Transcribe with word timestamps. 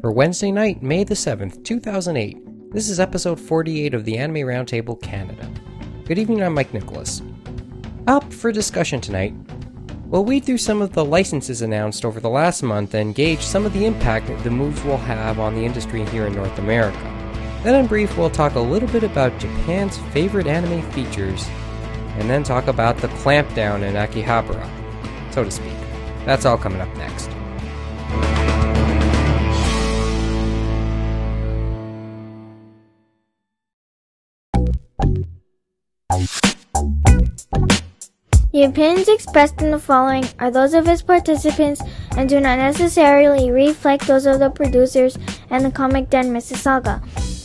for 0.00 0.12
Wednesday 0.12 0.52
night, 0.52 0.82
May 0.82 1.02
the 1.02 1.14
7th, 1.14 1.64
2008. 1.64 2.72
This 2.72 2.88
is 2.88 3.00
episode 3.00 3.40
48 3.40 3.94
of 3.94 4.04
the 4.04 4.16
Anime 4.16 4.46
Roundtable 4.46 5.00
Canada. 5.02 5.50
Good 6.04 6.18
evening, 6.18 6.42
I'm 6.42 6.54
Mike 6.54 6.72
Nicholas. 6.72 7.20
Up 8.06 8.32
for 8.32 8.52
discussion 8.52 9.00
tonight, 9.00 9.34
we'll 10.06 10.24
weed 10.24 10.44
through 10.44 10.58
some 10.58 10.82
of 10.82 10.92
the 10.92 11.04
licenses 11.04 11.62
announced 11.62 12.04
over 12.04 12.20
the 12.20 12.28
last 12.28 12.62
month 12.62 12.94
and 12.94 13.14
gauge 13.14 13.40
some 13.40 13.66
of 13.66 13.72
the 13.72 13.86
impact 13.86 14.28
the 14.44 14.50
moves 14.50 14.84
will 14.84 14.98
have 14.98 15.40
on 15.40 15.54
the 15.54 15.64
industry 15.64 16.04
here 16.06 16.26
in 16.26 16.34
North 16.34 16.58
America. 16.58 16.98
Then, 17.64 17.74
in 17.74 17.86
brief, 17.88 18.16
we'll 18.16 18.30
talk 18.30 18.54
a 18.54 18.60
little 18.60 18.88
bit 18.90 19.02
about 19.02 19.40
Japan's 19.40 19.98
favorite 20.12 20.46
anime 20.46 20.88
features, 20.92 21.44
and 22.18 22.30
then 22.30 22.44
talk 22.44 22.68
about 22.68 22.98
the 22.98 23.08
clampdown 23.08 23.82
in 23.82 23.94
Akihabara, 23.94 24.64
so 25.34 25.42
to 25.42 25.50
speak. 25.50 25.74
That's 26.24 26.44
all 26.44 26.56
coming 26.56 26.80
up 26.80 26.96
next. 26.96 27.30
The 38.58 38.64
opinions 38.64 39.06
expressed 39.06 39.62
in 39.62 39.70
the 39.70 39.78
following 39.78 40.24
are 40.40 40.50
those 40.50 40.74
of 40.74 40.88
its 40.88 41.00
participants 41.00 41.80
and 42.16 42.28
do 42.28 42.40
not 42.40 42.58
necessarily 42.58 43.52
reflect 43.52 44.08
those 44.08 44.26
of 44.26 44.40
the 44.40 44.50
producers 44.50 45.16
and 45.50 45.64
the 45.64 45.70
Comic 45.70 46.10
Den 46.10 46.32
Mississauga. 46.32 47.00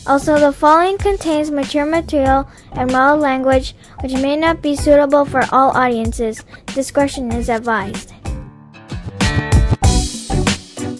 Also, 0.08 0.40
the 0.40 0.52
following 0.52 0.98
contains 0.98 1.52
mature 1.52 1.86
material 1.86 2.48
and 2.72 2.90
mild 2.90 3.20
language 3.20 3.76
which 4.00 4.14
may 4.14 4.34
not 4.34 4.60
be 4.60 4.74
suitable 4.74 5.24
for 5.24 5.42
all 5.52 5.70
audiences. 5.76 6.42
Discretion 6.74 7.30
is 7.30 7.48
advised. 7.48 8.12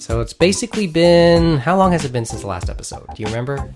So 0.00 0.20
it's 0.20 0.32
basically 0.32 0.86
been 0.86 1.58
how 1.58 1.76
long 1.76 1.90
has 1.90 2.04
it 2.04 2.12
been 2.12 2.24
since 2.24 2.42
the 2.42 2.46
last 2.46 2.70
episode? 2.70 3.04
Do 3.16 3.22
you 3.24 3.26
remember? 3.26 3.68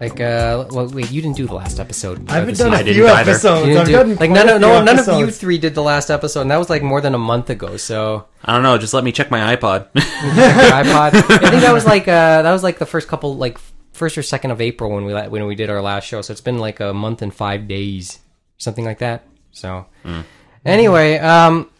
Like, 0.00 0.20
uh, 0.20 0.66
well, 0.70 0.88
wait, 0.90 1.10
you 1.10 1.20
didn't 1.20 1.36
do 1.36 1.46
the 1.48 1.54
last 1.54 1.80
episode. 1.80 2.30
I 2.30 2.34
haven't 2.34 2.50
of 2.50 2.58
the 2.58 2.64
done 2.64 2.74
a 2.74 2.76
few 2.84 2.94
didn't 2.94 3.10
either. 3.10 3.30
episodes. 3.32 3.60
You 3.66 3.74
didn't 3.74 3.80
I've 3.80 3.86
do- 3.86 3.92
done 3.92 4.14
like 4.16 4.30
none 4.30 4.48
of, 4.48 4.60
no, 4.60 4.76
few 4.76 4.84
none 4.84 4.98
of 5.00 5.18
you 5.18 5.30
three 5.32 5.58
did 5.58 5.74
the 5.74 5.82
last 5.82 6.08
episode, 6.08 6.42
and 6.42 6.50
that 6.52 6.56
was 6.58 6.70
like 6.70 6.82
more 6.84 7.00
than 7.00 7.14
a 7.16 7.18
month 7.18 7.50
ago. 7.50 7.76
So 7.76 8.26
I 8.44 8.52
don't 8.54 8.62
know. 8.62 8.78
Just 8.78 8.94
let 8.94 9.02
me 9.02 9.10
check 9.10 9.28
my 9.30 9.56
iPod. 9.56 9.90
iPod. 9.94 11.14
I 11.14 11.50
think 11.50 11.62
that 11.62 11.72
was 11.72 11.84
like 11.84 12.06
uh, 12.06 12.42
that 12.42 12.52
was 12.52 12.62
like 12.62 12.78
the 12.78 12.86
first 12.86 13.08
couple, 13.08 13.36
like 13.36 13.58
first 13.92 14.16
or 14.16 14.22
second 14.22 14.52
of 14.52 14.60
April 14.60 14.92
when 14.92 15.04
we 15.04 15.12
la- 15.12 15.26
when 15.26 15.44
we 15.46 15.56
did 15.56 15.68
our 15.68 15.82
last 15.82 16.04
show. 16.06 16.22
So 16.22 16.30
it's 16.30 16.40
been 16.40 16.58
like 16.58 16.78
a 16.78 16.94
month 16.94 17.20
and 17.22 17.34
five 17.34 17.66
days, 17.66 18.20
something 18.56 18.84
like 18.84 18.98
that. 18.98 19.26
So 19.50 19.86
anyway, 20.64 21.18
um, 21.18 21.70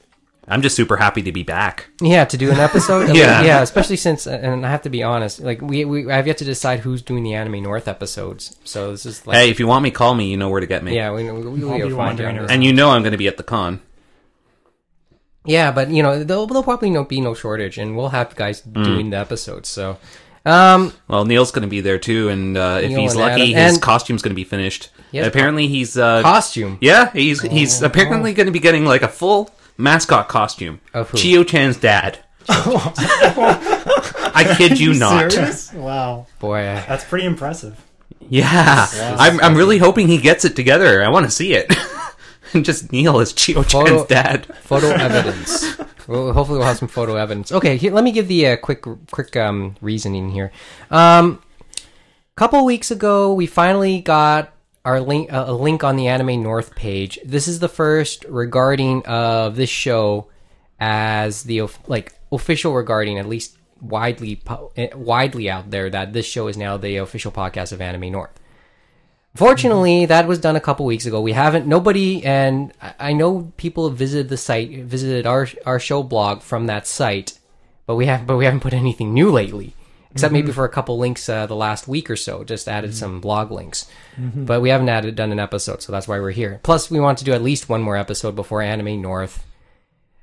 I'm 0.51 0.63
just 0.63 0.75
super 0.77 0.97
happy 0.97 1.21
to 1.23 1.31
be 1.33 1.43
back. 1.43 1.89
yeah, 2.01 2.25
to 2.25 2.37
do 2.39 2.51
an 2.51 2.59
episode, 2.59 3.09
Yeah. 3.15 3.43
yeah, 3.43 3.61
especially 3.63 3.97
since, 3.97 4.27
and 4.27 4.65
I 4.65 4.71
have 4.71 4.83
to 4.83 4.91
be 4.91 5.03
honest, 5.03 5.41
like 5.41 5.61
we, 5.61 5.85
we 5.85 6.11
I've 6.11 6.27
yet 6.27 6.39
to 6.39 6.45
decide 6.45 6.81
who's 6.81 7.03
doing 7.03 7.23
the 7.23 7.35
Anime 7.35 7.63
North 7.63 7.87
episodes. 7.87 8.57
So 8.65 8.91
this 8.93 9.05
is 9.05 9.27
like, 9.27 9.37
Hey, 9.37 9.51
if 9.51 9.61
you 9.61 9.67
want 9.67 9.83
me, 9.83 9.91
call 9.91 10.15
me. 10.15 10.31
You 10.31 10.37
know 10.39 10.49
where 10.49 10.61
to 10.61 10.67
get 10.67 10.83
me. 10.83 10.95
yeah, 10.95 11.13
we, 11.13 11.31
we, 11.31 11.41
we, 11.43 11.63
I'll 11.65 11.79
we'll 11.79 11.81
find 11.91 11.97
wandering 11.97 12.39
And 12.51 12.65
you 12.65 12.73
know 12.73 12.91
I'm 12.91 13.03
going 13.03 13.13
to 13.13 13.19
be 13.19 13.29
at 13.29 13.37
the 13.37 13.43
con. 13.43 13.81
Yeah, 15.45 15.71
but 15.73 15.91
you 15.91 16.03
know, 16.03 16.23
there'll, 16.25 16.47
there'll 16.47 16.63
probably 16.63 16.91
no 16.91 17.05
be 17.05 17.21
no 17.21 17.35
shortage, 17.35 17.79
and 17.79 17.97
we'll 17.97 18.11
have 18.11 18.35
guys 18.35 18.61
doing 18.61 19.11
the 19.11 19.17
episodes. 19.17 19.69
So, 19.69 19.97
um, 20.45 20.93
Well, 21.09 21.25
Neil's 21.25 21.51
going 21.53 21.63
to 21.63 21.69
be 21.69 21.81
there 21.81 21.99
too, 21.99 22.29
and 22.29 22.57
uh, 22.57 22.81
if 22.83 22.91
Neil 22.91 23.01
he's 23.01 23.13
and 23.13 23.21
lucky, 23.21 23.43
Adam- 23.55 23.65
his 23.65 23.75
and- 23.75 23.83
costume's 23.83 24.21
going 24.23 24.33
to 24.33 24.37
be 24.37 24.45
finished. 24.45 24.91
Yes, 25.11 25.27
apparently, 25.27 25.67
he's 25.69 25.97
uh, 25.97 26.21
costume. 26.21 26.77
yeah, 26.83 27.11
he's 27.13 27.41
he's 27.41 27.81
apparently 27.81 28.35
going 28.35 28.45
to 28.47 28.53
be 28.53 28.59
getting 28.59 28.85
like 28.85 29.01
a 29.01 29.09
full 29.09 29.51
mascot 29.79 30.29
costume 30.29 30.81
Of 30.93 31.11
who? 31.11 31.19
Chiyo 31.19 31.47
Chan's 31.47 31.77
dad. 31.79 32.19
I 32.51 34.55
kid 34.57 34.79
you 34.81 34.95
not. 34.95 35.33
Serious? 35.33 35.73
Wow, 35.73 36.27
Boy, 36.39 36.59
I- 36.59 36.85
that's 36.87 37.05
pretty 37.05 37.27
impressive. 37.27 37.83
Yeah, 38.31 38.87
I'm 39.19 39.41
I'm 39.41 39.55
really 39.55 39.79
hoping 39.79 40.09
he 40.09 40.19
gets 40.19 40.45
it 40.45 40.55
together. 40.57 41.03
I 41.03 41.09
want 41.09 41.25
to 41.27 41.31
see 41.31 41.55
it. 41.55 41.73
and 42.53 42.65
just 42.65 42.93
Neil 42.93 43.21
as 43.21 43.33
Chiyo 43.33 43.65
Photo- 43.65 43.87
Chan's 43.87 44.07
dad. 44.07 44.47
photo 44.63 44.89
evidence. 44.89 45.77
Well, 46.07 46.33
hopefully, 46.33 46.59
we'll 46.59 46.69
have 46.69 46.79
some 46.79 46.89
photo 46.89 47.17
evidence. 47.17 47.53
Okay, 47.53 47.77
here, 47.77 47.93
let 47.93 48.03
me 48.05 48.13
give 48.13 48.29
the 48.29 48.47
uh, 48.49 48.57
quick, 48.57 48.85
quick 49.11 49.37
um, 49.37 49.77
reasoning 49.83 50.31
here. 50.31 50.51
Um, 50.91 51.43
couple 52.35 52.65
weeks 52.65 52.91
ago, 52.91 53.33
we 53.35 53.47
finally 53.47 54.01
got 54.01 54.53
our 54.89 55.01
link, 55.03 55.31
uh, 55.31 55.45
a 55.49 55.53
link 55.53 55.85
on 55.85 55.97
the 55.97 56.09
Anime 56.09 56.43
North 56.43 56.75
page. 56.75 57.19
This 57.23 57.47
is 57.47 57.59
the 57.59 57.69
first 57.69 58.25
regarding 58.25 59.05
of 59.05 59.55
this 59.55 59.69
show 59.69 60.29
as 60.81 61.43
the 61.43 61.69
like 61.87 62.15
official 62.33 62.73
regarding 62.73 63.19
at 63.19 63.29
least 63.29 63.59
widely 63.83 64.41
eh, 64.77 64.89
widely 64.95 65.51
out 65.51 65.71
there 65.71 65.91
that 65.91 66.15
this 66.15 66.25
show 66.25 66.49
is 66.49 66.57
now 66.57 66.79
the 66.79 66.97
official 66.97 67.31
podcast 67.31 67.73
of 67.73 67.83
Anime 67.83 68.11
North. 68.11 68.31
Fortunately, 69.35 70.07
that 70.07 70.27
was 70.27 70.39
done 70.39 70.57
a 70.57 70.61
couple 70.61 70.87
weeks 70.87 71.05
ago. 71.05 71.21
We 71.21 71.33
haven't 71.33 71.67
nobody, 71.67 72.25
and 72.25 72.73
I 72.81 73.11
I 73.11 73.13
know 73.13 73.53
people 73.59 73.91
have 73.91 73.99
visited 73.99 74.31
the 74.31 74.39
site, 74.39 74.71
visited 74.85 75.27
our 75.27 75.47
our 75.67 75.79
show 75.79 76.03
blog 76.03 76.41
from 76.41 76.67
that 76.67 76.87
site, 76.87 77.39
but 77.85 77.97
we 77.97 78.07
have 78.07 78.27
but 78.27 78.39
we 78.39 78.47
haven't 78.47 78.61
put 78.61 78.73
anything 78.73 79.13
new 79.13 79.31
lately, 79.31 79.75
except 80.13 80.33
maybe 80.33 80.53
for 80.53 80.65
a 80.65 80.69
couple 80.69 80.99
links 80.99 81.29
uh, 81.29 81.47
the 81.47 81.55
last 81.57 81.87
week 81.89 82.11
or 82.11 82.17
so. 82.17 82.45
Just 82.45 82.69
added 82.69 82.95
some 82.95 83.21
blog 83.21 83.51
links, 83.51 83.87
but 84.19 84.61
we 84.61 84.71
haven't 84.71 84.89
added 84.89 85.15
done 85.17 85.33
an 85.33 85.39
episode, 85.39 85.83
so 85.83 85.93
that's 85.93 86.09
why 86.09 86.19
we're 86.21 86.31
here. 86.31 86.61
Plus, 86.63 86.91
we 86.91 87.01
want 87.01 87.19
to 87.19 87.25
do 87.25 87.33
at 87.33 87.43
least 87.43 87.69
one 87.69 87.83
more 87.83 87.97
episode 87.97 88.35
before 88.37 88.63
Anime 88.63 89.01
North. 89.03 89.45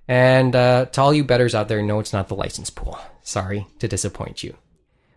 And 0.08 0.56
uh, 0.56 0.86
to 0.86 1.02
all 1.02 1.14
you 1.14 1.24
betters 1.24 1.56
out 1.56 1.68
there, 1.68 1.82
no, 1.82 2.00
it's 2.00 2.14
not 2.14 2.28
the 2.28 2.36
license 2.36 2.70
pool. 2.70 3.00
Sorry 3.24 3.66
to 3.80 3.88
disappoint 3.88 4.44
you. 4.44 4.56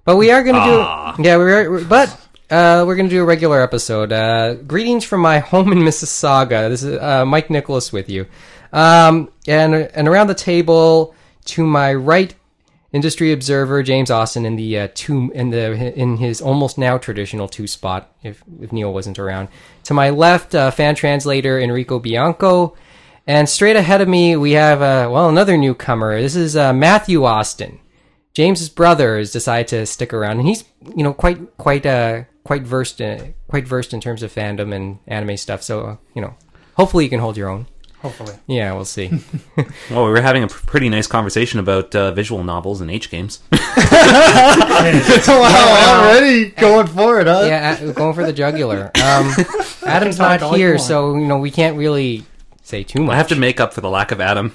But 0.05 0.17
we 0.17 0.31
are 0.31 0.43
going 0.43 0.55
to 0.57 0.65
do, 0.65 1.23
yeah, 1.23 1.37
we're, 1.37 1.71
we're- 1.71 1.85
but 1.85 2.09
uh, 2.51 2.85
we're 2.87 2.97
going 2.97 3.09
to 3.09 3.15
do 3.15 3.21
a 3.21 3.27
regular 3.27 3.61
episode. 3.61 4.11
Uh, 4.13 4.55
greetings 4.55 5.05
from 5.05 5.21
my 5.21 5.39
home 5.41 5.73
in 5.73 5.79
Mississauga. 5.81 6.71
This 6.71 6.83
is 6.83 6.99
uh, 6.99 7.27
Mike 7.27 7.51
Nicholas 7.51 7.93
with 7.93 8.09
you, 8.09 8.25
um, 8.73 9.31
and 9.47 9.75
and 9.75 10.09
around 10.09 10.29
the 10.29 10.35
table 10.35 11.15
to 11.47 11.67
my 11.67 11.93
right, 11.93 12.35
industry 12.93 13.33
observer 13.33 13.83
James 13.83 14.11
Austin 14.11 14.47
in 14.47 14.57
the 14.57 14.79
uh, 14.79 14.89
two 14.95 15.31
in 15.35 15.51
the 15.51 15.73
in 15.99 16.17
his 16.17 16.41
almost 16.41 16.79
now 16.79 16.99
traditional 16.99 17.49
two 17.49 17.67
spot. 17.67 18.13
If 18.23 18.43
if 18.61 18.73
Neil 18.73 18.93
wasn't 18.93 19.19
around, 19.19 19.49
to 19.85 19.95
my 19.95 20.11
left, 20.11 20.55
uh, 20.55 20.71
fan 20.71 20.95
translator 20.95 21.59
Enrico 21.59 21.99
Bianco. 21.99 22.77
And 23.27 23.47
straight 23.47 23.77
ahead 23.77 24.01
of 24.01 24.09
me, 24.09 24.37
we 24.37 24.53
have, 24.53 24.81
uh, 24.81 25.11
well, 25.13 25.29
another 25.29 25.59
newcomer. 25.59 26.19
This 26.19 26.35
is 26.35 26.57
uh, 26.57 26.73
Matthew 26.73 27.27
Austin. 27.27 27.79
James's 28.33 28.71
brother 28.71 29.19
has 29.19 29.31
decided 29.31 29.69
to 29.69 29.85
stick 29.85 30.15
around, 30.15 30.39
and 30.39 30.49
he's, 30.49 30.65
you 30.97 31.03
know, 31.03 31.13
quite, 31.13 31.59
quite, 31.59 31.85
uh, 31.85 32.25
quite 32.45 32.63
versed, 32.63 33.03
in, 33.03 33.35
quite 33.47 33.69
versed 33.69 33.93
in 33.93 34.01
terms 34.01 34.23
of 34.23 34.33
fandom 34.33 34.75
and 34.75 34.99
anime 35.07 35.37
stuff. 35.37 35.63
So, 35.63 35.81
uh, 35.81 35.97
you 36.15 36.23
know, 36.23 36.37
hopefully 36.79 37.05
you 37.05 37.11
can 37.11 37.21
hold 37.21 37.37
your 37.37 37.51
own. 37.51 37.67
Hopefully, 38.03 38.35
Yeah, 38.47 38.73
we'll 38.75 38.85
see. 38.85 39.11
Well, 39.91 40.05
we 40.05 40.11
were 40.11 40.21
having 40.21 40.45
a 40.45 40.49
pretty 40.49 40.89
nice 40.89 41.07
conversation 41.07 41.59
about 41.59 41.95
uh, 41.97 42.13
visual 42.13 42.45
novels 42.45 42.81
and 42.81 42.91
H 42.91 43.11
games. 43.11 43.41
wow, 45.27 46.05
already 46.07 46.51
going 46.51 46.87
for 46.87 47.21
it, 47.21 47.27
huh? 47.27 47.45
yeah, 47.49 47.77
uh, 47.83 47.93
going 47.93 48.15
for 48.15 48.25
the 48.25 48.33
jugular. 48.33 48.91
Um, 49.03 49.33
Adam's 49.85 50.19
not 50.19 50.43
all 50.43 50.53
you 50.53 50.59
here, 50.59 50.79
so 50.79 51.17
you 51.17 51.27
know 51.27 51.39
we 51.39 51.51
can't 51.51 51.77
really 51.77 52.25
say 52.63 52.83
too 52.85 53.03
much. 53.03 53.15
I 53.15 53.17
have 53.17 53.29
to 53.29 53.37
make 53.37 53.59
up 53.61 53.73
for 53.73 53.81
the 53.81 53.91
lack 53.91 54.13
of 54.13 54.21
Adam. 54.21 54.53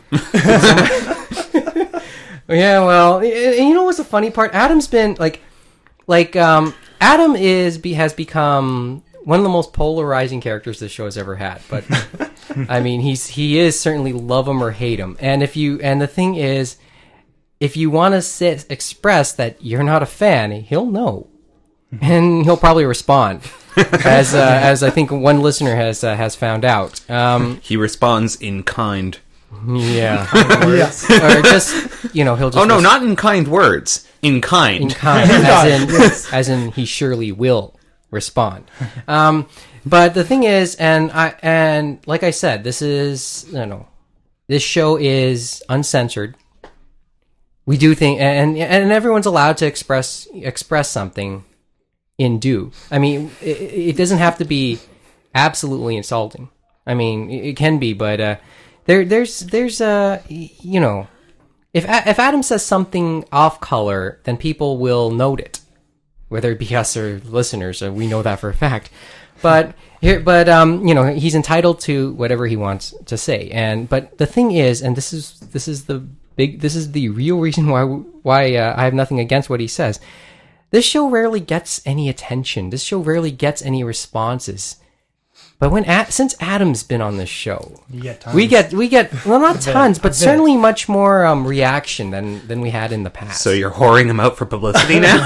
Yeah, 2.48 2.86
well, 2.86 3.20
y- 3.20 3.32
y- 3.34 3.56
you 3.58 3.74
know 3.74 3.84
what's 3.84 3.98
the 3.98 4.04
funny 4.04 4.30
part? 4.30 4.54
Adam's 4.54 4.88
been 4.88 5.16
like, 5.18 5.42
like, 6.08 6.36
um, 6.36 6.74
Adam 7.00 7.36
is 7.36 7.82
has 7.96 8.14
become 8.14 9.02
one 9.24 9.40
of 9.40 9.44
the 9.44 9.50
most 9.50 9.72
polarizing 9.74 10.42
characters 10.42 10.80
this 10.80 10.92
show 10.92 11.06
has 11.06 11.18
ever 11.18 11.36
had. 11.36 11.62
But 11.70 11.86
I 12.70 12.80
mean, 12.80 13.02
he's 13.02 13.28
he 13.28 13.60
is 13.60 13.80
certainly 13.80 14.14
love 14.14 14.48
him 14.48 14.62
or 14.64 14.72
hate 14.72 15.00
him. 15.00 15.18
And 15.20 15.42
if 15.44 15.56
you 15.56 15.80
and 15.82 16.02
the 16.02 16.08
thing 16.08 16.36
is, 16.36 16.78
if 17.60 17.76
you 17.78 17.90
want 17.90 18.14
to 18.22 18.66
express 18.70 19.32
that 19.34 19.58
you're 19.64 19.84
not 19.84 20.04
a 20.04 20.08
fan, 20.08 20.52
he'll 20.52 20.86
know, 20.86 21.28
and 22.02 22.44
he'll 22.44 22.58
probably 22.58 22.86
respond. 22.86 23.42
as 24.06 24.36
uh, 24.36 24.60
as 24.62 24.84
I 24.84 24.90
think 24.92 25.10
one 25.12 25.42
listener 25.42 25.76
has 25.76 26.04
uh, 26.04 26.16
has 26.16 26.36
found 26.36 26.64
out. 26.66 27.08
Um, 27.10 27.60
he 27.62 27.76
responds 27.78 28.36
in 28.36 28.64
kind. 28.64 29.18
yeah, 29.68 30.28
Yes. 30.68 31.10
or 31.10 31.42
just 31.42 32.14
you 32.16 32.24
know 32.24 32.36
he'll 32.36 32.50
just 32.50 32.62
Oh 32.62 32.66
no, 32.68 32.76
res- 32.76 32.84
not 32.84 33.04
in 33.04 33.16
kind 33.16 33.48
words. 33.48 34.08
In 34.22 34.42
kind. 34.42 34.84
in 34.84 34.90
kind. 34.90 35.30
kind, 35.32 35.92
as 35.92 36.30
in, 36.30 36.34
as 36.36 36.50
in 36.50 36.72
he 36.72 36.86
surely 36.86 37.32
will 37.32 37.76
respond. 38.12 38.70
Um, 39.08 39.48
but 39.86 40.14
the 40.14 40.24
thing 40.24 40.44
is, 40.44 40.76
and 40.76 41.12
I 41.12 41.36
and 41.42 42.00
like 42.06 42.24
I 42.24 42.32
said, 42.32 42.64
this 42.64 42.82
is 42.82 43.46
you 43.52 43.66
know, 43.66 43.88
this 44.48 44.64
show 44.64 44.98
is 44.98 45.64
uncensored. 45.70 46.36
We 47.66 47.78
do 47.78 47.96
think, 47.96 48.20
and 48.20 48.58
and 48.58 48.92
everyone's 48.92 49.26
allowed 49.26 49.58
to 49.58 49.66
express 49.66 50.28
express 50.34 50.90
something 50.90 51.46
in 52.18 52.40
due. 52.40 52.72
I 52.92 53.00
mean, 53.00 53.32
it, 53.42 53.58
it 53.58 53.98
doesn't 53.98 54.20
have 54.20 54.38
to 54.38 54.46
be 54.46 54.80
absolutely 55.34 55.98
insulting. 55.98 56.50
I 56.86 56.94
mean, 56.94 57.30
it 57.30 57.56
can 57.56 57.80
be, 57.80 57.94
but 57.94 58.20
uh, 58.20 58.36
there 58.86 59.06
there's 59.06 59.40
there's 59.40 59.82
uh 59.82 60.22
you 60.28 60.80
know 60.80 61.08
if 61.74 61.86
if 61.86 62.20
Adam 62.20 62.44
says 62.44 62.66
something 62.66 63.26
off 63.32 63.60
color, 63.60 64.20
then 64.24 64.38
people 64.38 64.78
will 64.78 65.10
note 65.12 65.40
it, 65.40 65.60
whether 66.30 66.52
it 66.52 66.60
be 66.60 66.76
us 66.76 66.96
or 66.96 67.20
listeners. 67.20 67.82
We 67.82 68.08
know 68.08 68.22
that 68.22 68.40
for 68.40 68.50
a 68.50 68.54
fact. 68.54 68.90
But 69.44 69.76
here, 70.02 70.20
but 70.20 70.50
um, 70.50 70.88
you 70.88 70.96
know, 70.96 71.06
he's 71.14 71.36
entitled 71.36 71.80
to 71.82 72.14
whatever 72.14 72.48
he 72.48 72.56
wants 72.58 72.96
to 73.06 73.18
say. 73.18 73.50
And 73.52 73.88
but 73.88 74.18
the 74.18 74.26
thing 74.26 74.52
is, 74.52 74.82
and 74.82 74.96
this 74.96 75.14
is 75.14 75.40
this 75.40 75.68
is 75.68 75.86
the 75.86 76.00
big, 76.36 76.62
this 76.62 76.76
is 76.76 76.94
the 76.94 77.10
real 77.10 77.40
reason 77.48 77.68
why 77.68 77.84
why 77.84 78.56
uh, 78.56 78.74
I 78.76 78.86
have 78.86 78.94
nothing 78.94 79.20
against 79.20 79.50
what 79.50 79.60
he 79.60 79.68
says. 79.68 80.00
This 80.72 80.86
show 80.86 81.08
rarely 81.08 81.40
gets 81.40 81.82
any 81.86 82.10
attention. 82.10 82.72
This 82.72 82.82
show 82.82 83.00
rarely 83.00 83.30
gets 83.30 83.62
any 83.62 83.84
responses. 83.84 84.78
But 85.60 85.72
when 85.72 85.86
A- 85.86 86.12
since 86.12 86.36
Adam's 86.40 86.84
been 86.84 87.00
on 87.00 87.18
this 87.18 87.30
show, 87.30 87.80
get 87.98 88.22
tons. 88.22 88.36
we 88.36 88.48
get 88.48 88.74
we 88.74 88.88
get 88.90 89.26
well 89.26 89.40
not 89.40 89.62
tons, 89.62 89.98
a 89.98 90.02
but 90.02 90.16
certainly 90.16 90.58
much 90.58 90.90
more 90.90 91.26
um, 91.26 91.46
reaction 91.48 92.10
than 92.10 92.46
than 92.48 92.60
we 92.60 92.72
had 92.72 92.92
in 92.92 93.04
the 93.04 93.10
past. 93.10 93.42
So 93.42 93.52
you're 93.52 93.72
whoring 93.72 94.08
him 94.08 94.20
out 94.20 94.36
for 94.36 94.46
publicity 94.46 95.00
now? 95.10 95.26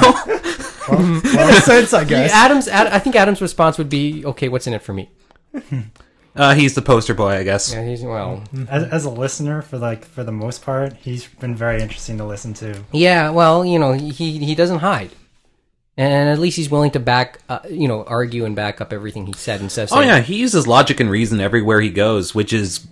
Makes 0.91 1.65
sense, 1.65 1.93
I 1.93 2.01
Yeah, 2.01 2.05
guess. 2.05 2.33
Adam's 2.33 2.67
Ad, 2.67 2.87
I 2.87 2.99
think 2.99 3.15
Adam's 3.15 3.41
response 3.41 3.77
would 3.77 3.89
be, 3.89 4.25
"Okay, 4.25 4.49
what's 4.49 4.67
in 4.67 4.73
it 4.73 4.81
for 4.81 4.93
me?" 4.93 5.09
uh, 6.35 6.53
he's 6.55 6.75
the 6.75 6.81
poster 6.81 7.13
boy, 7.13 7.31
I 7.37 7.43
guess. 7.43 7.73
Yeah, 7.73 7.83
he's 7.85 8.03
well. 8.03 8.43
As, 8.69 8.83
as 8.83 9.05
a 9.05 9.09
listener, 9.09 9.61
for 9.61 9.77
like 9.77 10.05
for 10.05 10.23
the 10.23 10.31
most 10.31 10.63
part, 10.63 10.93
he's 10.97 11.25
been 11.27 11.55
very 11.55 11.81
interesting 11.81 12.17
to 12.19 12.25
listen 12.25 12.53
to. 12.55 12.83
Yeah, 12.91 13.29
well, 13.31 13.65
you 13.65 13.79
know, 13.79 13.93
he 13.93 14.37
he 14.39 14.55
doesn't 14.55 14.79
hide, 14.79 15.11
and 15.97 16.29
at 16.29 16.39
least 16.39 16.57
he's 16.57 16.69
willing 16.69 16.91
to 16.91 16.99
back, 16.99 17.39
uh, 17.49 17.59
you 17.69 17.87
know, 17.87 18.03
argue 18.03 18.45
and 18.45 18.55
back 18.55 18.81
up 18.81 18.93
everything 18.93 19.25
he 19.25 19.33
said 19.33 19.61
and 19.61 19.71
says. 19.71 19.91
Oh 19.91 20.01
yeah, 20.01 20.19
he 20.19 20.35
uses 20.37 20.67
logic 20.67 20.99
and 20.99 21.09
reason 21.09 21.39
everywhere 21.39 21.81
he 21.81 21.89
goes, 21.89 22.35
which 22.35 22.53
is, 22.53 22.85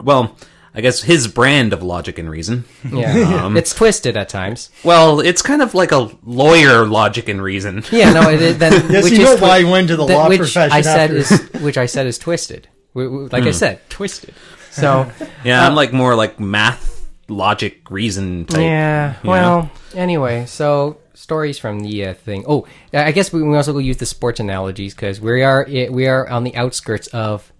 well, 0.00 0.36
I 0.74 0.80
guess 0.80 1.02
his 1.02 1.28
brand 1.28 1.72
of 1.74 1.82
logic 1.82 2.18
and 2.18 2.30
reason. 2.30 2.64
yeah, 2.90 3.44
Um, 3.44 3.56
it's 3.56 3.74
twisted 3.74 4.16
at 4.16 4.28
times." 4.28 4.70
Well, 4.84 5.20
it's 5.20 5.42
kind 5.42 5.60
of 5.62 5.74
like 5.74 5.92
a 5.92 6.10
lawyer 6.24 6.86
logic 6.86 7.28
and 7.28 7.42
reason. 7.42 7.82
Yeah, 7.92 8.12
no, 8.12 8.30
it, 8.30 8.54
then 8.58 8.72
Yes, 8.90 9.04
which 9.04 9.12
you 9.12 9.20
is 9.20 9.24
know 9.24 9.36
twi- 9.36 9.48
why 9.48 9.58
he 9.60 9.64
went 9.64 9.88
to 9.88 9.96
the 9.96 10.06
that- 10.06 10.14
law 10.14 10.28
which 10.28 10.38
profession 10.38 10.72
I 10.72 10.80
said 10.80 11.10
after. 11.14 11.34
is 11.34 11.62
which 11.62 11.76
I 11.78 11.86
said 11.86 12.06
is 12.06 12.18
twisted. 12.18 12.68
W- 12.94 13.10
w- 13.10 13.28
Like 13.32 13.44
I 13.44 13.50
said, 13.52 13.80
twisted. 13.90 14.34
So 14.70 15.10
Yeah, 15.44 15.66
I'm 15.66 15.74
like 15.74 15.92
more 15.92 16.14
like 16.14 16.40
math, 16.40 17.06
logic, 17.28 17.90
reason 17.90 18.46
type. 18.46 18.60
yeah. 18.60 19.14
you 19.22 19.28
Well, 19.30 19.70
anyway, 19.94 20.46
so 20.46 20.96
stories 21.14 21.58
from 21.58 21.80
the 21.80 22.06
uh, 22.06 22.14
thing. 22.14 22.44
Oh, 22.48 22.66
I 22.94 23.12
guess 23.12 23.30
we, 23.32 23.42
we 23.42 23.54
also 23.56 23.74
go 23.74 23.78
use 23.78 23.98
the 23.98 24.06
sports 24.06 24.40
analogies 24.40 24.94
because 24.94 25.20
we 25.20 25.42
are 25.42 25.66
we 25.68 26.06
are 26.08 26.26
on 26.28 26.44
the 26.44 26.56
outskirts 26.56 27.08
of 27.08 27.52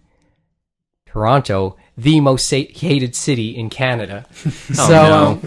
Toronto, 1.06 1.76
the 1.96 2.20
most 2.20 2.48
hated 2.50 3.14
city 3.14 3.56
in 3.56 3.70
Canada. 3.70 4.26
so, 4.34 4.88
no. 4.92 5.40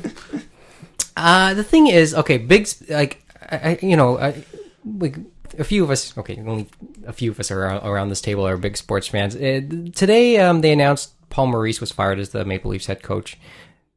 uh, 1.17 1.53
the 1.53 1.63
thing 1.63 1.87
is, 1.87 2.13
okay, 2.13 2.37
big 2.37 2.67
like 2.89 3.23
I, 3.49 3.55
I- 3.71 3.79
you 3.81 3.95
know, 3.97 4.17
I, 4.17 4.43
like 4.85 5.17
a 5.57 5.63
few 5.63 5.83
of 5.83 5.89
us. 5.91 6.17
Okay, 6.17 6.37
only 6.45 6.67
a 7.05 7.13
few 7.13 7.31
of 7.31 7.39
us 7.39 7.51
are 7.51 7.61
around, 7.65 7.85
around 7.87 8.09
this 8.09 8.21
table 8.21 8.45
are 8.47 8.57
big 8.57 8.77
sports 8.77 9.07
fans. 9.07 9.35
Uh, 9.35 9.61
today, 9.93 10.37
um, 10.37 10.61
they 10.61 10.71
announced 10.71 11.13
Paul 11.29 11.47
Maurice 11.47 11.81
was 11.81 11.91
fired 11.91 12.19
as 12.19 12.29
the 12.29 12.45
Maple 12.45 12.71
Leafs 12.71 12.85
head 12.87 13.01
coach. 13.03 13.37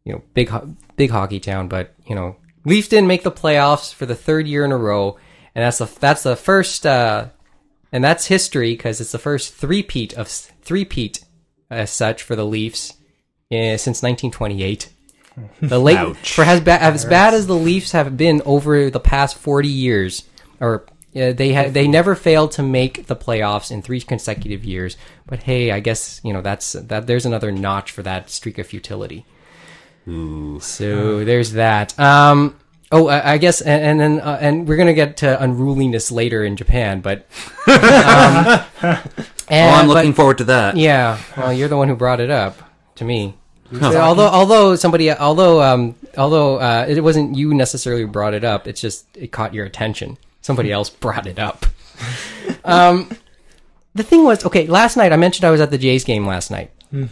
You 0.04 0.14
know, 0.14 0.22
big 0.34 0.48
ho- 0.48 0.74
big 0.96 1.10
hockey 1.10 1.40
town, 1.40 1.68
but 1.68 1.94
you 2.06 2.14
know, 2.14 2.36
Leafs 2.64 2.88
didn't 2.88 3.08
make 3.08 3.24
the 3.24 3.32
playoffs 3.32 3.92
for 3.92 4.06
the 4.06 4.14
third 4.14 4.46
year 4.46 4.64
in 4.64 4.72
a 4.72 4.76
row, 4.76 5.18
and 5.54 5.62
that's 5.64 5.78
the 5.78 5.90
that's 6.00 6.22
the 6.22 6.36
first, 6.36 6.86
uh, 6.86 7.26
and 7.92 8.02
that's 8.02 8.26
history 8.26 8.72
because 8.72 9.00
it's 9.02 9.12
the 9.12 9.18
first 9.18 9.52
three-peat 9.54 10.14
of 10.14 10.28
three-peat 10.28 11.24
as 11.70 11.90
such 11.90 12.22
for 12.22 12.36
the 12.36 12.46
Leafs 12.46 12.92
uh, 13.50 13.76
since 13.76 14.02
1928. 14.02 14.90
The 15.60 15.78
late 15.78 15.96
Ouch. 15.96 16.32
for 16.34 16.42
as 16.42 16.60
bad 16.60 16.82
as 16.82 17.04
bad 17.04 17.32
as 17.32 17.46
the 17.46 17.54
Leafs 17.54 17.92
have 17.92 18.16
been 18.16 18.42
over 18.44 18.90
the 18.90 18.98
past 18.98 19.36
40 19.38 19.68
years, 19.68 20.24
or 20.58 20.84
uh, 21.14 21.32
they 21.32 21.54
ha- 21.54 21.68
they 21.68 21.86
never 21.86 22.16
failed 22.16 22.50
to 22.52 22.62
make 22.64 23.06
the 23.06 23.14
playoffs 23.14 23.70
in 23.70 23.80
three 23.80 24.00
consecutive 24.00 24.64
years. 24.64 24.96
But 25.26 25.44
hey, 25.44 25.70
I 25.70 25.78
guess 25.78 26.20
you 26.24 26.32
know 26.32 26.42
that's 26.42 26.72
that. 26.72 27.06
There's 27.06 27.24
another 27.24 27.52
notch 27.52 27.92
for 27.92 28.02
that 28.02 28.30
streak 28.30 28.58
of 28.58 28.66
futility. 28.66 29.26
So 30.60 31.24
there's 31.24 31.52
that. 31.52 31.98
Um, 32.00 32.56
oh, 32.90 33.08
I, 33.08 33.34
I 33.34 33.38
guess, 33.38 33.60
and, 33.60 33.82
and 33.82 34.00
then 34.00 34.20
uh, 34.20 34.38
and 34.40 34.66
we're 34.66 34.76
gonna 34.76 34.94
get 34.94 35.18
to 35.18 35.40
unruliness 35.42 36.10
later 36.10 36.44
in 36.44 36.56
Japan, 36.56 37.00
but 37.00 37.26
um, 37.68 38.98
Oh, 39.50 39.56
I'm 39.56 39.86
but- 39.86 39.94
looking 39.94 40.12
forward 40.12 40.38
to 40.38 40.44
that. 40.44 40.76
yeah, 40.76 41.18
well, 41.36 41.52
you're 41.52 41.68
the 41.68 41.76
one 41.76 41.88
who 41.88 41.96
brought 41.96 42.20
it 42.20 42.30
up 42.30 42.56
to 42.96 43.04
me. 43.04 43.34
Although, 43.82 44.28
although 44.28 44.76
somebody, 44.76 45.10
although, 45.12 45.60
um, 45.62 45.94
although 46.16 46.56
uh, 46.58 46.86
it 46.88 47.02
wasn't 47.02 47.36
you 47.36 47.52
necessarily 47.52 48.04
brought 48.06 48.32
it 48.32 48.42
up, 48.42 48.66
it's 48.66 48.80
just 48.80 49.06
it 49.14 49.30
caught 49.30 49.52
your 49.52 49.66
attention. 49.66 50.16
Somebody 50.40 50.72
else 50.72 50.88
brought 50.90 51.26
it 51.26 51.38
up. 51.38 51.66
Um, 52.64 53.10
the 53.94 54.02
thing 54.02 54.24
was, 54.24 54.44
okay, 54.44 54.66
last 54.66 54.96
night 54.96 55.12
I 55.12 55.16
mentioned 55.16 55.44
I 55.44 55.50
was 55.50 55.60
at 55.60 55.70
the 55.70 55.78
Jays 55.78 56.04
game 56.04 56.26
last 56.26 56.50
night. 56.50 56.70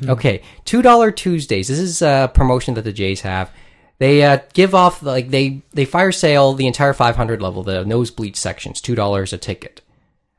Okay, 0.08 0.42
two 0.64 0.80
dollar 0.82 1.10
Tuesdays. 1.10 1.68
This 1.68 1.78
is 1.78 2.00
a 2.02 2.30
promotion 2.32 2.74
that 2.74 2.82
the 2.82 2.92
Jays 2.92 3.22
have. 3.22 3.50
They 3.98 4.22
uh, 4.22 4.38
give 4.54 4.74
off 4.74 5.02
like 5.02 5.30
they 5.30 5.62
they 5.72 5.84
fire 5.84 6.12
sale 6.12 6.52
the 6.54 6.66
entire 6.66 6.92
500 6.92 7.42
level, 7.42 7.62
the 7.62 7.84
nosebleed 7.84 8.36
sections, 8.36 8.80
two 8.80 8.94
dollars 8.94 9.32
a 9.32 9.38
ticket. 9.38 9.80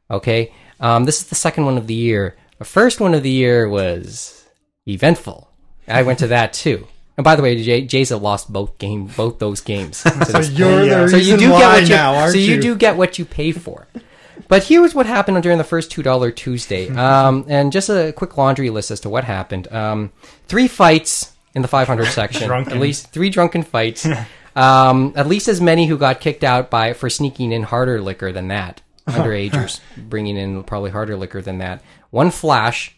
Okay, 0.10 0.54
um, 0.80 1.06
this 1.06 1.22
is 1.22 1.28
the 1.28 1.36
second 1.36 1.66
one 1.66 1.78
of 1.78 1.88
the 1.88 1.94
year. 1.94 2.36
The 2.60 2.66
first 2.66 3.00
one 3.00 3.14
of 3.14 3.24
the 3.24 3.30
year 3.30 3.68
was 3.70 4.46
eventful. 4.88 5.50
I 5.88 6.04
went 6.04 6.20
to 6.20 6.28
that 6.36 6.54
too. 6.54 6.88
And 7.18 7.24
by 7.24 7.36
the 7.36 7.42
way, 7.42 7.62
Jay, 7.64 7.82
Jays 7.82 8.10
have 8.10 8.22
lost 8.22 8.52
both 8.54 8.78
game, 8.78 9.08
both 9.08 9.40
those 9.40 9.60
games. 9.62 9.98
So 9.98 10.12
you're 10.40 10.70
point. 10.70 10.90
the 10.90 11.08
so 11.10 11.18
you 11.18 11.38
do 11.38 11.50
get 11.50 11.60
what 11.60 11.84
you 11.84 11.90
now, 11.90 12.28
so 12.30 12.38
you 12.38 12.56
you? 12.56 12.62
do 12.62 12.76
get 12.76 12.96
what 12.96 13.18
you 13.18 13.26
pay 13.26 13.52
for. 13.52 13.88
But 14.48 14.64
here's 14.64 14.94
what 14.94 15.08
happened 15.08 15.42
during 15.42 15.58
the 15.58 15.64
first 15.64 15.90
two 15.90 16.04
dollar 16.04 16.30
Tuesday, 16.32 16.90
um, 16.96 17.46
and 17.50 17.72
just 17.72 17.90
a 17.90 18.14
quick 18.14 18.38
laundry 18.38 18.70
list 18.70 18.92
as 18.92 19.00
to 19.02 19.10
what 19.10 19.24
happened. 19.24 19.68
Um, 19.74 20.12
three 20.48 20.68
fights 20.68 21.34
in 21.56 21.64
the 21.64 21.68
500 21.68 22.06
section, 22.06 22.48
Drunken. 22.48 22.74
at 22.74 22.80
least 22.80 23.08
three 23.12 23.32
drunken 23.32 23.64
fights. 23.64 24.08
um, 24.56 25.14
at 25.16 25.26
least 25.28 25.48
as 25.48 25.60
many 25.60 25.88
who 25.88 25.98
got 25.98 26.20
kicked 26.22 26.44
out 26.44 26.70
by 26.70 26.94
for 26.94 27.10
sneaking 27.10 27.52
in 27.52 27.64
harder 27.64 28.00
liquor 28.00 28.32
than 28.32 28.50
that. 28.50 28.82
Underagers 29.08 29.80
bringing 29.98 30.38
in 30.38 30.64
probably 30.64 30.92
harder 30.92 31.16
liquor 31.16 31.42
than 31.42 31.60
that. 31.60 31.82
One 32.10 32.32
flash, 32.32 32.96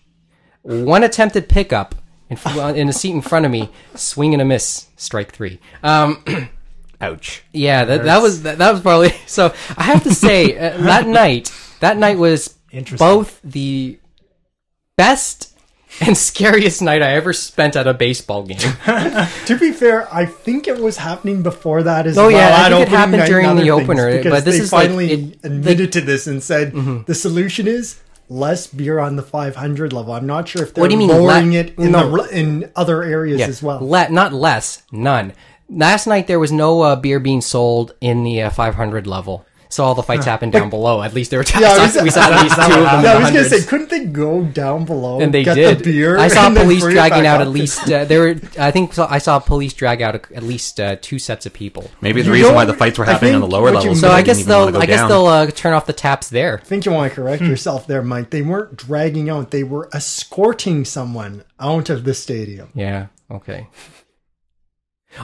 one 0.61 1.03
attempted 1.03 1.47
pickup 1.49 1.95
in, 2.29 2.37
in 2.75 2.89
a 2.89 2.93
seat 2.93 3.11
in 3.11 3.21
front 3.21 3.45
of 3.45 3.51
me, 3.51 3.69
swing 3.95 4.33
and 4.33 4.41
a 4.41 4.45
miss, 4.45 4.87
strike 4.95 5.31
three. 5.31 5.59
Um, 5.83 6.23
Ouch. 7.01 7.43
yeah, 7.53 7.85
that, 7.85 8.03
that 8.03 8.21
was 8.21 8.43
that, 8.43 8.57
that 8.57 8.71
was 8.71 8.81
probably 8.81 9.11
so. 9.27 9.53
I 9.77 9.83
have 9.83 10.03
to 10.03 10.13
say 10.13 10.57
uh, 10.57 10.77
that 10.83 11.07
night, 11.07 11.53
that 11.79 11.97
night 11.97 12.17
was 12.17 12.55
Interesting. 12.71 12.97
both 13.07 13.39
the 13.43 13.99
best 14.95 15.57
and 16.01 16.17
scariest 16.17 16.81
night 16.81 17.01
I 17.01 17.13
ever 17.13 17.33
spent 17.33 17.75
at 17.75 17.87
a 17.87 17.93
baseball 17.93 18.43
game. 18.43 18.59
To 19.45 19.57
be 19.59 19.71
fair, 19.71 20.07
I 20.13 20.25
think 20.25 20.67
it 20.67 20.77
was 20.79 20.97
happening 20.97 21.41
before 21.41 21.83
that 21.83 22.05
as 22.05 22.17
Oh, 22.17 22.27
well. 22.27 22.31
yeah, 22.31 22.65
I 22.65 22.69
think 22.69 22.81
it 22.81 22.87
happened 22.89 23.23
during 23.25 23.55
the 23.55 23.71
opener, 23.71 24.15
because 24.17 24.31
but 24.31 24.45
this 24.45 24.57
they 24.57 24.63
is 24.63 24.71
like- 24.73 24.87
finally 24.87 25.11
it- 25.11 25.39
admitted 25.43 25.91
to 25.93 26.01
this 26.01 26.27
and 26.27 26.41
said 26.43 26.73
the 27.05 27.15
solution 27.15 27.67
is 27.67 27.99
less 28.29 28.67
beer 28.67 28.99
on 28.99 29.15
the 29.15 29.23
500 29.23 29.91
level. 29.91 30.13
I'm 30.13 30.27
not 30.27 30.47
sure 30.47 30.61
if 30.61 30.73
they're 30.73 30.83
What 30.83 30.89
do 30.89 30.93
you 30.93 30.99
mean, 30.99 31.09
lowering 31.09 31.51
le- 31.53 31.57
it 31.57 31.73
in 31.79 31.91
no. 31.91 32.15
the 32.17 32.29
in 32.37 32.71
other 32.75 33.01
areas 33.03 33.39
Yeah, 33.39 33.47
as 33.47 33.63
well. 33.63 33.79
le- 33.85 34.09
not 34.09 34.33
less, 34.33 34.83
none. 34.91 35.33
Last 35.67 36.05
night 36.05 36.27
there 36.27 36.39
was 36.39 36.51
no 36.51 36.81
uh, 36.81 36.95
beer 36.95 37.19
being 37.19 37.41
sold 37.41 37.93
in 38.01 38.23
the 38.23 38.43
uh, 38.43 38.49
500 38.51 39.07
level, 39.07 39.45
so 39.71 39.83
all 39.83 39.93
the 39.93 40.01
fights 40.03 40.25
happened 40.25 40.51
down 40.51 40.69
below. 40.71 41.01
At 41.03 41.13
least 41.13 41.29
there 41.29 41.39
were 41.39 41.45
Yeah, 41.59 41.69
I 41.69 41.77
I 41.77 41.83
was- 41.83 41.93
saw, 41.93 42.03
we 42.03 42.09
saw 42.09 42.21
at 42.33 42.41
least 42.43 42.55
two 42.57 42.61
of 42.61 42.69
them. 42.69 42.81
yeah, 42.81 42.99
in 42.99 43.05
I 43.05 43.19
was 43.19 43.29
gonna 43.31 43.43
say, 43.49 43.61
couldn't 43.65 43.89
they 43.91 44.05
go 44.05 44.43
down 44.43 44.85
below 44.85 45.19
and 45.21 45.31
they 45.33 45.43
get 45.43 45.53
did. 45.55 45.79
the 45.79 45.83
beer? 45.83 46.17
I 46.17 46.27
saw 46.27 46.49
police 46.53 46.81
dragging 46.81 47.27
out 47.27 47.35
up? 47.39 47.47
at 47.47 47.49
least 47.53 47.83
uh, 47.91 48.03
there 48.05 48.19
were. 48.21 48.35
I 48.59 48.71
think 48.71 48.93
so, 48.93 49.05
I 49.09 49.19
saw 49.19 49.37
police 49.39 49.73
drag 49.73 50.01
out 50.01 50.15
at 50.15 50.43
least 50.43 50.79
uh, 50.79 50.95
two 50.99 51.19
sets 51.19 51.45
of 51.45 51.53
people. 51.53 51.89
Maybe 52.01 52.21
the 52.21 52.27
You 52.27 52.33
reason 52.33 52.55
why 52.55 52.65
the 52.65 52.73
fights 52.73 52.97
were 52.97 53.05
happening 53.05 53.35
on 53.35 53.41
the 53.41 53.47
lower 53.47 53.63
what 53.65 53.73
you 53.83 53.91
levels. 53.91 54.01
So 54.01 54.09
I 54.09 54.21
guess 54.23 54.43
they'll. 54.43 54.75
I 54.75 54.85
guess 54.87 55.01
down. 55.01 55.09
they'll 55.09 55.27
uh, 55.27 55.51
turn 55.51 55.73
off 55.73 55.85
the 55.85 55.93
taps 55.93 56.29
there. 56.29 56.59
I 56.61 56.65
think 56.65 56.85
you 56.85 56.91
want 56.91 57.11
to 57.11 57.15
correct 57.15 57.43
yourself 57.43 57.85
there, 57.85 58.01
Mike. 58.01 58.31
They 58.31 58.41
weren't 58.41 58.75
dragging 58.75 59.29
out; 59.29 59.51
they 59.51 59.63
were 59.63 59.87
escorting 59.93 60.83
someone 60.83 61.43
out 61.59 61.89
of 61.91 62.03
the 62.05 62.13
stadium. 62.15 62.69
Yeah. 62.73 63.07
Okay. 63.29 63.67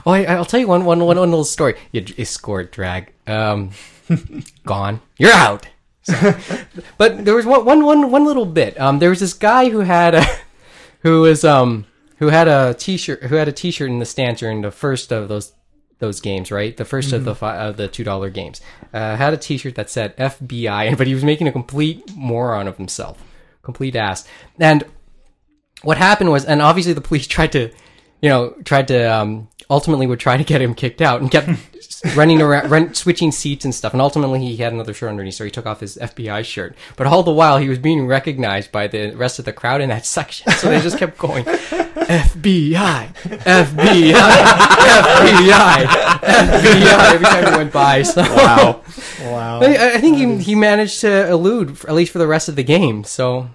Oh, 0.04 0.10
I, 0.12 0.24
I'll 0.24 0.44
tell 0.44 0.60
you 0.60 0.66
one, 0.66 0.84
one, 0.84 0.98
one, 1.00 1.16
one 1.16 1.30
little 1.30 1.44
story. 1.44 1.76
You 1.92 2.04
escort 2.18 2.72
drag. 2.72 3.12
Um, 3.26 3.70
gone. 4.64 5.00
You're 5.18 5.32
out. 5.32 5.68
but 6.98 7.24
there 7.24 7.34
was 7.34 7.46
one, 7.46 7.64
one, 7.64 7.84
one, 7.84 8.10
one 8.10 8.24
little 8.24 8.46
bit. 8.46 8.78
Um, 8.80 8.98
there 8.98 9.10
was 9.10 9.20
this 9.20 9.34
guy 9.34 9.70
who 9.70 9.80
had 9.80 10.14
a, 10.14 10.24
who 11.00 11.22
was 11.22 11.44
um, 11.44 11.86
who 12.18 12.28
had 12.28 12.48
a 12.48 12.74
t-shirt, 12.74 13.24
who 13.24 13.34
had 13.34 13.48
a 13.48 13.52
t-shirt 13.52 13.90
in 13.90 13.98
the 13.98 14.06
stands 14.06 14.40
during 14.40 14.62
the 14.62 14.70
first 14.70 15.12
of 15.12 15.28
those 15.28 15.52
those 15.98 16.20
games, 16.20 16.50
right? 16.50 16.76
The 16.76 16.84
1st 16.84 17.12
of 17.14 17.24
the 17.24 17.34
fi- 17.34 17.56
of 17.56 17.76
the 17.76 17.88
two 17.88 18.04
dollar 18.04 18.30
games. 18.30 18.60
Uh, 18.92 19.16
had 19.16 19.32
a 19.32 19.36
T-shirt 19.36 19.74
that 19.76 19.90
said 19.90 20.16
FBI, 20.16 20.96
but 20.96 21.06
he 21.06 21.14
was 21.14 21.24
making 21.24 21.48
a 21.48 21.52
complete 21.52 22.14
moron 22.14 22.68
of 22.68 22.76
himself, 22.76 23.22
complete 23.62 23.96
ass. 23.96 24.26
And 24.60 24.84
what 25.82 25.96
happened 25.96 26.30
was, 26.30 26.44
and 26.44 26.60
obviously 26.60 26.92
the 26.92 27.00
police 27.00 27.26
tried 27.26 27.52
to, 27.52 27.70
you 28.20 28.28
know, 28.28 28.50
tried 28.64 28.88
to 28.88 29.04
um, 29.04 29.48
ultimately 29.68 30.06
would 30.06 30.20
try 30.20 30.36
to 30.36 30.44
get 30.44 30.62
him 30.62 30.74
kicked 30.74 31.02
out 31.02 31.20
and 31.20 31.30
kept 31.30 31.48
running 32.16 32.40
around, 32.40 32.70
run, 32.70 32.94
switching 32.94 33.32
seats 33.32 33.64
and 33.64 33.74
stuff. 33.74 33.92
And 33.92 34.00
ultimately, 34.00 34.40
he 34.40 34.56
had 34.56 34.72
another 34.72 34.94
shirt 34.94 35.10
underneath, 35.10 35.34
so 35.34 35.44
he 35.44 35.50
took 35.50 35.66
off 35.66 35.80
his 35.80 35.96
FBI 35.96 36.44
shirt. 36.44 36.76
But 36.96 37.06
all 37.06 37.22
the 37.22 37.32
while, 37.32 37.58
he 37.58 37.68
was 37.68 37.78
being 37.78 38.06
recognized 38.06 38.70
by 38.72 38.86
the 38.86 39.12
rest 39.14 39.38
of 39.38 39.44
the 39.44 39.52
crowd 39.52 39.80
in 39.80 39.88
that 39.88 40.06
section. 40.06 40.50
So 40.52 40.68
they 40.68 40.80
just 40.80 40.98
kept 40.98 41.18
going, 41.18 41.44
FBI, 41.44 43.14
FBI, 43.14 44.12
FBI, 44.86 45.86
FBI 46.22 47.14
every 47.14 47.26
time 47.26 47.52
he 47.52 47.56
went 47.58 47.72
by. 47.72 48.02
So 48.02 48.22
Wow. 48.22 48.82
Wow. 49.20 49.60
I, 49.60 49.94
I 49.94 49.98
think 49.98 50.16
he, 50.18 50.36
he 50.38 50.54
managed 50.54 51.00
to 51.00 51.28
elude, 51.28 51.70
at 51.84 51.94
least 51.94 52.12
for 52.12 52.18
the 52.18 52.26
rest 52.26 52.48
of 52.48 52.56
the 52.56 52.62
game. 52.62 53.02
So, 53.02 53.48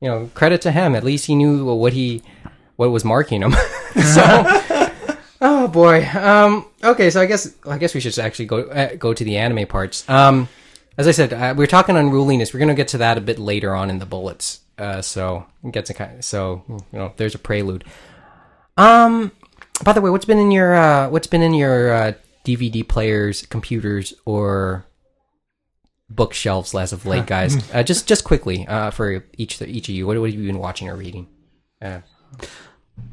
you 0.00 0.08
know, 0.08 0.30
credit 0.34 0.60
to 0.62 0.72
him. 0.72 0.94
At 0.94 1.04
least 1.04 1.26
he 1.26 1.34
knew 1.34 1.64
what 1.64 1.92
he 1.92 2.22
what 2.76 2.90
was 2.90 3.04
marking 3.04 3.42
him. 3.42 3.52
so, 4.14 4.42
oh 5.40 5.68
boy. 5.68 6.06
Um, 6.06 6.66
okay, 6.82 7.10
so 7.10 7.20
I 7.20 7.26
guess 7.26 7.54
I 7.66 7.78
guess 7.78 7.94
we 7.94 8.00
should 8.00 8.18
actually 8.18 8.46
go 8.46 8.62
uh, 8.62 8.94
go 8.96 9.14
to 9.14 9.24
the 9.24 9.36
anime 9.36 9.66
parts. 9.66 10.08
Um, 10.08 10.48
as 10.98 11.08
I 11.08 11.12
said, 11.12 11.32
uh, 11.32 11.54
we 11.56 11.64
are 11.64 11.68
talking 11.68 11.96
unruliness. 11.96 12.52
We're 12.52 12.60
gonna 12.60 12.74
get 12.74 12.88
to 12.88 12.98
that 12.98 13.18
a 13.18 13.20
bit 13.20 13.38
later 13.38 13.74
on 13.74 13.90
in 13.90 13.98
the 13.98 14.06
bullets. 14.06 14.60
Uh, 14.78 15.02
so 15.02 15.46
get 15.70 15.86
to 15.86 15.94
kind. 15.94 16.18
Of, 16.18 16.24
so 16.24 16.62
you 16.68 16.98
know, 16.98 17.12
there's 17.16 17.34
a 17.34 17.38
prelude. 17.38 17.84
Um, 18.76 19.32
by 19.84 19.92
the 19.92 20.00
way, 20.00 20.10
what's 20.10 20.24
been 20.24 20.38
in 20.38 20.50
your 20.50 20.74
uh, 20.74 21.08
what's 21.10 21.26
been 21.26 21.42
in 21.42 21.54
your 21.54 21.92
uh, 21.92 22.12
DVD 22.44 22.86
players, 22.86 23.42
computers, 23.46 24.14
or 24.24 24.86
bookshelves 26.08 26.74
as 26.74 26.92
of 26.92 27.06
late, 27.06 27.26
guys? 27.26 27.56
uh, 27.72 27.82
just 27.82 28.06
just 28.06 28.24
quickly 28.24 28.66
uh, 28.66 28.90
for 28.90 29.24
each 29.36 29.60
each 29.62 29.88
of 29.88 29.94
you, 29.94 30.06
what, 30.06 30.18
what 30.18 30.30
have 30.30 30.38
you 30.38 30.46
been 30.46 30.58
watching 30.58 30.88
or 30.88 30.96
reading? 30.96 31.28
Uh, 31.80 32.00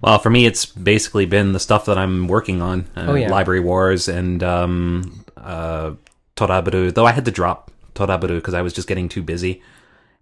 Well, 0.02 0.20
for 0.20 0.30
me, 0.30 0.46
it's 0.46 0.66
basically 0.66 1.26
been 1.26 1.54
the 1.54 1.60
stuff 1.60 1.86
that 1.86 1.98
I'm 1.98 2.28
working 2.28 2.62
on. 2.62 2.82
Uh, 2.96 3.06
Oh, 3.10 3.16
yeah. 3.16 3.30
Library 3.30 3.60
Wars 3.62 4.08
and 4.08 4.44
um, 4.44 5.26
uh, 5.36 5.94
To 6.36 6.46
Love-Ru. 6.46 6.92
Though 6.92 7.06
I 7.06 7.12
had 7.12 7.26
to 7.26 7.32
drop 7.32 7.72
To 7.96 8.06
Love-Ru 8.06 8.36
because 8.36 8.54
I 8.54 8.62
was 8.62 8.74
just 8.74 8.88
getting 8.88 9.10
too 9.10 9.24
busy. 9.24 9.62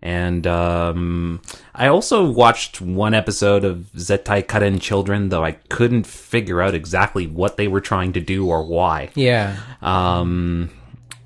And 0.01 0.45
um, 0.45 1.41
I 1.74 1.88
also 1.88 2.29
watched 2.29 2.79
one 2.79 3.13
episode 3.15 3.63
of 3.65 3.89
Zettai 3.95 4.48
Karen 4.48 4.77
Children, 4.79 5.29
though 5.29 5.43
I 5.43 5.53
couldn't 5.53 6.05
figure 6.05 6.62
out 6.62 6.75
exactly 6.75 7.25
what 7.27 7.57
they 7.57 7.67
were 7.67 7.81
trying 7.81 8.13
to 8.13 8.19
do 8.22 8.48
or 8.48 8.63
why. 8.63 9.10
yeah. 9.15 9.57
Um, 9.81 10.69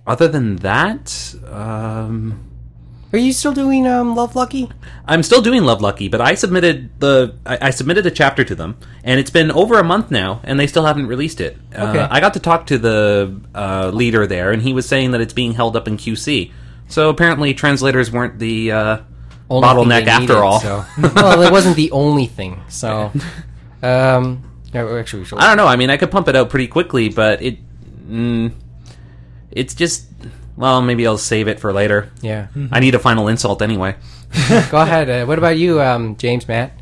other 0.07 0.27
than 0.27 0.55
that, 0.57 1.35
um, 1.45 2.48
Are 3.11 3.17
you 3.17 3.33
still 3.33 3.53
doing 3.53 3.87
um, 3.87 4.15
Love 4.15 4.35
Lucky? 4.35 4.69
I'm 5.05 5.23
still 5.23 5.41
doing 5.41 5.63
Love 5.63 5.81
Lucky, 5.81 6.09
but 6.09 6.21
I 6.21 6.35
submitted 6.35 6.99
the 6.99 7.35
I, 7.43 7.57
I 7.67 7.69
submitted 7.71 8.05
a 8.05 8.11
chapter 8.11 8.43
to 8.43 8.53
them, 8.53 8.77
and 9.03 9.19
it's 9.19 9.31
been 9.31 9.51
over 9.51 9.79
a 9.79 9.83
month 9.83 10.11
now, 10.11 10.41
and 10.43 10.59
they 10.59 10.67
still 10.67 10.85
haven't 10.85 11.07
released 11.07 11.41
it. 11.41 11.57
Okay. 11.73 11.99
Uh, 11.99 12.07
I 12.11 12.19
got 12.19 12.35
to 12.35 12.39
talk 12.39 12.67
to 12.67 12.77
the 12.77 13.41
uh, 13.55 13.89
leader 13.91 14.27
there, 14.27 14.51
and 14.51 14.61
he 14.61 14.73
was 14.73 14.87
saying 14.87 15.11
that 15.11 15.21
it's 15.21 15.33
being 15.33 15.53
held 15.53 15.75
up 15.75 15.87
in 15.87 15.97
QC. 15.97 16.51
So 16.87 17.09
apparently, 17.09 17.55
translators 17.55 18.11
weren't 18.11 18.37
the 18.37 18.71
uh, 18.71 18.97
bottleneck 19.49 20.05
after 20.05 20.21
needed, 20.21 20.35
all. 20.35 20.59
So. 20.59 20.85
well, 21.15 21.41
it 21.41 21.51
wasn't 21.51 21.77
the 21.77 21.91
only 21.91 22.27
thing. 22.27 22.61
So, 22.69 23.11
um, 23.81 24.43
actually, 24.73 25.25
I 25.35 25.47
don't 25.47 25.57
know. 25.57 25.67
I 25.67 25.77
mean, 25.77 25.89
I 25.89 25.97
could 25.97 26.11
pump 26.11 26.27
it 26.27 26.35
out 26.35 26.51
pretty 26.51 26.67
quickly, 26.67 27.09
but 27.09 27.41
it 27.41 27.57
mm, 28.07 28.53
it's 29.51 29.73
just 29.73 30.05
well, 30.59 30.81
maybe 30.83 31.07
I'll 31.07 31.17
save 31.17 31.47
it 31.47 31.59
for 31.59 31.73
later. 31.73 32.11
yeah. 32.21 32.47
I 32.71 32.79
need 32.79 32.93
a 32.93 32.99
final 32.99 33.27
insult 33.27 33.61
anyway. 33.63 33.95
Go 34.69 34.77
ahead. 34.81 35.09
Uh, 35.09 35.25
what 35.25 35.39
about 35.39 35.57
you, 35.57 35.81
um, 35.81 36.15
James, 36.17 36.47
Matt? 36.47 36.73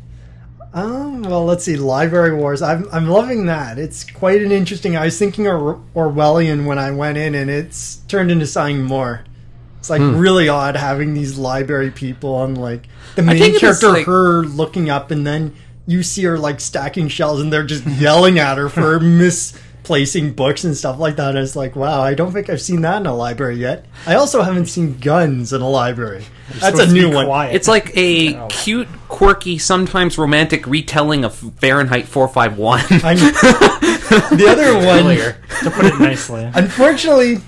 Um, 0.74 1.22
well, 1.22 1.46
let's 1.46 1.64
see. 1.64 1.76
Library 1.76 2.34
Wars. 2.36 2.60
I'm 2.60 2.86
I'm 2.92 3.08
loving 3.08 3.46
that. 3.46 3.78
It's 3.78 4.04
quite 4.04 4.42
an 4.42 4.52
interesting. 4.52 4.96
I 4.96 5.06
was 5.06 5.18
thinking 5.18 5.46
Or- 5.46 5.80
Orwellian 5.94 6.66
when 6.66 6.78
I 6.78 6.90
went 6.90 7.16
in, 7.16 7.34
and 7.34 7.48
it's 7.50 7.96
turned 8.08 8.30
into 8.30 8.46
something 8.46 8.82
more. 8.82 9.24
It's 9.78 9.88
like 9.88 10.02
really 10.02 10.48
odd 10.50 10.76
having 10.76 11.14
these 11.14 11.38
library 11.38 11.90
people 11.90 12.34
on 12.34 12.54
like 12.56 12.86
the 13.16 13.22
main 13.22 13.38
think 13.38 13.62
it 13.62 13.66
was, 13.66 13.80
character, 13.80 13.88
like- 13.98 14.06
her 14.06 14.42
looking 14.42 14.90
up, 14.90 15.10
and 15.10 15.26
then 15.26 15.54
you 15.86 16.02
see 16.02 16.24
her 16.24 16.36
like 16.38 16.60
stacking 16.60 17.08
shelves, 17.08 17.40
and 17.40 17.50
they're 17.50 17.64
just 17.64 17.86
yelling 17.86 18.38
at 18.38 18.58
her 18.58 18.68
for 18.68 19.00
misplacing 19.88 20.34
books 20.34 20.64
and 20.64 20.76
stuff 20.76 20.98
like 20.98 21.16
that. 21.16 21.30
And 21.30 21.38
it's 21.38 21.56
like, 21.56 21.74
wow, 21.74 22.02
I 22.02 22.12
don't 22.12 22.30
think 22.30 22.50
I've 22.50 22.60
seen 22.60 22.82
that 22.82 23.00
in 23.00 23.06
a 23.06 23.14
library 23.14 23.56
yet. 23.56 23.86
I 24.06 24.16
also 24.16 24.42
haven't 24.42 24.66
seen 24.66 24.98
guns 24.98 25.54
in 25.54 25.62
a 25.62 25.68
library. 25.68 26.24
That's 26.60 26.78
a 26.78 26.92
new 26.92 27.10
one. 27.10 27.24
Quiet. 27.24 27.54
It's 27.54 27.68
like 27.68 27.96
a 27.96 28.36
oh. 28.38 28.48
cute, 28.48 28.88
quirky, 29.08 29.56
sometimes 29.56 30.18
romantic 30.18 30.66
retelling 30.66 31.24
of 31.24 31.34
Fahrenheit 31.34 32.06
451. 32.06 32.80
I'm, 33.02 33.16
the 34.36 34.46
other 34.46 34.74
one. 34.86 35.16
to 35.64 35.70
put 35.70 35.86
it 35.86 35.98
nicely. 35.98 36.50
Unfortunately, 36.54 37.38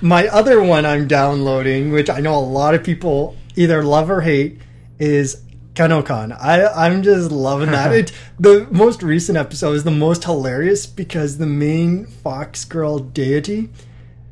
my 0.00 0.26
other 0.28 0.62
one 0.62 0.86
I'm 0.86 1.06
downloading, 1.06 1.92
which 1.92 2.08
I 2.08 2.20
know 2.20 2.34
a 2.34 2.40
lot 2.40 2.74
of 2.74 2.82
people 2.82 3.36
either 3.56 3.82
love 3.82 4.10
or 4.10 4.22
hate, 4.22 4.58
is 4.98 5.42
Kanokon. 5.74 6.36
I 6.40 6.66
I'm 6.66 7.02
just 7.02 7.30
loving 7.30 7.70
that. 7.70 7.92
It 7.92 8.12
the 8.40 8.66
most 8.70 9.02
recent 9.02 9.38
episode 9.38 9.72
is 9.72 9.84
the 9.84 9.90
most 9.90 10.24
hilarious 10.24 10.86
because 10.86 11.38
the 11.38 11.46
main 11.46 12.06
Fox 12.06 12.64
girl 12.64 12.98
deity 12.98 13.70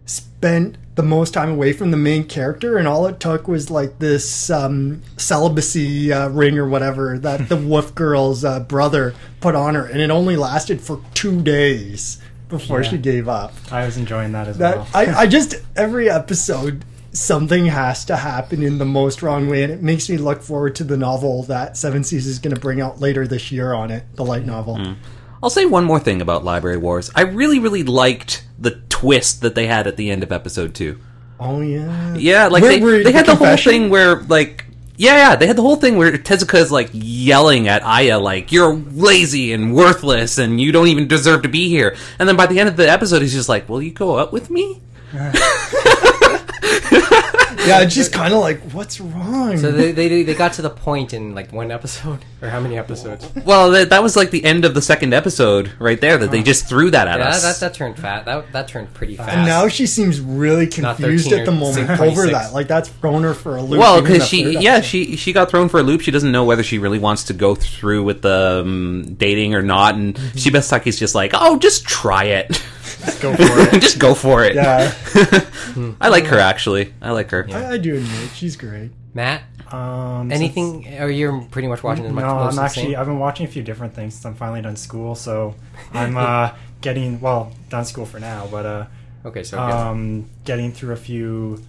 spent 0.04 0.76
the 0.94 1.02
most 1.02 1.32
time 1.32 1.50
away 1.50 1.72
from 1.72 1.92
the 1.92 1.96
main 1.96 2.24
character, 2.24 2.76
and 2.76 2.88
all 2.88 3.06
it 3.06 3.20
took 3.20 3.46
was 3.46 3.70
like 3.70 4.00
this 4.00 4.50
um, 4.50 5.00
celibacy 5.16 6.12
uh, 6.12 6.28
ring 6.28 6.58
or 6.58 6.68
whatever 6.68 7.16
that 7.18 7.48
the 7.48 7.56
Wolf 7.70 7.94
Girl's 7.94 8.44
uh, 8.44 8.58
brother 8.60 9.14
put 9.40 9.54
on 9.54 9.76
her, 9.76 9.86
and 9.86 10.00
it 10.00 10.10
only 10.10 10.34
lasted 10.36 10.80
for 10.80 11.00
two 11.14 11.40
days 11.40 12.20
before 12.48 12.82
Yeah. 12.82 12.88
she 12.90 12.98
gave 12.98 13.28
up. 13.28 13.52
I 13.70 13.84
was 13.84 13.96
enjoying 13.96 14.32
that 14.32 14.48
as 14.48 14.58
That 14.58 14.76
well. 14.78 14.88
I, 14.92 15.06
I 15.22 15.26
just 15.28 15.54
every 15.76 16.10
episode 16.10 16.84
something 17.12 17.66
has 17.66 18.04
to 18.06 18.16
happen 18.16 18.62
in 18.62 18.78
the 18.78 18.84
most 18.84 19.22
wrong 19.22 19.48
way, 19.48 19.62
and 19.62 19.72
it 19.72 19.82
makes 19.82 20.08
me 20.08 20.16
look 20.16 20.42
forward 20.42 20.74
to 20.76 20.84
the 20.84 20.96
novel 20.96 21.42
that 21.44 21.76
Seven 21.76 22.04
Seas 22.04 22.26
is 22.26 22.38
going 22.38 22.54
to 22.54 22.60
bring 22.60 22.80
out 22.80 23.00
later 23.00 23.26
this 23.26 23.50
year 23.50 23.72
on 23.72 23.90
it, 23.90 24.04
the 24.14 24.24
light 24.24 24.44
novel. 24.46 24.76
Hmm. 24.78 24.92
I'll 25.42 25.50
say 25.50 25.66
one 25.66 25.84
more 25.84 26.00
thing 26.00 26.20
about 26.20 26.44
Library 26.44 26.78
Wars. 26.78 27.10
I 27.14 27.22
really, 27.22 27.60
really 27.60 27.84
liked 27.84 28.44
the 28.58 28.82
twist 28.88 29.40
that 29.42 29.54
they 29.54 29.66
had 29.66 29.86
at 29.86 29.96
the 29.96 30.10
end 30.10 30.22
of 30.24 30.32
episode 30.32 30.74
two. 30.74 30.98
Oh 31.40 31.60
yeah, 31.60 32.16
Yeah, 32.16 32.48
like 32.48 32.62
Where- 32.62 32.98
they, 32.98 33.04
they 33.04 33.12
had 33.12 33.26
the 33.26 33.36
whole 33.36 33.56
thing 33.56 33.90
where, 33.90 34.16
like, 34.22 34.64
yeah, 34.96 35.30
yeah, 35.30 35.36
they 35.36 35.46
had 35.46 35.54
the 35.54 35.62
whole 35.62 35.76
thing 35.76 35.96
where 35.96 36.10
Tezuka 36.18 36.56
is 36.58 36.72
like 36.72 36.90
yelling 36.92 37.68
at 37.68 37.84
Aya, 37.84 38.18
like, 38.18 38.50
you're 38.50 38.74
lazy 38.74 39.52
and 39.52 39.72
worthless 39.72 40.38
and 40.38 40.60
you 40.60 40.72
don't 40.72 40.88
even 40.88 41.06
deserve 41.06 41.42
to 41.42 41.48
be 41.48 41.68
here. 41.68 41.96
And 42.18 42.28
then 42.28 42.34
by 42.34 42.46
the 42.46 42.58
end 42.58 42.68
of 42.68 42.76
the 42.76 42.90
episode, 42.90 43.22
he's 43.22 43.32
just 43.32 43.48
like, 43.48 43.68
will 43.68 43.80
you 43.80 43.92
go 43.92 44.18
out 44.18 44.32
with 44.32 44.50
me? 44.50 44.82
Yeah. 47.68 47.80
It's 47.82 47.94
just 47.94 48.12
kind 48.12 48.32
of 48.34 48.40
like, 48.40 48.60
what's 48.72 49.00
wrong? 49.00 49.56
So 49.58 49.70
they, 49.70 49.92
they 49.92 50.22
they 50.24 50.34
got 50.34 50.54
to 50.54 50.62
the 50.62 50.70
point 50.70 51.12
in 51.14 51.34
like 51.34 51.52
one 51.52 51.70
episode 51.70 52.24
or 52.42 52.48
how 52.48 52.60
many 52.60 52.76
episodes? 52.78 53.28
Well, 53.44 53.70
that, 53.70 53.90
that 53.90 54.02
was 54.02 54.16
like 54.16 54.30
the 54.30 54.44
end 54.44 54.64
of 54.64 54.74
the 54.74 54.82
second 54.82 55.12
episode 55.14 55.70
right 55.78 56.00
there 56.00 56.18
that 56.18 56.30
they 56.30 56.42
just 56.42 56.68
threw 56.68 56.90
that 56.90 57.06
at 57.08 57.18
Yeah, 57.18 57.28
us. 57.28 57.42
that, 57.42 57.60
that 57.60 57.74
turned 57.74 57.96
fat. 57.98 58.24
That 58.24 58.50
that 58.52 58.68
turned 58.68 58.92
pretty 58.94 59.16
fast. 59.16 59.30
and 59.30 59.46
now 59.46 59.68
she 59.68 59.86
seems 59.86 60.20
really 60.20 60.66
confused 60.66 61.32
at 61.32 61.44
the 61.44 61.52
or 61.52 61.54
moment 61.54 61.86
26. 61.96 62.00
over 62.18 62.26
that. 62.32 62.52
Like 62.52 62.68
that's 62.68 62.88
thrown 62.88 63.22
her 63.22 63.34
for 63.34 63.56
a 63.56 63.62
loop. 63.62 63.78
Well, 63.80 64.00
because 64.02 64.26
she, 64.26 64.58
yeah, 64.58 64.80
she 64.80 65.16
she 65.16 65.32
got 65.32 65.50
thrown 65.50 65.68
for 65.68 65.80
a 65.80 65.82
loop. 65.82 66.00
She 66.00 66.10
doesn't 66.10 66.32
know 66.32 66.44
whether 66.44 66.62
she 66.62 66.78
really 66.78 66.98
wants 66.98 67.24
to 67.24 67.32
go 67.34 67.54
through 67.54 68.02
with 68.04 68.22
the 68.22 68.62
um, 68.64 69.14
dating 69.18 69.54
or 69.54 69.62
not. 69.62 69.94
And 69.94 70.08
Mm-hmm. 70.18 70.38
Shibasaki's 70.38 70.98
just 70.98 71.14
like, 71.14 71.32
oh, 71.34 71.58
just 71.58 71.84
try 71.84 72.24
it, 72.24 72.62
Just 73.04 73.20
go 73.22 73.34
for 73.34 73.42
it. 73.76 73.80
just 73.80 73.98
go 73.98 74.14
for 74.14 74.44
it. 74.44 74.54
Yeah, 74.54 74.92
I 76.00 76.08
like 76.08 76.24
her 76.26 76.38
actually. 76.38 76.92
I 77.00 77.10
like 77.12 77.30
her. 77.30 77.46
I, 77.52 77.72
I 77.74 77.78
do 77.78 77.96
admit 77.96 78.30
she's 78.34 78.56
great. 78.56 78.90
Matt, 79.14 79.42
Um, 79.72 80.30
anything? 80.30 80.86
Or 81.00 81.08
you're 81.10 81.40
pretty 81.50 81.66
much 81.68 81.82
watching 81.82 82.06
as 82.06 82.12
much. 82.12 82.22
no, 82.24 82.34
most 82.34 82.42
of 82.44 82.48
I'm 82.50 82.56
the 82.56 82.62
actually. 82.62 82.82
same? 82.92 82.96
I've 83.00 83.06
been 83.06 83.18
watching 83.18 83.46
a 83.46 83.48
few 83.48 83.62
different 83.62 83.94
things 83.94 84.14
since 84.14 84.26
I'm 84.26 84.34
finally 84.34 84.62
done 84.62 84.76
school. 84.76 85.14
So 85.14 85.54
I'm 85.92 86.16
uh, 86.16 86.52
getting 86.80 87.20
well 87.20 87.52
done 87.68 87.84
school 87.84 88.06
for 88.06 88.20
now, 88.20 88.46
but 88.50 88.66
uh, 88.66 88.86
Okay, 89.24 89.42
so 89.42 89.56
good. 89.58 89.72
um, 89.72 90.26
getting 90.44 90.72
through 90.72 90.92
a 90.92 90.96
few 90.96 91.62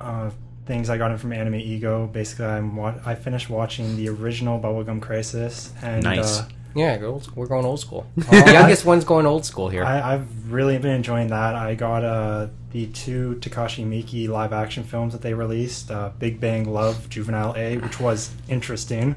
uh, 0.00 0.30
things 0.66 0.90
I 0.90 0.98
got 0.98 1.10
in 1.12 1.18
from 1.18 1.30
AnimEigo. 1.30 2.12
Basically, 2.12 2.46
I'm 2.46 2.74
wa- 2.76 2.94
I 3.06 3.14
finished 3.14 3.48
watching 3.50 3.96
the 3.96 4.08
original 4.08 4.58
Bubblegum 4.60 5.00
Crisis, 5.00 5.72
and 5.82 6.02
Nice. 6.02 6.40
uh, 6.40 6.48
yeah, 6.74 6.96
go 6.96 7.12
old, 7.12 7.34
we're 7.36 7.46
going 7.46 7.64
old 7.64 7.80
school. 7.80 8.06
The 8.16 8.52
youngest 8.52 8.84
one's 8.84 9.04
going 9.04 9.26
old 9.26 9.44
school 9.44 9.68
here. 9.68 9.84
I, 9.84 10.14
I've 10.14 10.52
really 10.52 10.78
been 10.78 10.90
enjoying 10.92 11.28
that. 11.28 11.54
I 11.54 11.74
got 11.74 12.04
uh, 12.04 12.48
the 12.72 12.86
two 12.88 13.36
Takashi 13.40 13.86
Miike 13.86 14.28
live 14.28 14.52
action 14.52 14.82
films 14.84 15.12
that 15.12 15.22
they 15.22 15.34
released 15.34 15.90
uh, 15.90 16.10
Big 16.18 16.40
Bang 16.40 16.72
Love 16.72 17.08
Juvenile 17.08 17.54
A, 17.56 17.78
which 17.78 18.00
was 18.00 18.32
interesting, 18.48 19.16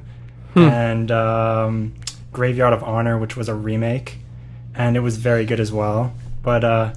and 0.56 1.12
um, 1.12 1.94
Graveyard 2.32 2.74
of 2.74 2.84
Honor, 2.84 3.18
which 3.18 3.36
was 3.38 3.48
a 3.50 3.54
remake, 3.56 4.18
and 4.76 4.96
it 4.96 5.02
was 5.02 5.18
very 5.18 5.46
good 5.46 5.60
as 5.60 5.72
well. 5.72 6.14
But 6.44 6.64
uh, 6.64 6.94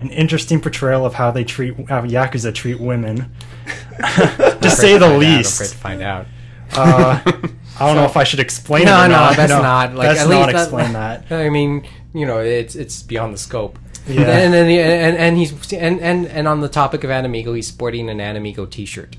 an 0.00 0.10
interesting 0.10 0.60
portrayal 0.60 1.06
of 1.06 1.14
how 1.14 1.30
they 1.30 1.44
treat, 1.44 1.74
how 1.88 2.02
Yakuza 2.02 2.54
treat 2.54 2.80
women, 2.80 3.32
to 3.98 4.70
say 4.70 4.98
the 4.98 5.00
Find 5.00 5.02
out, 5.02 5.12
I'm 5.12 5.16
afraid 5.16 5.36
least. 5.36 5.58
to 5.72 5.78
find 5.78 6.02
out. 6.02 6.26
Uh, 6.72 7.32
I 7.80 7.86
don't 7.86 7.96
know 7.96 8.04
if 8.04 8.16
I 8.16 8.24
should 8.24 8.40
explain 8.40 8.84
No, 8.86 9.00
it 9.00 9.04
or 9.04 9.08
no, 9.08 9.14
not. 9.16 9.36
that's 9.36 9.50
not, 9.70 9.94
like, 9.94 10.08
let's 10.08 10.20
at 10.20 10.28
not 10.28 10.46
least 10.48 10.52
that- 10.52 10.62
explain 10.62 10.92
that. 10.94 11.26
I 11.32 11.50
mean, 11.50 11.86
you 12.14 12.26
know, 12.26 12.38
it's 12.38 12.74
it's 12.74 13.02
beyond 13.02 13.34
the 13.34 13.38
scope. 13.38 13.78
Yeah. 14.08 14.22
And 14.22 14.54
then 14.54 14.68
he- 14.68 14.78
and 14.80 15.16
and 15.16 15.36
he's 15.36 15.72
and 15.72 16.00
and 16.00 16.26
and 16.26 16.46
on 16.48 16.60
the 16.60 16.68
topic 16.68 17.04
of 17.04 17.10
AnimEigo, 17.10 17.54
he's 17.54 17.66
sporting 17.66 18.08
an 18.08 18.18
AnimEigo 18.18 18.70
T-shirt. 18.70 19.16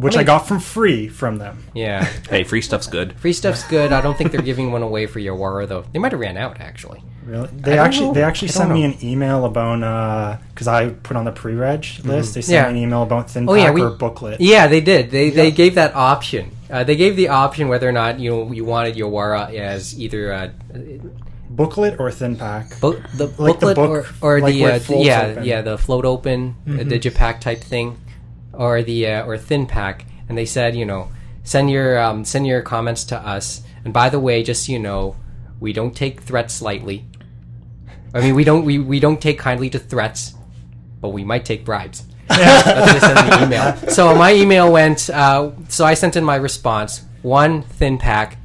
Which 0.00 0.16
I 0.16 0.22
got 0.22 0.46
from 0.48 0.60
free 0.60 1.08
from 1.08 1.38
them. 1.38 1.64
Yeah, 1.74 2.04
Hey, 2.30 2.44
free 2.44 2.62
stuff's 2.62 2.86
good. 2.86 3.12
free 3.20 3.32
stuff's 3.32 3.64
good. 3.64 3.92
I 3.92 4.00
don't 4.00 4.16
think 4.16 4.32
they're 4.32 4.42
giving 4.42 4.72
one 4.72 4.82
away 4.82 5.06
for 5.06 5.20
Yawara 5.20 5.68
though. 5.68 5.84
They 5.92 5.98
might 5.98 6.12
have 6.12 6.20
ran 6.20 6.36
out 6.36 6.60
actually. 6.60 7.02
Really? 7.24 7.48
They 7.52 7.76
don't 7.76 7.86
actually 7.86 8.06
know. 8.08 8.14
they 8.14 8.22
actually 8.22 8.48
I 8.48 8.52
don't 8.52 8.60
sent 8.62 8.72
me 8.72 8.84
an 8.84 8.96
email 9.04 9.44
about 9.44 10.40
because 10.54 10.66
I 10.66 10.88
put 10.88 11.16
on 11.16 11.24
the 11.26 11.32
pre-reg 11.32 11.86
list. 12.04 12.34
They 12.34 12.40
sent 12.42 12.54
Yeah. 12.54 12.72
me 12.72 12.78
an 12.78 12.84
email 12.84 13.02
about 13.02 13.30
thin 13.30 13.48
Oh, 13.48 13.54
pack 13.54 13.62
yeah, 13.64 13.70
we- 13.70 13.96
booklet. 13.96 14.40
Yeah, 14.40 14.66
they 14.68 14.80
did. 14.80 15.10
They 15.10 15.30
they 15.30 15.50
gave 15.50 15.74
that 15.76 15.94
option. 15.94 16.50
Uh, 16.70 16.82
they 16.84 16.96
gave 16.96 17.16
the 17.16 17.28
option 17.28 17.68
whether 17.68 17.88
or 17.88 17.92
not 17.92 18.18
you 18.20 18.30
know 18.30 18.52
you 18.52 18.64
wanted 18.64 18.96
Yawara 18.96 19.52
as 19.54 19.98
either 20.00 20.32
uh, 20.32 20.48
Booklet 21.50 21.98
or 21.98 22.10
thin 22.12 22.36
pack. 22.36 22.78
bo- 22.80 22.92
the 23.16 23.26
Like 23.26 23.58
the 23.58 23.74
booklet 23.74 23.76
book, 23.76 23.90
or, 24.22 24.36
or 24.36 24.40
like 24.40 24.54
the 24.54 24.64
uh, 24.64 24.68
it 24.76 24.88
yeah 25.04 25.22
open. 25.26 25.44
yeah 25.44 25.60
the 25.62 25.76
float 25.76 26.04
open 26.04 26.54
the 26.64 26.84
digipack 26.84 27.40
type 27.40 27.58
thing 27.60 27.98
or 28.60 28.82
the 28.82 29.06
uh, 29.06 29.24
or 29.24 29.38
thin 29.38 29.66
pack 29.66 30.04
and 30.28 30.36
they 30.36 30.44
said 30.44 30.76
you 30.76 30.84
know 30.84 31.10
send 31.42 31.70
your 31.70 31.98
um, 31.98 32.24
send 32.24 32.46
your 32.46 32.60
comments 32.60 33.04
to 33.04 33.16
us 33.16 33.62
and 33.84 33.94
by 33.94 34.10
the 34.10 34.20
way 34.20 34.42
just 34.42 34.66
so 34.66 34.72
you 34.72 34.78
know 34.78 35.16
we 35.58 35.72
don't 35.72 35.94
take 35.94 36.22
threats 36.22 36.62
lightly. 36.62 37.04
I 38.14 38.20
mean 38.20 38.34
we 38.34 38.44
don't 38.44 38.64
we, 38.64 38.78
we 38.78 39.00
don't 39.00 39.20
take 39.20 39.38
kindly 39.38 39.70
to 39.70 39.78
threats 39.78 40.34
but 41.00 41.08
we 41.08 41.24
might 41.24 41.46
take 41.46 41.64
bribes. 41.64 42.04
That's 42.28 43.02
what 43.02 43.24
in 43.24 43.30
the 43.30 43.46
email. 43.46 43.76
So 43.90 44.14
my 44.14 44.34
email 44.34 44.70
went 44.70 45.08
uh, 45.08 45.52
so 45.68 45.86
I 45.86 45.94
sent 45.94 46.16
in 46.16 46.24
my 46.24 46.36
response. 46.36 47.02
One 47.22 47.62
thin 47.62 47.96
pack. 47.98 48.38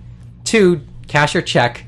Two 0.46 0.82
cash 1.08 1.36
or 1.36 1.42
check 1.42 1.85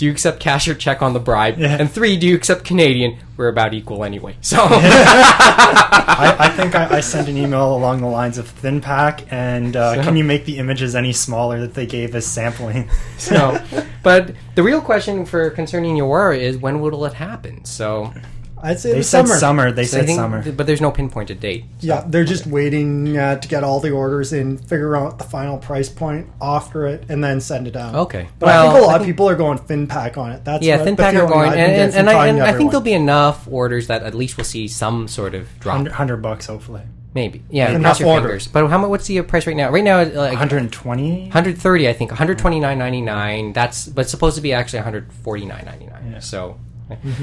do 0.00 0.06
you 0.06 0.12
accept 0.12 0.40
cash 0.40 0.66
or 0.66 0.74
check 0.74 1.02
on 1.02 1.12
the 1.12 1.20
bribe? 1.20 1.58
Yeah. 1.58 1.76
And 1.78 1.92
three, 1.92 2.16
do 2.16 2.26
you 2.26 2.34
accept 2.34 2.64
Canadian? 2.64 3.18
We're 3.36 3.48
about 3.48 3.74
equal 3.74 4.02
anyway. 4.02 4.34
So 4.40 4.56
I, 4.62 6.36
I 6.38 6.48
think 6.48 6.74
I, 6.74 6.96
I 6.96 7.00
sent 7.00 7.28
an 7.28 7.36
email 7.36 7.76
along 7.76 8.00
the 8.00 8.06
lines 8.06 8.38
of 8.38 8.48
thin 8.48 8.80
pack 8.80 9.30
and 9.30 9.76
uh, 9.76 9.96
So- 9.96 10.02
can 10.02 10.16
you 10.16 10.24
make 10.24 10.46
the 10.46 10.56
images 10.56 10.96
any 10.96 11.12
smaller 11.12 11.60
that 11.60 11.74
they 11.74 11.84
gave 11.84 12.14
as 12.14 12.26
sampling? 12.26 12.88
so 13.18 13.62
but 14.02 14.34
the 14.54 14.62
real 14.62 14.80
question 14.80 15.26
for 15.26 15.50
concerning 15.50 15.96
Yawara 15.98 16.38
is 16.38 16.56
when 16.56 16.80
will 16.80 17.04
it 17.04 17.12
happen? 17.12 17.62
So 17.66 18.14
I'd 18.62 18.78
say 18.80 18.90
They 18.92 18.98
the 18.98 19.02
said 19.04 19.26
summer. 19.26 19.38
summer. 19.38 19.72
They 19.72 19.84
so 19.84 19.96
I 19.96 20.00
said 20.00 20.06
think- 20.06 20.18
summer. 20.18 20.52
but 20.52 20.66
there's 20.66 20.80
no 20.80 20.90
pinpointed 20.90 21.40
date. 21.40 21.64
Yeah, 21.80 22.04
they're 22.06 22.24
just 22.24 22.46
waiting 22.46 23.16
uh, 23.16 23.36
to 23.36 23.48
get 23.48 23.64
all 23.64 23.80
the 23.80 23.90
orders 23.90 24.32
in, 24.32 24.58
figure 24.58 24.96
out 24.96 25.18
the 25.18 25.24
final 25.24 25.58
price 25.58 25.88
point, 25.88 26.26
offer 26.40 26.86
it, 26.86 27.04
and 27.08 27.22
then 27.24 27.40
send 27.40 27.66
it 27.66 27.76
out. 27.76 27.94
Okay. 27.94 28.28
But 28.38 28.48
I 28.50 28.62
think 28.62 28.74
Well, 28.74 28.82
a 28.82 28.86
lot 28.86 28.92
I 28.92 28.96
of 28.96 29.02
think- 29.02 29.12
people 29.14 29.28
are 29.28 29.36
going 29.36 29.58
thin 29.58 29.86
pack 29.86 30.18
on 30.18 30.32
it. 30.32 30.44
That's 30.44 30.64
Yeah, 30.64 30.76
what 30.76 30.84
thin 30.84 30.96
the 30.96 31.02
pack 31.02 31.14
are 31.14 31.18
feeling 31.18 31.32
going, 31.32 31.48
I've 31.50 31.56
and, 31.58 31.58
been 31.58 31.66
getting 31.68 31.82
and, 31.84 31.92
from 31.92 31.98
and, 32.00 32.08
I, 32.08 32.12
talking 32.12 32.28
and 32.30 32.38
to 32.38 32.44
I 32.46 32.52
think 32.56 32.70
there'll 32.70 32.84
be 32.84 32.92
enough 32.92 33.48
orders 33.50 33.86
that 33.86 34.02
at 34.02 34.14
least 34.14 34.36
we'll 34.36 34.44
see 34.44 34.68
some 34.68 35.08
sort 35.08 35.34
of 35.34 35.48
drop. 35.60 35.74
100, 35.74 35.90
100 35.92 36.16
bucks, 36.18 36.46
hopefully. 36.46 36.82
Maybe, 37.12 37.42
yeah. 37.50 37.70
Enough 37.70 37.82
Cross 37.82 38.00
your 38.00 38.08
order. 38.10 38.22
fingers. 38.28 38.46
But 38.46 38.68
how 38.68 38.78
much? 38.78 38.88
What's 38.88 39.06
the 39.08 39.20
price 39.22 39.44
right 39.44 39.56
now? 39.56 39.70
Right 39.70 39.82
now, 39.82 39.98
uh, 39.98 40.04
like 40.14 40.30
120? 40.38 41.22
130, 41.22 41.88
I 41.88 41.92
think. 41.92 42.12
129.99. 42.12 43.52
That's 43.52 43.86
but 43.88 44.02
it's 44.02 44.10
supposed 44.12 44.36
to 44.36 44.42
be 44.42 44.52
actually 44.52 44.80
149.99. 44.82 46.12
Yeah. 46.12 46.18
So, 46.20 46.58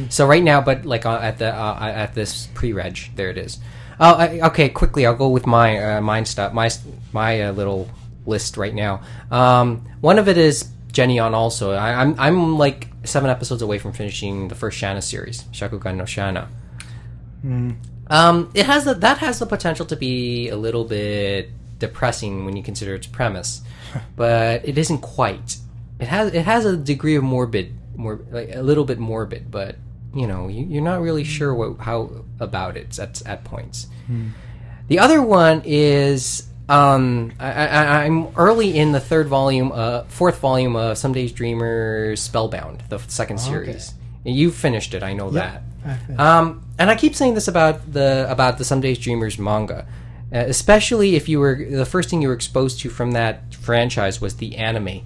so 0.10 0.26
right 0.26 0.44
now, 0.44 0.62
but 0.62 0.86
like 0.86 1.06
uh, 1.06 1.20
at 1.22 1.38
the 1.38 1.54
uh, 1.54 1.80
at 1.80 2.14
this 2.14 2.48
pre-reg, 2.54 2.98
there 3.16 3.30
it 3.30 3.38
is. 3.38 3.60
Oh, 4.00 4.14
I, 4.16 4.40
okay. 4.48 4.70
Quickly, 4.70 5.06
I'll 5.06 5.16
go 5.16 5.30
with 5.30 5.48
my 5.48 5.98
uh, 5.98 6.02
mine 6.02 6.26
stuff. 6.26 6.54
My 6.54 6.70
my 7.14 7.42
uh, 7.42 7.52
little 7.52 7.90
list 8.26 8.58
right 8.58 8.74
now. 8.74 9.02
Um, 9.32 9.88
one 10.02 10.20
of 10.20 10.28
it 10.28 10.38
is 10.38 10.70
Jenny 10.92 11.20
on. 11.20 11.34
Also, 11.34 11.72
I, 11.72 12.02
I'm 12.02 12.20
I'm 12.20 12.58
like 12.58 12.90
seven 13.04 13.30
episodes 13.30 13.62
away 13.62 13.80
from 13.80 13.94
finishing 13.94 14.48
the 14.48 14.56
first 14.56 14.80
Shana 14.80 15.02
series, 15.02 15.44
Shakugan 15.46 15.96
no 15.96 16.04
Shana. 16.04 16.48
Um, 18.10 18.52
it 18.54 18.66
has 18.66 18.86
the, 18.86 18.94
that 18.96 19.18
has 19.20 19.40
the 19.40 19.46
potential 19.46 19.86
to 19.88 19.96
be 19.96 20.50
a 20.50 20.56
little 20.56 20.86
bit 20.86 21.50
depressing 21.80 22.46
when 22.46 22.56
you 22.56 22.64
consider 22.64 22.96
its 22.96 23.08
premise, 23.08 23.62
but 24.16 24.68
it 24.68 24.78
isn't 24.78 25.00
quite. 25.00 25.58
It 26.00 26.08
has 26.08 26.34
it 26.34 26.46
has 26.46 26.66
a 26.66 26.78
degree 26.78 27.16
of 27.16 27.24
morbid, 27.24 27.74
more 27.98 28.22
like 28.32 28.50
a 28.54 28.62
little 28.62 28.86
bit 28.86 29.00
morbid, 29.00 29.52
but 29.52 29.76
you 30.16 30.28
know 30.28 30.48
you, 30.48 30.66
you're 30.66 30.84
not 30.84 31.02
really 31.02 31.24
sure 31.24 31.54
what 31.54 31.78
how 31.84 32.24
about 32.40 32.78
it 32.78 32.98
at 33.00 33.22
at 33.26 33.44
points. 33.44 33.88
The 34.88 35.00
other 35.00 35.22
one 35.22 35.64
is 35.66 36.48
um, 36.70 37.32
I, 37.40 37.68
I, 37.68 38.04
I'm 38.06 38.28
early 38.36 38.78
in 38.78 38.92
the 38.92 39.00
third 39.00 39.28
volume, 39.28 39.72
uh, 39.74 40.04
fourth 40.04 40.40
volume 40.40 40.76
of 40.76 40.98
Someday's 40.98 41.32
Dreamers 41.32 42.22
Spellbound, 42.22 42.84
the 42.90 43.00
second 43.08 43.40
series. 43.40 43.94
You 44.24 44.52
finished 44.52 44.94
it, 44.94 45.04
I 45.04 45.14
know 45.14 45.30
that. 45.32 45.62
I. 45.86 46.40
Um, 46.40 46.66
and 46.78 46.90
I 46.90 46.96
keep 46.96 47.16
saying 47.16 47.34
this 47.36 47.48
about 47.48 47.94
the 47.94 48.28
about 48.30 48.58
the 48.58 48.66
Someday's 48.66 49.00
Dreamers 49.00 49.40
manga, 49.40 49.88
uh, 50.34 50.40
especially 50.40 51.16
if 51.16 51.30
you 51.30 51.40
were 51.40 51.56
the 51.70 51.86
first 51.86 52.10
thing 52.10 52.22
you 52.22 52.28
were 52.28 52.34
exposed 52.34 52.82
to 52.82 52.90
from 52.90 53.12
that 53.12 53.56
franchise 53.56 54.20
was 54.20 54.36
the 54.38 54.58
anime. 54.58 55.02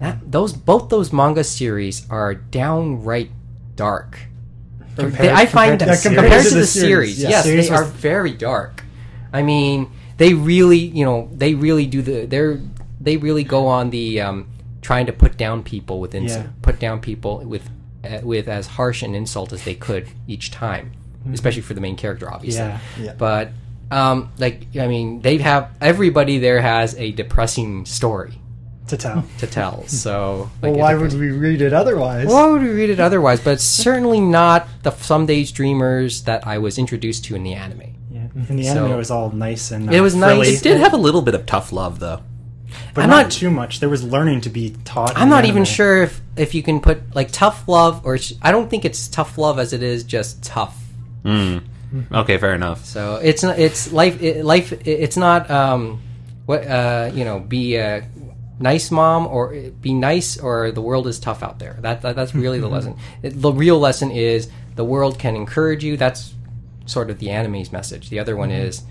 That 0.00 0.30
those 0.30 0.52
both 0.52 0.88
those 0.88 1.12
manga 1.12 1.44
series 1.44 2.08
are 2.10 2.34
downright 2.34 3.30
dark. 3.76 4.18
Compared- 4.96 5.28
I 5.32 5.46
find 5.46 5.78
compared 5.78 5.96
that 5.96 6.02
to 6.02 6.08
the 6.08 6.14
compared, 6.16 6.30
series. 6.42 6.48
to 6.48 6.54
the, 6.54 6.60
the 6.60 6.66
series, 6.66 6.90
series, 7.16 7.22
yeah. 7.22 7.28
yes, 7.30 7.44
Series 7.44 7.68
they 7.68 7.72
was- 7.72 7.80
are 7.80 7.84
very 7.84 8.32
dark. 8.32 8.82
I 9.32 9.42
mean, 9.42 9.90
they 10.16 10.34
really, 10.34 10.78
you 10.78 11.04
know, 11.04 11.28
they 11.32 11.54
really 11.54 11.86
do 11.86 12.02
the 12.02 12.26
they're 12.26 12.60
they 13.00 13.16
really 13.16 13.44
go 13.44 13.68
on 13.68 13.90
the 13.90 14.20
um, 14.20 14.48
trying 14.82 15.06
to 15.06 15.12
put 15.12 15.36
down 15.36 15.62
people 15.62 16.00
with 16.00 16.14
ins- 16.14 16.32
Yeah. 16.32 16.46
put 16.62 16.80
down 16.80 17.00
people 17.00 17.38
with 17.38 17.68
uh, 18.04 18.18
with 18.22 18.48
as 18.48 18.66
harsh 18.66 19.02
an 19.02 19.14
insult 19.14 19.52
as 19.52 19.62
they 19.64 19.74
could 19.74 20.08
each 20.26 20.50
time, 20.50 20.92
especially 21.32 21.62
for 21.62 21.74
the 21.74 21.80
main 21.80 21.94
character, 21.96 22.32
obviously. 22.32 22.60
Yeah. 22.62 22.80
Yeah. 23.00 23.14
But 23.16 23.50
um, 23.90 24.32
like, 24.38 24.66
I 24.78 24.88
mean, 24.88 25.20
they 25.22 25.38
have 25.38 25.70
everybody 25.80 26.38
there 26.38 26.60
has 26.60 26.94
a 26.96 27.12
depressing 27.12 27.86
story 27.86 28.40
To 28.88 28.96
tell. 28.96 29.24
to 29.38 29.46
tell. 29.46 29.86
So, 29.86 30.50
Well, 30.62 30.72
why 30.74 30.94
would 30.94 31.12
we 31.14 31.30
read 31.30 31.60
it 31.62 31.72
otherwise? 31.72 32.26
why 32.26 32.46
would 32.46 32.62
we 32.62 32.70
read 32.70 32.90
it 32.90 33.00
otherwise? 33.00 33.40
But 33.40 33.60
certainly 33.60 34.20
not 34.20 34.66
the 34.82 34.90
Someday's 34.92 35.52
Dreamers 35.52 36.22
that 36.22 36.46
I 36.46 36.58
was 36.58 36.78
introduced 36.78 37.24
to 37.26 37.34
in 37.36 37.42
the 37.42 37.54
anime. 37.54 37.82
Yeah. 38.10 38.26
In 38.48 38.56
the 38.56 38.64
So- 38.64 38.70
anime, 38.70 38.92
it 38.92 38.96
was 38.96 39.10
all 39.10 39.30
nice 39.30 39.70
and 39.70 39.88
uh, 39.88 39.92
It 39.92 40.00
was 40.00 40.14
nice. 40.14 40.30
frilly, 40.36 40.48
It 40.48 40.62
did 40.62 40.78
have 40.80 40.92
a 40.94 40.96
little 40.98 41.22
bit 41.22 41.34
of 41.34 41.44
tough 41.46 41.70
love, 41.72 42.00
though. 42.00 42.20
but 42.94 43.04
I'm 43.04 43.10
not, 43.10 43.22
not- 43.24 43.32
too 43.32 43.50
much. 43.50 43.80
There 43.80 43.88
was 43.88 44.02
learning 44.02 44.42
to 44.42 44.50
be 44.50 44.74
taught. 44.84 45.12
I'm 45.16 45.28
the 45.28 45.36
not 45.36 45.44
even 45.44 45.64
sure 45.64 46.02
if 46.02 46.20
if 46.36 46.54
you 46.54 46.62
can 46.62 46.80
put 46.80 47.14
like 47.14 47.30
tough 47.32 47.66
love 47.68 48.02
or 48.04 48.18
I 48.42 48.50
don't 48.52 48.68
think 48.70 48.84
it's 48.84 49.08
tough 49.08 49.36
love 49.38 49.58
as 49.58 49.72
it 49.72 49.82
is 49.82 50.02
just 50.04 50.42
tough. 50.42 50.76
Mm. 51.24 51.62
Okay, 52.12 52.36
fair 52.38 52.54
enough. 52.54 52.84
So 52.84 53.16
it's 53.16 53.42
not 53.42 53.58
it's 53.58 53.92
life 53.92 54.22
it, 54.22 54.44
life 54.44 54.72
it, 54.72 54.86
it's 54.86 55.16
not 55.16 55.50
um 55.50 56.00
what 56.46 56.66
uh 56.66 57.10
you 57.14 57.24
know 57.24 57.40
be 57.40 57.76
a 57.76 58.02
nice 58.58 58.90
mom 58.90 59.26
or 59.26 59.54
be 59.80 59.94
nice 59.94 60.38
or 60.38 60.70
the 60.70 60.82
world 60.82 61.06
is 61.06 61.18
tough 61.18 61.42
out 61.42 61.58
there. 61.58 61.76
That, 61.80 62.02
that 62.02 62.16
that's 62.16 62.34
really 62.34 62.58
the 62.60 62.66
mm-hmm. 62.66 62.74
lesson. 62.74 63.40
The 63.40 63.52
real 63.52 63.78
lesson 63.78 64.10
is 64.10 64.48
the 64.74 64.84
world 64.84 65.18
can 65.18 65.36
encourage 65.36 65.84
you. 65.84 65.96
That's 65.96 66.34
sort 66.86 67.10
of 67.10 67.18
the 67.18 67.30
anime's 67.30 67.72
message. 67.72 68.10
The 68.10 68.18
other 68.18 68.36
one 68.36 68.50
mm-hmm. 68.50 68.62
is 68.62 68.82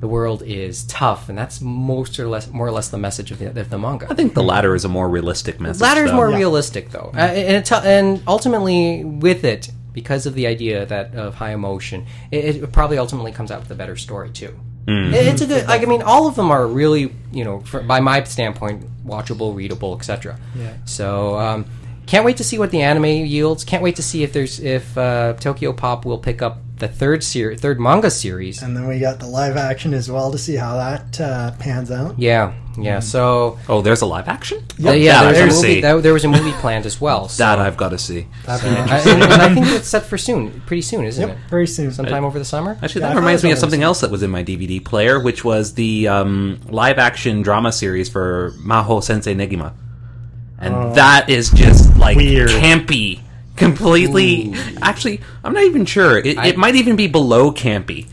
the 0.00 0.08
world 0.08 0.42
is 0.42 0.84
tough, 0.86 1.28
and 1.28 1.38
that's 1.38 1.60
most 1.60 2.18
or 2.18 2.26
less 2.26 2.48
more 2.50 2.66
or 2.66 2.72
less 2.72 2.88
the 2.88 2.98
message 2.98 3.30
of 3.30 3.38
the, 3.38 3.60
of 3.60 3.70
the 3.70 3.78
manga. 3.78 4.08
I 4.10 4.14
think 4.14 4.34
the 4.34 4.40
mm-hmm. 4.40 4.48
latter 4.48 4.74
is 4.74 4.84
a 4.84 4.88
more 4.88 5.08
realistic 5.08 5.60
message. 5.60 5.78
The 5.78 5.84
latter 5.84 6.04
is 6.04 6.12
more 6.12 6.28
Yeah. 6.28 6.38
realistic 6.38 6.90
though, 6.90 7.12
uh, 7.14 7.18
and 7.18 7.70
and 7.72 8.22
ultimately 8.26 9.04
with 9.04 9.44
it, 9.44 9.70
because 9.92 10.26
of 10.26 10.34
the 10.34 10.48
idea 10.48 10.86
that 10.86 11.14
of 11.14 11.36
high 11.36 11.52
emotion, 11.52 12.06
it, 12.32 12.56
it 12.56 12.72
probably 12.72 12.98
ultimately 12.98 13.30
comes 13.30 13.52
out 13.52 13.60
with 13.60 13.70
a 13.70 13.76
better 13.76 13.96
story 13.96 14.30
too. 14.30 14.58
Mm. 14.86 15.12
It- 15.12 15.26
it's 15.28 15.42
a 15.42 15.46
good. 15.46 15.66
Like 15.66 15.82
I 15.82 15.84
mean, 15.86 16.02
all 16.02 16.26
of 16.26 16.34
them 16.36 16.50
are 16.50 16.66
really, 16.66 17.14
you 17.32 17.44
know, 17.44 17.60
for, 17.60 17.80
by 17.82 18.00
my 18.00 18.22
standpoint, 18.24 18.84
watchable, 19.06 19.54
readable, 19.54 19.96
etc. 19.96 20.38
Yeah. 20.56 20.72
So. 20.84 21.36
Um, 21.38 21.66
can't 22.04 22.24
wait 22.24 22.38
to 22.38 22.44
see 22.44 22.58
what 22.58 22.72
the 22.72 22.82
anime 22.82 23.04
yields. 23.04 23.62
Can't 23.64 23.82
wait 23.82 23.94
to 23.96 24.02
see 24.02 24.24
if 24.24 24.32
there's 24.32 24.58
if 24.58 24.98
uh, 24.98 25.34
Tokyopop 25.38 26.04
will 26.04 26.18
pick 26.18 26.42
up 26.42 26.58
the 26.78 26.88
third 26.88 27.22
series, 27.22 27.60
third 27.60 27.78
manga 27.78 28.10
series. 28.10 28.60
And 28.60 28.76
then 28.76 28.88
we 28.88 28.98
got 28.98 29.20
the 29.20 29.26
live 29.28 29.56
action 29.56 29.94
as 29.94 30.10
well 30.10 30.32
to 30.32 30.36
see 30.36 30.56
how 30.56 30.74
that 30.76 31.20
uh, 31.20 31.52
pans 31.60 31.92
out. 31.92 32.18
Yeah, 32.18 32.54
yeah. 32.78 33.00
So 33.00 33.58
Oh, 33.68 33.80
there's 33.82 34.00
a 34.02 34.06
live 34.06 34.28
action? 34.28 34.58
uh, 34.84 34.90
yeah, 34.92 35.20
That 35.22 35.26
I've 35.28 35.34
there 35.34 35.44
was, 35.46 35.54
a 35.58 35.62
movie, 35.62 35.74
see. 35.74 35.80
that, 35.82 36.02
there 36.02 36.12
was 36.12 36.24
a 36.24 36.28
movie 36.28 36.52
planned 36.52 36.86
as 36.86 37.00
well. 37.00 37.28
So. 37.28 37.42
That 37.44 37.58
I've 37.58 37.76
got 37.76 37.90
to 37.90 37.98
see. 37.98 38.26
That'd 38.46 38.64
be 38.70 38.76
Uh, 38.76 38.82
interesting. 38.82 39.12
and, 39.14 39.22
and 39.32 39.42
I 39.42 39.54
think 39.54 39.66
it's 39.68 39.88
set 39.88 40.04
for 40.04 40.16
soon, 40.18 40.60
pretty 40.66 40.82
soon, 40.82 41.04
isn't 41.04 41.28
Yep, 41.28 41.36
it? 41.36 41.42
very 41.50 41.66
soon. 41.66 41.92
Sometime 41.92 42.24
over 42.24 42.38
the 42.38 42.44
summer. 42.44 42.78
Actually, 42.82 43.02
Yeah, 43.02 43.08
that 43.08 43.16
I 43.16 43.20
reminds 43.20 43.42
thought 43.42 43.46
me 43.48 43.52
of 43.52 43.56
was 43.56 43.60
something 43.60 43.82
else 43.82 44.00
that 44.00 44.10
was 44.10 44.22
in 44.22 44.30
my 44.30 44.42
DVD 44.44 44.84
player, 44.84 45.20
which 45.20 45.44
was 45.44 45.74
the 45.74 46.08
um, 46.08 46.60
live 46.68 46.98
action 46.98 47.42
drama 47.42 47.72
series 47.72 48.08
for 48.08 48.52
Maho 48.64 49.02
Sensei 49.02 49.34
Negima. 49.34 49.72
And 50.58 50.74
Oh. 50.74 50.92
that 50.94 51.28
is 51.28 51.50
just 51.50 51.96
like 51.96 52.16
Weird. 52.16 52.48
campy. 52.50 53.20
Completely. 53.56 54.54
Actually, 54.80 55.20
I'm 55.44 55.52
not 55.52 55.64
even 55.64 55.84
sure. 55.84 56.18
It, 56.18 56.38
I- 56.38 56.46
it 56.48 56.56
might 56.56 56.74
even 56.76 56.96
be 56.96 57.06
below 57.06 57.50
campy. 57.52 58.06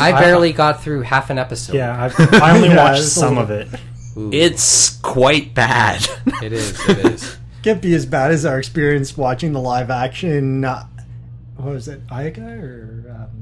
I 0.00 0.12
barely 0.20 0.52
got 0.52 0.82
through 0.82 1.02
half 1.02 1.30
an 1.30 1.38
episode. 1.38 1.76
yeah, 1.76 2.04
I've, 2.04 2.14
I 2.34 2.56
only 2.56 2.68
Yeah, 2.68 2.76
watched 2.84 2.98
it's 3.00 3.16
a 3.16 3.20
some 3.20 3.38
of 3.38 3.50
it. 3.50 3.68
Ooh, 4.16 4.30
It's 4.32 4.96
quite 4.98 5.54
bad. 5.54 6.06
it 6.42 6.52
is. 6.52 6.78
It 6.88 6.98
is. 7.06 7.36
can't 7.62 7.80
be 7.80 7.94
as 7.94 8.06
bad 8.06 8.32
as 8.32 8.44
our 8.44 8.58
experience 8.58 9.16
watching 9.16 9.52
the 9.52 9.60
live 9.60 9.90
action. 9.90 10.64
Uh, 10.64 10.86
what 11.56 11.74
was 11.74 11.88
it, 11.88 12.06
Ayaka 12.08 12.62
or? 12.62 13.10
Um, 13.10 13.39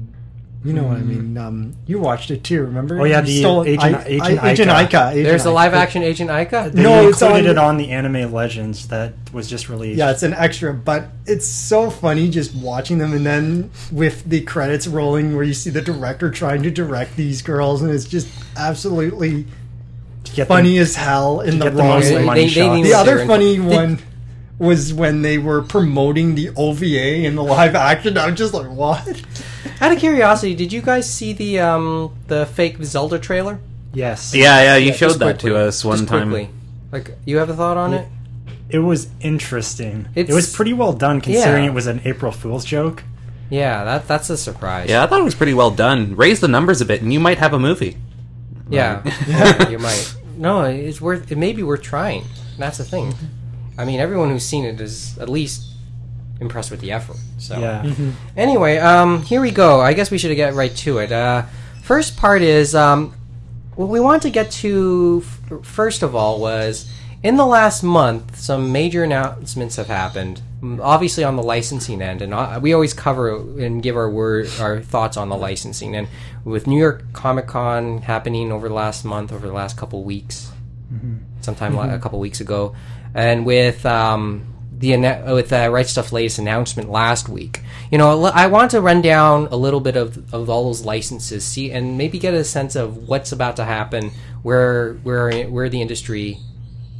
you 0.63 0.73
know 0.73 0.83
what 0.83 0.97
I 0.97 1.01
mean. 1.01 1.37
Um, 1.37 1.73
you 1.87 1.99
watched 1.99 2.31
it 2.31 2.43
too, 2.43 2.63
remember? 2.63 2.99
Oh, 2.99 3.05
yeah, 3.05 3.21
the 3.21 3.39
Agent- 3.65 3.81
I- 3.83 4.03
Agent 4.05 4.43
I- 4.43 4.49
Agent 4.51 4.69
Aika. 4.71 4.89
Aika. 4.89 5.11
Agent 5.11 5.23
There's 5.25 5.45
a 5.45 5.49
Aika. 5.49 5.53
live 5.53 5.73
action 5.73 6.03
Agent 6.03 6.29
Aika. 6.29 6.71
They 6.73 6.83
No, 6.83 7.07
it's 7.07 7.21
included 7.21 7.45
on- 7.51 7.51
it 7.55 7.57
on 7.57 7.77
the 7.77 7.89
Anime 7.91 8.33
Legends 8.33 8.87
that 8.89 9.13
was 9.31 9.47
just 9.47 9.69
released. 9.69 9.97
Yeah, 9.97 10.11
it's 10.11 10.23
an 10.23 10.33
extra, 10.33 10.73
but 10.73 11.09
it's 11.25 11.47
so 11.47 11.89
funny 11.89 12.29
just 12.29 12.53
watching 12.55 12.97
them, 12.97 13.13
and 13.13 13.25
then 13.25 13.69
with 13.91 14.29
the 14.29 14.41
credits 14.41 14.85
rolling, 14.85 15.33
where 15.35 15.45
you 15.45 15.53
see 15.53 15.69
the 15.69 15.81
director 15.81 16.29
trying 16.29 16.61
to 16.63 16.71
direct 16.71 17.15
these 17.15 17.41
girls, 17.41 17.81
and 17.81 17.89
it's 17.91 18.05
just 18.05 18.27
absolutely 18.57 19.45
funny 20.47 20.73
them- 20.75 20.81
as 20.83 20.95
hell 20.95 21.39
in 21.41 21.59
the 21.59 21.71
wrong 21.71 22.01
way. 22.01 22.23
money 22.23 22.47
They- 22.49 22.67
they 22.67 22.81
The 22.83 22.93
other 22.93 23.25
funny 23.25 23.57
for. 23.57 23.63
one 23.63 23.99
was 24.59 24.93
when 24.93 25.21
they 25.23 25.37
were 25.37 25.61
promoting 25.61 26.35
the 26.35 26.49
OVA 26.55 27.25
in 27.25 27.35
the 27.35 27.43
live 27.43 27.73
action. 27.75 28.17
I'm 28.17 28.35
just 28.35 28.53
like, 28.53 28.69
what? 28.69 29.21
Out 29.81 29.91
of 29.93 29.97
curiosity, 29.99 30.53
did 30.55 30.71
you 30.73 30.81
guys 30.81 31.11
see 31.11 31.33
the 31.33 31.59
um 31.61 32.13
the 32.27 32.45
fake 32.45 32.77
Zelda 32.83 33.17
trailer? 33.17 33.59
Yes. 33.93 34.35
Yeah, 34.35 34.61
yeah, 34.61 34.75
you 34.75 34.87
Yeah, 34.89 34.93
showed 34.93 35.13
that 35.19 35.39
quickly. 35.39 35.49
to 35.51 35.57
us 35.57 35.83
one 35.83 35.97
Just 35.99 36.09
time. 36.09 36.29
quickly. 36.29 36.49
Like, 36.91 37.17
you 37.25 37.37
have 37.37 37.49
a 37.49 37.55
thought 37.55 37.77
on 37.77 37.93
it? 37.93 38.07
It 38.69 38.79
was 38.79 39.07
interesting. 39.21 40.07
It's- 40.13 40.31
it 40.31 40.35
was 40.35 40.53
pretty 40.53 40.73
well 40.73 40.93
done 40.93 41.21
considering 41.21 41.63
Yeah. 41.63 41.71
it 41.71 41.73
was 41.73 41.87
an 41.87 42.01
April 42.05 42.31
Fool's 42.31 42.65
joke. 42.65 43.03
Yeah, 43.49 43.83
that 43.85 44.07
that's 44.07 44.29
a 44.29 44.37
surprise. 44.37 44.89
Yeah, 44.89 45.03
I 45.03 45.07
thought 45.07 45.21
it 45.21 45.23
was 45.23 45.33
pretty 45.33 45.55
well 45.55 45.71
done. 45.71 46.15
Raise 46.15 46.39
the 46.39 46.47
numbers 46.47 46.81
a 46.81 46.85
bit, 46.85 47.01
and 47.01 47.11
you 47.11 47.19
might 47.19 47.39
have 47.39 47.51
a 47.53 47.57
movie. 47.59 47.97
Yeah, 48.69 49.01
yeah, 49.27 49.69
you 49.73 49.79
might. 49.79 50.15
No, 50.37 50.61
it's 50.63 51.01
worth. 51.01 51.29
It 51.31 51.37
may 51.37 51.51
be 51.51 51.63
worth 51.63 51.81
trying. 51.81 52.23
That's 52.57 52.77
the 52.77 52.85
thing. 52.85 53.13
I 53.79 53.85
mean, 53.85 53.99
everyone 53.99 54.29
who's 54.29 54.45
seen 54.45 54.65
it 54.65 54.81
is 54.81 55.17
at 55.19 55.29
least 55.29 55.65
impressed 56.41 56.69
with 56.71 56.81
the 56.81 56.91
effort. 56.91 57.17
So 57.37 57.57
Yeah. 57.59 57.91
anyway, 58.37 58.77
um, 58.77 59.21
here 59.23 59.41
we 59.41 59.51
go. 59.51 59.79
I 59.79 59.93
guess 59.93 60.11
we 60.11 60.17
should 60.17 60.35
get 60.35 60.53
right 60.53 60.75
to 60.77 60.97
it. 60.99 61.11
Uh, 61.11 61.43
first 61.83 62.17
part 62.17 62.41
is 62.41 62.75
um, 62.75 63.13
what 63.75 63.87
we 63.89 63.99
want 63.99 64.21
to 64.23 64.29
get 64.29 64.51
to 64.63 65.23
f- 65.25 65.65
first 65.65 66.03
of 66.03 66.13
all 66.15 66.39
was 66.39 66.91
in 67.23 67.35
the 67.37 67.45
last 67.45 67.83
month 67.83 68.37
some 68.37 68.71
major 68.71 69.03
announcements 69.03 69.75
have 69.77 69.87
happened. 69.87 70.41
Mm, 70.61 70.79
Obviously 70.81 71.23
on 71.23 71.35
the 71.37 71.43
licensing 71.43 72.01
end, 72.01 72.21
and 72.21 72.33
uh, 72.33 72.59
we 72.61 72.73
always 72.73 72.93
cover 72.93 73.35
and 73.63 73.81
give 73.81 73.95
our 73.95 74.09
word, 74.09 74.49
our 74.59 74.81
thoughts 74.81 75.15
on 75.15 75.29
the 75.29 75.37
licensing. 75.37 75.95
And 75.95 76.07
with 76.43 76.67
New 76.67 76.77
York 76.77 77.05
Comic 77.13 77.47
Con 77.47 77.99
happening 78.01 78.51
over 78.51 78.67
the 78.67 78.73
last 78.73 79.05
month, 79.05 79.31
over 79.31 79.47
the 79.47 79.53
last 79.53 79.77
couple 79.77 80.03
weeks, 80.03 80.51
sometime 81.41 81.75
la- 81.75 81.93
a 81.93 81.99
couple 81.99 82.19
weeks 82.19 82.41
ago, 82.41 82.75
and 83.13 83.45
with 83.45 83.85
um, 83.85 84.49
the 84.79 84.95
with 85.33 85.51
uh, 85.51 85.69
Right 85.69 85.85
Stuf's 85.85 86.13
latest 86.13 86.39
announcement 86.39 86.89
last 86.89 87.27
week. 87.27 87.61
You 87.91 87.97
know, 87.97 88.25
I 88.25 88.47
want 88.47 88.71
to 88.71 88.81
run 88.81 89.01
down 89.01 89.47
a 89.51 89.57
little 89.57 89.81
bit 89.81 89.97
of 89.97 90.33
of 90.33 90.49
all 90.49 90.65
those 90.65 90.85
licenses, 90.85 91.45
see, 91.45 91.71
and 91.71 91.97
maybe 91.97 92.17
get 92.17 92.33
a 92.33 92.43
sense 92.43 92.75
of 92.75 93.07
what's 93.07 93.31
about 93.31 93.57
to 93.57 93.65
happen, 93.65 94.11
where 94.41 94.93
where 95.03 95.43
where 95.47 95.69
the 95.69 95.81
industry. 95.81 96.39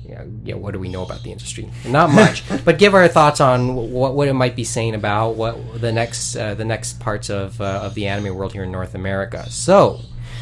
Yeah, 0.05 0.25
yeah, 0.43 0.55
what 0.55 0.73
do 0.73 0.79
we 0.79 0.89
know 0.89 1.03
about 1.03 1.21
the 1.21 1.31
industry? 1.31 1.69
Not 1.85 2.09
much, 2.09 2.43
but 2.65 2.79
give 2.79 2.95
our 2.95 3.07
thoughts 3.07 3.39
on 3.39 3.91
what 3.91 4.15
what 4.15 4.27
it 4.27 4.33
might 4.33 4.55
be 4.55 4.63
saying 4.63 4.95
about 4.95 5.35
what 5.35 5.79
the 5.79 5.91
next 5.91 6.35
uh, 6.35 6.55
the 6.55 6.65
next 6.65 6.99
parts 6.99 7.29
of 7.29 7.61
uh, 7.61 7.81
of 7.83 7.93
the 7.93 8.07
anime 8.07 8.35
world 8.35 8.51
here 8.51 8.63
in 8.63 8.71
North 8.71 8.95
America. 8.95 9.47
So, 9.51 10.01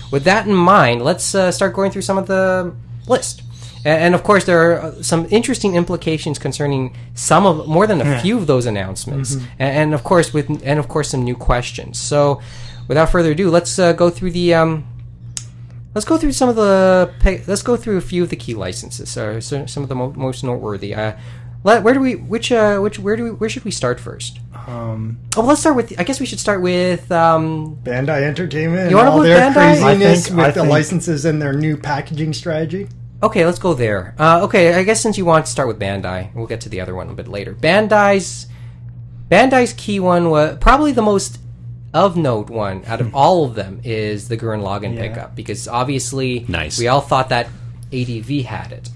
with 0.09 0.23
that 0.23 0.47
in 0.47 0.55
mind, 0.55 1.03
let's 1.03 1.35
uh, 1.35 1.51
start 1.51 1.73
going 1.73 1.91
through 1.91 2.03
some 2.03 2.17
of 2.17 2.27
the 2.27 2.73
list. 3.07 3.43
A- 3.87 3.99
And 4.05 4.13
of 4.15 4.21
course, 4.23 4.43
there 4.49 4.59
are 4.59 4.73
uh, 4.81 5.01
some 5.11 5.21
interesting 5.29 5.75
implications 5.81 6.37
concerning 6.39 6.83
some 7.15 7.43
of 7.49 7.55
more 7.67 7.87
than 7.87 7.99
a 8.01 8.19
few 8.23 8.35
of 8.37 8.45
those 8.51 8.65
announcements, 8.73 9.35
A- 9.59 9.63
and, 9.79 9.93
of 9.93 10.01
course, 10.03 10.27
with 10.35 10.47
and 10.69 10.77
of 10.79 10.87
course 10.87 11.07
some 11.13 11.23
new 11.29 11.35
questions. 11.49 11.93
So, 12.11 12.41
without 12.89 13.09
further 13.09 13.31
ado, 13.31 13.49
let's 13.57 13.73
uh, 13.79 13.93
go 13.93 14.09
through 14.09 14.31
the 14.39 14.47
um, 14.61 14.71
let's 15.95 16.05
go 16.05 16.17
through 16.17 16.33
some 16.33 16.49
of 16.49 16.55
the 16.55 17.09
let's 17.47 17.63
go 17.63 17.75
through 17.77 17.97
a 17.97 18.01
few 18.11 18.23
of 18.23 18.29
the 18.29 18.35
key 18.35 18.53
licenses. 18.65 19.17
or 19.17 19.41
so 19.41 19.65
some 19.65 19.83
of 19.83 19.89
the 19.89 19.95
mo- 19.95 20.13
most 20.15 20.43
noteworthy. 20.43 20.93
Uh, 20.93 21.13
let, 21.63 21.83
where 21.83 21.93
do 21.93 21.99
we 21.99 22.15
which 22.15 22.51
uh, 22.51 22.77
which 22.79 22.99
where 22.99 23.15
do 23.17 23.23
we 23.23 23.31
where 23.31 23.49
should 23.49 23.65
we 23.65 23.71
start 23.71 23.99
first? 23.99 24.39
Um, 24.67 25.17
Oh, 25.35 25.41
let's 25.41 25.59
start 25.61 25.75
with. 25.75 25.93
I 25.99 26.03
guess 26.03 26.19
we 26.19 26.25
should 26.25 26.39
start 26.39 26.61
with. 26.61 27.11
Um, 27.11 27.77
Bandai 27.83 28.21
Entertainment 28.23 28.91
You 28.91 28.97
and 28.97 29.07
wanna 29.07 29.09
all 29.11 29.17
go 29.17 29.21
with 29.23 29.29
their 29.31 29.49
Bandai? 29.51 29.53
craziness 29.79 29.85
I 29.85 30.23
think- 30.27 30.37
with 30.37 30.45
I 30.45 30.51
the 30.51 30.59
think- 30.61 30.69
licenses 30.71 31.25
and 31.25 31.41
their 31.41 31.53
new 31.53 31.75
packaging 31.77 32.33
strategy. 32.33 32.87
Okay, 33.21 33.45
let's 33.45 33.57
go 33.59 33.73
there. 33.73 34.13
Uh, 34.19 34.41
okay, 34.43 34.73
I 34.75 34.83
guess 34.83 35.01
since 35.01 35.17
you 35.17 35.25
want 35.25 35.45
to 35.47 35.51
start 35.51 35.67
with 35.67 35.79
Bandai, 35.79 36.33
we'll 36.35 36.45
get 36.45 36.61
to 36.61 36.69
the 36.69 36.81
other 36.81 36.93
one 36.93 37.09
a 37.09 37.13
bit 37.13 37.27
later. 37.27 37.53
Bandai's 37.55 38.45
Bandai's 39.29 39.73
key 39.73 39.99
one 39.99 40.29
was 40.29 40.57
probably 40.59 40.91
the 40.91 41.01
most 41.01 41.39
of 41.93 42.15
note 42.15 42.49
one 42.49 42.83
out 42.85 43.01
of 43.01 43.15
all 43.15 43.43
of 43.45 43.55
them 43.55 43.81
is 43.83 44.27
the 44.27 44.37
Gurren 44.37 44.61
Lagann 44.61 44.95
Yeah. 44.95 45.01
pickup 45.07 45.35
because 45.35 45.67
obviously 45.67 46.45
Nice. 46.47 46.77
we 46.79 46.87
all 46.87 47.01
thought 47.01 47.29
that 47.29 47.47
ADV 47.91 48.43
had 48.45 48.71
it. 48.71 48.89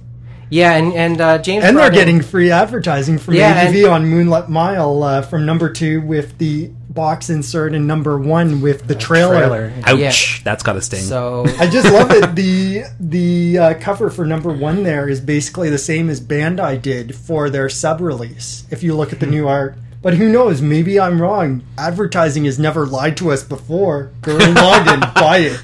Yeah, 0.50 0.74
and 0.76 0.94
and 0.94 1.20
uh, 1.20 1.38
James 1.40 1.64
And 1.64 1.76
they're 1.78 1.88
in- 1.88 1.94
getting 1.94 2.22
free 2.22 2.52
advertising 2.52 3.18
from 3.18 3.34
Yeah, 3.36 3.54
ADV 3.54 3.76
and- 3.86 3.86
on 3.88 4.06
Moonlight 4.08 4.50
Mile 4.50 5.02
uh, 5.04 5.22
from 5.24 5.46
number 5.46 5.70
two 5.72 6.02
with 6.02 6.38
the 6.38 6.72
box 6.94 7.30
insert 7.30 7.74
and 7.74 7.88
number 7.88 8.18
one 8.18 8.62
with 8.62 8.88
the 8.88 8.96
trailer. 8.96 9.38
trailer. 9.38 9.74
Ouch! 9.86 10.00
Yeah. 10.38 10.44
That's 10.44 10.64
got 10.64 10.74
to 10.74 10.82
sting. 10.82 11.02
so 11.02 11.46
I 11.60 11.70
just 11.70 11.92
love 11.92 12.12
it. 12.12 12.36
The 12.36 12.84
the 13.00 13.58
uh, 13.58 13.74
cover 13.80 14.10
for 14.10 14.26
number 14.26 14.52
one 14.52 14.84
there 14.84 15.08
is 15.10 15.20
basically 15.22 15.70
the 15.70 15.78
same 15.78 16.10
as 16.10 16.22
Bandai 16.22 16.82
did 16.82 17.16
for 17.16 17.50
their 17.50 17.70
sub 17.70 18.02
release. 18.02 18.66
If 18.72 18.84
you 18.84 18.96
look 18.96 19.14
at 19.14 19.20
the 19.20 19.28
new 19.28 19.48
art, 19.48 19.76
but 20.02 20.16
who 20.16 20.32
knows? 20.32 20.62
Maybe 20.62 21.00
I'm 21.00 21.22
wrong. 21.22 21.64
Advertising 21.78 22.46
has 22.46 22.58
never 22.58 22.86
lied 22.86 23.18
to 23.18 23.32
us 23.32 23.44
before. 23.44 24.12
Gurren 24.22 24.56
Lagann, 24.56 25.14
buy 25.14 25.38
it. 25.40 25.62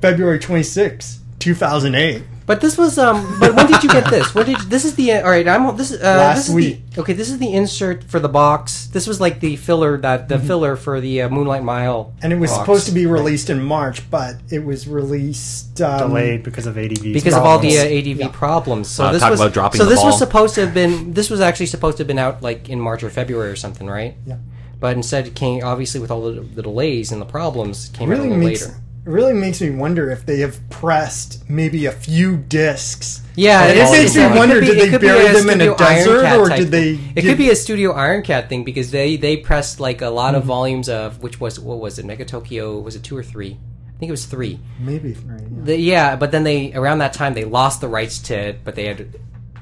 February 0.00 0.38
26, 0.38 1.20
2008. 1.38 2.22
But 2.46 2.60
this 2.60 2.78
was 2.78 2.96
um. 2.96 3.36
But 3.40 3.54
when 3.56 3.66
did 3.66 3.82
you 3.82 3.88
get 3.90 4.08
this? 4.08 4.32
What 4.34 4.46
did 4.46 4.56
this 4.70 4.84
is 4.84 4.94
the 4.94 5.12
all 5.14 5.30
right? 5.30 5.46
I'm 5.48 5.76
this 5.76 5.90
uh, 5.92 5.96
Last 5.98 6.36
this 6.36 6.48
is 6.48 6.54
week. 6.54 6.90
The, 6.92 7.00
okay, 7.00 7.12
this 7.12 7.28
is 7.28 7.38
the 7.38 7.52
insert 7.52 8.04
for 8.04 8.20
the 8.20 8.28
box. 8.28 8.86
This 8.86 9.06
was 9.08 9.20
like 9.20 9.40
the 9.40 9.56
filler 9.56 9.98
that 9.98 10.28
the 10.28 10.38
filler 10.38 10.76
for 10.76 11.00
the 11.00 11.22
uh, 11.22 11.28
Moonlight 11.28 11.64
Mile, 11.64 12.04
Mm-hmm. 12.06 12.18
And 12.22 12.32
it 12.32 12.36
was 12.38 12.50
box. 12.50 12.60
supposed 12.62 12.86
to 12.86 12.92
be 12.92 13.04
released 13.06 13.50
in 13.50 13.62
March, 13.62 14.08
but 14.10 14.36
it 14.50 14.64
was 14.64 14.86
released 14.86 15.80
um, 15.80 15.98
delayed 16.08 16.42
because 16.44 16.66
of 16.66 16.78
ADV. 16.78 17.02
because 17.02 17.34
of 17.34 17.42
all 17.42 17.58
the 17.58 17.76
uh. 17.78 17.82
ADV 17.82 18.18
Yeah. 18.18 18.28
problems. 18.28 18.88
So 18.88 19.04
Uh, 19.06 19.12
this 19.12 19.22
talk 19.22 19.30
was 19.32 19.40
about 19.40 19.52
dropping 19.52 19.78
so 19.80 19.84
the 19.84 19.90
this 19.90 20.04
was 20.04 20.16
supposed 20.18 20.54
to 20.54 20.60
have 20.64 20.72
been 20.74 21.12
this 21.14 21.28
was 21.30 21.40
actually 21.40 21.66
supposed 21.66 21.96
to 21.98 22.02
have 22.02 22.08
been 22.08 22.18
out 22.18 22.42
like 22.42 22.68
in 22.68 22.80
March 22.80 23.02
or 23.02 23.10
February 23.10 23.50
or 23.50 23.56
something, 23.56 23.86
right? 23.88 24.14
Yeah. 24.26 24.36
But 24.78 24.94
instead, 24.96 25.26
it 25.26 25.34
came 25.34 25.64
obviously 25.64 26.00
with 26.00 26.10
all 26.10 26.22
the, 26.30 26.42
the 26.42 26.62
delays 26.62 27.10
and 27.10 27.20
the 27.20 27.26
problems, 27.26 27.88
it 27.90 27.96
came 27.96 28.08
really 28.10 28.24
out 28.24 28.26
a 28.26 28.34
little 28.34 28.48
makes 28.48 28.62
later. 28.68 28.78
It 29.06 29.10
really 29.10 29.34
makes 29.34 29.60
me 29.60 29.70
wonder 29.70 30.10
if 30.10 30.26
they 30.26 30.40
have 30.40 30.58
pressed 30.68 31.48
maybe 31.48 31.86
a 31.86 31.92
few 31.92 32.36
discs. 32.38 33.22
Yeah, 33.36 33.66
it 33.66 33.76
makes 33.92 34.16
me 34.16 34.22
it 34.22 34.36
wonder: 34.36 34.60
be- 34.60 34.66
did 34.66 34.92
they 34.92 34.98
bury 34.98 35.28
them 35.32 35.48
in 35.48 35.60
a 35.60 35.76
desert, 35.76 36.26
or 36.36 36.48
did 36.48 36.72
they? 36.72 36.98
It 37.14 37.22
could 37.22 37.38
be 37.38 37.50
a 37.50 37.54
Studio 37.56 37.92
Iron 37.92 38.22
Cat 38.22 38.48
thing 38.48 38.64
because 38.64 38.90
they 38.90 39.16
they 39.16 39.36
pressed 39.36 39.78
like 39.78 40.02
a 40.02 40.08
lot 40.10 40.34
of 40.34 40.40
Mm-hmm. 40.42 40.48
volumes 40.48 40.88
of 40.88 41.22
which 41.22 41.38
was 41.40 41.60
what 41.60 41.78
was 41.78 41.98
it 42.00 42.04
Megatokyo 42.06 42.82
was 42.82 42.96
it 42.96 43.04
two 43.04 43.16
or 43.16 43.22
three? 43.22 43.52
I 43.94 43.98
think 43.98 44.08
it 44.08 44.12
was 44.12 44.26
three. 44.26 44.58
maybe 44.80 45.12
right, 45.24 45.40
yeah. 45.40 45.62
The, 45.64 45.76
yeah, 45.78 46.16
but 46.16 46.30
then 46.32 46.42
they 46.44 46.72
around 46.74 46.98
that 46.98 47.12
time 47.12 47.32
they 47.34 47.44
lost 47.44 47.80
the 47.80 47.88
rights 47.88 48.18
to 48.28 48.34
it, 48.34 48.64
but 48.64 48.74
they 48.74 48.86
had 48.86 49.18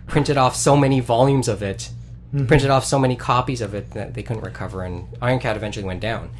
printed 0.06 0.36
off 0.38 0.56
so 0.56 0.76
many 0.76 1.00
volumes 1.00 1.48
of 1.48 1.62
it, 1.62 1.90
Mm-hmm. 2.34 2.46
printed 2.46 2.70
off 2.70 2.84
so 2.84 2.98
many 2.98 3.14
copies 3.14 3.60
of 3.60 3.74
it 3.74 3.90
that 3.92 4.14
they 4.14 4.22
couldn't 4.24 4.42
recover, 4.42 4.82
and 4.82 5.06
Iron 5.22 5.38
Cat 5.38 5.54
eventually 5.56 5.84
went 5.84 6.00
down. 6.00 6.30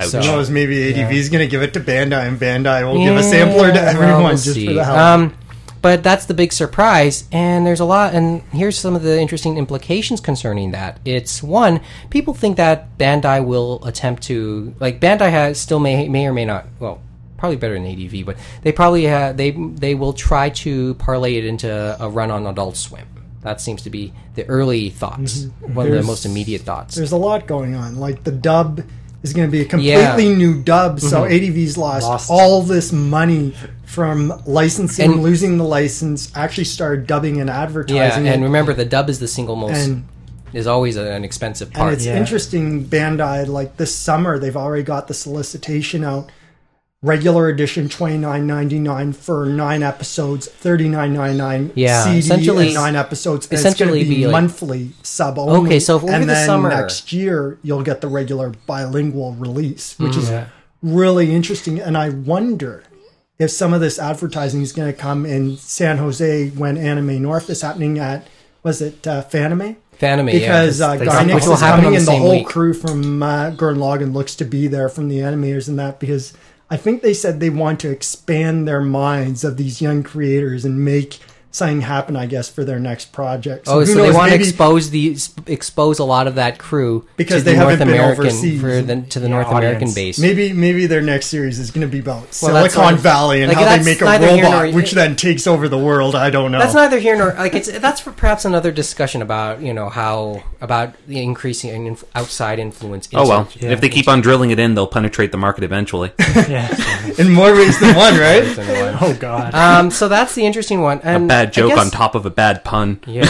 Ouch. 0.00 0.08
So- 0.08 0.20
Who 0.20 0.26
knows? 0.26 0.50
Maybe 0.50 0.92
ADV 0.92 1.12
is 1.12 1.28
going 1.28 1.40
to 1.46 1.50
give 1.50 1.62
it 1.62 1.72
to 1.74 1.80
Bandai, 1.80 2.26
and 2.26 2.38
Bandai 2.38 2.84
will 2.84 2.98
give 3.02 3.16
a 3.16 3.22
sampler 3.22 3.68
to 3.68 3.74
well, 3.74 3.88
everyone 3.94 4.22
we'll 4.24 4.30
just 4.32 4.54
see. 4.54 4.66
for 4.66 4.72
the 4.74 4.84
hell. 4.84 4.96
of 4.96 5.20
it. 5.20 5.24
Um, 5.32 5.36
but 5.82 6.02
that's 6.02 6.26
the 6.26 6.34
big 6.34 6.52
surprise, 6.52 7.24
and 7.32 7.66
there's 7.66 7.80
a 7.80 7.86
lot. 7.86 8.12
And 8.14 8.42
here's 8.52 8.76
some 8.78 8.94
of 8.94 9.02
the 9.02 9.18
interesting 9.18 9.56
implications 9.56 10.20
concerning 10.20 10.72
that. 10.72 11.00
It's 11.06 11.42
one, 11.42 11.80
people 12.10 12.34
think 12.34 12.58
that 12.58 12.98
Bandai 12.98 13.42
will 13.44 13.82
attempt 13.86 14.22
to 14.24 14.74
like 14.78 15.00
Bandai 15.00 15.30
has 15.30 15.58
still 15.58 15.78
may 15.80 16.06
may 16.08 16.26
or 16.26 16.34
may 16.34 16.44
not. 16.44 16.66
Well, 16.80 17.00
probably 17.38 17.56
better 17.56 17.72
than 17.80 17.86
ADV, 17.86 18.26
but 18.26 18.36
they 18.60 18.72
probably 18.72 19.06
ha 19.06 19.32
they 19.32 19.52
they 19.52 19.94
will 19.94 20.12
try 20.12 20.50
to 20.50 20.92
parlay 20.96 21.36
it 21.36 21.46
into 21.46 21.96
a 21.98 22.10
run 22.10 22.30
on 22.30 22.46
Adult 22.46 22.76
Swim. 22.76 23.06
That 23.40 23.58
seems 23.62 23.80
to 23.84 23.90
be 23.90 24.12
the 24.34 24.44
early 24.48 24.90
thoughts, 24.90 25.46
one 25.62 25.86
of 25.86 25.92
the 25.92 25.98
Mm-hmm. 26.00 26.06
Most 26.08 26.26
immediate 26.26 26.60
thoughts. 26.60 26.94
There's 26.94 27.12
a 27.12 27.16
lot 27.16 27.46
going 27.46 27.74
on. 27.74 27.96
Like 27.96 28.22
the 28.24 28.32
dub 28.32 28.82
is 29.22 29.32
going 29.32 29.46
to 29.46 29.52
be 29.52 29.60
a 29.60 29.64
completely 29.64 30.28
Yeah. 30.30 30.36
new 30.36 30.62
dub, 30.62 31.00
so 31.00 31.22
Mm-hmm. 31.22 31.32
ADV's 31.32 31.76
lost, 31.76 32.06
Lost. 32.06 32.30
all 32.30 32.62
this 32.62 32.92
money 32.92 33.54
from 33.84 34.32
licensing, 34.46 35.12
And- 35.12 35.22
losing 35.22 35.58
the 35.58 35.64
license. 35.64 36.30
Actually, 36.34 36.64
started 36.64 37.06
dubbing 37.06 37.38
and 37.40 37.48
Yeah, 37.48 37.62
advertising. 37.62 38.26
and 38.28 38.42
it. 38.42 38.44
remember 38.44 38.72
the 38.72 38.84
dub 38.84 39.10
is 39.10 39.18
the 39.18 39.28
single 39.28 39.56
most 39.56 39.76
and 39.76 40.04
is 40.52 40.66
always 40.66 40.96
an 40.96 41.22
expensive 41.24 41.72
part. 41.72 41.88
And 41.88 41.96
it's 41.96 42.06
Yeah. 42.06 42.16
interesting, 42.16 42.84
Bandai, 42.84 43.46
like 43.46 43.76
this 43.76 43.94
summer, 43.94 44.38
they've 44.38 44.56
already 44.56 44.82
got 44.82 45.06
the 45.06 45.14
solicitation 45.14 46.02
out 46.02 46.30
regular 47.02 47.48
edition 47.48 47.88
twenty 47.88 48.18
nine 48.18 48.46
ninety 48.46 48.78
nine 48.78 49.12
for 49.12 49.46
nine 49.46 49.82
episodes, 49.82 50.48
thirty 50.48 50.88
nine 50.88 51.14
ninety 51.14 51.38
nine. 51.38 51.72
Yeah, 51.74 52.04
CD 52.04 52.18
essentially- 52.18 52.66
and 52.66 52.74
nine 52.74 52.96
episodes. 52.96 53.46
And 53.46 53.58
essentially 53.58 54.00
it's 54.00 54.08
going 54.08 54.08
to 54.08 54.08
be, 54.10 54.16
be 54.22 54.26
like- 54.26 54.32
monthly 54.32 54.90
sub 55.02 55.38
only. 55.38 55.66
Okay, 55.68 55.80
so 55.80 55.96
if 55.96 56.02
over 56.04 56.12
and 56.12 56.22
the 56.24 56.26
then 56.28 56.46
summer- 56.46 56.68
next 56.68 57.12
year 57.12 57.58
you'll 57.62 57.82
get 57.82 58.00
the 58.00 58.08
regular 58.08 58.52
bilingual 58.66 59.32
release, 59.34 59.98
which 59.98 60.16
is 60.16 60.28
Yeah. 60.30 60.46
really 60.82 61.34
interesting. 61.34 61.80
And 61.80 61.96
I 61.96 62.10
wonder 62.10 62.84
if 63.38 63.50
some 63.50 63.72
of 63.72 63.80
this 63.80 63.98
advertising 63.98 64.60
is 64.60 64.72
going 64.72 64.92
to 64.92 64.98
come 64.98 65.24
in 65.24 65.56
San 65.56 65.96
Jose 65.96 66.50
when 66.50 66.76
Anime 66.76 67.22
North 67.22 67.48
is 67.48 67.62
happening 67.62 67.98
at 67.98 68.26
was 68.62 68.82
it 68.82 69.06
uh, 69.06 69.22
Fanime? 69.22 69.76
Fanime, 69.98 70.32
because 70.32 70.80
yeah. 70.80 70.88
uh, 70.88 70.92
is 70.94 71.00
coming 71.60 71.90
the 71.90 71.96
and 71.96 72.06
the 72.06 72.12
whole 72.12 72.30
week. 72.30 72.46
crew 72.46 72.72
from 72.74 73.22
uh, 73.22 73.50
Gurren 73.52 73.76
Lagann 73.76 74.12
looks 74.14 74.34
to 74.36 74.44
be 74.44 74.66
there 74.66 74.88
from 74.90 75.08
the 75.08 75.18
animators 75.18 75.68
and 75.68 75.78
that 75.78 75.98
because 76.00 76.34
I 76.70 76.76
think 76.76 77.02
they 77.02 77.14
said 77.14 77.40
they 77.40 77.50
want 77.50 77.80
to 77.80 77.90
expand 77.90 78.66
their 78.66 78.80
minds 78.80 79.42
of 79.42 79.56
these 79.56 79.82
young 79.82 80.04
creators 80.04 80.64
and 80.64 80.84
make 80.84 81.18
something 81.52 81.80
happen, 81.80 82.14
I 82.16 82.26
guess, 82.26 82.48
for 82.48 82.64
their 82.64 82.78
next 82.78 83.12
project. 83.12 83.66
Oh, 83.68 83.80
who 83.80 83.86
so 83.86 83.94
they 84.02 84.12
want 84.12 84.30
to 84.30 84.36
expose 84.38 84.90
the 84.90 85.16
expose 85.46 85.98
a 85.98 86.04
lot 86.04 86.26
of 86.26 86.36
that 86.36 86.58
crew 86.58 87.06
Because 87.16 87.40
to 87.40 87.44
they 87.46 87.52
the 87.52 87.56
haven't 87.58 87.78
North 87.78 87.78
been 87.80 87.88
American 87.88 88.26
overseas. 88.26 88.60
for 88.60 88.82
the, 88.82 89.00
to 89.02 89.20
the 89.20 89.26
Yeah, 89.28 89.34
North 89.34 89.46
audience. 89.48 89.62
American 89.64 89.94
base. 89.94 90.18
Maybe 90.18 90.52
maybe 90.52 90.86
their 90.86 91.00
next 91.02 91.26
series 91.26 91.58
is 91.58 91.70
going 91.70 91.86
to 91.86 91.90
be 91.90 91.98
about 91.98 92.22
Well, 92.42 92.66
Silicon 92.68 92.94
not- 92.94 93.00
Valley 93.00 93.42
and 93.42 93.48
like, 93.52 93.58
how 93.64 93.76
they 93.76 93.84
make 93.84 94.00
a 94.00 94.04
neither 94.04 94.26
here 94.28 94.44
robot, 94.44 94.64
nor- 94.66 94.74
which 94.74 94.92
then 94.92 95.16
takes 95.16 95.46
over 95.46 95.68
the 95.68 95.78
world. 95.78 96.14
I 96.14 96.30
don't 96.30 96.52
know. 96.52 96.58
That's 96.60 96.74
neither 96.74 96.98
here 96.98 97.16
nor 97.16 97.32
like 97.34 97.54
it's 97.54 97.70
that's 97.80 98.00
for 98.00 98.12
perhaps 98.12 98.44
another 98.44 98.70
discussion 98.70 99.20
about 99.22 99.60
you 99.60 99.74
know 99.74 99.88
how 99.88 100.42
about 100.60 100.94
the 101.08 101.20
increasing 101.22 101.86
inf- 101.86 102.04
outside 102.14 102.58
influence. 102.58 103.08
Oh 103.12 103.28
well, 103.28 103.40
into- 103.42 103.70
if 103.70 103.80
they 103.80 103.88
keep 103.88 104.06
on 104.08 104.20
drilling 104.20 104.50
it 104.50 104.58
in, 104.58 104.74
they'll 104.74 104.86
penetrate 104.86 105.32
the 105.32 105.38
market 105.38 105.64
eventually. 105.64 106.12
yeah. 106.18 106.68
in 107.18 107.32
more 107.32 107.52
ways 107.52 107.78
than 107.80 107.96
one, 107.96 108.14
right? 108.18 108.44
Oh 109.02 109.16
God. 109.18 109.54
Um, 109.54 109.90
so 109.90 110.08
that's 110.08 110.34
the 110.34 110.46
interesting 110.46 110.80
one. 110.80 110.98
A 110.98 111.02
And 111.06 111.30
bad 111.44 111.52
joke 111.52 111.70
guess- 111.70 111.78
on 111.78 111.90
top 111.90 112.14
of 112.14 112.26
a 112.26 112.30
bad 112.30 112.64
pun. 112.64 113.00
Yeah. 113.06 113.26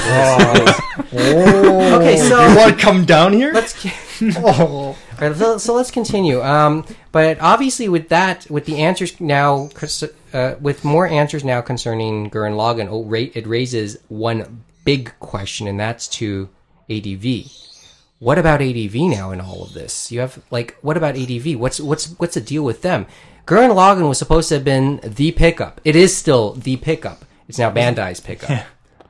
oh, 1.12 1.96
Okay, 1.96 2.16
so- 2.16 2.49
you 2.49 2.57
want 2.57 2.77
to 2.79 2.83
come 2.83 3.05
down 3.05 3.33
here? 3.33 3.53
let's. 3.53 3.75
oh. 4.37 4.96
All 5.20 5.29
right, 5.29 5.37
so, 5.37 5.59
so 5.59 5.75
let's 5.75 5.90
continue. 5.90 6.42
Um, 6.42 6.85
but 7.12 7.38
obviously, 7.40 7.88
with 7.88 8.09
that, 8.09 8.51
with 8.51 8.64
the 8.64 8.79
answers 8.79 9.20
now, 9.20 9.68
uh, 10.33 10.55
with 10.61 10.85
more 10.85 11.07
answers 11.07 11.44
now 11.44 11.61
concerning 11.61 12.31
Gurren 12.31 12.55
Lagann, 12.55 12.88
oh, 12.90 13.05
ra- 13.05 13.31
it 13.35 13.46
raises 13.46 13.99
one 14.09 14.64
big 14.85 15.12
question, 15.20 15.66
and 15.68 15.79
that's 15.79 16.09
to 16.09 16.49
ADV. 16.88 17.51
What 18.18 18.38
about 18.38 18.61
ADV 18.61 18.94
now 18.94 19.31
in 19.31 19.40
all 19.40 19.62
of 19.62 19.73
this? 19.73 20.12
You 20.12 20.20
have 20.20 20.42
like, 20.51 20.77
what 20.83 20.96
about 20.96 21.16
ADV? 21.16 21.57
What's 21.59 21.81
what's 21.81 22.09
what's 22.18 22.35
the 22.35 22.40
deal 22.40 22.62
with 22.62 22.83
them? 22.83 23.07
Gurren 23.46 23.75
Lagann 23.75 24.09
was 24.09 24.18
supposed 24.18 24.49
to 24.51 24.57
have 24.57 24.64
been 24.64 25.01
the 25.03 25.33
pickup. 25.33 25.81
It 25.85 25.96
is 25.96 26.14
still 26.16 26.53
the 26.53 26.77
pickup. 26.77 27.25
It's 27.50 27.58
now 27.58 27.70
Bandai's 27.70 28.20
pickup. 28.20 28.64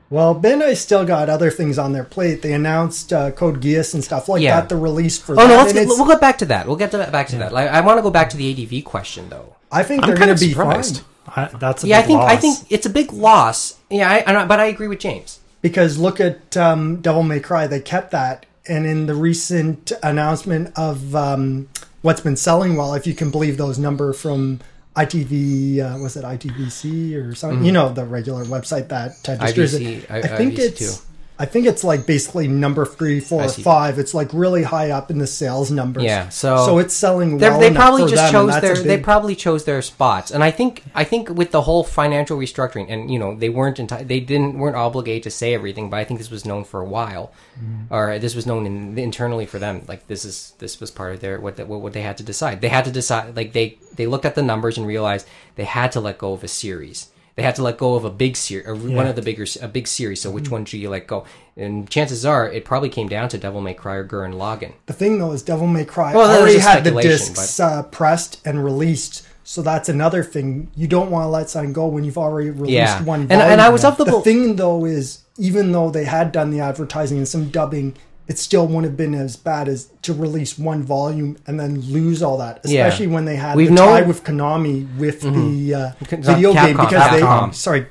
Well, 0.09 0.35
Bandai 0.35 0.75
still 0.75 1.05
got 1.05 1.29
other 1.29 1.49
things 1.49 1.77
on 1.79 1.93
their 1.93 2.03
plate. 2.03 2.41
They 2.41 2.51
announced 2.51 3.13
uh, 3.13 3.31
Code 3.31 3.61
Geass 3.61 3.93
and 3.93 4.03
stuff 4.03 4.27
like 4.27 4.41
Yeah. 4.41 4.59
that. 4.59 4.67
The 4.67 4.75
release 4.75 5.17
for 5.17 5.33
Oh 5.33 5.35
that. 5.37 5.47
no, 5.47 5.55
let's 5.57 5.71
get, 5.71 5.87
we'll 5.87 6.05
get 6.05 6.19
back 6.19 6.37
to 6.39 6.45
that. 6.47 6.67
We'll 6.67 6.75
get 6.75 6.91
to 6.91 6.97
that, 6.97 7.13
back 7.13 7.27
to 7.29 7.37
that. 7.37 7.53
Like, 7.53 7.69
I 7.69 7.79
want 7.79 7.97
to 7.97 8.01
go 8.01 8.09
back 8.11 8.29
to 8.31 8.37
the 8.37 8.51
ADV 8.51 8.83
question 8.83 9.29
though. 9.29 9.55
I 9.71 9.83
think 9.83 10.03
I'm 10.03 10.09
they're 10.09 10.17
going 10.17 10.35
to 10.35 10.45
be 10.45 10.51
surprised. 10.51 11.03
fine 11.25 11.45
I, 11.53 11.57
that's 11.57 11.85
a 11.85 11.87
Yeah, 11.87 11.99
I 11.99 12.01
big 12.01 12.07
think 12.07 12.21
I 12.23 12.35
think 12.35 12.57
it's 12.69 12.85
a 12.85 12.89
big 12.89 13.13
loss. 13.13 13.77
Yeah, 13.89 14.09
I, 14.09 14.23
I, 14.41 14.45
but 14.45 14.59
I 14.59 14.65
agree 14.65 14.89
with 14.89 14.99
James. 14.99 15.39
because 15.61 15.97
look 15.97 16.19
at 16.19 16.57
um, 16.57 16.97
Devil 16.99 17.23
May 17.23 17.39
Cry. 17.39 17.67
They 17.67 17.79
kept 17.79 18.11
that, 18.11 18.45
and 18.67 18.85
in 18.85 19.05
the 19.05 19.15
recent 19.15 19.93
announcement 20.03 20.77
of 20.77 21.15
um, 21.15 21.69
what's 22.01 22.19
been 22.19 22.35
selling 22.35 22.75
well, 22.75 22.95
if 22.95 23.07
you 23.07 23.13
can 23.13 23.31
believe 23.31 23.55
those 23.55 23.79
number 23.79 24.11
from 24.11 24.59
ITV, 24.95 25.79
uh, 25.79 25.97
was 25.99 26.17
it 26.17 26.23
ITVC 26.25 27.15
or 27.15 27.33
something? 27.35 27.63
You 27.65 27.71
know, 27.71 27.93
the 27.93 28.05
regular 28.05 28.43
website 28.45 28.89
that 28.89 29.11
uh, 29.29 29.35
distributes 29.35 29.73
it. 30.03 30.11
I- 30.11 30.19
I 30.19 30.37
think 30.37 30.53
IVC 30.55 30.59
it's. 30.59 30.79
too. 30.97 31.03
I 31.41 31.45
think 31.45 31.65
it's 31.65 31.83
like 31.83 32.05
basically 32.05 32.47
number 32.47 32.85
three, 32.85 33.19
four, 33.19 33.43
or 33.43 33.49
five. 33.49 33.97
It's 33.97 34.13
like 34.13 34.29
really 34.33 34.63
high 34.63 34.91
up 34.91 35.09
in 35.09 35.17
the 35.17 35.25
sales 35.27 35.71
numbers. 35.71 36.03
Yeah, 36.03 36.29
so- 36.29 36.65
so 36.67 36.77
it's 36.77 36.93
selling 36.93 37.39
well. 37.39 37.59
they 37.59 37.73
probably 37.73 38.03
just 38.09 38.15
them, 38.15 38.31
chose 38.31 38.61
their 38.61 38.73
a 38.73 38.83
they 38.91 38.97
probably 38.99 39.35
chose 39.35 39.65
their 39.65 39.81
spots, 39.81 40.29
and 40.31 40.43
I 40.43 40.51
think 40.51 40.83
I 40.93 41.03
think 41.03 41.29
with 41.29 41.49
the 41.51 41.61
whole 41.63 41.83
financial 41.83 42.37
restructuring, 42.37 42.85
and 42.89 43.09
you 43.11 43.17
know 43.19 43.35
they 43.35 43.49
weren't 43.49 43.77
enti- 43.77 44.07
they 44.07 44.19
didn't 44.19 44.57
weren't 44.59 44.75
obligated 44.75 45.23
to 45.23 45.31
say 45.31 45.53
everything, 45.53 45.89
but 45.89 45.97
I 45.97 46.03
think 46.03 46.19
this 46.19 46.29
was 46.31 46.45
known 46.45 46.63
for 46.63 46.79
a 46.79 46.85
while, 46.85 47.31
Mm-hmm. 47.61 47.93
or 47.93 48.17
this 48.17 48.33
was 48.33 48.45
known 48.45 48.65
in, 48.65 48.97
internally 48.97 49.45
for 49.45 49.59
them. 49.59 49.83
Like 49.87 50.07
this 50.07 50.23
is 50.25 50.53
this 50.59 50.79
was 50.79 50.89
part 50.89 51.13
of 51.13 51.19
their 51.19 51.39
what 51.39 51.57
the, 51.57 51.65
what, 51.65 51.81
what 51.81 51.93
they 51.93 52.01
had 52.01 52.17
to 52.17 52.23
decide. 52.23 52.61
They 52.61 52.69
had 52.69 52.85
to 52.85 52.91
decide 52.91 53.35
like 53.35 53.51
they 53.53 53.77
they 53.95 54.07
looked 54.07 54.25
at 54.25 54.35
the 54.35 54.41
numbers 54.41 54.77
and 54.77 54.87
realized 54.87 55.27
they 55.55 55.65
had 55.65 55.91
to 55.93 55.99
let 55.99 56.17
go 56.17 56.33
of 56.33 56.43
a 56.43 56.47
series. 56.47 57.07
They 57.35 57.43
had 57.43 57.55
to 57.55 57.63
let 57.63 57.77
go 57.77 57.95
of 57.95 58.03
a 58.05 58.09
big 58.09 58.35
series, 58.35 58.67
one 58.67 59.07
of 59.07 59.15
the 59.15 59.21
bigger 59.21 59.45
a 59.61 59.67
big 59.67 59.87
series. 59.87 60.21
So 60.21 60.29
Mm-hmm. 60.29 60.35
which 60.35 60.49
one 60.51 60.63
do 60.65 60.77
you 60.77 60.89
let 60.89 61.07
go? 61.07 61.25
And 61.57 61.89
chances 61.89 62.25
are 62.25 62.49
it 62.51 62.65
probably 62.65 62.89
came 62.89 63.07
down 63.07 63.29
to 63.29 63.37
Devil 63.37 63.61
May 63.61 63.73
Cry 63.73 63.95
or 63.95 64.05
Gurren 64.07 64.33
Lagann. 64.35 64.73
The 64.85 64.93
thing 64.93 65.19
though 65.19 65.31
is 65.31 65.41
Devil 65.43 65.67
May 65.67 65.85
Cry 65.85 66.15
Well, 66.15 66.29
already 66.39 66.59
had 66.59 66.83
the 66.83 66.91
discs 67.01 67.59
uh, 67.59 67.83
pressed 67.83 68.41
and 68.45 68.63
released. 68.63 69.27
So 69.43 69.61
that's 69.61 69.89
another 69.89 70.23
thing. 70.23 70.69
You 70.75 70.87
don't 70.87 71.09
want 71.11 71.23
to 71.25 71.29
let 71.29 71.49
something 71.49 71.73
go 71.73 71.87
when 71.87 72.03
you've 72.03 72.17
already 72.17 72.51
released 72.51 72.71
Yeah. 72.73 73.03
one. 73.03 73.21
And- 73.23 73.33
and. 73.33 73.59
I 73.61 73.69
was 73.69 73.83
of 73.83 73.97
the 73.97 74.05
bel- 74.05 74.21
thing 74.21 74.55
though 74.57 74.85
is 74.85 75.19
even 75.37 75.71
though 75.71 75.89
they 75.89 76.03
had 76.05 76.31
done 76.31 76.51
the 76.51 76.59
advertising 76.59 77.17
and 77.17 77.27
some 77.27 77.49
dubbing, 77.49 77.95
it 78.31 78.37
still 78.39 78.65
wouldn't 78.65 78.85
have 78.85 78.97
been 78.97 79.13
as 79.13 79.35
bad 79.35 79.67
as 79.67 79.89
to 80.05 80.13
release 80.13 80.57
one 80.57 80.81
volume 80.83 81.37
and 81.47 81.59
then 81.59 81.81
lose 81.81 82.23
all 82.23 82.37
that. 82.37 82.61
Yeah. 82.63 82.85
Especially 82.87 83.07
when 83.07 83.25
they 83.25 83.35
had 83.35 83.55
We've 83.57 83.67
the 83.67 83.73
known- 83.75 84.01
tie 84.01 84.07
with 84.07 84.23
Konami 84.23 84.77
with 84.97 85.21
the 85.21 85.73
uh, 85.75 85.91
Con- 86.09 86.23
video 86.23 86.53
game 86.53 86.77
because 86.77 86.93
Capcom. 86.93 87.49
they 87.51 87.55
sorry, 87.55 87.87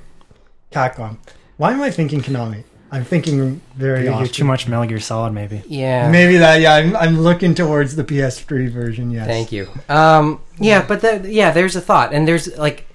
Capcom. 0.73 1.19
Why 1.59 1.73
am 1.73 1.83
I 1.83 1.91
thinking 1.91 2.21
Konami? 2.23 2.65
I'm 2.93 3.05
thinking 3.05 3.61
very 3.77 3.99
You're, 3.99 4.05
you're 4.07 4.15
often. 4.15 4.29
too 4.33 4.45
much 4.45 4.67
Metal 4.67 4.85
Gear 4.87 4.99
Solid, 4.99 5.33
maybe. 5.33 5.63
Yeah. 5.69 6.11
Maybe 6.11 6.39
that. 6.39 6.61
Yeah, 6.61 6.75
I'm, 6.75 6.97
I'm 6.97 7.21
looking 7.21 7.55
towards 7.55 7.95
the 7.95 8.03
PS3 8.03 8.69
version. 8.71 9.11
Yes. 9.13 9.27
Thank 9.29 9.53
you. 9.53 9.69
Um, 9.89 10.41
yeah, 10.59 10.85
but 10.85 11.01
the, 11.01 11.25
yeah, 11.31 11.53
there's 11.53 11.77
a 11.77 11.81
thought, 11.81 12.13
and 12.13 12.27
there's 12.27 12.57
like, 12.59 12.87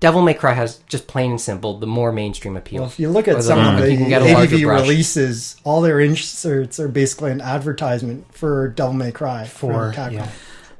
Devil 0.00 0.20
May 0.22 0.34
Cry 0.34 0.52
has 0.52 0.78
just 0.86 1.06
plain 1.06 1.30
and 1.32 1.40
simple 1.40 1.78
the 1.78 1.86
more 1.86 2.12
mainstream 2.12 2.56
appeal. 2.56 2.82
Well, 2.82 2.90
if 2.90 3.00
you 3.00 3.08
look 3.08 3.26
at 3.26 3.42
some 3.42 3.58
of 3.58 3.80
the 3.80 3.90
you 3.90 3.96
can 3.96 4.08
get 4.08 4.22
a 4.22 4.34
larger 4.34 4.56
ADV 4.56 4.64
releases, 4.66 5.56
all 5.64 5.80
their 5.80 5.98
inserts 5.98 6.78
are 6.78 6.88
basically 6.88 7.30
an 7.30 7.40
advertisement 7.40 8.32
for 8.34 8.68
Devil 8.68 8.92
May 8.92 9.12
Cry 9.12 9.46
For 9.46 9.92
from 9.92 9.92
Capcom. 9.92 10.12
yeah. 10.12 10.30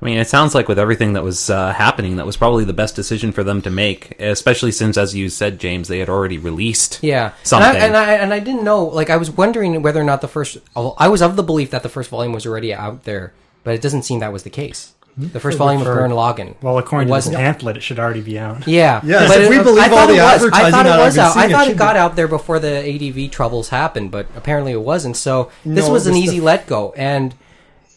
I 0.01 0.05
mean, 0.05 0.19
it 0.19 0.29
sounds 0.29 0.55
like 0.55 0.69
with 0.69 0.79
everything 0.79 1.15
that 1.15 1.25
was 1.25 1.51
uh, 1.51 1.73
happening, 1.73 2.17
that 2.17 2.27
was 2.27 2.37
probably 2.37 2.63
the 2.65 2.73
best 2.73 2.95
decision 2.95 3.33
for 3.33 3.43
them 3.43 3.63
to 3.63 3.71
make, 3.71 4.15
especially 4.21 4.71
since, 4.71 4.97
as 4.97 5.13
you 5.13 5.29
said, 5.29 5.59
James, 5.59 5.89
they 5.89 5.99
had 5.99 6.09
already 6.09 6.39
released. 6.39 7.01
Yeah, 7.03 7.33
Something. 7.43 7.71
And 7.71 7.79
I, 7.79 7.87
and 7.87 7.97
I 7.97 8.13
and 8.15 8.33
I 8.35 8.39
didn't 8.39 8.63
know. 8.63 8.85
Like 8.85 9.11
I 9.11 9.17
was 9.17 9.31
wondering 9.31 9.83
whether 9.83 10.01
or 10.01 10.05
not 10.05 10.21
the 10.21 10.29
first. 10.29 10.59
I 10.77 11.09
was 11.09 11.21
of 11.21 11.35
the 11.35 11.43
belief 11.43 11.71
that 11.71 11.83
the 11.83 11.89
first 11.89 12.11
volume 12.11 12.33
was 12.33 12.47
already 12.47 12.73
out 12.73 13.05
there, 13.05 13.33
but 13.65 13.75
it 13.75 13.83
doesn't 13.83 14.03
seem 14.03 14.21
that 14.21 14.33
was 14.33 14.45
the 14.45 14.51
case. 14.51 14.95
Hmm? 15.19 15.29
The 15.29 15.41
first 15.41 15.59
volume 15.59 15.81
of 15.81 15.87
For- 15.89 15.97
Gurren 15.97 16.11
Lagann. 16.13 16.55
Well, 16.63 16.79
according 16.79 17.09
it 17.13 17.21
to 17.23 17.31
the 17.31 17.37
pamphlet, 17.37 17.77
it 17.77 17.81
should 17.83 17.99
already 17.99 18.21
be 18.21 18.39
out. 18.39 18.67
Yeah, 18.69 19.01
Yes, 19.05 19.29
but 19.29 19.41
if 19.43 19.51
we 19.51 19.59
believe 19.59 19.83
I 19.83 19.89
all 19.89 19.97
thought 19.97 20.07
the 20.07 20.15
it 20.15 20.23
was. 20.23 20.45
I 20.53 20.71
thought 20.71 20.87
it 20.87 20.91
was 20.99 21.19
out. 21.19 21.37
I 21.37 21.41
seeing, 21.41 21.51
it 21.51 21.53
thought 21.55 21.69
it 21.69 21.77
got 21.77 21.95
be. 21.95 21.99
out 21.99 22.17
there 22.17 22.29
before 22.29 22.59
the 22.61 22.79
ADV 23.25 23.31
troubles 23.33 23.71
happened, 23.71 24.11
but 24.13 24.27
apparently 24.37 24.73
it 24.73 24.81
wasn't. 24.83 25.17
So 25.17 25.51
this 25.65 25.87
No, 25.87 25.93
was 25.93 26.07
it 26.07 26.11
an 26.11 26.17
easy 26.17 26.39
the- 26.39 26.45
let 26.45 26.67
go, 26.69 26.93
and 26.97 27.35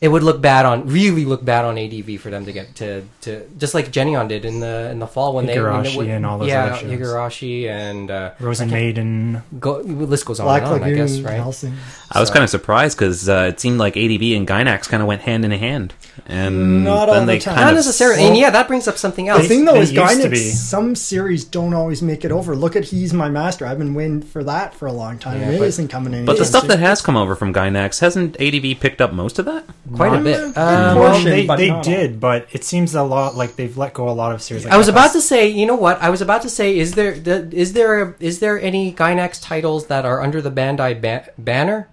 it 0.01 0.07
would 0.07 0.23
look 0.23 0.41
bad 0.41 0.65
on 0.65 0.87
really 0.87 1.25
look 1.25 1.45
bad 1.45 1.63
on 1.63 1.77
ADV 1.77 2.19
for 2.19 2.31
them 2.31 2.43
to 2.45 2.51
get 2.51 2.73
to, 2.75 3.03
to 3.21 3.47
just 3.59 3.75
like 3.75 3.91
Geneon 3.91 4.27
did 4.27 4.45
in 4.45 4.59
the 4.59 4.89
in 4.89 4.97
the 4.99 5.05
fall 5.07 5.35
when 5.35 5.45
they 5.45 5.61
when 5.61 5.83
they 5.83 5.89
Higurashi 5.91 6.09
and 6.15 6.25
all 6.25 6.39
those 6.39 6.47
yeah 6.49 6.65
other 6.65 6.77
shows. 6.77 6.91
Higurashi 6.99 7.67
and 7.69 8.09
uh, 8.09 8.31
Rosen 8.39 8.69
Maiden. 8.71 9.43
go 9.59 9.77
list 9.77 10.25
goes 10.25 10.39
on 10.39 10.45
Black 10.47 10.63
and 10.63 10.71
on. 10.73 10.83
I 10.83 10.91
guess 10.93 11.19
right. 11.19 11.35
Helsing. 11.35 11.75
I 12.11 12.19
was 12.19 12.29
So- 12.29 12.33
kind 12.33 12.43
of 12.43 12.49
surprised 12.49 12.97
because 12.97 13.29
uh, 13.29 13.47
it 13.53 13.59
seemed 13.59 13.77
like 13.77 13.95
ADV 13.95 14.21
and 14.35 14.47
Gainax 14.47 14.89
kind 14.89 15.01
of 15.03 15.07
went 15.07 15.21
hand 15.21 15.45
in 15.45 15.51
hand, 15.51 15.93
and 16.25 16.83
Not 16.83 17.05
then 17.05 17.19
all 17.19 17.25
they 17.25 17.37
the 17.37 17.43
time. 17.45 17.55
kind 17.55 17.65
Not 17.65 17.73
of 17.73 17.75
necessarily, 17.77 18.23
and 18.23 18.35
yeah, 18.35 18.49
that 18.49 18.67
brings 18.67 18.87
up 18.87 18.97
something 18.97 19.27
else. 19.27 19.43
The 19.43 19.47
thing 19.49 19.65
though 19.65 19.73
they 19.73 19.81
is, 19.81 19.93
used 19.93 20.21
to 20.21 20.27
Gainax, 20.27 20.31
be. 20.31 20.37
some 20.49 20.95
series 20.95 21.43
don't 21.45 21.73
always 21.75 22.01
make 22.01 22.25
it 22.25 22.31
over. 22.31 22.55
Look 22.55 22.75
at 22.75 22.85
He's 22.85 23.13
My 23.13 23.29
Master. 23.29 23.65
I've 23.67 23.77
been 23.77 23.93
waiting 23.93 24.21
for 24.23 24.43
that 24.45 24.73
for 24.73 24.87
a 24.87 24.91
long 24.91 25.19
time. 25.19 25.39
Yeah, 25.41 25.51
it 25.51 25.59
but- 25.59 25.67
isn't 25.67 25.87
coming 25.89 26.13
in. 26.15 26.25
But 26.25 26.37
the 26.39 26.45
stuff 26.45 26.67
that 26.67 26.79
has 26.79 27.01
come 27.01 27.15
over 27.15 27.35
from 27.35 27.53
Gainax 27.53 27.99
hasn't 27.99 28.35
ADV 28.41 28.79
picked 28.79 28.99
up 28.99 29.13
most 29.13 29.37
of 29.39 29.45
that? 29.45 29.63
Quite 29.95 30.13
a 30.13 30.23
bit. 30.23 30.39
a 30.39 30.61
Um, 30.61 30.97
Well, 30.99 31.23
they, 31.23 31.45
but 31.45 31.57
they 31.57 31.69
not 31.69 31.83
did, 31.83 32.19
but 32.19 32.47
it 32.51 32.63
seems 32.63 32.95
a 32.95 33.03
lot 33.03 33.35
like 33.35 33.55
they've 33.55 33.77
let 33.77 33.93
go 33.93 34.07
a 34.09 34.11
lot 34.11 34.31
of 34.33 34.41
series. 34.41 34.63
Like 34.65 34.73
I 34.73 34.77
was 34.77 34.87
that. 34.87 34.93
about 34.93 35.11
to 35.13 35.21
say, 35.21 35.47
you 35.47 35.65
know 35.65 35.75
what? 35.75 36.01
I 36.01 36.09
was 36.09 36.21
about 36.21 36.41
to 36.43 36.49
say, 36.49 36.77
is 36.77 36.93
there 36.93 37.13
the, 37.17 37.49
is 37.51 37.73
there 37.73 38.15
is 38.19 38.39
there 38.39 38.59
any 38.59 38.93
Gainax 38.93 39.41
titles 39.41 39.87
that 39.87 40.05
are 40.05 40.21
under 40.21 40.41
the 40.41 40.51
Bandai 40.51 41.01
ba- 41.01 41.29
banner? 41.37 41.89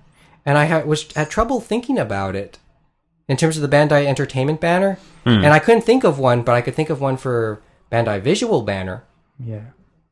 And 0.46 0.56
I 0.56 0.64
had, 0.64 0.86
was 0.86 1.12
had 1.12 1.30
trouble 1.30 1.60
thinking 1.60 1.98
about 1.98 2.34
it 2.34 2.58
in 3.28 3.36
terms 3.36 3.58
of 3.58 3.62
the 3.68 3.76
Bandai 3.76 4.06
Entertainment 4.06 4.60
banner, 4.60 4.98
and 5.26 5.46
I 5.46 5.58
couldn't 5.58 5.82
think 5.82 6.04
of 6.04 6.18
one, 6.18 6.42
but 6.42 6.54
I 6.54 6.62
could 6.62 6.74
think 6.74 6.88
of 6.88 7.00
one 7.02 7.18
for 7.18 7.60
Bandai 7.92 8.22
Visual 8.22 8.62
banner. 8.62 9.04
Yeah. 9.38 9.60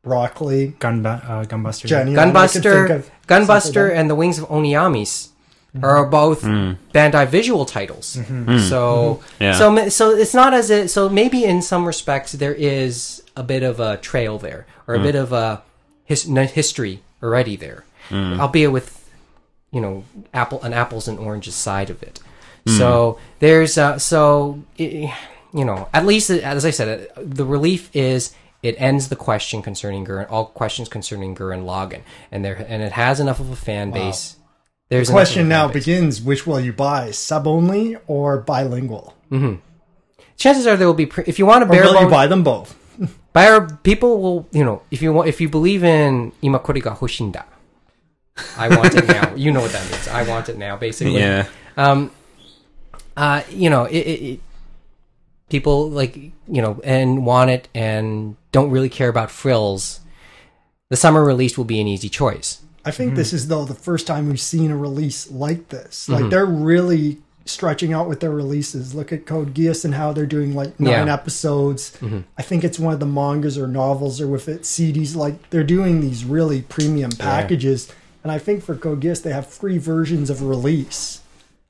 broccoli, 0.03 0.69
Gun, 0.79 1.05
uh, 1.05 1.45
Gunbuster. 1.49 1.87
Jenny. 1.87 2.17
I 2.17 2.25
could 2.25 2.63
think 2.63 2.65
Gunbuster, 2.67 3.11
Gunbuster, 3.27 3.95
and 3.95 4.11
the 4.11 4.15
Wings 4.15 4.39
of 4.39 4.49
Honneamise. 4.49 5.31
Mm-hmm. 5.77 5.85
are 5.85 6.07
both 6.07 6.43
mm. 6.43 6.77
Bandai 6.93 7.29
Visual 7.29 7.65
titles. 7.65 8.17
Mm-hmm. 8.17 8.59
So 8.59 9.21
mm. 9.21 9.41
Yeah. 9.41 9.53
so 9.53 9.89
so 9.89 10.11
it's 10.11 10.35
not 10.35 10.55
as 10.55 10.71
it, 10.71 10.89
so 10.91 11.09
maybe 11.09 11.45
in 11.45 11.63
some 11.63 11.85
respects 11.85 12.33
there 12.33 12.55
is 12.55 13.23
a 13.37 13.43
bit 13.43 13.63
of 13.63 13.81
a 13.81 13.99
trail 13.99 14.39
there 14.39 14.67
or 14.87 14.95
a 14.95 14.99
mm. 14.99 15.03
bit 15.03 15.15
of 15.15 15.33
a 15.33 15.63
his, 16.05 16.29
n- 16.29 16.49
history 16.49 17.03
already 17.23 17.57
there, 17.57 17.85
albeit 18.13 18.73
with 18.73 19.11
you 19.73 19.81
know 19.81 20.05
apple 20.33 20.63
an 20.63 20.73
apples 20.73 21.09
and 21.09 21.19
oranges 21.19 21.55
side 21.55 21.91
of 21.91 22.03
it. 22.03 22.21
So 22.67 23.19
there's 23.39 23.79
uh, 23.79 23.99
so 23.99 24.61
i 24.79 25.15
you 25.55 25.65
know 25.65 25.89
at 25.93 26.05
least 26.05 26.31
as 26.31 26.65
I 26.65 26.71
said, 26.71 27.09
uh, 27.17 27.21
the 27.23 27.45
relief 27.45 27.95
is 27.95 28.35
it 28.63 28.75
ends 28.79 29.09
the 29.09 29.17
question 29.17 29.63
concerning 29.63 30.05
Gurren, 30.05 30.27
all 30.31 30.47
questions 30.47 30.89
concerning 30.89 31.37
Gurren 31.37 31.65
Lagann, 31.65 32.03
and 32.33 32.45
there 32.45 32.67
and 32.69 32.83
it 32.83 32.93
has 32.93 33.21
enough 33.21 33.39
of 33.39 33.51
a 33.51 33.57
fan 33.57 33.91
base. 33.91 34.37
There's 34.89 35.09
The 35.09 35.13
question 35.13 35.49
now 35.49 35.69
begins: 35.69 36.23
Which 36.23 36.47
will 36.47 36.61
you 36.61 36.73
buy, 36.73 37.11
sub 37.11 37.47
only 37.47 37.97
or 38.07 38.39
bilingual? 38.39 39.15
Chances 40.37 40.67
are 40.67 40.77
there 40.77 40.87
will 40.87 40.95
be 40.95 41.07
pre- 41.07 41.25
if 41.27 41.39
you 41.39 41.47
want 41.47 41.63
to 41.63 41.69
Or 41.69 41.73
bare 41.73 41.85
will 41.85 42.03
you 42.03 42.09
buy 42.09 42.27
them 42.27 42.45
both? 42.45 42.77
buyer 43.33 43.69
people 43.83 44.21
will 44.21 44.49
you 44.53 44.65
know 44.65 44.83
if 44.91 45.03
you 45.03 45.13
want 45.13 45.29
if 45.29 45.41
you 45.41 45.49
believe 45.49 45.83
in 45.83 46.33
imakori 46.43 46.83
ga 46.83 46.95
hoshinda. 46.95 47.45
I 48.57 48.69
want 48.69 48.95
it 48.95 49.09
now. 49.09 49.35
You 49.35 49.51
know 49.51 49.61
what 49.61 49.73
that 49.73 49.91
means. 49.91 50.09
I 50.09 50.23
want 50.23 50.49
it 50.49 50.59
now, 50.59 50.77
basically. 50.77 51.19
Yeah. 51.19 51.47
um 51.77 52.11
uh 53.17 53.43
you 53.51 53.71
know 53.71 53.85
it, 53.85 53.97
it, 53.97 54.23
it 54.23 54.41
people 55.49 55.91
like 55.91 56.17
you 56.17 56.63
know 56.63 56.81
and 56.85 57.25
want 57.25 57.51
it 57.51 57.69
and 57.75 58.37
don't 58.53 58.71
really 58.71 58.89
care 58.89 59.09
about 59.09 59.31
frills 59.31 60.01
the 60.91 60.97
summer 60.97 61.25
release 61.25 61.57
will 61.57 61.65
be 61.65 61.81
an 61.81 61.87
easy 61.87 62.09
choice 62.09 62.63
I 62.87 62.91
think 62.93 63.11
Mm-hmm. 63.11 63.17
this 63.17 63.33
is 63.33 63.49
though 63.49 63.65
the 63.65 63.75
first 63.75 64.07
time 64.07 64.29
we've 64.29 64.41
seen 64.41 64.71
a 64.71 64.77
release 64.77 65.31
like 65.31 65.69
this. 65.69 66.09
Like 66.09 66.31
they're 66.31 66.47
really 66.47 67.19
stretching 67.45 67.93
out 67.93 68.09
with 68.09 68.21
their 68.21 68.31
releases. 68.31 68.95
Look 68.95 69.13
at 69.13 69.27
Code 69.27 69.55
Geass 69.55 69.85
and 69.85 69.95
how 69.95 70.13
they're 70.13 70.27
doing 70.27 70.55
like 70.55 70.79
nine 70.81 70.91
Yeah. 70.91 71.01
Mm-hmm. 71.01 71.09
episodes. 71.11 71.99
I 72.39 72.43
think 72.43 72.65
it's 72.65 72.79
one 72.79 72.95
of 72.95 73.01
the 73.01 73.07
mangas 73.07 73.59
or 73.59 73.67
novels 73.69 74.21
or 74.21 74.27
with 74.29 74.49
it 74.49 74.63
CDs. 74.63 75.15
Like 75.15 75.51
they're 75.51 75.65
doing 75.65 76.01
these 76.01 76.25
really 76.25 76.63
premium 76.63 77.11
packages. 77.13 77.93
And 78.23 78.33
I 78.33 78.39
think 78.39 78.63
for 78.65 78.75
Code 78.77 79.01
Geass 79.01 79.23
they 79.23 79.33
have 79.33 79.47
three 79.49 79.79
versions 79.79 80.31
of 80.31 80.43
release: 80.43 81.21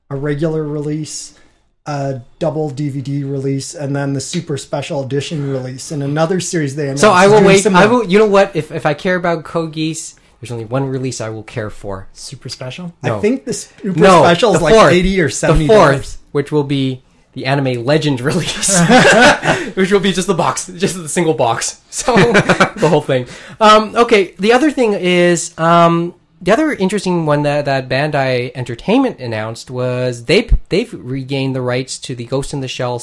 a 0.09 0.15
regular 0.15 0.63
release, 0.63 1.37
a 1.85 2.21
double 2.39 2.71
DVD 2.71 3.21
release, 3.29 3.75
and 3.75 3.95
then 3.95 4.13
the 4.13 4.21
super 4.21 4.57
special 4.57 5.03
edition 5.03 5.51
release. 5.51 5.91
And 5.91 6.01
another 6.01 6.39
series 6.39 6.75
they 6.75 6.85
announced. 6.85 7.01
so 7.01 7.11
i 7.11 7.27
will 7.27 7.43
wait 7.43 7.61
similar. 7.61 7.83
i 7.83 7.85
will 7.85 8.03
you 8.03 8.17
know 8.17 8.25
what 8.27 8.55
if 8.55 8.71
if 8.71 8.85
i 8.87 8.93
care 8.95 9.15
about 9.15 9.43
Code 9.43 9.73
Geass 9.73 10.15
there's 10.39 10.51
only 10.51 10.65
one 10.65 10.85
release 10.85 11.21
i 11.21 11.29
will 11.29 11.43
care 11.43 11.69
for 11.69 12.07
Super 12.13 12.49
special. 12.49 12.93
No. 13.03 13.17
I 13.17 13.19
think 13.21 13.45
the 13.45 13.53
super 13.53 13.99
no 13.99 14.21
special 14.23 14.53
is 14.53 14.59
the 14.59 14.63
like 14.63 14.73
fourth, 14.73 14.93
eighty 14.93 15.19
or 15.21 15.29
seventy 15.29 15.67
the 15.67 15.73
fourth 15.73 16.21
which 16.31 16.51
will 16.51 16.63
be 16.63 17.01
the 17.33 17.45
anime 17.45 17.85
legend 17.85 18.21
release 18.29 18.79
which 19.75 19.91
will 19.91 19.99
be 19.99 20.11
just 20.11 20.27
the 20.27 20.33
box 20.33 20.67
just 20.67 20.95
the 20.95 21.09
single 21.09 21.33
box 21.33 21.81
so 21.89 22.15
the 22.15 22.87
whole 22.89 23.01
thing 23.01 23.27
um 23.59 23.95
okay 23.95 24.33
the 24.39 24.53
other 24.53 24.71
thing 24.71 24.93
is 24.93 25.57
um 25.59 26.13
the 26.41 26.51
other 26.51 26.71
interesting 26.71 27.25
one 27.25 27.43
that, 27.43 27.65
that 27.65 27.89
Bandai 27.89 28.51
Entertainment 28.53 29.19
announced 29.19 29.71
was 29.71 30.25
they 30.25 30.49
they've 30.69 30.93
regained 30.93 31.55
the 31.55 31.61
rights 31.61 31.97
to 31.99 32.15
the 32.15 32.25
Ghost 32.25 32.53
in 32.53 32.59
the 32.59 32.67
Shell 32.67 33.01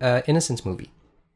uh, 0.00 0.22
Innocence 0.26 0.66
movie. 0.66 0.90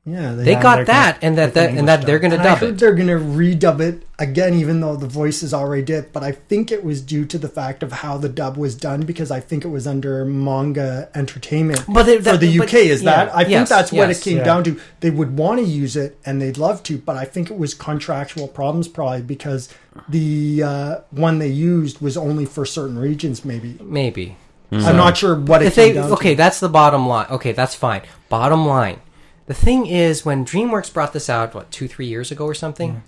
Yeah, 0.09 0.35
They 0.35 0.53
Yeah, 0.53 0.63
got 0.63 0.87
that, 0.87 1.17
gonna- 1.21 1.27
and 1.29 1.37
that, 1.39 1.55
that 1.55 1.71
and 1.71 1.89
that 1.89 1.95
English 2.01 2.07
they're 2.07 2.19
going 2.21 2.31
to 2.31 2.37
And 2.39 2.47
I 2.47 2.51
dub 2.51 2.59
heard 2.59 2.69
it. 2.75 2.79
they're 2.79 2.95
going 2.95 3.09
to 3.09 3.15
redub 3.19 3.81
it 3.81 4.07
again, 4.21 4.55
even 4.55 4.81
though 4.81 4.95
the 4.95 5.09
voices 5.09 5.53
already 5.53 5.83
did. 5.83 6.13
But 6.13 6.23
I 6.23 6.31
think 6.31 6.71
it 6.71 6.85
was 6.85 7.03
due 7.03 7.25
to 7.25 7.37
the 7.39 7.49
fact 7.49 7.83
of 7.83 7.91
how 7.91 8.17
the 8.17 8.29
dub 8.29 8.57
was 8.57 8.77
done, 8.77 9.01
because 9.01 9.33
I 9.33 9.41
think 9.41 9.65
it 9.65 9.69
was 9.69 9.85
under 9.85 10.25
manga 10.25 11.09
entertainment 11.17 11.83
But 11.89 12.05
they- 12.05 12.19
for 12.19 12.23
that- 12.23 12.41
the 12.41 12.57
but- 12.59 12.69
UK. 12.69 12.75
Is 12.89 13.03
yeah, 13.03 13.25
that? 13.27 13.35
I 13.35 13.39
think 13.41 13.51
yes, 13.51 13.69
that's 13.69 13.91
what 13.91 14.07
yes. 14.09 14.21
it 14.21 14.23
came 14.31 14.37
Yeah. 14.39 14.45
down 14.45 14.63
to. 14.65 14.77
They 15.01 15.11
would 15.11 15.37
want 15.37 15.59
to 15.59 15.67
use 15.67 15.97
it, 15.97 16.17
and 16.25 16.41
they'd 16.41 16.57
love 16.57 16.85
to, 16.85 16.99
but 16.99 17.17
I 17.17 17.25
think 17.25 17.51
it 17.51 17.59
was 17.59 17.75
contractual 17.75 18.47
problems, 18.47 18.87
probably 18.87 19.23
because 19.23 19.69
the 20.09 20.63
uh, 20.63 20.97
one 21.11 21.41
they 21.41 21.49
used 21.49 22.01
was 22.01 22.17
only 22.17 22.45
for 22.45 22.65
certain 22.65 22.97
regions. 22.99 23.45
Maybe 23.45 23.77
Maybe 23.83 24.37
I'm 24.71 24.97
not 24.97 25.17
sure 25.17 25.35
what 25.35 25.63
it 25.63 25.67
if 25.67 25.75
came 25.75 25.95
they 25.95 26.01
down 26.01 26.13
okay, 26.13 26.31
to. 26.31 26.37
that's 26.37 26.61
the 26.61 26.69
bottom 26.69 27.09
line. 27.09 27.27
Okay, 27.31 27.51
that's 27.53 27.75
fine. 27.75 28.03
Bottom 28.29 28.67
line. 28.67 28.99
The 29.47 29.55
thing 29.55 29.87
is, 29.87 30.25
when 30.25 30.45
DreamWorks 30.45 30.93
brought 30.93 31.13
this 31.13 31.31
out, 31.31 31.55
what 31.55 31.71
two, 31.71 31.87
three 31.89 32.07
years 32.07 32.31
ago 32.33 32.45
or 32.45 32.55
something, 32.55 33.03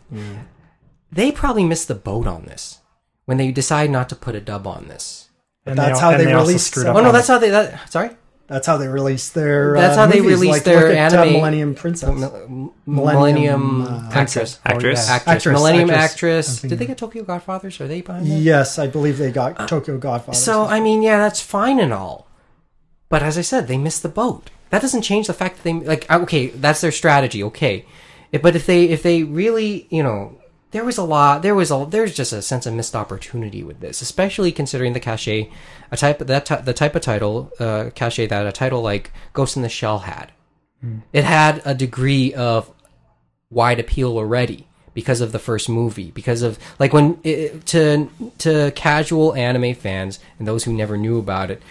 they 1.10 1.32
probably 1.32 1.64
missed 1.64 1.88
the 1.88 1.94
boat 1.94 2.26
on 2.26 2.44
this 2.44 2.78
when 3.24 3.36
they 3.38 3.50
decided 3.50 3.90
not 3.90 4.08
to 4.10 4.16
put 4.16 4.34
a 4.34 4.40
dub 4.40 4.66
on 4.66 4.88
this. 4.88 5.28
And 5.66 5.76
that's 5.78 6.00
al- 6.00 6.12
how 6.12 6.16
and 6.16 6.26
they 6.26 6.32
also 6.32 6.46
released 6.46 6.68
screwed 6.68 6.86
up 6.86 6.96
Oh 6.96 7.00
no, 7.00 7.12
that's 7.12 7.26
the- 7.26 7.32
how 7.34 7.38
they. 7.40 7.50
That, 7.50 7.90
sorry, 7.92 8.10
That's 8.46 8.66
how 8.66 8.76
they 8.78 8.88
released 8.88 9.34
their. 9.34 9.74
That's 9.74 9.98
uh, 9.98 10.00
how 10.02 10.06
they 10.06 10.20
movies. 10.20 10.38
released 10.40 10.52
like, 10.52 10.64
their 10.64 10.88
look 10.88 10.96
at, 10.96 11.12
uh, 11.12 11.16
anime- 11.22 11.32
Millennium 11.34 11.74
Princess. 11.74 12.08
Millennium, 12.08 12.72
Millennium, 12.86 13.82
uh, 13.82 14.10
actress, 14.14 14.60
Actress? 14.64 15.06
yeah. 15.08 15.14
actress, 15.16 15.34
Actress, 15.34 15.52
Millennium 15.52 15.90
actress. 15.90 16.48
actress. 16.48 16.62
Did 16.62 16.78
they 16.78 16.86
get 16.86 16.96
Tokyo 16.96 17.24
Godfathers? 17.24 17.80
Are 17.80 17.88
they 17.88 18.00
behind 18.00 18.26
that? 18.26 18.38
Yes, 18.38 18.78
I 18.78 18.86
believe 18.86 19.18
they 19.18 19.30
got 19.32 19.68
Tokyo 19.68 19.98
Godfathers. 19.98 20.42
So 20.42 20.64
I 20.64 20.80
mean, 20.80 21.02
yeah, 21.02 21.18
that's 21.18 21.40
fine 21.42 21.80
and 21.80 21.92
all, 21.92 22.28
but 23.10 23.22
as 23.22 23.36
I 23.36 23.42
said, 23.42 23.66
they 23.68 23.76
missed 23.76 24.02
the 24.02 24.08
boat. 24.08 24.50
That 24.70 24.82
doesn't 24.82 25.02
change 25.02 25.26
the 25.26 25.34
fact 25.34 25.56
that 25.56 25.62
they 25.64 25.72
like. 25.72 26.10
Okay, 26.10 26.48
that's 26.48 26.80
their 26.80 26.92
strategy. 26.92 27.42
Okay, 27.44 27.86
but 28.42 28.56
if 28.56 28.66
they 28.66 28.84
if 28.84 29.02
they 29.02 29.22
really 29.22 29.86
you 29.90 30.02
know 30.02 30.38
there 30.70 30.84
was 30.84 30.98
a 30.98 31.04
lot 31.04 31.42
there 31.42 31.54
was 31.54 31.70
a 31.70 31.86
there's 31.88 32.14
just 32.14 32.32
a 32.32 32.42
sense 32.42 32.66
of 32.66 32.74
missed 32.74 32.94
opportunity 32.94 33.62
with 33.62 33.80
this, 33.80 34.02
especially 34.02 34.52
considering 34.52 34.92
the 34.92 35.00
cachet 35.00 35.50
a 35.90 35.96
type 35.96 36.18
that 36.18 36.46
ti- 36.46 36.62
the 36.62 36.74
type 36.74 36.94
of 36.94 37.02
title 37.02 37.50
uh, 37.58 37.90
cachet 37.94 38.26
that 38.26 38.46
a 38.46 38.52
title 38.52 38.82
like 38.82 39.10
Ghost 39.32 39.56
in 39.56 39.62
the 39.62 39.68
Shell 39.68 40.00
had. 40.00 40.32
It 41.12 41.24
had 41.24 41.60
a 41.64 41.74
degree 41.74 42.32
of 42.34 42.72
wide 43.50 43.80
appeal 43.80 44.16
already 44.16 44.68
because 44.94 45.20
of 45.20 45.32
the 45.32 45.38
first 45.38 45.68
movie 45.68 46.10
because 46.10 46.42
of 46.42 46.58
like 46.78 46.92
when 46.92 47.18
it, 47.24 47.64
to 47.66 48.08
to 48.38 48.70
casual 48.72 49.34
anime 49.34 49.74
fans 49.74 50.18
and 50.38 50.46
those 50.46 50.64
who 50.64 50.72
never 50.72 50.96
knew 50.96 51.18
about 51.18 51.50
it 51.50 51.62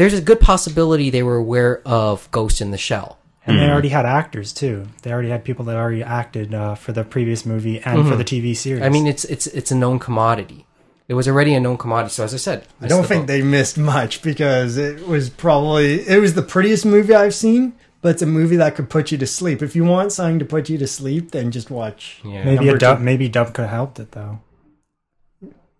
there's 0.00 0.14
a 0.14 0.22
good 0.22 0.40
possibility 0.40 1.10
they 1.10 1.22
were 1.22 1.36
aware 1.36 1.82
of 1.86 2.30
Ghost 2.30 2.62
in 2.62 2.70
the 2.70 2.78
Shell 2.78 3.18
And 3.44 3.58
they 3.58 3.68
already 3.68 3.90
had 3.90 4.06
actors 4.06 4.50
too. 4.54 4.86
They 5.02 5.12
already 5.12 5.28
had 5.28 5.44
people 5.44 5.66
that 5.66 5.76
already 5.76 6.02
acted 6.02 6.54
uh, 6.54 6.74
for 6.74 6.92
the 6.92 7.04
previous 7.04 7.44
movie 7.44 7.80
and 7.80 8.08
for 8.08 8.16
the 8.16 8.24
TV 8.24 8.56
series. 8.56 8.82
I 8.82 8.88
mean 8.88 9.06
it's 9.06 9.26
it's 9.26 9.46
it's 9.48 9.70
a 9.70 9.74
known 9.74 9.98
commodity 9.98 10.66
it 11.06 11.14
was 11.14 11.28
already 11.28 11.52
a 11.52 11.60
known 11.60 11.76
commodity 11.76 12.12
so 12.12 12.24
as 12.24 12.32
I 12.32 12.38
said 12.38 12.66
I 12.80 12.86
don't 12.86 13.04
think 13.04 13.26
they 13.26 13.42
missed 13.42 13.76
much 13.76 14.22
because 14.22 14.78
it 14.78 15.06
was 15.06 15.28
probably 15.28 16.00
it 16.08 16.18
was 16.18 16.32
the 16.32 16.42
prettiest 16.42 16.86
movie 16.86 17.14
I've 17.14 17.34
seen, 17.34 17.74
but 18.00 18.10
it's 18.10 18.22
a 18.22 18.26
movie 18.26 18.56
that 18.56 18.76
could 18.76 18.88
put 18.88 19.12
you 19.12 19.18
to 19.18 19.26
sleep. 19.26 19.60
If 19.60 19.76
you 19.76 19.84
want 19.84 20.12
something 20.12 20.38
to 20.38 20.46
put 20.46 20.70
you 20.70 20.78
to 20.78 20.86
sleep, 20.86 21.32
then 21.32 21.50
just 21.50 21.70
watch. 21.70 22.20
yeah. 22.24 22.44
maybe 22.44 22.64
number 22.64 22.76
a 22.76 22.78
dub, 22.78 23.00
maybe 23.00 23.28
dub 23.28 23.52
could 23.52 23.62
have 23.62 23.70
helped 23.70 24.00
it 24.00 24.12
though. 24.12 24.40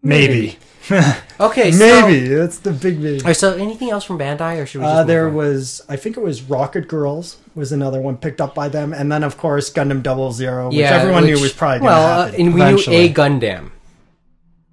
Maybe. 0.03 0.59
okay 1.39 1.71
so, 1.71 1.79
Maybe 2.09 2.27
that's 2.29 2.59
the 2.59 2.73
big 2.73 2.99
maybe. 2.99 3.21
Alright, 3.21 3.37
so 3.37 3.55
anything 3.55 3.91
else 3.91 4.03
from 4.03 4.19
Bandai 4.19 4.61
or 4.61 4.67
should 4.67 4.81
we 4.81 4.87
just 4.87 4.97
Uh, 4.97 5.05
there 5.05 5.29
on? 5.29 5.35
was, 5.35 5.83
I 5.89 5.97
think 5.97 6.17
it 6.17 6.21
was 6.23 6.43
Rocket 6.43 6.89
Girls 6.89 7.37
was 7.55 7.71
another 7.71 8.01
one 8.01 8.17
picked 8.17 8.41
up 8.41 8.55
by 8.55 8.69
them, 8.69 8.93
and 8.93 9.13
then 9.13 9.23
of 9.23 9.37
course 9.37 9.71
Gundam 9.73 10.03
Double 10.03 10.33
Zero, 10.33 10.69
which 10.69 10.79
everyone 10.81 11.27
knew 11.27 11.39
was 11.41 11.53
probably 11.53 11.81
well, 11.83 12.27
going 12.31 12.35
uh, 12.35 12.39
and 12.45 12.55
we 12.55 12.61
knew 12.61 12.93
a 12.93 13.13
Gundam. 13.13 13.71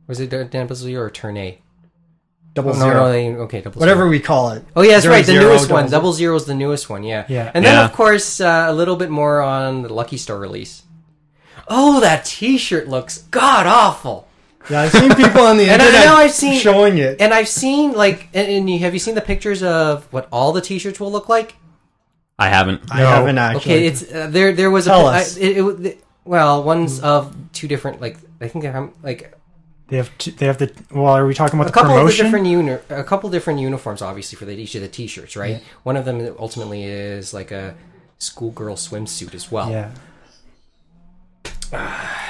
Was 0.08 0.20
it 0.20 0.30
Double 0.30 0.76
Zero 0.76 1.04
or 1.04 1.10
Turn 1.12 1.38
A? 1.38 1.60
Double 2.54 2.72
Oh, 2.72 2.74
no, 2.74 2.80
Zero, 2.80 2.94
no, 2.96 3.12
they, 3.12 3.28
okay, 3.36 3.62
Double 3.62 3.80
whatever 3.80 4.00
Zero. 4.02 4.10
we 4.10 4.20
call 4.20 4.52
it. 4.52 4.64
Oh, 4.76 4.82
yeah, 4.82 4.94
that's 4.94 5.04
Zero, 5.04 5.14
right, 5.14 5.26
the 5.26 5.34
zero, 5.34 5.44
newest 5.44 5.70
one. 5.70 5.82
double 5.84 5.92
Double 5.92 6.14
Zero 6.14 6.36
is 6.38 6.46
the 6.46 6.56
newest 6.56 6.90
one, 6.90 7.04
yeah. 7.04 7.26
Yeah. 7.30 7.52
And 7.54 7.64
then, 7.64 7.76
Yeah. 7.76 7.86
of 7.86 7.94
course, 7.94 8.42
uh, 8.42 8.66
a 8.68 8.74
little 8.74 8.96
bit 8.96 9.12
more 9.12 9.42
on 9.44 9.84
the 9.84 9.94
Lucky 9.94 10.18
Star 10.18 10.40
release. 10.40 10.82
Oh, 11.68 12.00
that 12.00 12.26
T-shirt 12.26 12.88
looks 12.88 13.20
god 13.30 13.68
awful. 13.68 14.27
Yeah, 14.70 14.82
I've 14.82 14.92
seen 14.92 15.14
people 15.16 15.42
on 15.42 15.58
the 15.58 15.70
And 15.70 15.82
I 15.82 15.86
internet 15.86 16.06
know 16.06 16.16
I've 16.16 16.32
seen- 16.32 16.60
showing 16.60 16.98
it. 16.98 17.22
And 17.22 17.34
I've 17.34 17.48
seen 17.48 17.94
like, 17.94 18.28
and, 18.34 18.50
and 18.52 18.70
you, 18.70 18.80
have 18.80 18.94
you 18.94 19.00
seen 19.00 19.16
the 19.16 19.22
pictures 19.22 19.64
of 19.64 20.12
what 20.12 20.28
all 20.32 20.52
the 20.52 20.62
T-shirts 20.62 21.00
will 21.00 21.12
look 21.12 21.30
like? 21.30 21.56
I 22.40 22.50
haven't. 22.50 22.82
I 22.92 23.00
haven't 23.00 23.38
actually. 23.38 23.60
Okay, 23.62 23.88
it's 23.88 24.12
uh, 24.14 24.28
there. 24.30 24.52
There 24.54 24.70
was 24.70 24.86
Tell 24.86 25.08
a 25.08 25.12
I- 25.12 25.18
us. 25.20 25.38
it, 25.38 25.58
it, 25.58 25.86
it- 25.86 26.04
well, 26.26 26.62
one's 26.64 27.00
of 27.00 27.34
two 27.54 27.68
different 27.70 28.02
like 28.02 28.18
I 28.42 28.50
think 28.50 28.64
they're 28.64 28.90
like 29.02 29.34
They 29.88 29.96
have 29.96 30.16
t- 30.18 30.32
they 30.32 30.46
have 30.46 30.58
the 30.58 30.72
well. 30.92 31.14
Are 31.14 31.26
we 31.26 31.34
talking 31.34 31.58
about 31.58 31.70
a 31.70 31.72
the 31.72 31.74
couple 31.74 31.92
of 31.92 31.96
the 31.96 32.02
promotion? 32.02 32.26
different 32.26 32.46
uni- 32.48 32.78
a 32.90 33.04
couple 33.06 33.30
different 33.30 33.60
uniforms, 33.62 34.02
obviously 34.02 34.36
for 34.38 34.44
the, 34.44 34.52
each 34.52 34.76
of 34.76 34.82
the 34.82 34.90
T-shirts, 34.90 35.38
right? 35.38 35.64
One 35.84 35.96
of 35.96 36.04
them 36.04 36.36
ultimately 36.38 36.84
is 36.84 37.34
like 37.34 37.52
a 37.52 37.76
schoolgirl 38.20 38.76
swimsuit 38.76 39.34
as 39.34 39.50
well. 39.50 39.72
yeah. 39.72 39.92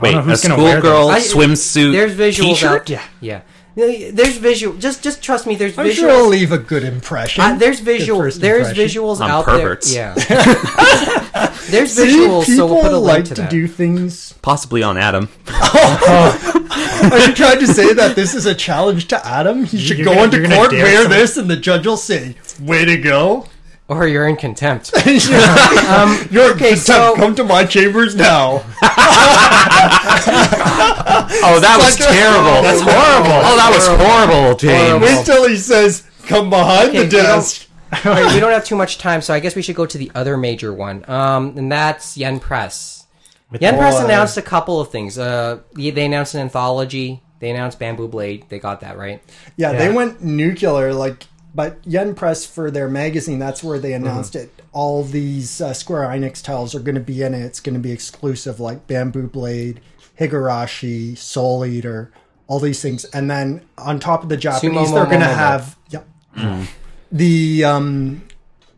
Wait, 0.00 0.12
know 0.12 0.18
a 0.18 0.22
who's 0.22 0.42
gonna 0.42 0.54
schoolgirl 0.54 1.08
I- 1.10 1.20
swimsuit 1.20 1.92
There's 1.92 2.14
visuals 2.16 2.42
t-shirt? 2.54 2.80
out. 2.82 2.90
Yeah. 2.90 3.02
yeah. 3.20 3.40
There's 3.76 4.36
visual. 4.36 4.76
Just 4.76 5.02
just 5.02 5.22
trust 5.22 5.46
me. 5.46 5.54
There's 5.54 5.78
I'm 5.78 5.86
visuals. 5.86 5.94
sure 5.94 6.08
it'll 6.10 6.26
leave 6.28 6.52
a 6.52 6.58
good 6.58 6.82
impression. 6.84 7.42
Uh, 7.42 7.54
there's 7.56 7.80
Good 7.80 8.00
visuals. 8.02 8.16
first 8.18 8.40
There's 8.40 8.68
impression. 8.68 9.02
visuals 9.02 9.20
On 9.20 9.30
out 9.30 9.44
perverts. 9.46 9.94
there. 9.94 10.12
Yeah. 10.18 11.54
there's 11.70 11.92
See, 11.92 12.02
visuals, 12.08 12.44
so 12.56 12.66
we'll 12.66 12.82
put 12.82 12.86
a 12.86 12.88
people 12.88 13.00
like 13.02 13.24
to 13.26 13.34
to 13.36 13.42
that. 13.42 13.50
do 13.50 13.66
things. 13.68 14.34
Possibly 14.42 14.82
on 14.82 14.98
Adam. 14.98 15.28
Are 15.48 17.18
you 17.26 17.32
trying 17.34 17.60
to 17.60 17.66
say 17.66 17.92
that 17.94 18.12
this 18.16 18.34
is 18.34 18.44
a 18.46 18.54
challenge 18.54 19.06
to 19.08 19.26
Adam? 19.26 19.64
He 19.64 19.78
should 19.78 19.98
You're 19.98 20.06
go 20.06 20.14
gonna- 20.14 20.36
into 20.36 20.54
court, 20.54 20.72
wear 20.72 21.02
someone- 21.02 21.10
this, 21.18 21.36
and 21.36 21.48
the 21.48 21.56
judge 21.56 21.86
will 21.86 21.96
say, 21.96 22.34
"Way 22.60 22.84
to 22.84 22.96
go! 22.98 23.46
Or 23.90 24.06
you're 24.08 24.26
in 24.28 24.36
contempt. 24.36 24.94
um, 24.96 26.26
You're 26.30 26.52
okay, 26.54 26.70
contempt. 26.76 26.80
so- 26.86 27.14
come 27.16 27.34
to 27.34 27.44
my 27.44 27.64
chambers 27.66 28.14
now." 28.16 28.64
Oh, 31.42 31.58
that 31.60 31.76
was 31.78 31.94
Such 31.96 32.08
a- 32.08 32.12
terrible. 32.12 32.62
That's 32.62 32.80
horrible. 32.80 33.40
Oh, 33.44 33.56
that 33.56 33.70
was 33.74 33.86
horrible, 33.86 34.56
James. 34.56 35.02
Wait 35.02 35.24
till 35.24 35.48
he 35.48 35.56
says, 35.56 36.04
"Come 36.26 36.50
behind 36.50 36.90
Okay, 36.90 36.98
the 36.98 37.04
we 37.04 37.10
don't- 37.10 37.22
desk." 37.24 37.66
All 38.04 38.12
right, 38.12 38.32
we 38.32 38.38
don't 38.40 38.52
have 38.52 38.64
too 38.64 38.76
much 38.76 38.98
time, 38.98 39.20
so 39.20 39.34
I 39.34 39.40
guess 39.40 39.56
we 39.56 39.62
should 39.62 39.74
go 39.76 39.84
to 39.86 39.98
the 39.98 40.10
other 40.14 40.36
major 40.36 40.72
one, 40.72 41.04
um, 41.10 41.54
and 41.58 41.72
that's 41.72 42.16
Yen 42.16 42.38
Press. 42.38 43.06
Yen 43.58 43.76
Press 43.76 43.98
announced 44.00 44.36
a 44.36 44.42
couple 44.42 44.80
of 44.80 44.90
things. 44.90 45.18
Uh, 45.18 45.58
they 45.74 45.90
they 45.90 46.04
announced 46.06 46.34
an 46.34 46.40
anthology. 46.40 47.20
They 47.40 47.50
announced 47.50 47.78
Bamboo 47.80 48.06
Blade. 48.08 48.44
They 48.48 48.58
got 48.60 48.80
that 48.82 48.96
right. 48.98 49.20
Yeah, 49.56 49.72
they 49.72 49.90
went 49.92 50.22
nuclear. 50.22 50.92
Like, 50.94 51.26
but 51.54 51.78
Yen 51.84 52.14
Press 52.14 52.46
for 52.46 52.70
their 52.70 52.88
magazine, 52.88 53.38
that's 53.38 53.62
where 53.64 53.78
they 53.78 53.92
announced 53.92 54.34
Mm-hmm. 54.34 54.44
it. 54.44 54.62
All 54.72 55.02
these 55.02 55.60
uh, 55.60 55.72
Square 55.72 56.08
Enix 56.08 56.42
titles 56.42 56.74
are 56.74 56.80
going 56.80 56.94
to 56.94 57.00
be 57.00 57.22
in 57.22 57.34
it. 57.34 57.42
It's 57.42 57.60
going 57.60 57.74
to 57.74 57.80
be 57.80 57.90
exclusive, 57.92 58.60
like 58.60 58.86
Bamboo 58.86 59.26
Blade, 59.26 59.80
Higurashi, 60.18 61.16
Soul 61.18 61.64
Eater, 61.66 62.12
all 62.46 62.60
these 62.60 62.80
things. 62.80 63.04
And 63.06 63.30
then 63.30 63.62
on 63.78 63.98
top 63.98 64.22
of 64.22 64.28
the 64.28 64.36
Japanese, 64.36 64.88
Sumo 64.88 64.94
they're 64.94 65.06
going 65.06 65.20
to 65.20 65.26
have 65.26 65.76
yep, 65.90 66.06
the 67.10 67.64
um, 67.64 68.22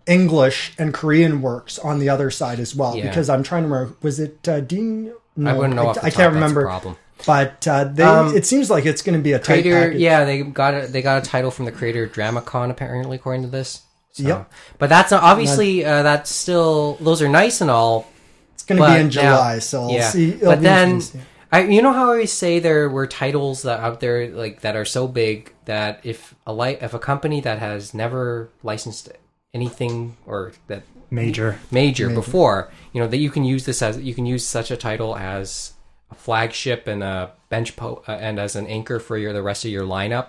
English 0.06 0.72
and 0.78 0.94
Korean 0.94 1.42
works 1.42 1.78
on 1.78 1.98
the 1.98 2.08
other 2.08 2.30
side 2.30 2.58
as 2.58 2.74
well. 2.74 2.96
Yeah. 2.96 3.08
Because 3.08 3.28
I'm 3.28 3.42
trying 3.42 3.64
to 3.64 3.68
remember, 3.68 3.96
was 4.02 4.18
it 4.18 4.48
uh, 4.48 4.60
Dean? 4.60 5.12
No, 5.36 5.50
I 5.50 5.54
wouldn't 5.54 5.74
know. 5.74 5.88
I, 5.88 6.06
I 6.06 6.10
can't 6.10 6.34
remember. 6.34 6.94
Problem. 7.24 7.54
But 7.60 7.68
uh, 7.68 7.84
they, 7.84 8.02
Um, 8.02 8.36
it 8.36 8.44
seems 8.46 8.70
like 8.70 8.86
it's 8.86 9.02
going 9.02 9.18
to 9.18 9.22
be 9.22 9.32
a 9.32 9.38
tight 9.38 9.62
Creator, 9.62 9.80
package. 9.86 10.00
yeah, 10.00 10.24
they 10.24 10.42
got 10.42 10.74
a, 10.74 10.86
they 10.86 11.02
got 11.02 11.22
a 11.22 11.28
title 11.28 11.50
from 11.50 11.64
the 11.64 11.72
creator 11.72 12.04
of 12.04 12.12
Dramacon, 12.12 12.70
apparently, 12.70 13.16
according 13.16 13.42
to 13.42 13.48
this. 13.48 13.82
So, 14.12 14.22
Yep. 14.24 14.52
But 14.78 14.88
that's 14.90 15.10
not, 15.10 15.22
obviously 15.22 15.84
uh, 15.84 16.02
that's 16.02 16.30
still 16.30 16.96
those 17.00 17.22
are 17.22 17.28
nice 17.28 17.60
and 17.62 17.70
all. 17.70 18.06
It's 18.54 18.62
going 18.62 18.80
to 18.80 18.86
be 18.86 18.96
in 19.00 19.06
now- 19.06 19.10
July, 19.10 19.58
so 19.60 19.86
we'll 19.86 19.94
yeah. 19.94 20.10
see. 20.10 20.30
it'll 20.34 20.46
But 20.50 20.58
be 20.58 20.64
then. 20.64 21.02
I, 21.50 21.64
you 21.64 21.82
know 21.82 21.92
how 21.92 22.04
I 22.06 22.12
always 22.14 22.32
say 22.32 22.60
there 22.60 22.88
were 22.88 23.06
titles 23.06 23.62
that 23.62 23.80
out 23.80 24.00
there 24.00 24.28
like 24.30 24.60
that 24.62 24.74
are 24.76 24.86
so 24.86 25.06
big 25.06 25.52
that 25.66 26.00
if 26.02 26.34
a 26.46 26.52
li- 26.52 26.78
if 26.80 26.94
a 26.94 26.98
company 26.98 27.40
that 27.42 27.58
has 27.58 27.92
never 27.92 28.48
licensed 28.62 29.10
anything 29.52 30.16
or 30.26 30.52
that 30.68 30.82
Major. 31.10 31.58
major 31.70 32.08
before, 32.08 32.70
you 32.94 33.00
know 33.02 33.06
that 33.08 33.18
you 33.18 33.28
can 33.30 33.44
use 33.44 33.66
this 33.66 33.82
as 33.82 33.98
you 34.00 34.14
can 34.14 34.24
use 34.24 34.46
such 34.46 34.70
a 34.70 34.78
title 34.78 35.14
as 35.14 35.74
a 35.81 35.81
flagship 36.16 36.86
and 36.86 37.02
a 37.02 37.32
bench 37.48 37.76
po- 37.76 38.02
uh, 38.08 38.12
and 38.12 38.38
as 38.38 38.56
an 38.56 38.66
anchor 38.66 38.98
for 38.98 39.16
your 39.18 39.32
the 39.32 39.42
rest 39.42 39.64
of 39.64 39.70
your 39.70 39.84
lineup. 39.84 40.28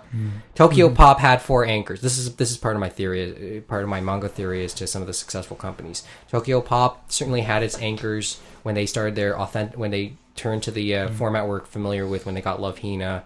Tokyopop 0.54 1.18
had 1.18 1.40
four 1.42 1.64
anchors. 1.64 2.00
This 2.00 2.18
is 2.18 2.36
this 2.36 2.50
is 2.50 2.56
part 2.58 2.76
of 2.76 2.80
my 2.80 2.88
theory, 2.88 3.58
uh, 3.58 3.60
part 3.62 3.82
of 3.82 3.88
my 3.88 4.00
manga 4.00 4.28
theory 4.28 4.64
as 4.64 4.74
to 4.74 4.86
some 4.86 5.00
of 5.02 5.06
the 5.08 5.14
successful 5.14 5.56
companies. 5.56 6.04
Tokyopop 6.30 6.96
certainly 7.08 7.40
had 7.42 7.62
its 7.62 7.78
anchors 7.78 8.40
when 8.62 8.74
they 8.74 8.86
started 8.86 9.14
their 9.14 9.38
authentic 9.38 9.78
when 9.78 9.90
they 9.90 10.14
turned 10.36 10.62
to 10.64 10.70
the 10.70 10.94
uh, 10.96 11.08
format 11.10 11.46
we're 11.48 11.60
familiar 11.64 12.06
with 12.06 12.26
when 12.26 12.34
they 12.34 12.40
got 12.40 12.60
Love 12.60 12.78
Hina. 12.78 13.24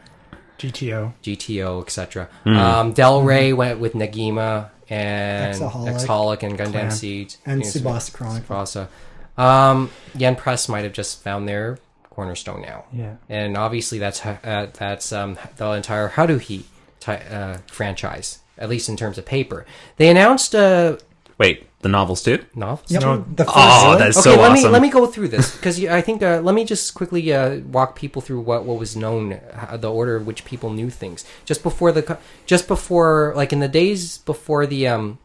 GTO. 0.58 1.12
GTO, 1.22 1.82
etc. 1.82 2.28
Um, 2.44 2.92
Del 2.92 3.22
Rey 3.22 3.52
went 3.52 3.78
with 3.78 3.92
Negima 3.94 4.70
and 4.90 5.54
xxxHolic. 5.54 5.94
xxxHolic 6.06 6.42
and 6.42 6.58
Gundam 6.58 6.70
Clan. 6.72 6.90
Seeds 6.90 7.38
And 7.46 7.60
you 7.64 7.66
know, 7.82 7.90
Tsubasa 7.90 8.12
Chronicle. 8.12 8.56
Tsubasa. 8.56 8.88
Um, 9.40 9.90
Yen 10.16 10.34
Press 10.34 10.68
might 10.68 10.82
have 10.82 10.92
just 10.92 11.22
found 11.22 11.46
their 11.46 11.78
cornerstone 12.22 12.60
now, 12.62 12.84
Yeah. 12.92 13.14
and 13.28 13.56
obviously 13.56 13.98
that's 14.00 14.26
uh, 14.26 14.66
that's 14.76 15.12
um, 15.12 15.38
the 15.56 15.70
entire 15.70 16.08
Haruhi 16.08 16.62
ti- 16.98 17.12
uh, 17.38 17.58
franchise, 17.70 18.40
at 18.62 18.68
least 18.68 18.88
in 18.88 18.96
terms 18.96 19.18
of 19.18 19.24
paper. 19.24 19.64
They 19.98 20.08
announced 20.08 20.52
a 20.54 20.98
Wait, 21.38 21.58
the 21.82 21.88
novels 21.88 22.20
too? 22.24 22.38
Novels? 22.56 22.90
Yep, 22.90 23.02
No- 23.02 23.24
the 23.36 23.44
first 23.44 23.56
Oh, 23.56 23.88
one. 23.90 23.98
that's 23.98 24.16
Okay, 24.18 24.34
so 24.34 24.40
let 24.42 24.50
awesome. 24.50 24.64
me 24.64 24.68
let 24.76 24.82
me 24.82 24.90
go 24.90 25.06
through 25.06 25.28
this 25.28 25.54
because 25.54 25.76
I 25.84 26.00
think 26.00 26.20
uh, 26.24 26.40
let 26.42 26.54
me 26.56 26.64
just 26.64 26.92
quickly 26.94 27.32
uh, 27.32 27.58
walk 27.76 27.94
people 27.94 28.20
through 28.20 28.40
what, 28.40 28.64
what 28.64 28.78
was 28.80 28.96
known, 28.96 29.38
how, 29.54 29.76
the 29.76 29.88
order 30.00 30.16
of 30.16 30.26
which 30.26 30.44
people 30.44 30.70
knew 30.78 30.90
things 30.90 31.24
just 31.44 31.62
before 31.62 31.92
the 31.92 32.18
just 32.46 32.66
before 32.66 33.32
like 33.40 33.52
in 33.52 33.60
the 33.60 33.68
days 33.68 34.18
before 34.32 34.66
the 34.66 34.88
um, 34.88 35.18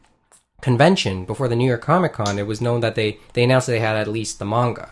convention 0.61 1.25
before 1.25 1.47
the 1.47 1.55
New 1.55 1.67
York 1.73 1.81
Comic 1.81 2.13
Con, 2.13 2.37
it 2.37 2.45
was 2.45 2.61
known 2.61 2.81
that 2.81 2.93
they 2.93 3.17
they 3.33 3.43
announced 3.45 3.65
that 3.65 3.73
they 3.73 3.79
had 3.89 3.95
at 3.97 4.07
least 4.07 4.37
the 4.37 4.45
manga. 4.45 4.91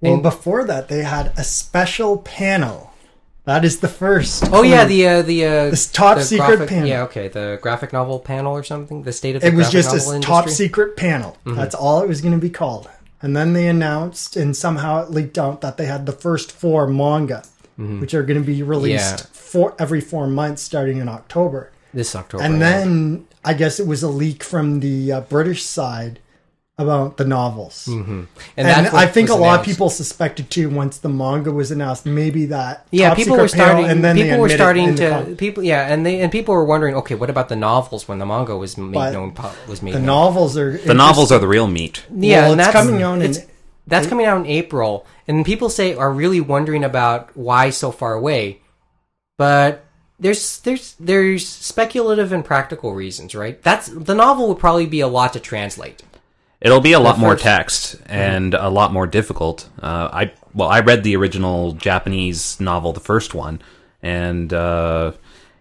Well, 0.00 0.14
And- 0.14 0.22
before 0.22 0.64
that, 0.64 0.88
they 0.88 1.02
had 1.02 1.32
a 1.36 1.44
special 1.44 2.18
panel. 2.18 2.92
That 3.44 3.64
is 3.64 3.80
the 3.80 3.88
first. 3.88 4.44
Oh 4.52 4.62
yeah, 4.62 4.84
the 4.84 5.08
uh, 5.08 5.22
the 5.22 5.44
uh, 5.46 5.70
This 5.70 5.90
top 5.90 6.18
the 6.18 6.24
secret 6.24 6.46
graphic, 6.58 6.68
panel. 6.68 6.88
Yeah, 6.88 7.02
okay, 7.04 7.28
the 7.28 7.58
graphic 7.62 7.94
novel 7.94 8.18
panel 8.20 8.52
or 8.52 8.62
something. 8.62 9.04
The 9.04 9.12
state 9.12 9.36
of 9.36 9.42
the 9.42 9.48
it 9.48 9.54
was 9.54 9.70
just 9.70 9.90
a 10.14 10.20
top 10.20 10.50
secret 10.50 10.96
panel. 10.98 11.36
Mm-hmm. 11.46 11.56
That's 11.56 11.74
all 11.74 12.02
it 12.02 12.08
was 12.08 12.20
going 12.20 12.34
to 12.34 12.40
be 12.40 12.50
called. 12.50 12.90
And 13.22 13.34
then 13.34 13.54
they 13.54 13.66
announced, 13.66 14.36
and 14.36 14.54
somehow 14.54 15.02
it 15.02 15.10
leaked 15.10 15.38
out 15.38 15.62
that 15.62 15.78
they 15.78 15.86
had 15.86 16.04
the 16.04 16.12
first 16.12 16.52
four 16.52 16.86
manga, 16.86 17.42
which 17.76 18.12
are 18.12 18.22
going 18.22 18.38
to 18.40 18.46
be 18.46 18.62
released 18.62 19.16
Mm-hmm. 19.16 19.34
Yeah. 19.34 19.40
for 19.50 19.74
every 19.78 20.02
four 20.02 20.26
months 20.26 20.60
starting 20.60 20.98
in 20.98 21.08
October. 21.08 21.72
this 21.94 22.14
October. 22.14 22.44
And 22.44 22.60
yeah. 22.60 22.70
then 22.70 23.26
I 23.46 23.54
guess 23.54 23.80
it 23.80 23.86
was 23.86 24.02
a 24.02 24.08
leak 24.08 24.44
from 24.44 24.80
the 24.80 25.10
uh, 25.10 25.20
British 25.22 25.62
side 25.64 26.20
about 26.78 27.16
the 27.16 27.24
novels. 27.24 27.86
Mm-hmm. 27.90 28.10
and, 28.10 28.26
And, 28.56 28.68
that's 28.68 28.92
what 28.92 29.02
I 29.02 29.06
think 29.08 29.28
a 29.28 29.32
was 29.32 29.40
lot 29.40 29.60
of 29.60 29.66
people 29.66 29.90
suspected 29.90 30.48
too 30.48 30.70
once 30.70 30.98
the 30.98 31.08
manga 31.08 31.50
was 31.50 31.72
announced. 31.72 32.06
Maybe 32.06 32.46
that 32.46 32.86
Yeah, 32.92 33.14
people 33.14 33.36
were 33.36 33.48
starting. 33.48 33.86
and 33.86 34.02
then 34.04 34.16
people 34.16 34.38
were 34.38 34.48
starting 34.48 34.94
to 34.96 35.34
people. 35.36 35.64
Yeah, 35.64 35.92
and 35.92 36.06
they 36.06 36.20
and 36.20 36.30
people 36.30 36.54
were 36.54 36.64
wondering, 36.64 36.94
okay, 36.94 37.16
what 37.16 37.30
about 37.30 37.48
the 37.48 37.56
novels 37.56 38.06
when 38.06 38.18
the 38.18 38.26
manga 38.26 38.56
was 38.56 38.78
made 38.78 38.94
But 38.94 39.12
known? 39.12 39.34
Was 39.68 39.82
made 39.82 39.94
the 39.94 39.98
known? 39.98 40.06
novels 40.06 40.56
are 40.56 40.78
The 40.78 40.94
novels 40.94 41.32
are 41.32 41.40
the 41.40 41.48
real 41.48 41.66
meat. 41.66 42.04
Yeah, 42.14 42.42
well, 42.42 42.52
and 42.52 42.60
it's 42.60 42.72
that's 42.72 42.86
coming 42.86 43.02
out 43.02 43.20
in 43.22 43.34
That's 43.88 44.06
coming 44.06 44.26
out 44.26 44.38
in 44.38 44.46
April, 44.46 45.04
and 45.26 45.44
people 45.44 45.68
say 45.68 45.94
are 45.94 46.12
really 46.12 46.40
wondering 46.40 46.84
about 46.84 47.36
why 47.36 47.70
so 47.70 47.90
far 47.90 48.14
away. 48.14 48.60
But 49.36 49.84
there's 50.20 50.60
there's 50.60 50.94
there's 51.00 51.46
speculative 51.46 52.32
and 52.32 52.44
practical 52.44 52.94
reasons, 52.94 53.34
right? 53.34 53.60
That's 53.62 53.88
the 53.88 54.14
novel 54.14 54.48
would 54.48 54.58
probably 54.58 54.86
be 54.86 55.00
a 55.00 55.08
lot 55.08 55.32
to 55.32 55.40
translate. 55.40 56.02
It'll 56.60 56.80
be 56.80 56.92
a 56.92 57.00
lot 57.00 57.18
more 57.18 57.36
text 57.36 57.96
and 58.06 58.52
a 58.54 58.68
lot 58.68 58.92
more 58.92 59.06
difficult. 59.06 59.68
Uh, 59.80 60.08
I 60.12 60.32
well, 60.54 60.68
I 60.68 60.80
read 60.80 61.04
the 61.04 61.14
original 61.16 61.72
Japanese 61.72 62.58
novel, 62.60 62.92
the 62.92 63.00
first 63.00 63.32
one, 63.32 63.62
and 64.02 64.52
uh, 64.52 65.12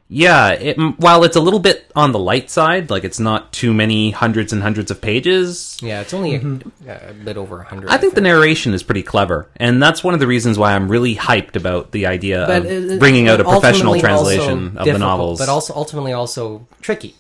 yeah, 0.10 0.52
it, 0.52 0.78
while 1.00 1.24
it's 1.24 1.36
a 1.36 1.40
little 1.42 1.60
bit 1.60 1.92
on 1.96 2.14
the 2.14 2.20
light 2.20 2.50
side, 2.50 2.90
like 2.90 3.04
it's 3.04 3.20
not 3.20 3.52
too 3.52 3.74
many 3.74 4.10
hundreds 4.10 4.54
and 4.54 4.64
hundreds 4.64 4.90
of 4.90 5.02
pages. 5.02 5.78
Yeah, 5.82 6.02
it's 6.02 6.14
only 6.14 6.36
a, 6.36 7.10
a 7.10 7.14
bit 7.14 7.38
over 7.38 7.60
a 7.60 7.66
hundred. 7.66 7.90
I 7.92 7.98
think 7.98 8.16
the 8.16 8.22
narration 8.22 8.74
is 8.74 8.82
pretty 8.82 9.04
clever, 9.04 9.50
and 9.58 9.84
that's 9.84 10.04
one 10.04 10.14
of 10.14 10.20
the 10.20 10.28
reasons 10.28 10.58
why 10.58 10.74
I'm 10.74 10.90
really 10.90 11.16
hyped 11.16 11.58
about 11.58 11.92
the 11.92 12.08
idea 12.08 12.46
but 12.48 12.66
of 12.66 12.66
it- 12.66 13.00
bringing 13.00 13.28
out 13.28 13.40
a 13.40 13.44
professional 13.44 14.00
translation 14.00 14.78
of 14.78 14.86
the 14.86 14.98
novels. 14.98 15.38
but 15.40 15.50
also 15.50 15.74
ultimately 15.76 16.14
also 16.14 16.66
tricky. 16.82 17.14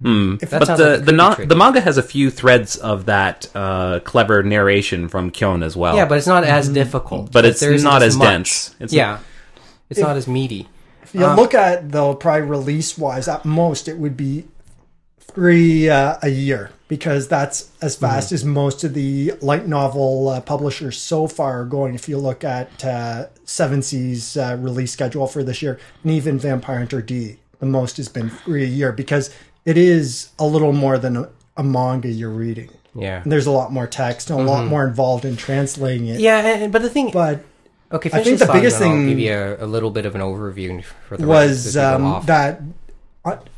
If 0.00 0.50
but 0.50 0.60
the 0.60 0.66
like 0.66 0.76
the, 0.76 1.04
could 1.06 1.16
no- 1.16 1.34
the 1.34 1.56
manga 1.56 1.80
has 1.80 1.98
a 1.98 2.02
few 2.02 2.30
threads 2.30 2.76
of 2.76 3.06
that 3.06 3.50
uh, 3.54 3.98
clever 4.00 4.42
narration 4.42 5.08
from 5.08 5.30
Kyon 5.30 5.62
as 5.62 5.76
well. 5.76 5.96
Yeah, 5.96 6.06
but 6.06 6.18
it's 6.18 6.26
not 6.26 6.44
as 6.44 6.68
difficult. 6.68 7.32
But 7.32 7.44
it's 7.44 7.60
There 7.60 7.72
isn't 7.72 7.84
not 7.88 8.02
as 8.02 8.14
as 8.14 8.16
much. 8.16 8.28
dense. 8.28 8.74
It's 8.78 8.92
yeah, 8.92 9.18
it's 9.90 9.98
not 9.98 10.16
as 10.16 10.28
meaty. 10.28 10.68
If 11.02 11.14
you 11.14 11.26
look 11.26 11.54
at 11.54 11.90
though, 11.90 12.14
probably 12.14 12.42
release 12.42 12.96
wise, 12.96 13.26
at 13.26 13.44
most 13.44 13.88
it 13.88 13.98
would 13.98 14.16
be 14.16 14.44
three 15.18 15.88
uh, 15.88 16.16
a 16.22 16.28
year 16.28 16.70
because 16.86 17.28
that's 17.28 17.70
as 17.82 17.96
fast 17.96 18.32
as 18.32 18.44
most 18.44 18.82
of 18.84 18.94
the 18.94 19.32
light 19.40 19.66
novel 19.66 20.28
uh, 20.28 20.40
publishers 20.40 20.96
so 20.96 21.26
far 21.26 21.60
are 21.62 21.64
going. 21.64 21.94
If 21.94 22.08
you 22.08 22.18
look 22.18 22.44
at 22.44 22.84
uh, 22.84 23.26
Seven 23.44 23.82
Seas 23.82 24.36
uh, 24.36 24.56
release 24.58 24.92
schedule 24.92 25.26
for 25.26 25.42
this 25.42 25.60
year, 25.60 25.78
and 26.02 26.12
even 26.12 26.38
Vampire 26.38 26.78
Hunter 26.78 27.02
D, 27.02 27.36
the 27.60 27.66
most 27.66 27.96
has 27.98 28.08
been 28.08 28.30
three 28.30 28.64
a 28.64 28.68
year 28.68 28.92
because 28.92 29.34
it 29.64 29.76
is 29.78 30.30
a 30.38 30.46
little 30.46 30.72
more 30.72 30.98
than 30.98 31.16
a, 31.16 31.28
a 31.56 31.62
manga 31.62 32.08
you're 32.08 32.30
reading. 32.30 32.70
Yeah, 32.94 33.22
And 33.22 33.30
there's 33.30 33.46
a 33.46 33.50
lot 33.52 33.70
more 33.72 33.86
text 33.86 34.30
and 34.30 34.40
a 34.40 34.42
lot 34.42 34.66
more 34.66 34.86
involved 34.86 35.24
in 35.24 35.36
translating 35.36 36.08
it. 36.08 36.20
yeah, 36.20 36.38
and, 36.40 36.72
but 36.72 36.82
the 36.82 36.90
thing, 36.90 37.10
But 37.12 37.44
okay, 37.92 38.10
I 38.12 38.24
think 38.24 38.38
the 38.40 38.46
biggest 38.52 38.76
I'll 38.76 38.82
thing 38.82 39.08
give 39.08 39.18
you 39.20 39.32
a, 39.32 39.64
a 39.64 39.66
little 39.66 39.90
bit 39.90 40.04
of 40.06 40.14
an 40.16 40.20
overview 40.20 40.82
for 41.06 41.16
the 41.16 41.26
was 41.26 41.64
rest 41.64 41.76
as 41.76 41.76
we 41.76 41.80
go 41.80 42.16
um, 42.16 42.26
that 42.26 42.60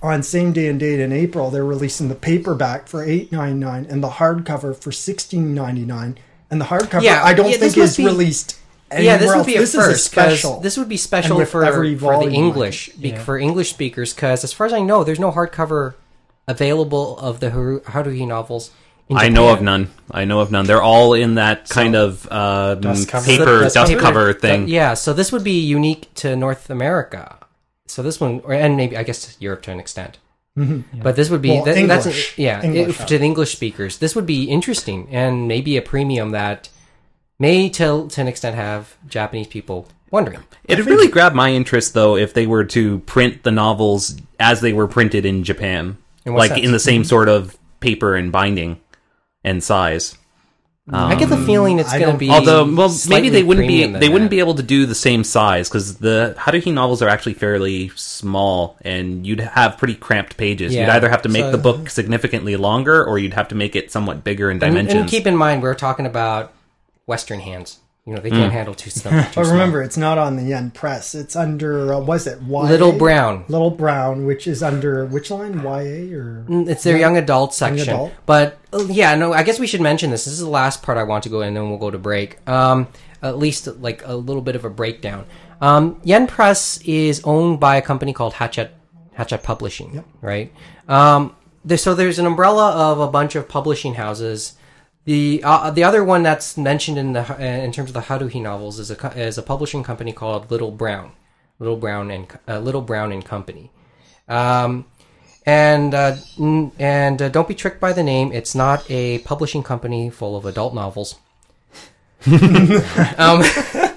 on- 0.03 0.23
same 0.23 0.53
day 0.53 0.67
and 0.67 0.79
date 0.81 1.01
in 1.01 1.13
April 1.13 1.51
they're 1.51 1.65
releasing 1.65 2.09
the 2.09 2.15
paperback 2.15 2.87
for 2.89 3.03
eight 3.03 3.31
ninety 3.33 3.55
nine 3.59 3.87
and 3.89 4.03
the 4.03 4.09
hardcover 4.09 4.77
for 4.77 4.91
sixteen 4.93 5.55
ninety 5.55 5.85
nine 5.87 6.19
and 6.51 6.61
the 6.61 6.65
hardcover 6.67 7.03
Yeah, 7.03 7.23
I 7.25 7.33
don't 7.33 7.51
yeah, 7.51 7.57
think 7.59 7.79
is 7.79 7.97
be- 7.97 8.05
released 8.05 8.59
yeah, 8.93 9.17
this 9.17 9.23
anywhere 9.23 9.37
would 9.39 9.47
be 9.47 9.57
a 9.57 9.61
this 9.61 9.75
is 9.75 9.87
a 9.87 9.97
special. 9.97 10.61
This 10.61 10.77
would 10.77 10.89
be 10.89 10.97
special 10.97 11.45
for, 11.47 11.65
every 11.65 11.95
for 11.95 12.13
the 12.13 12.19
volume, 12.27 12.35
English 12.35 12.89
be- 13.01 13.11
Yeah. 13.11 13.23
for 13.23 13.39
English 13.39 13.71
speakers 13.71 14.13
because, 14.15 14.43
as 14.45 14.53
far 14.53 14.67
as 14.67 14.73
I 14.73 14.81
know, 14.81 15.05
there's 15.05 15.21
no 15.21 15.31
hardcover 15.33 15.95
available 16.49 17.19
of 17.19 17.41
the 17.41 17.51
Haru- 17.51 17.81
Haruhi 17.83 18.27
novels. 18.27 18.71
in 19.09 19.17
I 19.17 19.29
know 19.29 19.53
of 19.53 19.61
none. 19.63 19.91
I 20.11 20.25
know 20.25 20.41
of 20.41 20.51
none. 20.51 20.67
They're 20.67 20.83
all 20.83 21.15
in 21.15 21.35
that 21.37 21.69
kind 21.69 21.95
of 21.97 22.27
uh, 22.31 22.75
Dust 22.77 23.09
cover. 23.09 23.27
paper 23.27 23.61
Dust 23.61 23.75
dust 23.75 23.93
cover. 23.93 24.01
cover 24.03 24.33
thing. 24.33 24.69
Yeah, 24.69 24.95
so 24.95 25.13
this 25.13 25.33
would 25.33 25.45
be 25.45 25.61
unique 25.61 26.13
to 26.17 26.35
North 26.37 26.71
America. 26.71 27.37
So 27.87 28.03
this 28.03 28.21
one, 28.21 28.41
or, 28.45 28.53
and 28.55 28.77
maybe 28.77 28.97
I 28.97 29.03
guess 29.03 29.37
Europe 29.41 29.63
to 29.63 29.73
an 29.73 29.81
extent. 29.81 30.19
But 31.03 31.17
this 31.17 31.31
would 31.31 31.41
be 31.41 31.51
Well, 31.53 31.65
that- 31.65 31.87
that's 31.89 32.05
English. 32.07 32.35
yeah 32.39 32.61
English, 32.63 33.01
it- 33.01 33.09
to 33.09 33.19
the 33.19 33.25
English 33.25 33.53
speakers. 33.53 33.99
This 33.99 34.15
would 34.15 34.27
be 34.27 34.45
interesting 34.45 35.09
and 35.11 35.49
maybe 35.49 35.77
a 35.79 35.83
premium 35.83 36.33
that 36.33 36.69
may 37.41 37.69
to 37.71 38.07
to 38.09 38.21
an 38.21 38.29
extent 38.29 38.55
have 38.55 38.97
Japanese 39.09 39.49
people 39.49 39.89
wondering. 40.13 40.41
It'd 40.65 40.87
really 40.87 41.09
grab 41.09 41.35
my 41.35 41.51
interest 41.53 41.95
though 41.95 42.17
if 42.17 42.35
they 42.35 42.47
were 42.47 42.65
to 42.67 43.01
print 43.01 43.43
the 43.43 43.51
novels 43.51 44.17
as 44.39 44.61
they 44.61 44.73
were 44.73 44.87
printed 44.87 45.25
in 45.25 45.43
Japan, 45.43 45.97
In 46.25 46.35
like 46.35 46.51
sense? 46.53 46.65
in 46.65 46.71
the 46.73 46.79
same 46.79 47.03
sort 47.03 47.29
of 47.29 47.59
paper 47.81 48.15
and 48.15 48.31
binding 48.31 48.79
and 49.43 49.65
size. 49.65 50.17
I 50.93 51.15
get 51.15 51.29
the 51.29 51.37
um, 51.37 51.47
feeling 51.47 51.79
it's 51.79 51.93
going 51.93 52.11
to 52.11 52.19
be 52.19 52.31
Although, 52.31 52.75
well, 52.75 52.93
maybe 53.09 53.29
they 53.29 53.45
wouldn't 53.45 53.69
be 53.69 53.75
premium 53.75 53.93
than 53.93 54.01
they 54.01 54.09
wouldn't 54.09 54.31
be 54.31 54.41
able 54.41 54.57
to 54.57 54.63
do 54.63 54.87
the 54.87 54.95
same 54.95 55.23
size 55.23 55.69
because 55.69 55.99
the 55.99 56.35
Haruhi 56.37 56.73
novels 56.75 57.01
are 57.01 57.09
actually 57.09 57.35
fairly 57.35 57.91
small, 57.95 58.77
and 58.81 59.25
you'd 59.25 59.39
have 59.39 59.79
pretty 59.79 59.95
cramped 59.95 60.37
pages. 60.37 60.75
You'd 60.75 60.89
either 60.89 61.09
have 61.09 61.23
to 61.23 61.29
make 61.29 61.45
so- 61.45 61.53
the 61.53 61.59
book 61.59 61.91
significantly 61.91 62.57
longer, 62.57 63.05
or 63.05 63.21
you'd 63.21 63.35
have 63.35 63.47
to 63.49 63.55
make 63.55 63.77
it 63.77 63.93
somewhat 63.93 64.25
bigger 64.25 64.51
in 64.51 64.57
And, 64.57 64.61
dimensions. 64.63 65.01
and 65.03 65.09
keep 65.09 65.29
in 65.29 65.37
mind, 65.37 65.63
we're 65.63 65.75
talking 65.75 66.07
about 66.07 66.53
Western 67.11 67.41
hands. 67.41 67.79
You 68.07 68.15
know, 68.15 68.23
they 68.23 68.31
Mm. 68.31 68.39
can't 68.41 68.53
handle 68.53 68.75
too, 68.75 68.89
sm- 68.89 69.09
too 69.11 69.15
But 69.15 69.33
small. 69.45 69.45
remember, 69.53 69.83
it's 69.83 69.99
not 69.99 70.17
on 70.17 70.37
the 70.37 70.43
Yen 70.43 70.71
Press. 70.71 71.15
It's 71.15 71.37
under 71.37 71.93
uh, 71.93 72.01
was 72.01 72.27
it 72.27 72.39
YA? 72.49 72.63
Little 72.63 72.93
Brown. 72.93 73.45
Little 73.49 73.71
Brown, 73.71 74.25
which 74.27 74.47
is 74.47 74.63
under 74.63 75.05
which 75.05 75.31
line? 75.31 75.61
YA 75.63 76.15
or 76.17 76.45
It's 76.49 76.83
their 76.83 76.97
young 76.97 77.17
adult 77.19 77.53
section. 77.53 77.89
adult? 77.95 78.13
But 78.25 78.57
uh, 78.73 78.85
yeah, 78.89 79.15
no, 79.17 79.35
I 79.35 79.43
guess 79.43 79.59
we 79.61 79.67
should 79.67 79.83
mention 79.83 80.11
this. 80.11 80.25
This 80.25 80.33
is 80.35 80.41
the 80.41 80.49
last 80.49 80.83
part 80.83 80.97
I 80.97 81.03
want 81.03 81.25
to 81.25 81.29
go 81.29 81.43
in, 81.43 81.49
and 81.49 81.57
then 81.59 81.69
we'll 81.69 81.79
go 81.79 81.91
to 81.91 81.99
break. 81.99 82.39
Um, 82.49 82.89
at 83.23 83.37
least 83.39 83.67
like 83.81 84.03
a 84.07 84.17
little 84.17 84.43
bit 84.43 84.57
of 84.57 84.65
a 84.65 84.71
breakdown. 84.71 85.27
Um, 85.61 86.01
Yen 86.03 86.27
Press 86.27 86.81
is 86.87 87.21
owned 87.25 87.61
by 87.61 87.77
a 87.77 87.83
company 87.83 88.15
called 88.15 88.33
Hachette 88.35 88.71
Hachette 89.19 89.43
Publishing, 89.43 90.03
right? 90.23 90.51
Um, 90.89 91.35
there, 91.67 91.77
so 91.77 91.95
there's 91.95 92.19
an 92.19 92.25
umbrella 92.27 92.71
of 92.73 92.99
a 92.99 93.09
bunch 93.09 93.35
of 93.37 93.47
publishing 93.47 93.95
houses. 93.95 94.55
The 95.05 95.43
uh, 95.45 95.71
the 95.71 95.83
other 95.83 96.05
one 96.05 96.23
that's 96.23 96.57
mentioned 96.57 96.99
in 96.99 97.15
the 97.15 97.21
in 97.41 97.73
terms 97.73 97.91
of 97.91 97.95
the 97.95 98.01
Haruhi 98.01 98.41
novels 98.43 98.79
is 98.79 98.91
a 98.91 99.19
is 99.19 99.39
a 99.39 99.43
publishing 99.43 99.83
company 99.83 100.13
called 100.13 100.51
Little 100.51 100.71
Brown, 100.71 101.13
Little 101.59 101.77
Brown 101.77 102.11
and 102.11 102.27
uh, 102.47 102.59
Little 102.59 102.83
Brown 102.83 103.11
and 103.11 103.25
Company. 103.25 103.71
Um, 104.29 104.85
and 105.47 105.95
uh, 105.95 106.17
n- 106.39 106.73
and 106.79 107.21
uh, 107.23 107.29
don't 107.31 107.49
be 107.49 107.55
tricked 107.55 107.81
by 107.81 107.93
the 107.93 108.03
name. 108.03 108.31
It's 108.33 108.55
not 108.55 108.89
a 108.91 109.19
publishing 109.21 109.63
company 109.63 110.11
full 110.11 110.37
of 110.37 110.45
adult 110.45 110.75
novels. 110.75 111.17
um, 112.27 113.43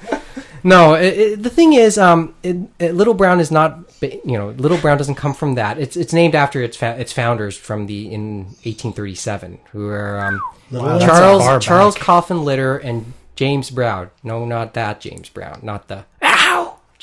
no, 0.63 0.93
it, 0.95 1.17
it, 1.17 1.43
the 1.43 1.49
thing 1.49 1.73
is, 1.73 1.97
um, 1.97 2.35
it, 2.43 2.57
it, 2.79 2.95
Little 2.95 3.13
Brown 3.13 3.39
is 3.39 3.51
not. 3.51 3.79
You 4.01 4.21
know, 4.37 4.49
Little 4.49 4.77
Brown 4.77 4.97
doesn't 4.97 5.15
come 5.15 5.33
from 5.33 5.55
that. 5.55 5.77
It's 5.79 5.95
it's 5.95 6.13
named 6.13 6.35
after 6.35 6.61
its 6.61 6.75
fa- 6.77 6.99
its 6.99 7.13
founders 7.13 7.57
from 7.57 7.85
the 7.87 8.11
in 8.11 8.45
1837, 8.63 9.59
who 9.71 9.85
were 9.85 10.19
um, 10.19 10.41
Wow, 10.71 10.99
Charles 10.99 11.63
Charles 11.65 11.95
back. 11.95 12.03
Coffin 12.03 12.43
Little 12.43 12.79
and 12.83 13.13
James 13.35 13.69
Brown. 13.69 14.09
No, 14.23 14.45
not 14.45 14.73
that 14.73 14.99
James 15.01 15.29
Brown. 15.29 15.59
Not 15.61 15.87
the 15.87 15.97
ow 15.99 16.03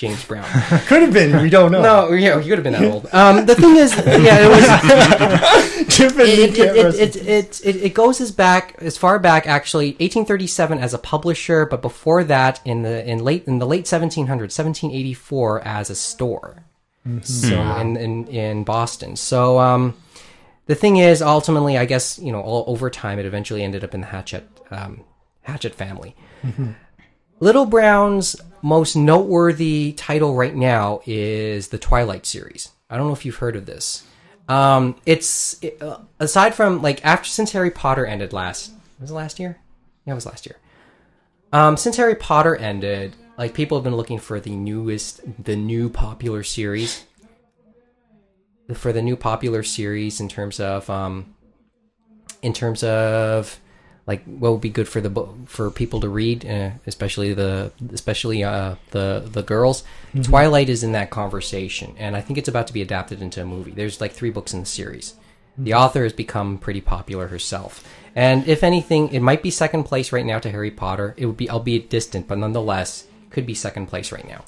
James 0.01 0.25
Brown. 0.25 0.45
could 0.87 1.03
have 1.03 1.13
been. 1.13 1.43
We 1.43 1.51
don't 1.51 1.71
know. 1.71 1.83
No, 1.83 2.13
yeah, 2.13 2.39
you 2.39 2.49
could 2.49 2.57
have 2.57 2.63
been 2.65 2.73
that 2.73 2.91
old. 2.91 3.07
Um, 3.13 3.45
the 3.45 3.55
thing 3.55 3.77
is, 3.77 3.95
yeah, 3.95 4.39
it 4.41 4.49
was 4.49 5.95
Chip 5.95 6.13
and 6.13 6.19
me 6.21 6.25
it, 6.25 6.59
it, 6.59 6.59
it, 6.59 6.95
it, 6.97 7.17
it, 7.17 7.61
it, 7.67 7.77
it 7.77 7.93
goes 7.93 8.19
as 8.19 8.33
back 8.33 8.77
as 8.79 8.97
far 8.97 9.19
back 9.19 9.47
actually 9.47 9.89
1837 9.89 10.79
as 10.79 10.95
a 10.95 10.99
publisher, 10.99 11.67
but 11.67 11.83
before 11.83 12.25
that 12.25 12.63
in 12.65 12.81
the 12.81 13.07
in 13.07 13.19
late 13.19 13.45
in 13.47 13.59
the 13.59 13.67
late 13.67 13.85
1700s, 13.85 14.27
1784 14.27 15.69
as 15.69 15.91
a 15.91 15.95
store. 15.95 16.65
So 17.21 17.61
in, 17.77 17.99
in 17.99 18.27
in 18.29 18.65
Boston. 18.65 19.17
So 19.17 19.59
um, 19.59 19.99
the 20.65 20.75
thing 20.75 20.97
is, 20.97 21.21
ultimately, 21.21 21.77
I 21.77 21.85
guess 21.85 22.19
you 22.19 22.33
know, 22.33 22.41
all 22.41 22.65
over 22.69 22.89
time, 22.89 23.19
it 23.19 23.27
eventually 23.27 23.63
ended 23.63 23.85
up 23.85 23.93
in 23.93 24.01
the 24.01 24.07
Hachette 24.07 24.49
um, 24.71 25.05
Hachette 25.47 25.75
family. 25.75 26.17
Little 27.39 27.67
Brown's 27.67 28.37
most 28.63 28.97
noteworthy 28.97 29.93
title 29.93 30.35
right 30.35 30.55
now 30.55 31.01
is 31.07 31.69
the 31.69 31.79
Twilight 31.79 32.27
series. 32.27 32.71
I 32.89 32.97
don't 32.97 33.07
know 33.07 33.13
if 33.13 33.25
you've 33.25 33.37
heard 33.37 33.57
of 33.57 33.67
this. 33.67 34.05
Um, 34.49 34.97
it's 35.07 35.63
it, 35.63 35.81
uh, 35.81 35.99
aside 36.19 36.55
from 36.55 36.83
like 36.83 37.05
after 37.05 37.29
since 37.29 37.53
Harry 37.53 37.71
Potter 37.71 38.05
ended 38.05 38.33
last 38.33 38.73
was 39.01 39.11
it 39.11 39.15
last 39.15 39.39
year? 39.39 39.59
Yeah, 40.05 40.13
it 40.13 40.15
was 40.17 40.27
last 40.27 40.47
year. 40.47 40.57
Um, 41.53 41.77
since 41.77 41.97
Harry 41.97 42.15
Potter 42.15 42.55
ended, 42.55 43.17
like 43.39 43.55
people 43.55 43.79
have 43.79 43.85
been 43.85 43.97
looking 43.97 44.19
for 44.19 44.39
the 44.39 44.55
newest, 44.55 45.21
the 45.43 45.57
new 45.57 45.89
popular 45.89 46.43
series. 46.43 47.05
For 48.75 48.93
the 48.93 49.03
new 49.03 49.17
popular 49.17 49.65
series 49.65 50.21
in 50.21 50.29
terms 50.29 50.61
of 50.61 50.89
um, 50.89 51.35
in 52.41 52.53
terms 52.53 52.85
of 52.85 53.59
like 54.11 54.25
what 54.25 54.51
would 54.53 54.61
be 54.61 54.75
good 54.79 54.89
for 54.89 55.01
the 55.01 55.13
bo- 55.17 55.37
for 55.47 55.71
people 55.71 56.01
to 56.01 56.09
read, 56.09 56.45
uh, 56.45 56.71
especially 56.87 57.33
the 57.33 57.71
especially 57.93 58.43
uh, 58.43 58.75
the 58.91 59.07
the 59.37 59.43
girls. 59.43 59.85
Twilight 60.23 60.69
is 60.69 60.83
in 60.83 60.93
that 60.93 61.11
conversation, 61.11 61.95
and 61.97 62.17
I 62.19 62.21
think 62.21 62.37
it's 62.39 62.49
about 62.49 62.67
to 62.67 62.73
be 62.73 62.83
adapted 62.83 63.23
into 63.23 63.41
a 63.41 63.47
movie. 63.47 63.71
There's 63.71 64.01
like 64.01 64.13
three 64.13 64.31
books 64.31 64.53
in 64.53 64.61
the 64.61 64.67
series. 64.67 65.15
The 65.57 65.75
author 65.75 66.03
has 66.03 66.13
become 66.13 66.59
pretty 66.59 66.81
popular 66.81 67.29
herself, 67.29 67.85
and 68.17 68.39
if 68.49 68.65
anything, 68.65 69.13
it 69.13 69.21
might 69.21 69.43
be 69.43 69.51
second 69.51 69.85
place 69.85 70.13
right 70.13 70.27
now 70.27 70.41
to 70.41 70.51
Harry 70.51 70.73
Potter. 70.73 71.15
It 71.17 71.27
would 71.27 71.37
be, 71.37 71.49
albeit 71.49 71.89
distant, 71.89 72.27
but 72.27 72.39
nonetheless, 72.39 73.07
could 73.31 73.47
be 73.47 73.55
second 73.55 73.87
place 73.87 74.11
right 74.11 74.27
now. 74.27 74.43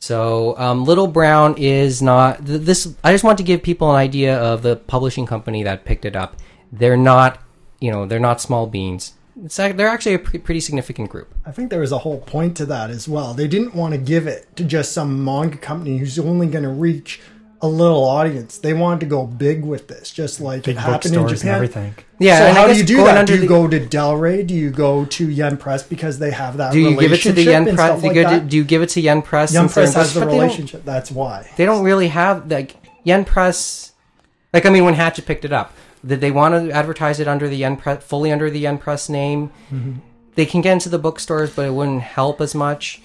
So, 0.00 0.58
um, 0.58 0.84
Little 0.84 1.06
Brown 1.06 1.54
is 1.56 2.02
not 2.02 2.44
th- 2.44 2.62
this. 2.62 2.94
I 3.04 3.12
just 3.12 3.24
want 3.24 3.38
to 3.38 3.44
give 3.44 3.62
people 3.62 3.90
an 3.90 3.96
idea 3.96 4.36
of 4.38 4.62
the 4.62 4.76
publishing 4.76 5.26
company 5.26 5.62
that 5.62 5.84
picked 5.84 6.04
it 6.04 6.16
up. 6.16 6.36
They're 6.72 6.96
not, 6.96 7.38
you 7.84 7.90
know, 7.92 8.06
they're 8.06 8.18
not 8.30 8.40
small 8.40 8.66
beans. 8.66 9.12
It's, 9.44 9.58
ac- 9.58 9.72
they're 9.76 9.88
actually 9.88 10.14
a 10.14 10.18
pre- 10.20 10.38
pretty 10.38 10.60
significant 10.60 11.10
group. 11.10 11.28
I 11.44 11.50
think 11.50 11.70
there 11.70 11.80
was 11.80 11.92
a 11.92 11.98
whole 11.98 12.20
point 12.20 12.56
to 12.58 12.66
that 12.66 12.88
as 12.90 13.08
well. 13.08 13.34
They 13.34 13.48
didn't 13.48 13.74
want 13.74 13.92
to 13.92 13.98
give 13.98 14.26
it 14.26 14.54
to 14.56 14.64
just 14.64 14.92
some 14.92 15.24
manga 15.24 15.56
company 15.58 15.98
who's 15.98 16.18
only 16.18 16.46
going 16.46 16.62
to 16.64 16.70
reach 16.70 17.20
a 17.60 17.68
little 17.68 18.04
audience. 18.04 18.58
They 18.58 18.74
wanted 18.74 19.00
to 19.00 19.06
go 19.06 19.26
big 19.26 19.64
with 19.64 19.88
this, 19.88 20.10
just 20.12 20.40
like 20.40 20.62
Big 20.64 20.76
it 20.76 20.78
happened 20.78 21.14
in 21.14 21.20
bookstores 21.22 21.30
and 21.32 21.38
Japan. 21.40 21.54
everything. 21.54 21.94
Yeah. 22.20 22.38
so 22.38 22.44
and 22.46 22.56
how 22.56 22.66
do 22.68 22.76
you 22.76 22.84
do 22.84 22.98
that? 22.98 23.16
under 23.18 23.32
Do 23.32 23.34
you 23.36 23.40
the- 23.42 23.46
go 23.48 23.66
to 23.68 23.80
Del 23.84 24.14
Rey? 24.16 24.42
Do 24.44 24.54
you 24.54 24.70
go 24.70 25.04
to 25.04 25.28
Yen 25.28 25.56
Press 25.56 25.82
because 25.82 26.18
they 26.20 26.30
have 26.30 26.56
that? 26.58 26.72
Do 26.72 26.78
you 26.78 26.96
give 26.98 27.12
it 27.12 27.22
to 27.22 27.32
the 27.32 27.42
Yen 27.42 27.64
Press? 27.64 27.74
stuff 27.76 28.00
Do, 28.02 28.06
like 28.08 28.16
you 28.42 28.48
do 28.48 28.56
you 28.56 28.64
give 28.64 28.82
it 28.82 28.90
to 28.90 29.00
Yen 29.00 29.20
Press? 29.20 29.52
Yen 29.52 29.68
Press 29.68 29.94
has 29.94 30.14
the 30.14 30.20
But 30.20 30.26
they 30.26 30.32
don't- 30.32 30.40
relationship. 30.42 30.84
That's 30.84 31.10
why. 31.10 31.50
they 31.56 31.64
don't 31.64 31.82
really 31.82 32.08
have 32.08 32.48
like 32.50 32.76
Yen 33.02 33.24
Press. 33.24 33.92
Like 34.52 34.64
I 34.66 34.70
mean, 34.70 34.84
when 34.84 34.94
Hachette 34.94 35.26
picked 35.26 35.44
it 35.44 35.52
up, 35.52 35.72
did 36.06 36.20
they 36.20 36.30
want 36.30 36.54
to 36.54 36.70
advertise 36.72 37.20
it 37.20 37.28
under 37.28 37.48
the 37.48 37.56
Yen 37.56 37.76
Press, 37.76 38.02
fully 38.04 38.30
under 38.32 38.50
the 38.50 38.60
Yen 38.60 38.78
Press 38.78 39.08
name? 39.08 39.50
They 40.34 40.46
can 40.46 40.60
get 40.60 40.72
into 40.72 40.88
the 40.88 40.98
bookstores, 40.98 41.54
but 41.54 41.66
it 41.66 41.72
wouldn't 41.72 42.02
help 42.02 42.40
as 42.40 42.54
much. 42.54 43.00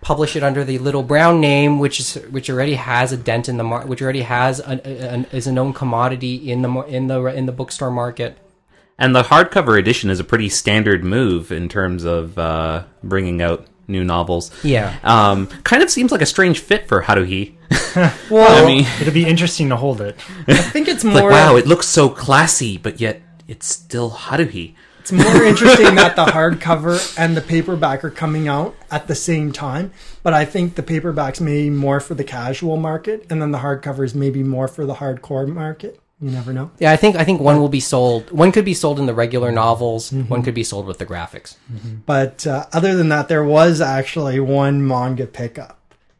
Publish 0.00 0.34
it 0.34 0.42
under 0.42 0.64
the 0.64 0.78
Little 0.78 1.02
Brown 1.02 1.40
name, 1.40 1.78
which 1.78 2.00
is 2.00 2.14
which 2.30 2.48
already 2.48 2.74
has 2.74 3.12
a 3.12 3.18
dent 3.18 3.48
in 3.50 3.58
the 3.58 3.64
market, 3.64 3.88
which 3.88 4.00
already 4.00 4.22
has 4.22 4.58
an, 4.58 4.80
an, 4.80 5.26
is 5.30 5.46
a 5.46 5.52
known 5.52 5.74
commodity 5.74 6.50
in 6.50 6.62
the 6.62 6.70
in 6.84 7.08
the 7.08 7.22
in 7.26 7.44
the 7.44 7.52
bookstore 7.52 7.90
market. 7.90 8.38
And 8.98 9.14
the 9.14 9.24
hardcover 9.24 9.78
edition 9.78 10.08
is 10.08 10.20
a 10.20 10.24
pretty 10.24 10.48
standard 10.48 11.04
move 11.04 11.52
in 11.52 11.68
terms 11.68 12.04
of 12.04 12.38
uh, 12.38 12.84
bringing 13.02 13.42
out 13.42 13.66
new 13.90 14.04
novels. 14.04 14.50
Yeah. 14.64 14.96
Um, 15.02 15.46
kind 15.64 15.82
of 15.82 15.90
seems 15.90 16.12
like 16.12 16.22
a 16.22 16.26
strange 16.26 16.60
fit 16.60 16.86
for 16.88 17.02
Haruhi. 17.02 17.56
Well, 18.30 18.64
I 18.64 18.66
mean, 18.66 18.86
It'd 19.00 19.14
be 19.14 19.26
interesting 19.26 19.68
to 19.70 19.76
hold 19.76 20.00
it. 20.00 20.16
I 20.46 20.54
think 20.54 20.86
it's 20.88 21.02
like, 21.04 21.14
more. 21.22 21.30
wow, 21.30 21.56
it 21.56 21.66
looks 21.66 21.86
so 21.88 22.08
classy, 22.08 22.78
but 22.78 23.00
yet 23.00 23.20
it's 23.48 23.66
still 23.66 24.10
Haruhi. 24.10 24.74
It's 25.00 25.12
more 25.12 25.42
interesting 25.42 25.94
that 25.96 26.14
the 26.14 26.26
hardcover 26.26 27.16
and 27.18 27.36
the 27.36 27.40
paperback 27.40 28.04
are 28.04 28.10
coming 28.10 28.48
out 28.48 28.74
at 28.90 29.08
the 29.08 29.14
same 29.14 29.50
time. 29.50 29.92
But 30.22 30.34
I 30.34 30.44
think 30.44 30.74
the 30.74 30.82
paperbacks 30.82 31.40
may 31.40 31.64
be 31.64 31.70
more 31.70 32.00
for 32.00 32.14
the 32.14 32.22
casual 32.24 32.76
market, 32.76 33.26
and 33.30 33.40
then 33.42 33.50
the 33.50 33.58
hardcovers 33.58 34.14
maybe 34.14 34.42
more 34.42 34.68
for 34.68 34.84
the 34.86 34.94
hardcore 34.94 35.48
market. 35.48 35.99
You 36.22 36.30
never 36.30 36.52
know. 36.52 36.70
Yeah, 36.78 36.92
I 36.92 36.96
think 36.96 37.16
I 37.16 37.24
think 37.24 37.40
one 37.40 37.58
will 37.60 37.70
be 37.70 37.80
sold. 37.80 38.30
One 38.30 38.52
could 38.52 38.64
be 38.66 38.74
sold 38.74 38.98
in 38.98 39.06
the 39.06 39.14
regular 39.14 39.50
novels. 39.50 40.12
One 40.12 40.42
could 40.42 40.54
be 40.54 40.64
sold 40.64 40.86
with 40.86 40.98
the 40.98 41.06
graphics. 41.06 41.56
But 42.04 42.46
uh, 42.46 42.66
other 42.72 42.94
than 42.94 43.08
that, 43.08 43.28
there 43.28 43.44
was 43.44 43.80
actually 43.80 44.38
one 44.38 44.86
manga 44.86 45.26
pickup. 45.26 45.78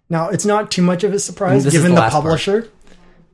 Now, 0.08 0.28
it's 0.30 0.44
not 0.46 0.70
too 0.70 0.82
much 0.82 1.04
of 1.04 1.12
a 1.12 1.18
surprise 1.18 1.64
This 1.64 1.72
given 1.74 1.90
the 1.90 1.96
the, 1.96 2.00
last 2.00 2.12
part. 2.12 2.24
publisher 2.24 2.68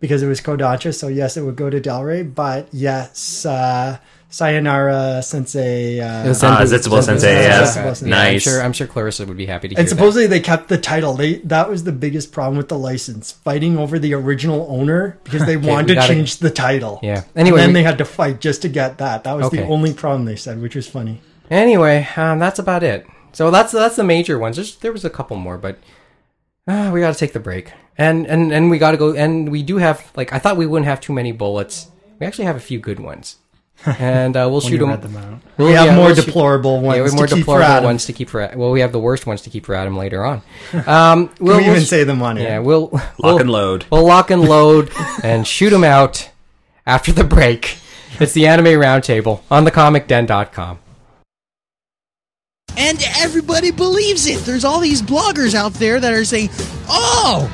because 0.00 0.22
it 0.22 0.26
was 0.26 0.40
Kodansha. 0.40 0.92
So, 0.94 1.08
yes, 1.08 1.36
it 1.36 1.42
would 1.42 1.56
go 1.56 1.70
to 1.70 1.80
Del 1.80 2.02
Rey. 2.04 2.22
But 2.22 2.68
yes, 2.72 3.46
uh, 3.46 3.98
Sayonara 4.28 5.22
Sensei. 5.22 6.00
Uh, 6.00 6.24
It 6.24 6.28
was 6.28 6.42
Ah, 6.42 6.60
Zenbu- 6.60 6.66
Zetsubo 6.78 6.98
Zenbu- 6.98 7.02
Sensei, 7.02 7.34
Zenbu- 7.34 7.42
yes. 7.42 7.76
Zenbu- 7.76 8.06
Nice. 8.06 8.32
I'm 8.46 8.52
sure. 8.52 8.62
I'm 8.62 8.72
sure 8.72 8.86
Clarissa 8.86 9.24
would 9.24 9.36
be 9.36 9.46
happy 9.46 9.68
to 9.68 9.74
hear 9.74 9.78
and 9.80 9.86
that. 9.86 9.90
supposedly 9.90 10.26
they 10.26 10.40
kept 10.40 10.68
the 10.68 10.78
title. 10.78 11.14
They 11.14 11.34
that 11.44 11.70
was 11.70 11.84
the 11.84 11.92
biggest 11.92 12.32
problem 12.32 12.56
with 12.56 12.68
the 12.68 12.78
license, 12.78 13.32
fighting 13.32 13.78
over 13.78 13.98
the 13.98 14.14
original 14.14 14.66
owner 14.68 15.18
because 15.24 15.46
they 15.46 15.56
we 15.62 15.68
wanted 15.68 15.88
to 15.88 15.94
gotta- 15.94 16.12
change 16.12 16.38
the 16.38 16.50
title. 16.50 16.98
Yeah. 17.02 17.14
and 17.16 17.24
Anyway, 17.36 17.58
then 17.60 17.68
we- 17.70 17.74
they 17.74 17.82
had 17.82 17.98
to 17.98 18.04
fight 18.04 18.40
just 18.40 18.62
to 18.62 18.68
get 18.68 18.98
that. 18.98 19.24
That 19.24 19.36
was 19.36 19.50
the 19.50 19.64
only 19.64 19.92
problem 19.94 20.24
they 20.24 20.36
said, 20.36 20.60
which 20.60 20.74
was 20.74 20.86
funny. 20.88 21.20
Anyway, 21.50 22.08
um, 22.16 22.38
that's 22.40 22.58
about 22.58 22.82
it. 22.82 23.06
So 23.32 23.50
that's 23.50 23.70
that's 23.72 23.96
the 23.96 24.04
major 24.04 24.38
ones. 24.38 24.56
There's, 24.56 24.76
there 24.76 24.92
was 24.92 25.04
a 25.04 25.10
couple 25.10 25.36
more, 25.36 25.58
but 25.58 25.78
uh, 26.66 26.90
we 26.92 27.00
got 27.00 27.12
to 27.12 27.18
take 27.18 27.32
the 27.32 27.38
break, 27.40 27.70
and 27.96 28.26
and 28.26 28.52
and 28.52 28.70
we 28.70 28.78
got 28.78 28.90
to 28.92 28.96
go. 28.96 29.12
And 29.14 29.50
we 29.52 29.62
do 29.62 29.76
have 29.76 30.10
like 30.16 30.32
I 30.32 30.38
thought 30.40 30.56
we 30.56 30.66
wouldn't 30.66 30.86
have 30.88 31.00
too 31.00 31.12
many 31.12 31.30
bullets. 31.32 31.88
We 32.18 32.26
actually 32.26 32.46
have 32.46 32.56
a 32.56 32.60
few 32.60 32.80
good 32.80 32.98
ones, 32.98 33.36
and 33.84 34.36
uh, 34.36 34.48
we'll 34.50 34.60
shoot 34.60 34.72
you 34.72 34.78
them. 34.78 34.88
read 34.90 35.02
them 35.02 35.16
out. 35.16 35.40
We 35.58 35.72
have 35.72 35.94
more 35.94 36.06
we'll 36.06 36.14
shoot- 36.14 36.24
deplorable 36.26 36.80
ones 36.80 36.96
Yeah, 36.96 37.02
we 37.02 37.08
have 37.08 37.10
to 37.10 37.16
more 37.16 37.26
keep 37.26 37.30
for 37.34 37.38
deplorable 37.38 37.64
Adam. 37.66 37.84
ones 37.84 38.06
to 38.06 38.12
keep 38.12 38.28
for. 38.30 38.50
Well, 38.56 38.70
we 38.72 38.80
have 38.80 38.92
the 38.92 38.98
worst 38.98 39.26
ones 39.26 39.42
to 39.42 39.50
keep 39.50 39.66
for 39.66 39.74
Adam 39.74 39.96
later 39.96 40.24
on. 40.24 40.42
Um, 40.86 41.30
we'll, 41.40 41.56
we 41.58 41.62
we'll 41.62 41.70
even 41.72 41.82
sh- 41.82 41.88
say 41.88 42.04
them 42.04 42.22
on 42.22 42.36
Yeah, 42.36 42.58
we'll 42.60 42.88
Lock 42.88 43.12
we'll, 43.22 43.38
and 43.38 43.50
load. 43.50 43.84
We'll 43.90 44.06
lock 44.06 44.30
and 44.30 44.42
load 44.42 44.90
and 45.22 45.46
shoot 45.46 45.70
them 45.70 45.84
out 45.84 46.30
after 46.86 47.12
the 47.12 47.24
break. 47.24 47.78
It's 48.18 48.32
the 48.32 48.46
Anime 48.46 48.66
Roundtable 48.80 49.42
on 49.50 49.64
thecomicden.com. 49.66 50.78
and 52.76 53.02
everybody 53.18 53.70
believes 53.70 54.26
it. 54.26 54.40
There's 54.40 54.64
all 54.64 54.80
these 54.80 55.02
bloggers 55.02 55.54
out 55.54 55.74
there 55.74 56.00
that 56.00 56.12
are 56.12 56.24
saying, 56.24 56.48
"Oh, 56.88 57.50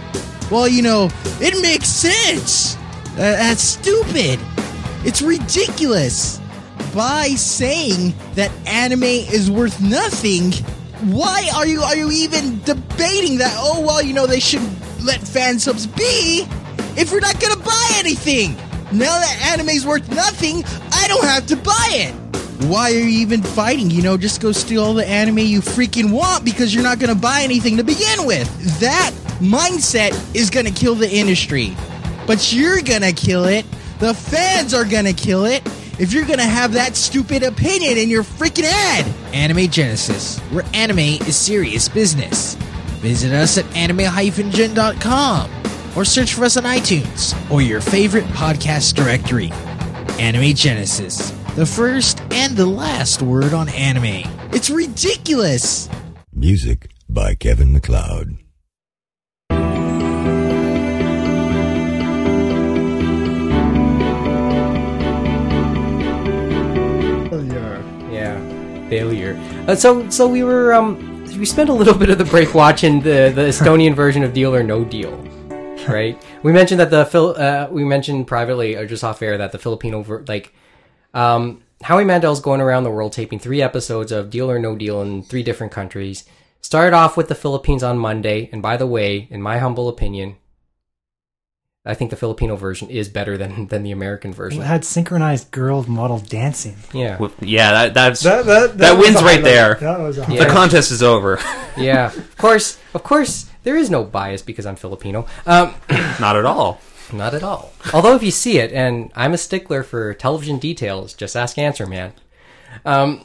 well, 0.50 0.68
you 0.68 0.82
know, 0.82 1.10
it 1.40 1.60
makes 1.60 1.88
sense. 1.88 2.76
Uh, 3.14 3.16
that's 3.18 3.62
stupid. 3.62 4.38
It's 5.05 5.22
ridiculous." 5.22 6.40
By 6.94 7.30
saying 7.36 8.14
that 8.34 8.50
anime 8.66 9.05
is 9.05 9.50
worth 9.50 9.80
nothing, 9.80 10.53
why 11.05 11.48
are 11.55 11.66
you 11.66 11.82
are 11.82 11.96
you 11.96 12.11
even 12.11 12.61
debating 12.64 13.38
that? 13.38 13.55
Oh, 13.59 13.80
well, 13.80 14.03
you 14.03 14.12
know, 14.12 14.26
they 14.26 14.40
should 14.40 14.62
let 15.03 15.20
fan 15.20 15.59
subs 15.59 15.86
be 15.86 16.46
if 16.96 17.11
we're 17.11 17.20
not 17.20 17.40
gonna 17.40 17.57
buy 17.57 17.90
anything. 17.94 18.57
Now 18.92 19.18
that 19.18 19.53
anime's 19.53 19.86
worth 19.86 20.09
nothing, 20.11 20.64
I 20.92 21.09
don't 21.09 21.24
have 21.24 21.46
to 21.46 21.57
buy 21.57 21.88
it. 21.92 22.14
Why 22.66 22.90
are 22.92 22.94
you 22.94 23.20
even 23.20 23.42
fighting? 23.42 23.90
You 23.90 24.03
know, 24.03 24.16
just 24.16 24.40
go 24.40 24.53
steal 24.53 24.84
all 24.84 24.94
the 24.94 25.09
anime 25.09 25.38
you 25.38 25.61
freaking 25.61 26.12
want 26.12 26.44
because 26.44 26.74
you're 26.74 26.84
not 26.84 27.00
to 27.14 27.20
buy 27.20 27.40
anything 27.42 27.78
to 27.78 27.84
begin 27.84 28.24
with. 28.26 28.48
That 28.80 29.12
mindset 29.40 30.12
is 30.34 30.50
to 30.66 30.70
kill 30.70 30.94
the 30.94 31.11
industry. 31.11 31.74
But 32.26 32.53
you're 32.53 32.82
to 33.03 33.12
kill 33.12 33.44
it. 33.46 33.64
The 34.03 34.14
fans 34.14 34.74
are 34.74 34.84
going 34.84 35.05
to 35.05 35.12
kill 35.12 35.44
it. 35.44 35.62
If 35.96 36.12
you're 36.12 36.26
going 36.26 36.40
to 36.40 36.44
have 36.44 36.72
that 36.72 36.96
stupid 36.96 37.44
opinion 37.44 37.98
in 37.98 38.11
your 38.11 38.24
freaking 38.24 38.64
ad. 38.64 39.07
Anime 39.32 39.68
Genesis, 39.68 40.40
where 40.50 40.64
anime 40.74 40.98
is 40.98 41.36
serious 41.36 41.88
business. 41.88 42.57
Visit 42.98 43.32
us 43.32 43.59
at 43.59 43.76
anime-gen.com 43.76 45.50
or 45.94 46.05
search 46.05 46.34
for 46.34 46.44
us 46.44 46.57
on 46.57 46.64
iTunes 46.64 47.48
or 47.48 47.62
your 47.62 47.80
favorite 47.80 48.24
podcast 48.24 48.94
directory. 48.94 49.53
Anime 50.18 50.53
Genesis, 50.53 51.30
the 51.55 51.64
first 51.64 52.22
and 52.32 52.57
the 52.57 52.66
last 52.66 53.22
word 53.22 53.55
on 53.55 53.68
anime. 53.68 54.28
It's 54.53 54.68
ridiculous! 54.68 55.88
Music 56.32 56.90
by 57.09 57.36
Kevin 57.36 57.72
MacLeod. 57.72 58.41
Failure. 68.93 69.34
Uh, 69.66 69.74
so, 69.74 70.09
so 70.11 70.28
we 70.28 70.43
were 70.45 70.74
um, 70.74 71.24
we 71.38 71.47
spent 71.47 71.70
a 71.70 71.72
little 71.72 71.95
bit 72.03 72.11
of 72.11 72.18
the 72.18 72.26
break 72.26 72.55
watching 72.55 73.01
the 73.01 73.32
the 73.34 73.45
Estonian 73.53 73.95
version 73.95 74.22
of 74.22 74.34
Deal 74.34 74.55
or 74.55 74.62
No 74.62 74.84
Deal, 74.84 75.16
right? 75.88 76.14
we 76.43 76.53
mentioned 76.53 76.78
that 76.78 76.90
the 76.90 77.07
Phil, 77.07 77.28
uh, 77.30 77.68
we 77.70 77.84
mentioned 77.84 78.26
privately 78.26 78.74
or 78.74 78.84
just 78.86 79.03
off 79.03 79.22
air 79.22 79.38
that 79.38 79.51
the 79.53 79.59
Filipino 79.59 80.03
ver- 80.03 80.24
like, 80.28 80.53
um, 81.14 81.62
Howie 81.82 82.05
Mandel's 82.05 82.40
going 82.40 82.61
around 82.61 82.84
the 82.84 82.90
world 82.90 83.14
taping 83.14 83.38
three 83.38 83.62
episodes 83.62 84.12
of 84.12 84.28
Deal 84.28 84.51
or 84.51 84.59
No 84.59 84.76
Deal 84.76 85.01
in 85.01 85.22
three 85.22 85.43
different 85.43 85.72
countries. 85.72 86.24
Started 86.61 86.95
off 86.95 87.16
with 87.16 87.28
the 87.28 87.34
Philippines 87.34 87.82
on 87.82 87.97
Monday, 87.99 88.51
and 88.53 88.61
by 88.61 88.76
the 88.76 88.86
way, 88.86 89.26
in 89.30 89.40
my 89.40 89.57
humble 89.59 89.88
opinion, 89.88 90.36
I 91.85 91.95
think 91.95 92.11
the 92.11 92.16
Filipino 92.16 92.55
version 92.55 92.89
is 92.91 93.09
better 93.09 93.37
than 93.37 93.66
than 93.68 93.83
the 93.83 93.91
American 93.91 94.30
It 94.30 94.37
version. 94.37 94.61
had 94.62 94.85
synchronized 94.85 95.51
girl 95.51 95.83
model 95.89 96.18
dancing. 96.18 96.76
Yeah, 96.93 97.18
Well, 97.18 97.33
Yeah, 97.41 97.72
that, 97.72 97.95
that's 97.95 98.20
That, 98.22 98.47
that, 98.47 98.78
That 98.78 98.97
was 98.97 99.07
wins 99.09 99.22
right 99.22 99.43
there. 99.43 99.74
That 99.76 99.99
was 99.99 100.18
a 100.18 100.22
the 100.22 100.47
contest 100.47 100.93
is 100.93 101.03
over. 101.03 101.39
yeah. 101.76 102.07
Of 102.07 102.37
course, 102.37 102.78
of 102.95 103.03
course, 103.03 103.51
there 103.64 103.76
is 103.76 103.91
no 103.91 104.05
bias 104.05 104.43
because 104.43 104.64
I'm 104.66 104.76
Filipino. 104.76 105.26
Um, 105.47 105.74
Not 106.20 106.37
at 106.37 106.45
all. 106.45 106.80
not 107.12 107.35
at 107.35 107.43
all. 107.43 107.72
Although 107.93 108.14
if 108.14 108.22
you 108.22 108.30
see 108.30 108.59
it, 108.59 108.72
and 108.72 109.11
I'm 109.14 109.35
a 109.35 109.39
stickler 109.39 109.83
for 109.83 110.14
television 110.14 110.59
details, 110.59 111.12
just 111.14 111.37
ask 111.37 111.59
Answer 111.59 111.87
Man. 111.87 112.12
Um, 112.87 113.24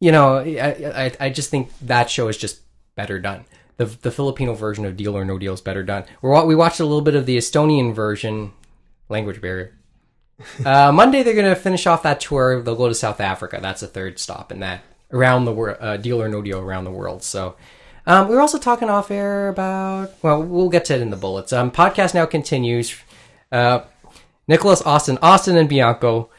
you 0.00 0.12
know, 0.12 0.38
I, 0.38 1.04
I 1.06 1.12
I 1.20 1.30
just 1.30 1.48
think 1.50 1.70
that 1.82 2.10
show 2.10 2.28
is 2.28 2.36
just 2.36 2.60
better 2.96 3.18
done. 3.18 3.44
The 3.78 3.86
the 3.86 4.10
Filipino 4.10 4.54
version 4.54 4.84
of 4.84 4.96
Deal 4.96 5.16
or 5.16 5.24
No 5.24 5.38
Deal 5.38 5.54
is 5.54 5.60
better 5.60 5.82
done. 5.82 6.04
We're, 6.20 6.44
we 6.44 6.54
watched 6.54 6.80
a 6.80 6.84
little 6.84 7.00
bit 7.00 7.14
of 7.14 7.26
the 7.26 7.38
Estonian 7.38 7.94
version, 7.94 8.52
language 9.08 9.40
barrier. 9.40 9.74
Uh, 10.64 10.92
Monday 10.92 11.24
they're 11.24 11.34
gonna 11.34 11.56
finish 11.56 11.84
off 11.84 12.04
that 12.04 12.20
tour. 12.20 12.62
They'll 12.62 12.76
go 12.76 12.86
to 12.86 12.94
South 12.94 13.20
Africa. 13.20 13.58
That's 13.60 13.80
the 13.80 13.88
third 13.88 14.20
stop 14.20 14.52
in 14.52 14.60
that 14.60 14.84
around 15.10 15.46
the 15.46 15.52
world. 15.52 15.78
Uh, 15.80 15.96
Deal 15.96 16.22
or 16.22 16.28
No 16.28 16.42
Deal 16.42 16.60
around 16.60 16.84
the 16.84 16.92
world. 16.92 17.24
So. 17.24 17.56
Um, 18.06 18.28
we 18.28 18.36
were 18.36 18.40
also 18.40 18.56
talking 18.56 18.88
off 18.88 19.10
air 19.10 19.48
about. 19.48 20.14
Well, 20.22 20.42
we'll 20.42 20.70
get 20.70 20.86
to 20.86 20.94
it 20.94 21.02
in 21.02 21.10
the 21.10 21.16
bullets. 21.16 21.52
Um, 21.52 21.70
podcast 21.70 22.14
now 22.14 22.24
continues. 22.24 22.96
Uh, 23.52 23.80
Nicholas 24.48 24.80
Austin, 24.82 25.18
Austin 25.20 25.56
and 25.56 25.68
Bianco 25.68 26.30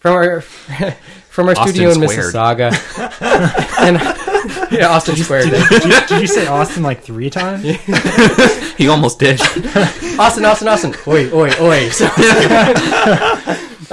from 0.00 0.14
our 0.14 0.40
from 1.30 1.48
our 1.48 1.52
Austin 1.56 1.68
studio 1.68 1.88
in 1.90 1.94
squared. 1.94 2.34
Mississauga, 2.34 3.78
and 3.78 3.98
yeah, 4.70 4.88
Austin 4.88 5.16
squared. 5.16 5.46
it. 5.48 5.68
Did 5.68 5.84
you, 5.84 6.06
did 6.06 6.20
you 6.20 6.26
say 6.26 6.46
Austin 6.46 6.82
like 6.82 7.02
three 7.02 7.30
times? 7.30 7.64
He 8.76 8.88
almost 8.88 9.18
did. 9.18 9.40
Austin, 10.18 10.44
Austin, 10.44 10.66
Austin. 10.66 10.94
Oi, 11.06 11.30
oi, 11.32 11.50
oi. 11.60 11.88
So, 11.90 12.06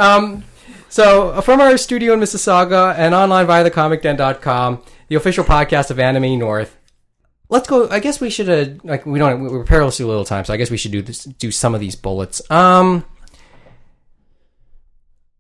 um, 0.02 0.44
so 0.88 1.30
uh, 1.30 1.42
from 1.42 1.62
our 1.62 1.78
studio 1.78 2.14
in 2.14 2.20
Mississauga 2.20 2.96
and 2.98 3.14
online 3.14 3.46
via 3.46 3.70
thecomicden.com, 3.70 4.82
the 5.10 5.16
official 5.16 5.44
podcast 5.44 5.92
of 5.92 6.00
Anime 6.00 6.40
North. 6.40 6.76
Let's 7.50 7.68
go. 7.68 7.90
I 7.90 8.00
guess 8.00 8.22
we 8.22 8.30
should 8.30 8.50
uh, 8.50 8.80
like 8.84 9.06
we 9.06 9.20
don't 9.20 9.42
we're 9.42 9.64
perilously 9.64 10.06
little 10.06 10.26
time, 10.26 10.46
so 10.46 10.54
I 10.54 10.58
guess 10.58 10.72
we 10.72 10.78
should 10.78 10.92
do 10.92 11.02
this, 11.02 11.24
do 11.24 11.52
some 11.52 11.76
of 11.76 11.82
these 11.82 11.96
bullets. 11.96 12.42
Um, 12.50 13.06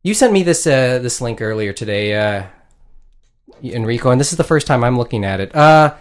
you 0.04 0.14
sent 0.14 0.34
me 0.34 0.44
this 0.44 0.68
uh, 0.68 1.00
this 1.00 1.22
link 1.22 1.42
earlier 1.42 1.72
today, 1.72 2.16
uh, 2.16 2.44
Enrico, 3.64 4.12
and 4.12 4.20
this 4.20 4.32
is 4.32 4.38
the 4.38 4.44
first 4.44 4.68
time 4.68 4.84
I'm 4.84 4.98
looking 4.98 5.24
at 5.26 5.40
it. 5.40 5.56
Uh, 5.56 5.96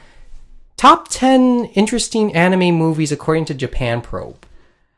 top 0.76 1.08
ten 1.08 1.66
interesting 1.74 2.34
anime 2.34 2.74
movies 2.74 3.12
according 3.12 3.44
to 3.46 3.54
Japan 3.54 4.00
Probe. 4.00 4.44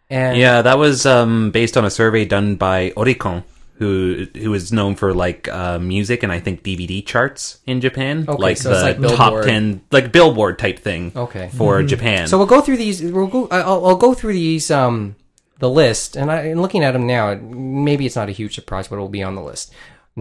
And 0.09 0.37
Yeah, 0.37 0.63
that 0.63 0.79
was 0.79 1.07
um, 1.07 1.51
based 1.51 1.77
on 1.77 1.85
a 1.85 1.91
survey 1.91 2.25
done 2.25 2.57
by 2.57 2.91
Oricon, 2.91 3.45
who 3.75 4.27
who 4.37 4.53
is 4.55 4.73
known 4.73 4.97
for 4.97 5.15
like 5.15 5.49
uh, 5.49 5.79
music 5.79 6.23
and 6.23 6.33
I 6.33 6.41
think 6.41 6.63
DVD 6.63 7.05
charts 7.05 7.61
in 7.67 7.81
Japan, 7.81 8.27
Okay, 8.29 8.43
like 8.43 8.57
so 8.57 8.73
it's 8.73 8.99
the 8.99 9.07
like 9.09 9.17
top 9.17 9.45
ten, 9.45 9.83
like 9.93 10.13
Billboard 10.13 10.59
type 10.59 10.79
thing. 10.81 11.13
Okay. 11.15 11.49
for 11.55 11.83
Japan. 11.83 12.27
So 12.27 12.39
we'll 12.39 12.47
go 12.47 12.61
through 12.61 12.77
these. 12.77 13.03
We'll 13.03 13.29
go. 13.29 13.49
I'll, 13.51 13.87
I'll 13.87 13.97
go 13.97 14.15
through 14.15 14.35
these. 14.35 14.71
Um, 14.71 15.17
the 15.61 15.69
list, 15.69 16.17
and 16.17 16.33
I, 16.33 16.41
and 16.47 16.63
looking 16.63 16.83
at 16.83 16.93
them 16.93 17.07
now, 17.07 17.35
maybe 17.35 18.07
it's 18.07 18.17
not 18.17 18.31
a 18.31 18.33
huge 18.33 18.55
surprise, 18.55 18.89
but 18.89 18.97
it 18.97 18.99
will 18.99 19.11
be 19.11 19.23
on 19.23 19.35
the 19.35 19.43
list. 19.43 19.73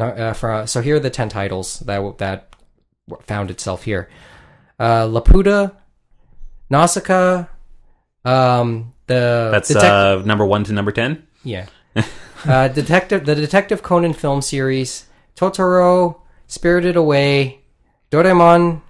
Uh, 0.01 0.33
for, 0.33 0.67
so 0.67 0.81
here 0.81 0.95
are 0.95 0.99
the 0.99 1.09
ten 1.09 1.29
titles 1.29 1.79
that 1.81 2.17
that 2.17 2.55
found 3.23 3.51
itself 3.51 3.83
here: 3.83 4.09
uh, 4.79 5.05
Laputa, 5.05 5.75
Nausicaa, 6.69 7.45
um, 8.25 8.93
the 9.07 9.49
that's 9.51 9.71
detec- 9.71 10.21
uh, 10.21 10.25
number 10.25 10.45
one 10.45 10.63
to 10.65 10.73
number 10.73 10.91
ten. 10.91 11.27
yeah, 11.43 11.67
uh, 12.45 12.67
detective, 12.69 13.25
the 13.25 13.35
Detective 13.35 13.81
Conan 13.83 14.13
film 14.13 14.41
series, 14.41 15.05
Totoro, 15.35 16.21
Spirited 16.47 16.95
Away, 16.95 17.61
Doraemon, 18.11 18.81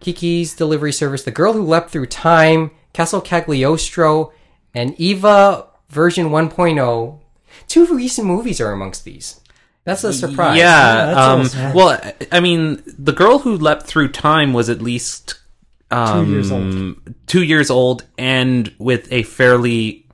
Kiki's 0.00 0.54
Delivery 0.54 0.92
Service, 0.92 1.22
The 1.22 1.30
Girl 1.30 1.52
Who 1.52 1.62
Leapt 1.62 1.90
Through 1.90 2.06
Time, 2.06 2.70
Castle 2.92 3.20
Cagliostro, 3.20 4.32
and 4.74 4.98
Eva 5.00 5.66
version 5.88 6.30
1.0. 6.30 7.20
Two 7.68 7.86
recent 7.86 8.26
movies 8.26 8.60
are 8.60 8.72
amongst 8.72 9.04
these. 9.04 9.40
That's 9.84 10.02
a 10.04 10.12
surprise. 10.12 10.56
Yeah. 10.58 11.06
that's 11.06 11.18
um, 11.18 11.40
awesome. 11.42 11.72
Well, 11.74 11.88
I- 11.90 12.14
I 12.32 12.40
mean, 12.40 12.82
the 12.86 13.12
girl 13.12 13.40
who 13.40 13.56
leapt 13.56 13.82
through 13.86 14.08
time 14.08 14.52
was 14.52 14.68
at 14.70 14.80
least 14.80 15.34
um, 15.90 16.32
years 16.32 16.50
old. 16.50 16.96
Two 17.26 17.42
years 17.42 17.70
old, 17.70 18.04
and 18.18 18.72
with 18.78 19.12
a 19.12 19.22
fairly 19.24 20.06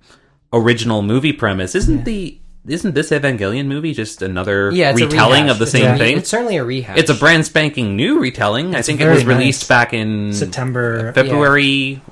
original 0.52 1.02
movie 1.02 1.32
premise. 1.32 1.74
Isn't 1.74 2.04
the 2.04 2.36
isn't 2.66 2.94
this 2.94 3.10
Evangelion 3.10 3.66
movie 3.66 3.94
just 3.94 4.20
another 4.20 4.70
Yeah, 4.70 4.92
retelling 4.92 5.48
of 5.48 5.58
the 5.58 5.62
It's 5.62 5.72
same 5.72 5.92
re- 5.92 5.98
thing? 5.98 6.18
It's 6.18 6.28
certainly 6.28 6.56
a 6.58 6.64
rehash. 6.64 6.98
It's 6.98 7.08
a 7.10 7.14
brand 7.14 7.46
spanking 7.46 7.96
new 7.96 8.18
retelling. 8.20 8.74
I 8.74 8.82
think 8.82 9.00
it 9.00 9.08
was 9.08 9.24
released 9.24 9.62
nice. 9.62 9.68
back 9.68 9.94
in 9.94 10.32
September. 10.34 11.12
February. 11.14 12.02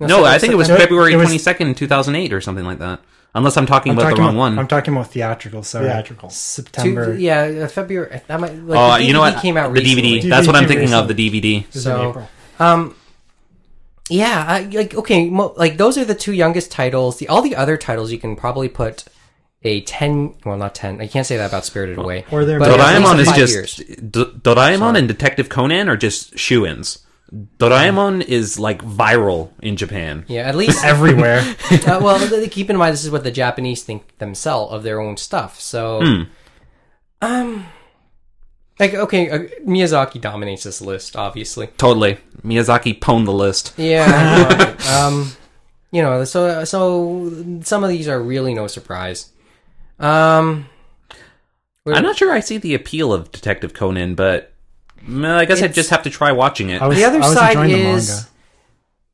No, 0.00 0.06
No, 0.06 0.16
so- 0.18 0.24
I 0.24 0.38
think 0.38 0.52
it 0.52 0.56
was 0.56 0.66
September- 0.66 0.86
February 0.86 1.14
twenty 1.14 1.38
second, 1.38 1.76
two 1.76 1.86
thousand 1.86 2.16
eight, 2.16 2.32
or 2.32 2.40
something 2.40 2.64
like 2.64 2.78
that. 2.80 3.00
Unless 3.34 3.56
I'm 3.56 3.64
talking 3.66 3.92
I'm 3.92 3.98
about 3.98 4.10
talking 4.10 4.16
the 4.16 4.22
wrong 4.24 4.34
about, 4.34 4.38
one. 4.40 4.58
I'm 4.58 4.68
talking 4.68 4.92
about 4.94 5.10
theatrical. 5.10 5.62
Sorry, 5.62 5.86
Theatrical. 5.86 6.28
September. 6.30 7.16
Two, 7.16 7.22
yeah, 7.22 7.62
uh, 7.64 7.68
February. 7.68 8.20
That 8.26 8.38
might. 8.40 8.54
Like, 8.56 8.78
oh, 8.78 8.98
the 8.98 9.04
DVD 9.04 9.06
you 9.06 9.12
know 9.14 9.20
what? 9.20 9.40
Came 9.40 9.56
out 9.56 9.72
the 9.74 9.80
recently. 9.80 10.20
DVD. 10.20 10.28
That's 10.28 10.46
what 10.46 10.56
I'm 10.56 10.64
DVD 10.64 10.68
thinking 10.68 10.94
of. 10.94 11.08
The 11.08 11.14
DVD. 11.14 11.72
So- 11.72 12.26
Um, 12.58 12.94
yeah, 14.10 14.44
I, 14.46 14.60
like 14.64 14.94
okay, 14.94 15.30
mo- 15.30 15.54
like 15.56 15.78
those 15.78 15.96
are 15.96 16.04
the 16.04 16.14
two 16.14 16.32
youngest 16.34 16.70
titles. 16.70 17.18
The 17.18 17.28
all 17.28 17.40
the 17.40 17.56
other 17.56 17.76
titles 17.78 18.12
you 18.12 18.18
can 18.18 18.36
probably 18.36 18.68
put 18.68 19.04
a 19.62 19.80
ten. 19.82 20.34
Well, 20.44 20.58
not 20.58 20.74
ten. 20.74 21.00
I 21.00 21.06
can't 21.06 21.26
say 21.26 21.38
that 21.38 21.46
about 21.50 21.64
Spirited 21.64 21.96
Away. 21.98 22.26
Or 22.30 22.44
they're 22.44 22.58
but 22.58 22.78
Doraemon 22.78 23.18
is 23.20 23.32
just. 23.32 23.78
D- 24.12 24.24
Doraemon 24.24 24.98
and 24.98 25.08
Detective 25.08 25.48
Conan 25.48 25.88
are 25.88 25.96
just 25.96 26.38
shoe-ins. 26.38 26.98
Doraemon 27.58 28.22
is 28.22 28.58
like 28.58 28.82
viral 28.82 29.50
in 29.62 29.76
Japan. 29.76 30.24
Yeah, 30.28 30.42
at 30.42 30.54
least. 30.54 30.84
everywhere. 30.84 31.40
uh, 31.70 32.00
well, 32.02 32.48
keep 32.48 32.68
in 32.68 32.76
mind 32.76 32.92
this 32.92 33.04
is 33.04 33.10
what 33.10 33.24
the 33.24 33.30
Japanese 33.30 33.82
think 33.82 34.18
themselves 34.18 34.72
of 34.72 34.82
their 34.82 35.00
own 35.00 35.16
stuff. 35.16 35.60
So, 35.60 36.00
Hmm. 36.02 36.22
um, 37.22 37.66
like 38.78 38.94
okay, 38.94 39.30
uh, 39.30 39.38
Miyazaki 39.66 40.20
dominates 40.20 40.64
this 40.64 40.80
list, 40.82 41.16
obviously. 41.16 41.68
Totally. 41.78 42.18
Miyazaki 42.44 42.98
pwned 42.98 43.24
the 43.24 43.32
list. 43.32 43.72
Yeah, 43.76 44.44
right? 44.44 44.86
um, 44.92 45.32
you 45.90 46.02
know, 46.02 46.24
so 46.24 46.64
so 46.64 47.60
some 47.62 47.84
of 47.84 47.90
these 47.90 48.08
are 48.08 48.20
really 48.20 48.52
no 48.54 48.66
surprise. 48.66 49.30
Um, 49.98 50.66
I'm 51.86 52.02
not 52.02 52.16
sure 52.16 52.32
I 52.32 52.40
see 52.40 52.58
the 52.58 52.74
appeal 52.74 53.12
of 53.12 53.32
Detective 53.32 53.74
Conan, 53.74 54.14
but 54.14 54.51
mm, 54.51 54.51
I 55.08 55.44
guess 55.44 55.58
I 55.60 55.64
It's- 55.66 55.74
just 55.74 55.90
have 55.90 56.02
to 56.04 56.10
try 56.10 56.32
watching 56.32 56.70
it. 56.70 56.80
I 56.82 56.86
was, 56.86 56.96
The 56.98 57.04
other 57.04 57.16
I 57.22 57.26
was 57.26 57.32
side 57.34 57.56
enjoying 57.56 57.70
is- 57.86 58.08
the 58.24 58.28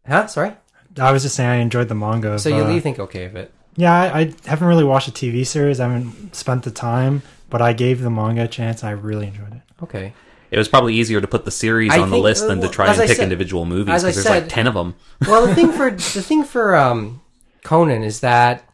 manga. 0.09 0.22
huh? 0.22 0.26
Sorry. 0.28 0.53
I 1.01 1.12
was 1.12 1.22
just 1.22 1.36
saying 1.36 1.49
I 1.51 1.57
enjoyed 1.57 1.89
the 1.89 1.95
manga. 1.95 2.39
So 2.39 2.51
but- 2.51 2.57
you, 2.68 2.74
you 2.74 2.80
think 2.80 2.99
okay 2.99 3.24
of 3.24 3.36
it? 3.36 3.53
Yeah, 3.76 3.93
I, 3.95 4.20
I 4.20 4.32
haven't 4.47 4.66
really 4.66 4.82
watched 4.84 5.07
a 5.09 5.12
TV 5.12 5.47
series. 5.47 5.78
I 5.78 5.84
haven't 5.89 6.34
spent 6.34 6.64
the 6.64 6.72
time, 6.72 7.22
but 7.49 7.62
I 7.62 7.72
gave 7.72 8.01
the 8.01 8.11
manga 8.11 8.43
a 8.45 8.49
chance. 8.49 8.82
I 8.82 8.91
really 8.91 9.28
enjoyed 9.28 9.55
it. 9.55 9.62
Okay. 9.84 10.12
It 10.51 10.59
was 10.59 10.66
probably 10.66 10.95
easier 10.95 11.20
to 11.20 11.28
put 11.28 11.45
the 11.45 11.51
series 11.53 11.93
I 11.93 12.01
on 12.01 12.11
the 12.11 12.16
think- 12.16 12.24
list 12.24 12.49
than 12.49 12.61
to 12.61 12.66
uh, 12.66 12.70
try 12.72 12.86
as 12.89 12.97
and 12.97 13.05
I 13.05 13.07
pick 13.07 13.16
said- 13.18 13.22
individual 13.22 13.64
movies 13.66 13.95
as 13.95 14.05
I 14.05 14.09
because 14.09 14.24
there's 14.24 14.34
like 14.34 14.43
said- 14.45 14.51
ten 14.51 14.66
of 14.66 14.74
them. 14.74 14.95
Well, 15.28 15.47
the 15.47 15.55
thing 15.55 15.70
for 15.72 15.91
the 15.93 16.22
thing 16.22 16.43
for 16.43 16.74
um, 16.74 17.20
Conan 17.62 18.03
is 18.03 18.20
that 18.20 18.64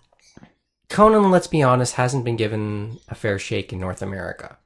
Conan, 0.88 1.30
let's 1.30 1.48
be 1.48 1.62
honest, 1.62 1.94
hasn't 1.94 2.24
been 2.24 2.36
given 2.36 2.98
a 3.08 3.14
fair 3.14 3.38
shake 3.38 3.72
in 3.72 3.80
North 3.80 4.00
America. 4.02 4.56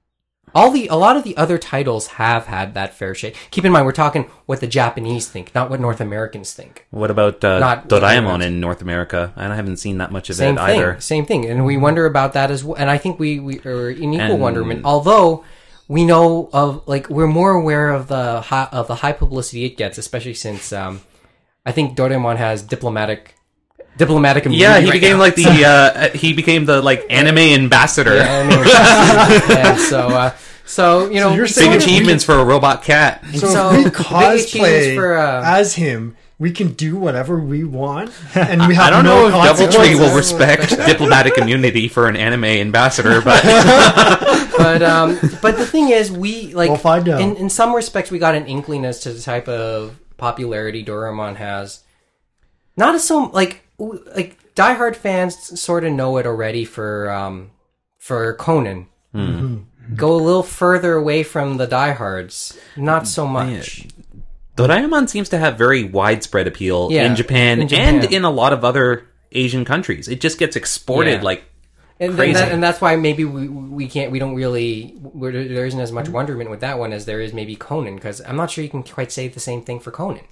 All 0.55 0.71
the 0.71 0.89
a 0.89 0.95
lot 0.97 1.17
of 1.17 1.25
the 1.25 1.37
other 1.37 1.59
titles 1.59 2.07
have 2.19 2.47
had 2.47 2.75
that 2.75 2.95
fair 2.95 3.15
shake. 3.15 3.37
Keep 3.51 3.65
in 3.65 3.73
mind, 3.73 3.87
we're 3.87 3.93
talking 3.93 4.31
what 4.47 4.61
the 4.61 4.67
Japanese 4.67 5.29
think, 5.29 5.55
not 5.55 5.71
what 5.71 5.81
North 5.81 6.01
Americans 6.01 6.53
think. 6.53 6.87
What 6.91 7.11
about 7.11 7.43
uh, 7.45 7.59
Not- 7.59 7.89
Doraemon 7.89 8.45
in 8.45 8.61
North 8.61 8.81
America? 8.83 9.33
And 9.37 9.53
I 9.53 9.57
haven't 9.57 9.77
seen 9.79 9.99
that 9.99 10.13
much 10.13 10.31
of 10.31 10.37
Same 10.37 10.57
it 10.57 10.61
thing, 10.61 10.77
either. 10.81 11.01
same 11.01 11.27
thing, 11.27 11.47
and 11.47 11.65
we 11.65 11.77
wonder 11.77 12.07
about 12.07 12.33
that 12.35 12.51
as 12.51 12.65
well. 12.65 12.77
And 12.79 12.91
I 12.91 12.99
think 12.99 13.19
we 13.19 13.41
we 13.41 13.61
are 13.61 13.91
in 13.91 14.15
equal 14.15 14.33
And- 14.33 14.41
wonderment, 14.41 14.83
although 14.85 15.45
we 15.89 16.05
know 16.05 16.51
of 16.53 16.83
like 16.87 17.09
we're 17.09 17.27
more 17.27 17.53
aware 17.53 17.89
of 17.91 18.09
the 18.09 18.43
high, 18.43 18.69
of 18.73 18.89
the 18.89 18.97
high 18.97 19.13
publicity 19.13 19.65
it 19.65 19.77
gets, 19.79 19.97
especially 19.97 20.35
since 20.35 20.73
um, 20.73 21.01
I 21.65 21.73
think 21.73 21.97
Doraemon 21.97 22.37
has 22.37 22.63
diplomatic 22.63 23.35
diplomatic 23.99 24.47
immunity. 24.47 24.63
Yeah, 24.63 24.79
he 24.81 24.87
right 24.87 24.93
became 24.95 25.17
now. 25.19 25.23
like 25.25 25.35
the 25.35 25.65
uh, 26.15 26.17
he 26.17 26.33
became 26.33 26.65
the 26.65 26.81
like 26.81 27.05
anime 27.11 27.39
ambassador. 27.39 28.17
Yeah, 28.17 28.39
I 28.39 28.49
mean, 28.49 29.59
and 29.69 29.79
so, 29.81 30.09
uh, 30.09 30.31
so 30.65 31.11
you 31.11 31.21
know, 31.21 31.35
you're 31.35 31.47
saying 31.47 31.73
Big 31.73 31.81
sort 31.81 31.91
of- 31.91 31.97
achievements 31.97 32.25
for 32.25 32.35
a 32.39 32.45
robot 32.45 32.83
cat. 32.85 33.23
So, 33.35 33.47
So, 33.49 33.71
we 33.77 33.85
cosplay 33.85 34.95
for, 34.95 35.19
uh, 35.19 35.43
as 35.45 35.75
him, 35.75 36.17
we 36.39 36.53
can 36.53 36.69
do 36.75 36.97
whatever 36.97 37.41
we 37.41 37.65
want, 37.65 38.13
and 38.37 38.67
we 38.69 38.75
have 38.77 38.87
I 38.87 38.91
don't 38.91 39.05
no 39.05 39.29
know 39.29 39.43
if 39.45 39.59
DoubleTree 39.59 39.99
will 39.99 40.15
respect 40.17 40.71
diplomatic 40.71 41.37
immunity 41.37 41.89
for 41.89 42.07
an 42.09 42.15
anime 42.17 42.45
ambassador, 42.45 43.21
but 43.25 43.43
but 44.57 44.83
um, 44.83 45.19
but 45.43 45.57
the 45.57 45.67
thing 45.67 45.89
is, 45.91 46.13
we 46.13 46.55
like 46.55 46.69
We'll 46.71 46.79
find 46.79 47.09
out. 47.09 47.21
In, 47.21 47.37
in 47.37 47.51
some 47.51 47.75
respects, 47.75 48.11
we 48.13 48.19
got 48.21 48.35
an 48.37 48.47
inkling 48.47 48.85
as 48.85 49.01
to 49.01 49.13
the 49.13 49.21
type 49.21 49.49
of 49.49 49.99
popularity 50.17 50.85
Doraemon 50.85 51.37
has. 51.37 51.83
Not 52.77 52.95
as 52.95 53.03
so 53.05 53.25
like 53.33 53.51
w- 53.51 53.68
like 53.79 54.37
diehard 54.55 54.97
fans 54.97 55.61
sort 55.61 55.85
of 55.85 55.93
know 55.93 56.17
it 56.17 56.27
already 56.27 56.65
for 56.65 57.11
um 57.11 57.51
for 57.99 58.35
Conan. 58.35 58.87
Mm-hmm. 59.15 59.95
Go 59.95 60.13
a 60.15 60.17
little 60.21 60.43
further 60.43 60.95
away 60.95 61.23
from 61.23 61.57
the 61.57 61.67
diehards, 61.67 62.59
not 62.77 63.07
so 63.07 63.27
much. 63.27 63.87
Doraemon 64.57 65.09
seems 65.09 65.29
to 65.31 65.39
have 65.39 65.57
very 65.57 65.85
widespread 65.85 66.47
appeal 66.47 66.89
Yeah, 66.91 67.05
in, 67.05 67.15
Japan 67.17 67.61
in 67.63 67.69
Japan. 67.69 67.95
and 68.03 68.13
in 68.13 68.25
a 68.25 68.31
lot 68.31 68.53
of 68.53 68.65
other 68.65 69.07
Asian 69.33 69.65
countries. 69.65 70.09
It 70.09 70.21
just 70.21 70.39
gets 70.39 70.57
exported 70.57 71.19
Yeah. 71.19 71.23
like 71.23 71.45
and, 72.01 72.15
Crazy. 72.15 72.31
and, 72.31 72.37
that, 72.37 72.53
and 72.53 72.63
that's 72.63 72.81
why 72.81 72.97
maybe 72.97 73.25
we 73.25 73.49
we 73.49 73.89
can't 73.89 74.11
we 74.13 74.19
don't 74.19 74.35
really 74.35 74.95
we're, 75.01 75.33
there 75.33 75.67
isn't 75.67 75.81
as 75.81 75.91
much 75.93 76.09
wonderment 76.09 76.51
with 76.51 76.61
that 76.61 76.79
one 76.79 76.93
as 76.93 77.07
there 77.07 77.21
is 77.21 77.33
maybe 77.33 77.57
Conan 77.57 77.95
because 77.97 78.21
I'm 78.21 78.37
not 78.37 78.51
sure 78.51 78.63
you 78.63 78.71
can 78.71 78.83
quite 78.83 79.11
say 79.11 79.29
the 79.29 79.41
same 79.41 79.63
thing 79.63 79.81
for 79.81 79.91
Conan. 79.91 80.25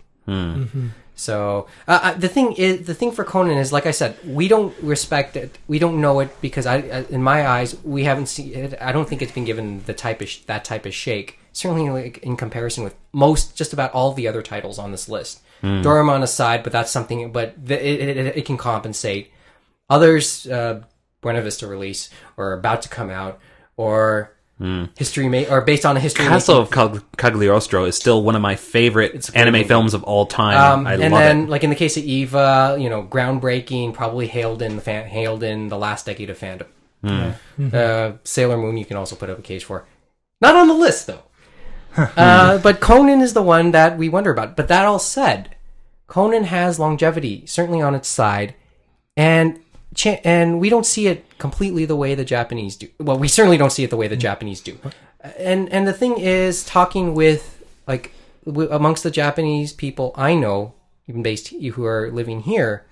So 1.18 1.66
uh, 1.88 1.98
uh, 2.02 2.14
the 2.14 2.28
thing 2.28 2.52
is 2.52 2.86
the 2.86 2.94
thing 2.94 3.10
for 3.10 3.24
Conan 3.24 3.56
is 3.56 3.72
like 3.72 3.86
I 3.86 3.90
said 3.90 4.16
we 4.24 4.48
don't 4.48 4.74
respect 4.82 5.34
it. 5.34 5.56
We 5.66 5.78
don't 5.78 6.00
know 6.00 6.20
it 6.20 6.30
because 6.42 6.66
I 6.66 6.80
uh, 6.80 7.04
in 7.08 7.22
my 7.22 7.48
eyes 7.48 7.74
we 7.82 8.04
haven't 8.04 8.26
seen 8.26 8.54
it. 8.54 8.74
I 8.80 8.92
don't 8.92 9.08
think 9.08 9.22
it's 9.22 9.32
been 9.32 9.46
given 9.46 9.82
the 9.86 9.94
type 9.94 10.20
of 10.20 10.28
sh- 10.28 10.42
that 10.42 10.64
type 10.64 10.84
of 10.84 10.94
shake. 10.94 11.38
Certainly 11.52 11.88
like 11.88 12.18
in 12.18 12.36
comparison 12.36 12.84
with 12.84 12.94
most 13.12 13.56
just 13.56 13.72
about 13.72 13.92
all 13.92 14.12
the 14.12 14.28
other 14.28 14.42
titles 14.42 14.78
on 14.78 14.92
this 14.92 15.08
list. 15.08 15.40
Doraemon 15.62 16.22
aside 16.22 16.62
but 16.62 16.70
that's 16.70 16.90
something 16.90 17.32
but 17.32 17.54
the, 17.66 17.74
it, 17.74 18.16
it, 18.16 18.36
it 18.36 18.44
can 18.44 18.58
compensate. 18.58 19.32
Others 19.88 20.46
uh, 20.48 20.82
Buena 21.22 21.40
Vista 21.40 21.66
release 21.66 22.10
or 22.36 22.52
about 22.52 22.82
to 22.82 22.90
come 22.90 23.08
out 23.08 23.40
or 23.78 24.35
history 24.96 25.28
made 25.28 25.48
or 25.48 25.60
based 25.60 25.84
on 25.84 25.96
a 25.96 26.00
history 26.00 26.24
Castle 26.24 26.62
making- 26.62 26.78
of 26.78 26.92
Cag- 26.92 27.02
Cagliostro 27.18 27.84
is 27.84 27.94
still 27.96 28.22
one 28.22 28.34
of 28.34 28.40
my 28.42 28.56
favorite 28.56 29.28
anime 29.34 29.52
movie. 29.52 29.64
films 29.68 29.92
of 29.94 30.02
all 30.04 30.24
time. 30.26 30.56
Um, 30.80 30.86
I 30.86 30.94
and 30.94 31.12
love 31.12 31.20
then, 31.22 31.42
it. 31.44 31.48
like 31.50 31.62
in 31.64 31.70
the 31.70 31.76
case 31.76 31.96
of 31.96 32.04
Eva, 32.04 32.76
you 32.80 32.88
know, 32.88 33.02
groundbreaking, 33.02 33.92
probably 33.92 34.26
hailed 34.26 34.62
in 34.62 34.76
the 34.76 34.82
fan, 34.82 35.06
hailed 35.08 35.42
in 35.42 35.68
the 35.68 35.76
last 35.76 36.06
decade 36.06 36.30
of 36.30 36.38
fandom. 36.38 36.66
Uh, 37.72 38.12
Sailor 38.24 38.56
Moon, 38.56 38.76
you 38.76 38.84
can 38.84 38.96
also 38.96 39.14
put 39.16 39.30
up 39.30 39.38
a 39.38 39.42
case 39.42 39.62
for. 39.62 39.84
Not 40.40 40.56
on 40.56 40.68
the 40.68 40.74
list 40.74 41.06
though. 41.06 41.22
uh, 41.96 42.58
but 42.58 42.80
Conan 42.80 43.20
is 43.22 43.32
the 43.32 43.42
one 43.42 43.70
that 43.72 43.96
we 43.96 44.08
wonder 44.08 44.30
about. 44.30 44.56
But 44.56 44.68
that 44.68 44.84
all 44.84 44.98
said, 44.98 45.54
Conan 46.08 46.44
has 46.44 46.78
longevity 46.78 47.44
certainly 47.46 47.80
on 47.80 47.94
its 47.94 48.08
side, 48.08 48.54
and 49.16 49.56
cha- 49.56 49.60
and 50.04 50.60
we 50.60 50.68
don't 50.68 50.84
see 50.84 51.06
it 51.06 51.24
completely 51.38 51.84
the 51.86 51.96
way 51.96 52.14
the 52.14 52.24
Japanese 52.24 52.76
do. 52.76 52.88
Well, 52.98 53.18
we 53.18 53.28
certainly 53.28 53.56
don't 53.56 53.70
see 53.72 53.84
it 53.84 53.90
the 53.90 53.96
way 53.96 54.08
the 54.08 54.16
Japanese 54.16 54.60
do. 54.60 54.78
Uh, 54.84 54.90
and 55.38 55.72
and 55.72 55.86
the 55.86 55.92
thing 55.92 56.18
is, 56.18 56.64
talking 56.64 57.14
with 57.14 57.64
like 57.86 58.12
w- 58.44 58.70
amongst 58.70 59.02
the 59.02 59.10
Japanese 59.10 59.72
people 59.72 60.12
I 60.16 60.34
know, 60.34 60.74
even 61.08 61.22
based 61.22 61.48
who 61.48 61.84
are 61.84 62.10
living 62.10 62.40
here, 62.42 62.84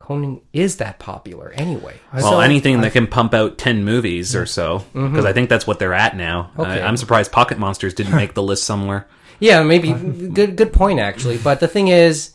Conan 0.00 0.40
is 0.52 0.76
that 0.76 0.98
popular 0.98 1.52
anyway. 1.52 1.94
Well, 2.12 2.32
So- 2.32 2.40
anything 2.40 2.80
that 2.82 2.92
can 2.92 3.06
pump 3.06 3.32
out 3.34 3.56
10 3.58 3.84
movies 3.84 4.34
or 4.34 4.46
so, 4.46 4.78
mm-hmm. 4.78 5.10
because 5.10 5.24
I 5.24 5.32
think 5.32 5.48
that's 5.48 5.66
what 5.66 5.78
they're 5.78 5.94
at 5.94 6.16
now. 6.16 6.50
Mm-hmm. 6.52 6.60
Okay. 6.62 6.82
I, 6.82 6.86
I'm 6.86 6.96
surprised 6.96 7.32
Pocket 7.32 7.58
Monsters 7.58 7.94
didn't 7.94 8.14
make 8.16 8.34
the 8.34 8.42
list 8.42 8.64
somewhere. 8.64 9.06
Yeah, 9.40 9.64
maybe 9.64 9.92
good 9.92 10.56
good 10.56 10.72
point 10.72 11.00
actually. 11.00 11.38
But 11.38 11.58
the 11.58 11.66
thing 11.66 11.88
is, 11.88 12.34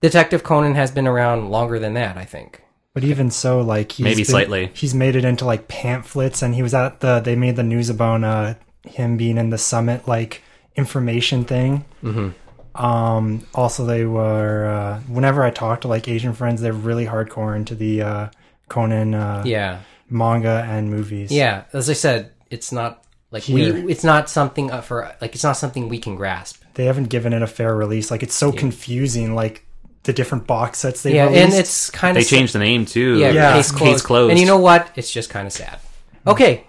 Detective 0.00 0.44
Conan 0.44 0.76
has 0.76 0.92
been 0.92 1.08
around 1.08 1.50
longer 1.50 1.80
than 1.80 1.94
that. 1.94 2.16
I 2.16 2.24
think. 2.24 2.62
But 2.96 3.04
even 3.04 3.30
so, 3.30 3.60
like 3.60 3.92
he's 3.92 4.04
Maybe 4.04 4.16
been- 4.22 4.24
slightly. 4.24 4.70
he's 4.72 4.94
made 4.94 5.16
it 5.16 5.24
into 5.26 5.44
like 5.44 5.68
pamphlets, 5.68 6.40
and 6.40 6.54
he 6.54 6.62
was 6.62 6.72
at 6.72 7.00
the. 7.00 7.20
They 7.20 7.36
made 7.36 7.56
the 7.56 7.62
news 7.62 7.90
about 7.90 8.24
uh, 8.24 8.54
him 8.88 9.18
being 9.18 9.36
in 9.36 9.50
the 9.50 9.58
summit 9.58 10.08
like 10.08 10.40
information 10.76 11.44
thing. 11.44 11.84
Mm-hmm. 12.02 12.82
Um. 12.84 13.46
Also, 13.54 13.84
they 13.84 14.06
were. 14.06 14.66
Uh, 14.66 15.00
whenever 15.08 15.42
I 15.42 15.50
talk 15.50 15.82
to 15.82 15.88
like 15.88 16.08
Asian 16.08 16.32
friends, 16.32 16.62
they're 16.62 16.72
really 16.72 17.04
hardcore 17.04 17.54
into 17.54 17.74
the 17.74 18.00
uh, 18.00 18.28
Conan 18.68 19.14
uh, 19.14 19.42
Yeah, 19.44 19.80
manga 20.08 20.64
and 20.66 20.90
movies. 20.90 21.30
yeah. 21.30 21.64
As 21.74 21.90
I 21.90 21.94
said, 21.94 22.32
it's 22.50 22.72
not 22.72 23.04
like 23.30 23.42
Here. 23.42 23.74
we. 23.74 23.92
It's 23.92 24.04
not 24.04 24.30
something 24.30 24.70
uh, 24.70 24.80
for 24.80 25.14
like 25.20 25.34
it's 25.34 25.44
not 25.44 25.58
something 25.58 25.90
we 25.90 25.98
can 25.98 26.16
grasp. 26.16 26.62
they 26.72 26.86
haven't 26.86 27.10
given 27.10 27.34
it 27.34 27.42
a 27.42 27.46
fair 27.46 27.76
release. 27.76 28.10
Like 28.10 28.22
it's 28.22 28.34
so 28.34 28.52
confusing. 28.52 29.34
Like 29.34 29.65
the 30.06 30.12
different 30.12 30.46
box 30.46 30.78
sets 30.78 31.02
they 31.02 31.14
Yeah, 31.14 31.24
released. 31.26 31.44
and 31.44 31.54
it's 31.54 31.90
kind 31.90 32.16
of 32.16 32.22
They 32.22 32.24
of 32.26 32.30
changed 32.30 32.54
the 32.54 32.58
name 32.58 32.86
too. 32.86 33.18
Yeah, 33.18 33.30
Yeah. 33.30 33.52
Case, 33.54 33.70
closed. 33.70 33.84
Case 33.92 34.02
closed. 34.02 34.30
And 34.30 34.40
you 34.40 34.46
know 34.46 34.58
what? 34.58 34.88
It's 34.96 35.10
just 35.12 35.28
kind 35.30 35.46
of 35.46 35.52
sad. 35.52 35.78
Okay, 36.26 36.64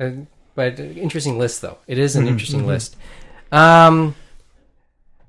uh, 0.00 0.10
but 0.54 0.78
uh, 0.78 0.84
interesting 0.84 1.38
list 1.38 1.60
though. 1.62 1.78
It 1.86 1.98
is 1.98 2.14
an 2.16 2.26
interesting 2.28 2.66
list. 2.66 2.96
Um, 3.52 4.14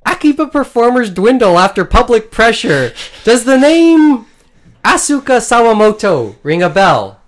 Akiba 0.06 0.47
performers 0.47 1.10
dwindle 1.10 1.58
after 1.58 1.84
public 1.84 2.30
pressure. 2.32 2.93
Does 3.24 3.43
the 3.45 3.58
name 3.58 4.26
Asuka 4.84 5.39
Sawamoto 5.41 6.36
ring 6.43 6.62
a 6.62 6.70
bell? 6.70 7.20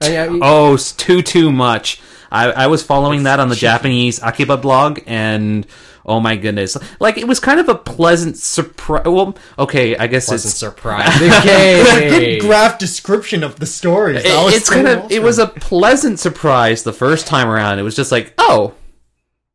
I- 0.00 0.16
I- 0.16 0.38
Oh, 0.40 0.74
s- 0.74 0.92
too 0.92 1.22
too 1.22 1.50
much. 1.52 2.00
I, 2.32 2.52
I 2.52 2.66
was 2.68 2.82
following 2.82 3.24
that 3.24 3.40
on 3.40 3.48
the 3.48 3.56
Japanese 3.56 4.22
Akiba 4.22 4.56
blog, 4.56 5.00
and 5.06 5.66
oh 6.06 6.20
my 6.20 6.36
goodness, 6.36 6.76
like 6.98 7.18
it 7.18 7.26
was 7.28 7.40
kind 7.40 7.60
of 7.60 7.68
a 7.68 7.74
pleasant 7.74 8.36
surprise. 8.36 9.04
Well, 9.06 9.36
okay, 9.58 9.96
I 9.96 10.06
guess 10.06 10.30
wasn't 10.30 10.50
it's 10.52 10.58
surprised. 10.58 11.18
Good 11.42 12.12
Okay. 12.12 12.38
graph 12.38 12.78
description 12.78 13.42
of 13.42 13.58
the 13.60 13.66
story. 13.66 14.16
it- 14.16 14.24
was 14.44 14.54
it's 14.54 14.66
so 14.68 14.74
kind 14.74 14.88
of 14.88 14.98
awesome. 15.00 15.12
it 15.12 15.22
was 15.22 15.38
a 15.38 15.46
pleasant 15.46 16.18
surprise 16.18 16.82
the 16.82 16.92
first 16.92 17.26
time 17.26 17.48
around. 17.48 17.78
It 17.78 17.82
was 17.82 17.96
just 17.96 18.12
like, 18.12 18.34
oh, 18.38 18.74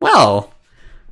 well, 0.01 0.53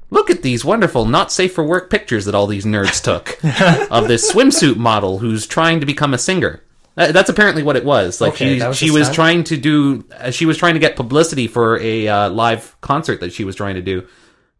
look 0.09 0.29
at 0.29 0.41
these 0.43 0.63
wonderful 0.63 1.05
not 1.05 1.31
safe 1.31 1.53
for 1.53 1.63
work 1.63 1.89
pictures 1.89 2.25
that 2.25 2.35
all 2.35 2.47
these 2.47 2.65
nerds 2.65 3.01
took 3.01 3.31
of 3.91 4.07
this 4.07 4.31
swimsuit 4.31 4.77
model 4.77 5.19
who's 5.19 5.47
trying 5.47 5.79
to 5.79 5.85
become 5.85 6.13
a 6.13 6.17
singer. 6.17 6.61
That's 6.95 7.29
apparently 7.29 7.63
what 7.63 7.75
it 7.75 7.83
was. 7.85 8.21
Like 8.21 8.33
Okay, 8.33 8.59
she, 8.59 8.65
was 8.67 8.77
she 8.77 8.91
was 8.91 9.09
trying 9.09 9.43
to 9.45 9.57
do, 9.57 10.05
uh, 10.15 10.29
she 10.29 10.45
was 10.45 10.57
trying 10.59 10.75
to 10.75 10.79
get 10.79 10.95
publicity 10.95 11.47
for 11.47 11.79
a 11.79 12.07
uh, 12.07 12.29
live 12.29 12.75
concert 12.81 13.19
that 13.21 13.33
she 13.33 13.43
was 13.43 13.55
trying 13.55 13.75
to 13.75 13.81
do 13.81 14.05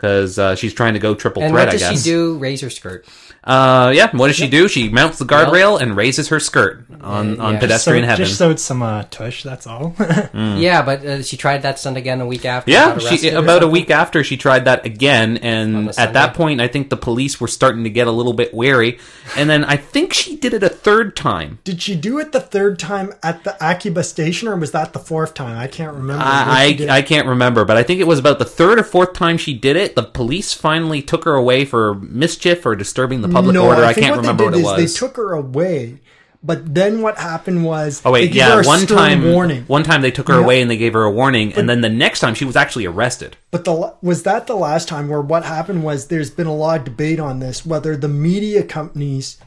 because 0.04 0.38
uh, 0.38 0.54
she's 0.54 0.74
trying 0.74 0.95
to 0.95 0.99
go 0.99 1.16
triple 1.16 1.41
and 1.41 1.54
threat. 1.54 1.68
what 1.68 1.72
does 1.72 1.82
I 1.82 1.95
she 1.95 2.04
do? 2.04 2.38
Her 2.60 2.70
skirt. 2.70 3.06
Uh, 3.44 3.91
yeah. 3.94 4.10
What 4.16 4.28
does 4.28 4.36
she 4.36 4.48
do? 4.48 4.68
She 4.68 4.89
mounts 4.89 5.20
the 5.20 5.26
guardrail 5.26 5.80
and 5.80 5.96
raises 5.96 6.30
her 6.30 6.39
skirt 6.39 6.86
on, 7.02 7.36
Yeah, 7.36 7.44
on 7.44 7.54
yeah. 7.54 7.60
pedestrian 7.60 8.04
so, 8.04 8.08
heaven. 8.08 8.26
Just 8.26 8.38
sewed 8.38 8.60
some 8.60 8.82
uh, 8.82 9.04
tush. 9.10 9.44
That's 9.44 9.68
all. 9.68 9.96
Yeah, 10.34 10.82
but 10.82 11.06
uh, 11.06 11.22
she 11.24 11.38
tried 11.38 11.64
that 11.64 11.80
stunt 11.80 11.98
again 11.98 12.22
a 12.22 12.26
week 12.26 12.46
after. 12.46 12.70
Mm. 12.70 12.74
Yeah, 12.74 12.86
got 12.94 13.02
she, 13.02 13.08
arrested 13.08 13.34
or 13.34 13.39
about 13.39 13.64
a 13.64 13.68
week 13.68 13.89
after 13.89 14.24
she 14.24 14.38
tried 14.38 14.66
that 14.66 14.86
again, 14.86 15.38
and 15.38 15.89
the 15.89 16.00
at 16.00 16.14
that 16.14 16.34
point, 16.34 16.62
I 16.62 16.68
think 16.68 16.89
the 16.89 16.98
police 16.98 17.39
were 17.39 17.48
starting 17.48 17.84
to 17.84 17.89
get 17.89 18.08
a 18.08 18.12
little 18.12 18.34
bit 18.34 18.54
wary. 18.54 19.00
And 19.36 19.50
then 19.50 19.64
I 19.64 19.78
think 19.78 20.14
she 20.14 20.36
did 20.36 20.54
it 20.54 20.64
a 20.64 20.70
third 20.70 21.16
time. 21.16 21.60
Did 21.64 21.82
she 21.82 21.96
do 21.96 22.20
it 22.20 22.32
the 22.32 22.39
third 22.39 22.80
time 22.80 23.14
at 23.24 23.44
the 23.44 23.56
Akiba 23.64 24.04
station, 24.04 24.48
or 24.48 24.56
was 24.56 24.72
that 24.72 24.94
the 24.94 25.00
fourth 25.00 25.34
time? 25.34 25.58
I 25.58 25.68
can't 25.68 25.94
remember. 25.94 26.24
what 26.24 26.44
she 26.46 26.50
I, 26.50 26.74
did. 26.74 26.89
I 26.89 27.04
I 27.04 27.06
can't 27.06 27.28
remember, 27.28 27.66
but 27.66 27.76
I 27.76 27.84
think 27.84 28.00
it 28.00 28.08
was 28.08 28.18
about 28.18 28.39
the 28.39 28.46
third 28.46 28.80
or 28.80 28.84
fourth 28.84 29.12
time 29.12 29.38
she 29.38 29.54
did 29.54 29.76
it. 29.76 29.94
The 29.96 30.04
police 30.04 30.54
finally 30.54 31.02
took 31.02 31.26
her 31.26 31.34
away 31.34 31.66
for 31.66 31.96
mischief 31.96 32.66
or 32.66 32.78
disturbing 32.78 33.22
the 33.22 33.28
public 33.34 33.53
no, 33.53 33.65
order. 33.65 33.84
I, 33.84 33.93
think 33.93 34.05
can't 34.05 34.15
what 34.15 34.21
remember 34.21 34.45
what 34.45 34.53
it 34.53 34.59
is 34.59 34.63
was. 34.63 34.77
They 34.77 34.99
took 34.99 35.17
her 35.17 35.34
away, 35.34 35.99
but 36.43 36.73
then 36.73 37.01
what 37.01 37.17
happened 37.17 37.63
was 37.63 38.01
Oh 38.05 38.11
wait, 38.11 38.34
yeah. 38.34 38.59
a 38.59 38.63
One 38.63 38.86
time, 38.86 39.31
warning. 39.31 39.63
one 39.63 39.84
time 39.84 40.01
they 40.01 40.11
took 40.11 40.27
her 40.27 40.39
away 40.39 40.61
and 40.61 40.69
they 40.69 40.77
gave 40.77 40.93
her 40.93 41.03
a 41.03 41.11
warning, 41.11 41.53
and 41.53 41.69
then 41.69 41.81
the 41.81 41.89
next 41.89 42.19
time 42.19 42.36
she 42.36 42.45
was 42.45 42.55
actually 42.55 42.86
arrested. 42.86 43.38
But 43.51 43.65
the 43.65 43.95
was 44.01 44.23
that 44.23 44.47
the 44.47 44.55
last 44.55 44.88
time 44.88 45.07
where 45.07 45.21
what 45.21 45.45
happened 45.45 45.84
was 45.84 46.07
there's 46.07 46.31
been 46.31 46.47
a 46.47 46.55
lot 46.55 46.79
of 46.79 46.86
debate 46.86 47.19
on 47.19 47.39
this 47.39 47.65
whether 47.65 47.95
the 47.95 48.07
media 48.07 48.63
companies 48.63 49.38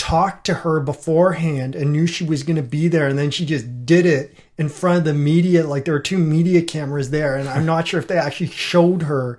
talked 0.00 0.46
to 0.46 0.54
her 0.54 0.80
beforehand 0.80 1.74
and 1.74 1.92
knew 1.92 2.06
she 2.06 2.24
was 2.24 2.42
going 2.42 2.56
to 2.56 2.62
be 2.62 2.88
there 2.88 3.06
and 3.06 3.18
then 3.18 3.30
she 3.30 3.44
just 3.44 3.84
did 3.84 4.06
it 4.06 4.34
in 4.56 4.66
front 4.66 4.96
of 4.96 5.04
the 5.04 5.12
media 5.12 5.66
like 5.66 5.84
there 5.84 5.92
were 5.92 6.00
two 6.00 6.16
media 6.16 6.62
cameras 6.62 7.10
there 7.10 7.36
and 7.36 7.46
I'm 7.46 7.66
not 7.74 7.86
sure 7.86 8.00
if 8.00 8.08
they 8.08 8.16
actually 8.16 8.48
showed 8.48 9.02
her 9.02 9.38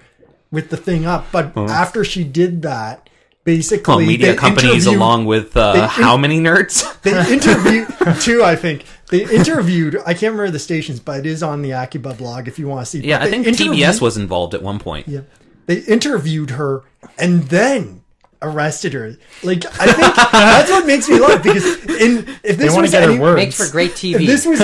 with 0.52 0.70
the 0.70 0.78
thing 0.78 1.04
up 1.04 1.26
but 1.32 1.46
uh-huh. 1.58 1.66
after 1.66 2.04
she 2.04 2.24
did 2.24 2.62
that 2.62 3.10
basically 3.44 3.96
Well, 3.96 4.06
media 4.06 4.36
companies 4.36 4.86
along 4.86 5.26
with 5.26 5.56
uh, 5.58 5.74
they- 5.74 5.88
how 5.88 6.16
many 6.18 6.40
nerds? 6.40 6.84
they 7.02 7.12
interviewed 7.34 7.88
two 8.22 8.44
i 8.44 8.56
think 8.56 8.86
they 9.10 9.24
interviewed 9.24 9.98
i 10.06 10.14
can't 10.14 10.34
remember 10.34 10.52
the 10.52 10.60
stations 10.60 11.00
but 11.00 11.20
it 11.20 11.26
is 11.26 11.42
on 11.44 11.62
the 11.62 11.74
akiba 11.74 12.14
blog 12.14 12.48
if 12.48 12.60
you 12.60 12.68
want 12.68 12.86
to 12.86 12.90
see 12.90 13.00
yeah, 13.06 13.20
I 13.22 13.30
think 13.30 13.46
TBS 13.48 14.00
was 14.02 14.16
involved 14.18 14.54
at 14.54 14.62
one 14.62 14.80
point. 14.80 15.08
yeah. 15.08 15.22
They 15.68 15.78
interviewed 15.80 16.52
her 16.52 16.84
and 17.18 17.44
then 17.44 18.04
arrested 18.42 18.94
her. 18.94 19.16
Like 19.44 19.64
I 19.80 19.92
think 19.92 20.16
that's 20.32 20.72
what 20.72 20.86
makes 20.88 21.08
me 21.08 21.20
laugh 21.20 21.44
because 21.44 21.66
in 21.86 22.28
if 22.44 22.58
this 22.58 22.72
wanna 22.72 22.82
was 22.84 22.92
get 22.92 23.04
her 23.04 23.12
any, 23.12 23.20
words. 23.20 23.36
Makes 23.38 23.58
for 23.68 23.72
great 23.72 23.92
TV. 23.92 24.16
if 24.16 24.26
this 24.26 24.46
was 24.46 24.60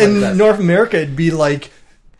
in, 0.00 0.22
in. 0.22 0.36
North 0.38 0.60
America, 0.60 0.98
it'd 0.98 1.16
be 1.16 1.30
like 1.32 1.70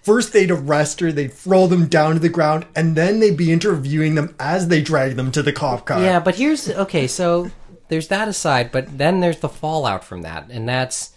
first 0.03 0.33
they'd 0.33 0.51
arrest 0.51 1.01
her, 1.01 1.11
they'd 1.13 1.33
throw 1.33 1.67
them 1.67 1.87
down 1.87 2.15
to 2.15 2.19
the 2.21 2.29
ground, 2.29 2.67
and 2.77 2.97
then 2.97 3.21
they'd 3.21 3.37
be 3.37 3.53
interviewing 3.53 4.15
them 4.15 4.35
as 4.39 4.69
they 4.69 4.83
drag 4.83 5.17
them 5.17 5.33
to 5.33 5.43
the 5.43 5.53
cop 5.53 5.87
car. 5.87 6.01
Yeah, 6.03 6.21
but 6.21 6.35
here's 6.37 6.69
okay. 6.69 7.07
So 7.07 7.51
there's 7.89 8.09
that 8.09 8.29
aside, 8.29 8.71
but 8.73 8.99
then 8.99 9.21
there's 9.21 9.39
the 9.41 9.49
fallout 9.49 10.05
from 10.05 10.23
that, 10.23 10.49
and 10.51 10.69
that's 10.69 11.11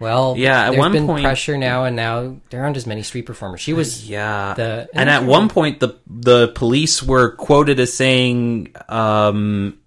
well, 0.00 0.34
Yeah, 0.36 0.66
at 0.66 0.76
one 0.76 0.90
been 0.92 1.06
point- 1.06 1.22
pressure 1.24 1.56
now, 1.56 1.84
and 1.84 1.94
now 1.94 2.36
there 2.50 2.62
aren't 2.64 2.76
as 2.76 2.86
many 2.86 3.02
street 3.02 3.26
performers. 3.26 3.60
She 3.60 3.72
was 3.72 4.08
Yeah, 4.08 4.54
The- 4.54 4.88
and 4.92 5.08
at 5.08 5.24
one 5.24 5.48
point 5.48 5.80
the 5.80 5.96
the 6.06 6.48
police 6.48 7.02
were 7.02 7.30
quoted 7.36 7.78
as 7.80 7.92
saying, 7.92 8.74
um, 8.88 9.78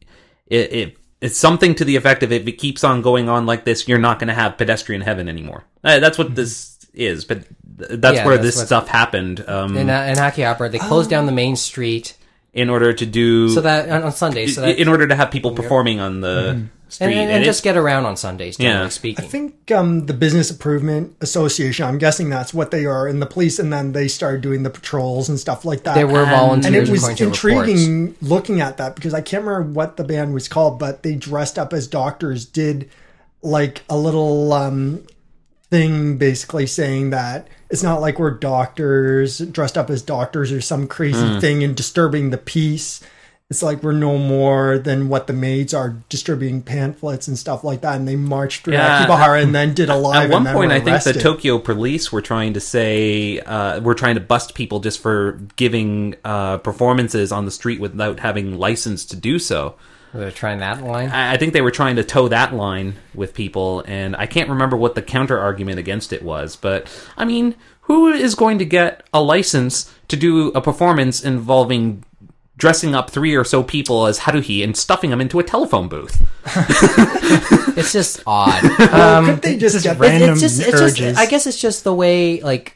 it, 0.47 0.73
it 0.73 0.97
it's 1.19 1.37
something 1.37 1.73
to 1.75 1.83
the 1.83 1.95
effect 1.95 2.21
of 2.23 2.31
if 2.31 2.47
it 2.47 2.53
keeps 2.53 2.83
on 2.83 3.01
going 3.01 3.27
on 3.27 3.45
like 3.45 3.65
this, 3.65 3.87
you're 3.87 3.97
not 3.97 4.19
going 4.19 4.27
to 4.27 4.33
have 4.35 4.55
pedestrian 4.57 5.01
heaven 5.01 5.27
anymore. 5.27 5.63
Uh, 5.83 5.99
that's 5.99 6.17
what 6.17 6.35
this 6.35 6.77
is, 6.93 7.25
but 7.25 7.39
th- 7.41 7.51
that's 7.77 8.17
Yeah, 8.17 8.25
where 8.25 8.37
that's 8.37 8.55
this 8.57 8.65
stuff 8.65 8.87
happened. 8.87 9.43
Um, 9.47 9.77
in, 9.77 9.89
uh, 9.89 10.03
in 10.03 10.15
Akihabara. 10.17 10.71
They 10.71 10.79
closed 10.79 11.09
down 11.09 11.25
the 11.25 11.31
main 11.31 11.55
street 11.55 12.15
in 12.53 12.69
order 12.69 12.91
to 12.91 13.05
do 13.05 13.49
so 13.49 13.61
that 13.61 13.87
on, 13.89 14.03
on 14.03 14.11
Sundays, 14.11 14.55
so 14.55 14.61
that 14.61 14.79
in 14.79 14.87
order 14.87 15.07
to 15.07 15.15
have 15.15 15.29
people 15.29 15.51
performing 15.51 15.99
on 15.99 16.21
the 16.21 16.65
street, 16.89 17.05
and, 17.05 17.13
and, 17.13 17.21
And 17.21 17.31
and 17.31 17.45
just 17.45 17.63
get 17.63 17.77
around 17.77 18.05
on 18.05 18.17
Sundays. 18.17 18.57
Generally 18.57 18.85
Yeah. 18.85 18.89
speaking, 18.89 19.25
I 19.25 19.27
think 19.27 19.71
um, 19.71 20.07
the 20.07 20.13
Business 20.15 20.49
Improvement 20.49 21.15
Association. 21.21 21.85
I'm 21.85 21.99
guessing 21.99 22.29
that's 22.31 22.55
what 22.55 22.71
they 22.71 22.85
are 22.85 23.07
in 23.07 23.19
the 23.19 23.27
police, 23.27 23.59
and 23.59 23.71
then 23.71 23.91
they 23.91 24.07
started 24.07 24.41
doing 24.41 24.63
the 24.63 24.71
patrols 24.71 25.29
and 25.29 25.39
stuff 25.39 25.65
like 25.65 25.83
that. 25.83 25.93
there 25.93 26.07
were 26.07 26.23
and 26.23 26.31
volunteers 26.31 26.89
it 26.89 26.91
was 26.91 27.03
according 27.03 27.29
reports. 27.29 27.43
intriguing 27.69 28.15
looking 28.21 28.59
at 28.61 28.77
that 28.77 28.95
because 28.95 29.13
I 29.13 29.21
can't 29.21 29.43
remember 29.43 29.69
what 29.73 29.97
the 29.97 30.03
band 30.03 30.33
was 30.33 30.47
called, 30.47 30.79
but 30.79 31.03
they 31.03 31.13
dressed 31.13 31.59
up 31.59 31.73
as 31.73 31.87
doctors, 31.87 32.45
did 32.45 32.89
like 33.43 33.83
a 33.87 33.97
little 33.97 34.51
um, 34.51 35.03
thing 35.69 36.17
basically 36.17 36.65
saying 36.65 37.11
that 37.11 37.47
it's 37.69 37.83
not 37.83 38.01
like 38.01 38.19
we're 38.19 38.31
doctors 38.31 39.39
dressed 39.39 39.77
up 39.77 39.89
as 39.89 40.01
doctors 40.01 40.51
or 40.51 40.61
some 40.61 40.87
crazy 40.87 41.33
Hmm. 41.33 41.39
thing 41.39 41.63
and 41.63 41.75
disturbing 41.75 42.29
the 42.29 42.37
peace. 42.37 43.01
It's 43.49 43.63
like 43.63 43.81
we're 43.81 43.93
no 43.93 44.17
more 44.17 44.77
than 44.77 45.07
what 45.07 45.27
the 45.27 45.31
maids 45.33 45.73
are 45.73 45.95
distributing 46.09 46.61
pamphlets 46.61 47.29
and 47.29 47.39
stuff 47.39 47.63
like 47.63 47.79
that. 47.79 47.95
And 47.95 48.05
they 48.05 48.17
marched 48.17 48.65
through 48.65 48.73
Yeah, 48.73 49.05
Akibahara 49.05 49.41
and 49.41 49.55
then 49.55 49.73
did 49.73 49.87
a 49.87 49.95
live. 49.95 50.29
At 50.29 50.33
one 50.33 50.45
point, 50.53 50.73
I 50.73 50.81
think 50.81 51.01
the. 51.03 51.13
Tokyo 51.13 51.57
police 51.57 52.11
were 52.11 52.21
trying 52.21 52.53
to 52.55 52.59
say 52.59 53.39
uh, 53.39 53.79
we're 53.79 53.93
trying 53.93 54.15
to 54.15 54.21
bust 54.21 54.53
people 54.53 54.81
just 54.81 54.99
for 54.99 55.39
giving 55.55 56.15
uh, 56.25 56.57
performances 56.57 57.31
on 57.31 57.45
the 57.45 57.51
street 57.51 57.79
without 57.79 58.19
having 58.19 58.57
license 58.59 59.05
to 59.05 59.15
do 59.15 59.39
so. 59.39 59.75
They're 60.13 60.31
trying 60.31 60.59
that 60.59 60.83
line. 60.83 61.09
I, 61.09 61.33
I 61.33 61.37
think 61.37 61.53
they 61.53 61.61
were 61.61 61.71
trying 61.71 61.97
to 61.97 62.03
toe 62.03 62.27
that 62.29 62.53
line 62.53 62.95
with 63.13 63.33
people, 63.33 63.83
and 63.87 64.15
I 64.15 64.25
can't 64.25 64.49
remember 64.49 64.75
what 64.77 64.95
the 64.95 65.01
counter 65.01 65.37
argument 65.39 65.79
against 65.79 66.11
it 66.13 66.23
was. 66.23 66.55
But 66.55 66.87
I 67.17 67.25
mean, 67.25 67.55
who 67.81 68.07
is 68.09 68.33
going 68.35 68.57
to 68.59 68.65
get 68.65 69.05
a 69.13 69.21
license 69.21 69.93
to 70.07 70.15
do 70.17 70.49
a 70.49 70.61
performance 70.61 71.23
involving 71.23 72.03
dressing 72.57 72.95
up 72.95 73.11
three 73.11 73.35
or 73.35 73.43
so 73.43 73.61
people 73.61 74.07
as 74.07 74.19
Haruhi 74.19 74.63
and 74.63 74.75
stuffing 74.75 75.11
them 75.11 75.21
into 75.21 75.39
a 75.39 75.43
telephone 75.43 75.87
booth? 75.87 76.21
It's 77.77 77.93
just 77.93 78.23
odd. 78.25 78.63
Well, 78.79 79.19
Um, 79.19 79.25
could 79.25 79.41
they 79.43 79.57
just, 79.57 79.73
just 79.75 79.85
get 79.85 79.99
random- 79.99 80.31
it's 80.31 80.41
just, 80.41 80.59
it's 80.59 80.71
just, 80.71 80.83
urges. 80.99 81.17
I 81.17 81.27
guess 81.27 81.45
it's 81.45 81.59
just 81.61 81.83
the 81.83 81.93
way 81.93 82.41
like 82.41 82.75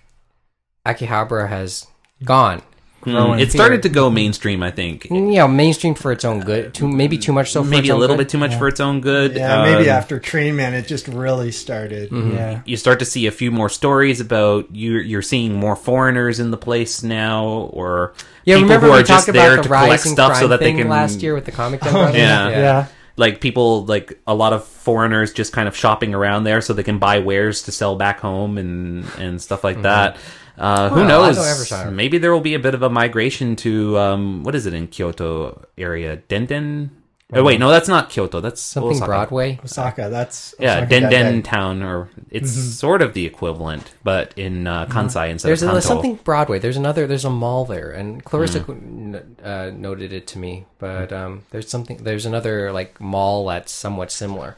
Akihabara 0.85 1.49
has 1.49 1.87
gone. 2.23 2.61
Growing 3.01 3.39
mm. 3.39 3.41
it 3.41 3.51
started 3.51 3.81
to 3.83 3.89
go 3.89 4.11
mainstream, 4.11 4.61
I 4.61 4.69
think. 4.69 5.03
Mm, 5.03 5.31
you 5.31 5.39
know, 5.39 5.47
mainstream 5.47 5.95
for 5.95 6.11
its 6.11 6.23
own 6.23 6.39
good. 6.41 6.73
Too 6.73 6.87
maybe 6.87 7.17
too 7.17 7.33
much 7.33 7.51
so. 7.51 7.63
For 7.63 7.69
Maybe 7.69 7.87
its 7.87 7.95
a 7.95 7.97
little 7.97 8.15
good. 8.15 8.23
bit 8.23 8.29
too 8.29 8.37
much 8.37 8.53
for 8.55 8.67
its 8.67 8.79
own 8.79 9.01
good. 9.01 9.35
Yeah, 9.35 9.63
maybe 9.63 9.89
Um, 9.89 9.97
after 9.97 10.19
Train 10.19 10.55
Man, 10.55 10.75
it 10.75 10.87
just 10.87 11.07
really 11.07 11.51
started. 11.51 12.11
Mm-hmm. 12.11 12.35
Yeah. 12.35 12.61
you 12.65 12.77
start 12.77 12.99
to 12.99 13.05
see 13.05 13.25
a 13.25 13.31
few 13.31 13.49
more 13.49 13.69
stories 13.69 14.19
about 14.19 14.75
you. 14.75 14.99
You're 14.99 15.23
seeing 15.23 15.55
more 15.55 15.75
foreigners 15.75 16.39
in 16.39 16.51
the 16.51 16.57
place 16.57 17.01
now, 17.01 17.45
or 17.73 18.13
Yeah, 18.45 18.55
people 18.55 18.69
remember 18.69 18.85
who 18.85 18.93
we 18.93 18.99
are 18.99 19.03
just 19.03 19.25
talked 19.25 19.35
there 19.35 19.53
about 19.53 19.63
to 19.63 19.69
the 19.69 19.75
collect 19.75 19.89
rising 19.89 20.13
stuff 20.13 20.37
so 20.37 20.47
that 20.49 20.59
they 20.59 20.73
can 20.73 20.87
last 20.87 21.23
year 21.23 21.33
with 21.33 21.45
the 21.45 21.51
comic 21.51 21.81
Den 21.81 21.95
oh, 21.95 22.01
brothers? 22.03 22.17
yeah. 22.17 22.49
Yeah. 22.49 22.85
like 23.17 23.41
people 23.41 23.85
like 23.85 24.19
a 24.27 24.35
lot 24.35 24.53
of 24.53 24.63
foreigners 24.63 25.33
just 25.33 25.53
kind 25.53 25.67
of 25.67 25.75
shopping 25.75 26.13
around 26.13 26.43
there 26.43 26.61
so 26.61 26.73
they 26.73 26.83
can 26.83 26.99
buy 26.99 27.19
wares 27.19 27.63
to 27.63 27.71
sell 27.71 27.95
back 27.95 28.19
home 28.19 28.57
and 28.57 29.05
and 29.17 29.41
stuff 29.41 29.63
like 29.63 29.77
mm-hmm. 29.77 29.83
that. 29.83 30.17
Uh, 30.57 30.89
who 30.89 30.95
Well, 30.97 31.07
knows? 31.07 31.35
don't 31.37 31.45
ever 31.47 31.65
sign 31.65 31.87
up. 31.87 31.93
Maybe 31.93 32.17
there 32.17 32.31
will 32.31 32.41
be 32.41 32.53
a 32.53 32.59
bit 32.59 32.73
of 32.75 32.81
a 32.83 32.89
migration 32.89 33.55
to 33.57 33.97
um, 33.97 34.43
what 34.43 34.53
is 34.55 34.65
it 34.65 34.73
in 34.73 34.87
Kyoto 34.87 35.65
area? 35.77 36.17
Denden. 36.29 36.89
Oh 37.33 37.43
wait, 37.43 37.61
no, 37.61 37.69
that's 37.69 37.87
not 37.87 38.09
Kyoto. 38.09 38.41
That's 38.41 38.59
Something 38.61 38.91
Osaka. 38.91 39.05
Broadway. 39.05 39.57
Osaka, 39.63 40.09
that's 40.09 40.53
Yeah, 40.59 40.79
Osaka 40.79 40.89
Den 40.89 41.03
Dendai. 41.03 41.09
Den 41.11 41.43
town, 41.43 41.81
or 41.81 42.09
it's 42.29 42.51
sort 42.51 43.01
of 43.01 43.13
the 43.13 43.25
equivalent, 43.25 43.89
but 44.03 44.33
in 44.37 44.67
uh, 44.67 44.85
Kansai 44.87 45.29
instead 45.29 45.47
There's 45.47 45.61
of 45.63 45.69
a, 45.69 45.71
Kanto. 45.71 45.87
something 45.87 46.15
Broadway. 46.25 46.59
There's 46.59 46.75
another. 46.75 47.07
There's 47.07 47.23
a 47.23 47.29
mall 47.29 47.63
there, 47.63 47.89
and 47.89 48.21
Clarissa 48.21 48.65
n- 48.67 49.37
uh, 49.41 49.71
noted 49.73 50.11
it 50.11 50.27
to 50.27 50.39
me. 50.39 50.65
But 50.77 51.13
um, 51.13 51.43
there's 51.51 51.69
something. 51.69 52.03
There's 52.03 52.25
another 52.25 52.73
like 52.73 52.99
mall 52.99 53.45
that's 53.47 53.71
somewhat 53.71 54.11
similar. 54.11 54.57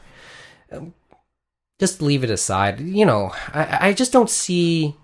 Um, 0.72 0.94
just 1.78 2.02
leave 2.02 2.24
it 2.24 2.30
aside. 2.30 2.80
You 2.80 3.06
know, 3.06 3.30
I, 3.52 3.90
I 3.90 3.92
just 3.92 4.10
don't 4.12 4.28
see 4.30 4.96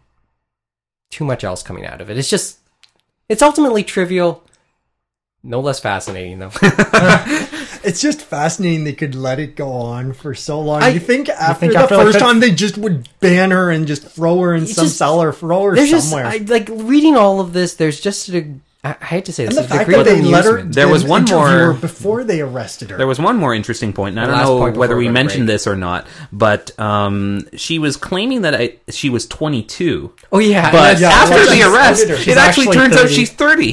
too 1.11 1.25
much 1.25 1.45
else 1.45 1.63
coming 1.63 1.85
out 1.87 2.01
of 2.01 2.11
it. 2.11 2.19
It's 2.19 2.31
just, 2.31 2.59
it's 3.29 3.43
ultimately 3.43 3.83
trivial. 3.85 4.45
No 5.43 5.61
less 5.61 5.81
fascinating 5.81 6.39
though. 6.39 6.53
It's 7.83 8.03
just 8.03 8.21
fascinating 8.21 8.85
they 8.85 8.93
could 8.93 9.15
let 9.15 9.41
it 9.41 9.57
go 9.57 9.73
on 9.73 10.13
for 10.13 10.35
so 10.35 10.61
long. 10.61 10.83
I- 10.83 10.89
you 10.91 11.01
think 11.01 11.31
after 11.31 11.61
think 11.61 11.73
the 11.73 11.79
after, 11.79 11.95
first 11.97 12.19
the- 12.19 12.19
time 12.19 12.39
they 12.41 12.51
just 12.51 12.77
would 12.77 13.09
ban 13.21 13.53
her 13.53 13.71
and 13.71 13.87
just 13.87 14.03
throw 14.07 14.39
her 14.41 14.55
in 14.55 14.67
some 14.67 14.85
just- 14.85 14.99
cellar, 14.99 15.33
throw 15.33 15.65
her 15.65 15.75
There's 15.75 15.89
just 15.89 16.11
somewhere. 16.11 16.27
I, 16.27 16.37
like 16.47 16.69
reading 16.71 17.17
all 17.17 17.41
of 17.41 17.55
this. 17.55 17.75
There's 17.77 17.99
just 17.99 18.29
a, 18.29 18.53
I 18.83 18.97
I 19.01 19.05
hate 19.05 19.27
to 19.27 19.33
say 19.33 19.45
this, 19.47 19.57
and 19.57 19.69
the 19.69 19.75
a 19.75 19.77
fact 19.79 19.91
that 19.91 20.05
they 20.05 20.23
let 20.23 20.45
her. 20.45 20.63
There 20.63 20.89
was 20.89 21.05
one 21.05 21.25
more- 21.25 21.49
her 21.49 21.73
before 21.75 22.25
they 22.25 22.41
arrested 22.41 22.91
her. 22.91 22.97
There 22.97 23.07
was 23.07 23.19
one 23.21 23.37
more 23.37 23.55
interesting 23.55 23.93
point, 23.93 24.17
and 24.19 24.25
I 24.25 24.43
don't 24.45 24.45
know 24.75 24.79
whether 24.79 24.97
we 24.97 25.01
we 25.01 25.05
go 25.07 25.11
to 25.11 25.13
mentioned 25.13 25.47
break. 25.47 25.55
this 25.55 25.67
or 25.67 25.77
not, 25.77 26.07
but 26.33 26.79
um, 26.81 27.47
she 27.57 27.79
was 27.79 27.97
claiming 27.97 28.43
that 28.43 28.55
I, 28.55 28.77
she 28.89 29.11
was 29.11 29.27
22. 29.27 30.13
Oh 30.33 30.39
yeah, 30.39 30.73
But 30.73 30.99
yeah, 30.99 31.11
after 31.11 31.35
well, 31.35 31.55
the 31.55 31.63
arrest, 31.75 32.03
it 32.09 32.19
She's 32.19 32.37
actually 32.37 32.69
actually 32.69 32.77
turns 32.77 32.97
out 32.97 33.11
she's 33.11 33.31
30. 33.31 33.73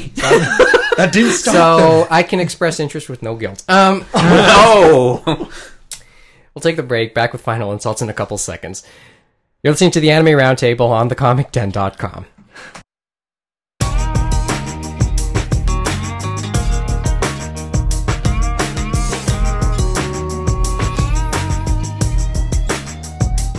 that 0.98 1.10
didn't 1.14 1.32
stop 1.34 1.54
so 1.54 2.00
them. 2.00 2.08
I 2.12 2.24
can 2.24 2.40
express 2.40 2.80
interest 2.80 3.08
with 3.10 3.22
no 3.24 3.36
guilt. 3.36 3.64
Um, 3.70 4.06
oh, 4.14 5.24
we'll 6.54 6.62
take 6.62 6.76
the 6.76 6.84
break. 6.84 7.14
Back 7.14 7.32
with 7.32 7.42
final 7.42 7.72
insults 7.72 8.02
in 8.02 8.10
a 8.10 8.14
couple 8.14 8.38
seconds. 8.38 8.84
You're 9.64 9.72
listening 9.74 9.92
to 9.92 10.00
the 10.00 10.12
Anime 10.12 10.38
Roundtable 10.38 10.90
on 10.90 11.10
thecomicden.com. 11.10 12.26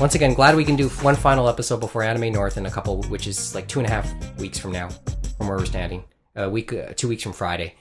Once 0.01 0.15
again, 0.15 0.33
glad 0.33 0.55
we 0.55 0.65
can 0.65 0.77
do 0.77 0.89
one 0.89 1.17
final 1.17 1.49
episode 1.49 1.81
before 1.81 2.05
Anime 2.05 2.33
North 2.33 2.57
in 2.57 2.67
a 2.67 2.71
couple, 2.71 3.03
which 3.05 3.27
is 3.27 3.53
like 3.53 3.67
two 3.67 3.81
and 3.81 3.89
a 3.89 3.91
half 3.91 4.39
weeks 4.39 4.57
from 4.57 4.71
now, 4.71 4.89
from 5.37 5.49
where 5.49 5.59
we're 5.59 5.65
standing. 5.65 6.05
A 6.37 6.49
week, 6.49 6.73
uh, 6.73 6.93
two 6.95 7.09
weeks 7.09 7.25
from 7.25 7.33
Friday. 7.33 7.75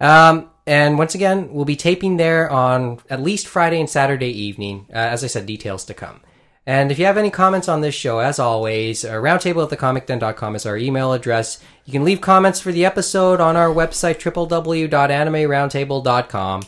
Um, 0.00 0.50
and 0.66 0.98
once 0.98 1.14
again, 1.14 1.52
we'll 1.52 1.64
be 1.64 1.76
taping 1.76 2.16
there 2.16 2.50
on 2.50 2.98
at 3.08 3.22
least 3.22 3.46
Friday 3.46 3.78
and 3.78 3.88
Saturday 3.88 4.30
evening. 4.30 4.88
Uh, 4.90 4.96
as 4.96 5.22
I 5.22 5.28
said, 5.28 5.46
details 5.46 5.84
to 5.84 5.94
come. 5.94 6.22
And 6.66 6.90
if 6.90 6.98
you 6.98 7.04
have 7.04 7.18
any 7.18 7.30
comments 7.30 7.68
on 7.68 7.82
this 7.82 7.94
show, 7.94 8.18
as 8.18 8.40
always, 8.40 9.04
uh, 9.04 9.12
roundtable 9.12 9.70
at 9.70 9.78
thecomicden.com 9.78 10.56
is 10.56 10.66
our 10.66 10.76
email 10.76 11.12
address. 11.12 11.62
You 11.84 11.92
can 11.92 12.02
leave 12.02 12.20
comments 12.20 12.58
for 12.58 12.72
the 12.72 12.84
episode 12.84 13.40
on 13.40 13.54
our 13.54 13.68
website, 13.68 14.20
www.animeroundtable.com, 14.20 16.62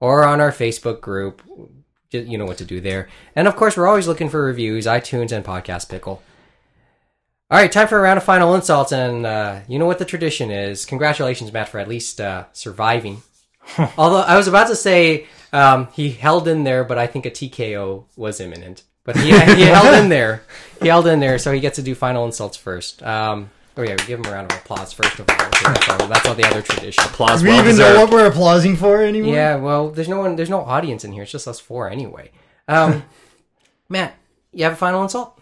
or 0.00 0.24
on 0.24 0.40
our 0.40 0.50
Facebook 0.50 1.00
group. 1.00 1.40
You 2.18 2.38
know 2.38 2.46
what 2.46 2.58
to 2.58 2.64
do 2.64 2.80
there. 2.80 3.08
And 3.36 3.48
of 3.48 3.56
course, 3.56 3.76
we're 3.76 3.86
always 3.86 4.06
looking 4.06 4.28
for 4.28 4.42
reviews, 4.42 4.86
iTunes 4.86 5.32
and 5.32 5.44
Podcast 5.44 5.88
Pickle. 5.88 6.22
All 7.50 7.58
right, 7.58 7.70
time 7.70 7.88
for 7.88 7.98
a 7.98 8.02
round 8.02 8.16
of 8.16 8.24
final 8.24 8.54
insults, 8.54 8.90
and 8.90 9.26
uh, 9.26 9.60
you 9.68 9.78
know 9.78 9.86
what 9.86 9.98
the 9.98 10.04
tradition 10.04 10.50
is. 10.50 10.86
Congratulations, 10.86 11.52
Matt, 11.52 11.68
for 11.68 11.78
at 11.78 11.88
least 11.88 12.20
uh, 12.20 12.44
surviving. 12.52 13.22
Although 13.98 14.20
I 14.20 14.36
was 14.36 14.48
about 14.48 14.68
to 14.68 14.76
say 14.76 15.26
um, 15.52 15.88
he 15.92 16.10
held 16.10 16.48
in 16.48 16.64
there, 16.64 16.84
but 16.84 16.98
I 16.98 17.06
think 17.06 17.26
a 17.26 17.30
TKO 17.30 18.04
was 18.16 18.40
imminent. 18.40 18.82
But 19.04 19.16
he, 19.16 19.26
he 19.30 19.62
held 19.62 19.94
in 19.94 20.08
there. 20.08 20.42
He 20.80 20.88
held 20.88 21.06
in 21.06 21.20
there, 21.20 21.38
so 21.38 21.52
he 21.52 21.60
gets 21.60 21.76
to 21.76 21.82
do 21.82 21.94
final 21.94 22.24
insults 22.24 22.56
first. 22.56 23.02
Um, 23.02 23.50
oh 23.76 23.82
yeah, 23.82 23.96
we 23.98 24.06
give 24.06 24.20
him 24.20 24.26
a 24.26 24.30
round 24.30 24.50
of 24.50 24.58
applause 24.58 24.92
first 24.92 25.18
of 25.18 25.28
all. 25.28 25.36
That's 25.36 25.88
all, 25.88 26.08
that's 26.08 26.26
all 26.26 26.34
the 26.34 26.46
other 26.46 26.62
tradition. 26.62 27.04
applause 27.04 27.40
Do 27.40 27.48
we 27.48 27.52
well 27.52 27.64
even 27.64 27.76
know 27.78 28.00
what 28.00 28.10
we're 28.10 28.26
applauding 28.26 28.76
for 28.76 29.02
anymore? 29.02 29.34
Yeah, 29.34 29.56
well, 29.56 29.90
there's 29.90 30.08
no 30.08 30.18
one, 30.18 30.36
there's 30.36 30.50
no 30.50 30.60
audience 30.60 31.04
in 31.04 31.12
here. 31.12 31.22
It's 31.22 31.32
just 31.32 31.48
us 31.48 31.60
four 31.60 31.88
anyway. 31.88 32.30
Um, 32.68 33.04
Matt, 33.88 34.14
you 34.52 34.64
have 34.64 34.74
a 34.74 34.76
final 34.76 35.02
insult? 35.02 35.38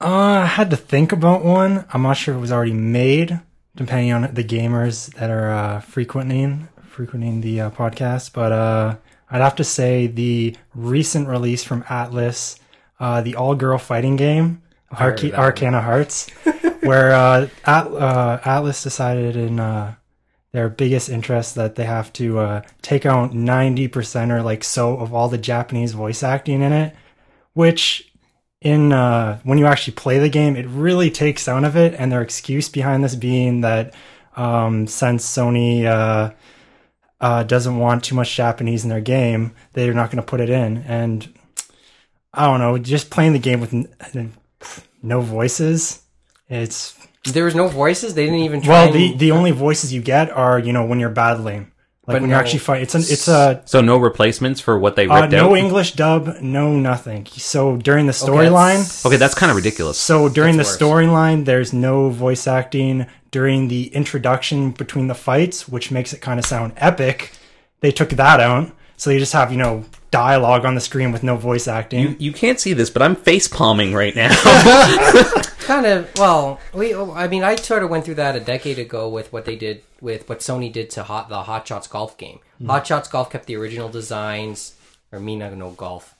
Uh, 0.00 0.42
I 0.42 0.46
had 0.46 0.70
to 0.70 0.76
think 0.76 1.12
about 1.12 1.44
one. 1.44 1.84
I'm 1.92 2.02
not 2.02 2.14
sure 2.14 2.34
if 2.34 2.38
it 2.38 2.40
was 2.40 2.52
already 2.52 2.72
made, 2.72 3.40
depending 3.76 4.12
on 4.12 4.34
the 4.34 4.44
gamers 4.44 5.12
that 5.14 5.30
are 5.30 5.50
uh, 5.50 5.80
frequenting 5.80 6.68
frequenting 7.00 7.40
the 7.40 7.60
uh, 7.62 7.70
podcast. 7.70 8.32
But 8.32 8.52
uh, 8.52 8.96
I'd 9.30 9.40
have 9.40 9.56
to 9.56 9.64
say 9.64 10.06
the 10.06 10.56
recent 10.74 11.28
release 11.28 11.64
from 11.64 11.82
Atlus, 11.84 12.58
uh, 12.98 13.22
the 13.22 13.36
all 13.36 13.54
girl 13.54 13.78
fighting 13.78 14.16
game, 14.16 14.60
heard 14.69 14.69
Arca- 14.90 15.26
of 15.28 15.32
one. 15.32 15.40
Arcana 15.40 15.80
Hearts, 15.80 16.30
where 16.80 17.12
uh, 17.12 17.48
At- 17.64 17.86
uh, 17.86 18.40
Atlus 18.44 18.82
decided 18.82 19.36
in 19.36 19.60
uh, 19.60 19.94
their 20.52 20.68
biggest 20.68 21.08
interest 21.08 21.54
that 21.54 21.76
they 21.76 21.84
have 21.84 22.12
to 22.14 22.38
uh, 22.38 22.62
take 22.82 23.06
out 23.06 23.32
90% 23.32 24.30
or 24.30 24.42
like 24.42 24.64
so 24.64 24.96
of 24.96 25.14
all 25.14 25.28
the 25.28 25.38
Japanese 25.38 25.92
voice 25.92 26.22
acting 26.22 26.62
in 26.62 26.72
it, 26.72 26.94
which 27.52 28.10
in 28.60 28.92
uh, 28.92 29.38
when 29.44 29.58
you 29.58 29.66
actually 29.66 29.94
play 29.94 30.18
the 30.18 30.28
game, 30.28 30.56
it 30.56 30.66
really 30.66 31.10
takes 31.10 31.48
out 31.48 31.64
of 31.64 31.76
it. 31.76 31.94
And 31.94 32.10
their 32.10 32.22
excuse 32.22 32.68
behind 32.68 33.04
this 33.04 33.14
being 33.14 33.60
that 33.62 33.94
um, 34.36 34.86
since 34.86 35.24
Sony 35.24 35.84
uh, 35.84 36.32
uh, 37.20 37.42
doesn't 37.44 37.78
want 37.78 38.04
too 38.04 38.14
much 38.14 38.34
Japanese 38.34 38.84
in 38.84 38.90
their 38.90 39.00
game, 39.00 39.54
they're 39.72 39.94
not 39.94 40.10
going 40.10 40.22
to 40.22 40.28
put 40.28 40.40
it 40.40 40.50
in. 40.50 40.78
And 40.78 41.32
I 42.34 42.46
don't 42.46 42.60
know, 42.60 42.78
just 42.78 43.10
playing 43.10 43.32
the 43.32 43.38
game 43.38 43.60
with 43.60 43.72
no 45.02 45.20
voices, 45.20 46.02
it's 46.48 46.94
There 47.24 47.44
was 47.44 47.54
no 47.54 47.68
voices. 47.68 48.14
They 48.14 48.24
didn't 48.24 48.40
even 48.40 48.60
try. 48.62 48.84
well, 48.84 48.92
the, 48.92 49.10
and- 49.12 49.18
the 49.20 49.30
only 49.32 49.50
voices 49.52 49.92
you 49.92 50.00
get 50.02 50.30
are 50.30 50.58
you 50.58 50.72
know 50.72 50.84
when 50.84 50.98
you're 51.00 51.10
battling, 51.10 51.70
like 52.06 52.14
when 52.14 52.22
no- 52.24 52.28
you're 52.30 52.38
actually 52.38 52.58
fighting. 52.60 52.82
It's 52.82 52.94
an 52.94 53.02
it's 53.02 53.28
a 53.28 53.62
So 53.66 53.80
no 53.80 53.96
replacements 53.98 54.60
for 54.60 54.78
what 54.78 54.96
they 54.96 55.06
uh, 55.06 55.20
ripped 55.22 55.32
no 55.32 55.50
out. 55.52 55.58
English 55.58 55.92
dub, 55.92 56.36
no 56.40 56.72
nothing. 56.72 57.26
So 57.26 57.76
during 57.76 58.06
the 58.06 58.12
storyline, 58.12 58.78
that's- 58.82 59.06
Okay, 59.06 59.16
that's 59.16 59.34
kind 59.34 59.50
of 59.50 59.56
ridiculous. 59.56 59.98
so 59.98 60.28
during 60.28 60.56
the 60.56 60.64
That's 60.64 60.80
worse. 60.80 60.90
storyline, 60.90 61.44
there's 61.44 61.72
no 61.72 62.10
voice 62.10 62.46
acting 62.46 63.06
during 63.30 63.68
the 63.68 63.86
introduction 63.94 64.70
between 64.72 65.06
the 65.06 65.14
fights, 65.14 65.68
which 65.68 65.90
makes 65.92 66.12
it 66.12 66.20
kind 66.20 66.38
of 66.40 66.44
sound 66.46 66.72
epic. 66.76 67.32
They 67.80 67.92
took 67.92 68.10
that 68.10 68.40
out, 68.40 68.72
so 69.00 69.08
you 69.08 69.18
just 69.18 69.32
have 69.32 69.50
you 69.50 69.56
know 69.56 69.82
dialogue 70.10 70.66
on 70.66 70.74
the 70.74 70.80
screen 70.80 71.10
with 71.10 71.22
no 71.22 71.34
voice 71.34 71.66
acting. 71.66 72.00
You, 72.00 72.16
you 72.18 72.32
can't 72.32 72.60
see 72.60 72.74
this, 72.74 72.90
but 72.90 73.00
I'm 73.00 73.16
face 73.16 73.48
palming 73.48 73.94
right 73.94 74.14
now. 74.14 74.28
kind 75.60 75.86
of 75.86 76.10
well 76.16 76.58
we 76.74 76.92
i 76.94 77.28
mean 77.28 77.44
i 77.44 77.54
sort 77.54 77.84
of 77.84 77.90
went 77.90 78.04
through 78.04 78.14
that 78.14 78.34
a 78.34 78.40
decade 78.40 78.78
ago 78.78 79.08
with 79.08 79.32
what 79.32 79.44
they 79.44 79.54
did 79.54 79.82
with 80.00 80.28
what 80.28 80.40
sony 80.40 80.72
did 80.72 80.90
to 80.90 81.04
hot 81.04 81.28
the 81.28 81.42
hot 81.42 81.68
shots 81.68 81.86
golf 81.86 82.16
game 82.16 82.40
hot 82.66 82.84
shots 82.84 83.06
golf 83.06 83.30
kept 83.30 83.46
the 83.46 83.54
original 83.54 83.88
designs 83.88 84.74
or 85.12 85.20
me 85.20 85.36
not 85.36 85.52
know 85.52 85.70
golf 85.70 86.16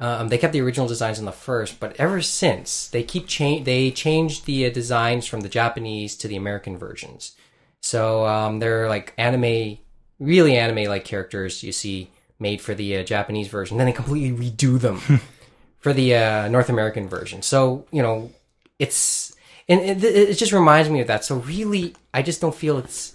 um, 0.00 0.28
they 0.28 0.38
kept 0.38 0.52
the 0.52 0.62
original 0.62 0.88
designs 0.88 1.20
in 1.20 1.26
the 1.26 1.32
first 1.32 1.78
but 1.78 1.94
ever 2.00 2.20
since 2.20 2.88
they 2.88 3.04
keep 3.04 3.28
change 3.28 3.64
they 3.66 3.92
changed 3.92 4.46
the 4.46 4.66
uh, 4.66 4.70
designs 4.70 5.26
from 5.26 5.42
the 5.42 5.48
japanese 5.48 6.16
to 6.16 6.26
the 6.26 6.36
american 6.36 6.76
versions 6.76 7.36
so 7.82 8.26
um, 8.26 8.58
they're 8.58 8.88
like 8.88 9.14
anime 9.16 9.78
really 10.22 10.56
anime 10.56 10.88
like 10.88 11.04
characters 11.04 11.62
you 11.62 11.72
see 11.72 12.10
made 12.38 12.60
for 12.60 12.74
the 12.74 12.96
uh, 12.96 13.02
japanese 13.02 13.48
version 13.48 13.76
then 13.76 13.86
they 13.86 13.92
completely 13.92 14.50
redo 14.50 14.80
them 14.80 15.20
for 15.82 15.92
the 15.92 16.14
uh, 16.14 16.48
North 16.48 16.70
American 16.70 17.08
version. 17.08 17.42
So 17.42 17.84
you 17.90 18.00
know, 18.00 18.30
it's 18.78 19.34
and 19.68 19.80
it, 19.80 20.02
it 20.02 20.34
just 20.38 20.52
reminds 20.52 20.88
me 20.88 21.00
of 21.00 21.08
that. 21.08 21.24
So 21.24 21.36
really, 21.36 21.94
I 22.14 22.22
just 22.22 22.40
don't 22.40 22.54
feel 22.54 22.78
it's 22.78 23.14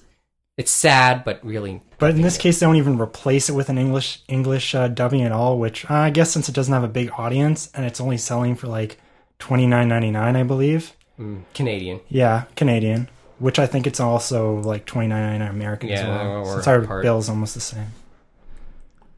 it's 0.58 0.72
sad, 0.72 1.24
but 1.24 1.44
really, 1.46 1.82
But 1.98 2.12
in 2.12 2.22
this 2.22 2.38
case, 2.38 2.60
they 2.60 2.66
don't 2.66 2.78
even 2.78 3.00
replace 3.00 3.48
it 3.48 3.54
with 3.54 3.70
an 3.70 3.78
English 3.78 4.22
English 4.28 4.76
uh, 4.76 4.90
dubbing 4.90 5.24
at 5.24 5.32
all. 5.32 5.58
Which 5.58 5.90
uh, 5.90 5.94
I 5.94 6.10
guess 6.12 6.32
since 6.32 6.50
it 6.50 6.56
doesn't 6.56 6.74
have 6.74 6.84
a 6.84 6.90
big 6.90 7.10
audience 7.18 7.72
and 7.74 7.86
it's 7.86 8.02
only 8.02 8.18
selling 8.18 8.56
for 8.56 8.68
like 8.68 9.00
twenty 9.40 9.66
nine 9.66 9.88
ninety 9.88 10.12
nine, 10.12 10.36
I 10.36 10.44
believe. 10.44 10.94
Canadian. 11.56 12.00
Yeah, 12.10 12.44
Canadian. 12.56 13.10
Which 13.40 13.60
I 13.60 13.68
think 13.68 13.86
it's 13.86 14.00
also 14.00 14.56
like 14.62 14.86
twenty 14.86 15.08
nine 15.08 15.22
ninety 15.24 15.40
nine 15.46 15.50
American 15.56 15.90
as 15.92 16.00
Yeah, 16.00 16.10
well. 16.10 16.38
or 16.48 16.54
Since 16.54 16.68
our 16.68 16.82
part. 16.82 17.04
bill's 17.04 17.30
almost 17.30 17.54
the 17.54 17.60
same. 17.62 17.88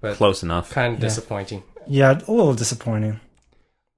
But 0.02 0.16
Close 0.18 0.44
enough. 0.44 0.72
kind 0.72 0.94
of 0.94 1.00
disappointing. 1.00 1.64
Yeah, 1.88 2.12
a 2.12 2.32
little 2.32 2.54
disappointing. 2.54 3.20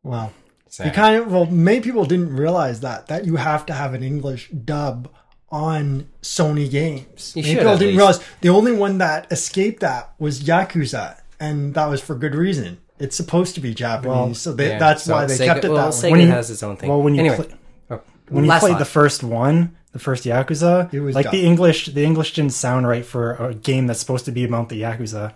Well, 0.04 0.32
Sad. 0.68 0.86
you 0.88 0.92
kind 0.92 1.16
of 1.18 1.32
well, 1.32 1.46
many 1.48 1.80
people 1.82 2.06
didn't 2.06 2.36
realize 2.36 2.80
that 2.82 3.08
that 3.08 3.26
you 3.26 3.36
have 3.38 3.66
to 3.68 3.74
have 3.74 3.94
an 3.94 4.04
English 4.04 4.50
dub 4.52 5.10
on 5.52 6.08
Sony 6.22 6.70
games. 6.70 7.34
You 7.36 7.42
Many 7.44 7.54
should, 7.54 7.60
people 7.60 7.74
at 7.74 7.80
didn't 7.80 7.88
least. 7.90 7.98
realize 7.98 8.20
the 8.42 8.50
only 8.50 8.72
one 8.72 9.00
that 9.00 9.32
escaped 9.32 9.82
that 9.82 10.14
was 10.18 10.42
Yakuza, 10.42 11.20
and 11.40 11.74
that 11.74 11.88
was 11.88 12.00
for 12.02 12.16
good 12.16 12.36
reason. 12.36 12.78
It's 13.00 13.16
supposed 13.16 13.56
to 13.56 13.62
be 13.62 13.74
Japanese, 13.74 14.08
Well, 14.16 14.34
so 14.36 14.54
they, 14.54 14.70
Yeah, 14.70 14.78
that's 14.80 15.04
so 15.04 15.14
why 15.16 15.26
they 15.26 15.34
Sega- 15.36 15.46
kept 15.46 15.66
it 15.66 15.72
well, 15.72 15.86
that 15.90 15.94
Sega 15.94 16.04
way. 16.04 16.12
When 16.12 16.22
you- 16.22 16.28
has 16.28 16.52
its 16.52 16.62
own 16.64 16.78
thing. 16.78 16.88
Well, 16.90 17.02
when 17.02 17.16
you 17.16 17.20
anyway, 17.22 17.36
play, 17.36 17.48
oh, 17.90 18.02
when 18.30 18.44
you 18.46 18.50
last 18.50 18.62
played 18.62 18.74
thought. 18.74 18.80
the 18.80 18.86
first 18.86 19.24
one, 19.24 19.76
the 19.94 20.00
first 20.00 20.24
Yakuza, 20.26 20.94
It 20.94 21.02
was 21.02 21.16
like 21.16 21.26
dumb. 21.26 21.32
the 21.36 21.46
English, 21.46 21.88
the 21.88 22.04
English 22.04 22.34
didn't 22.34 22.54
sound 22.54 22.88
right 22.88 23.06
for 23.06 23.34
a 23.34 23.54
game 23.54 23.88
that's 23.88 24.00
supposed 24.00 24.26
to 24.26 24.32
be 24.32 24.44
about 24.44 24.70
the 24.70 24.82
Yakuza. 24.82 25.34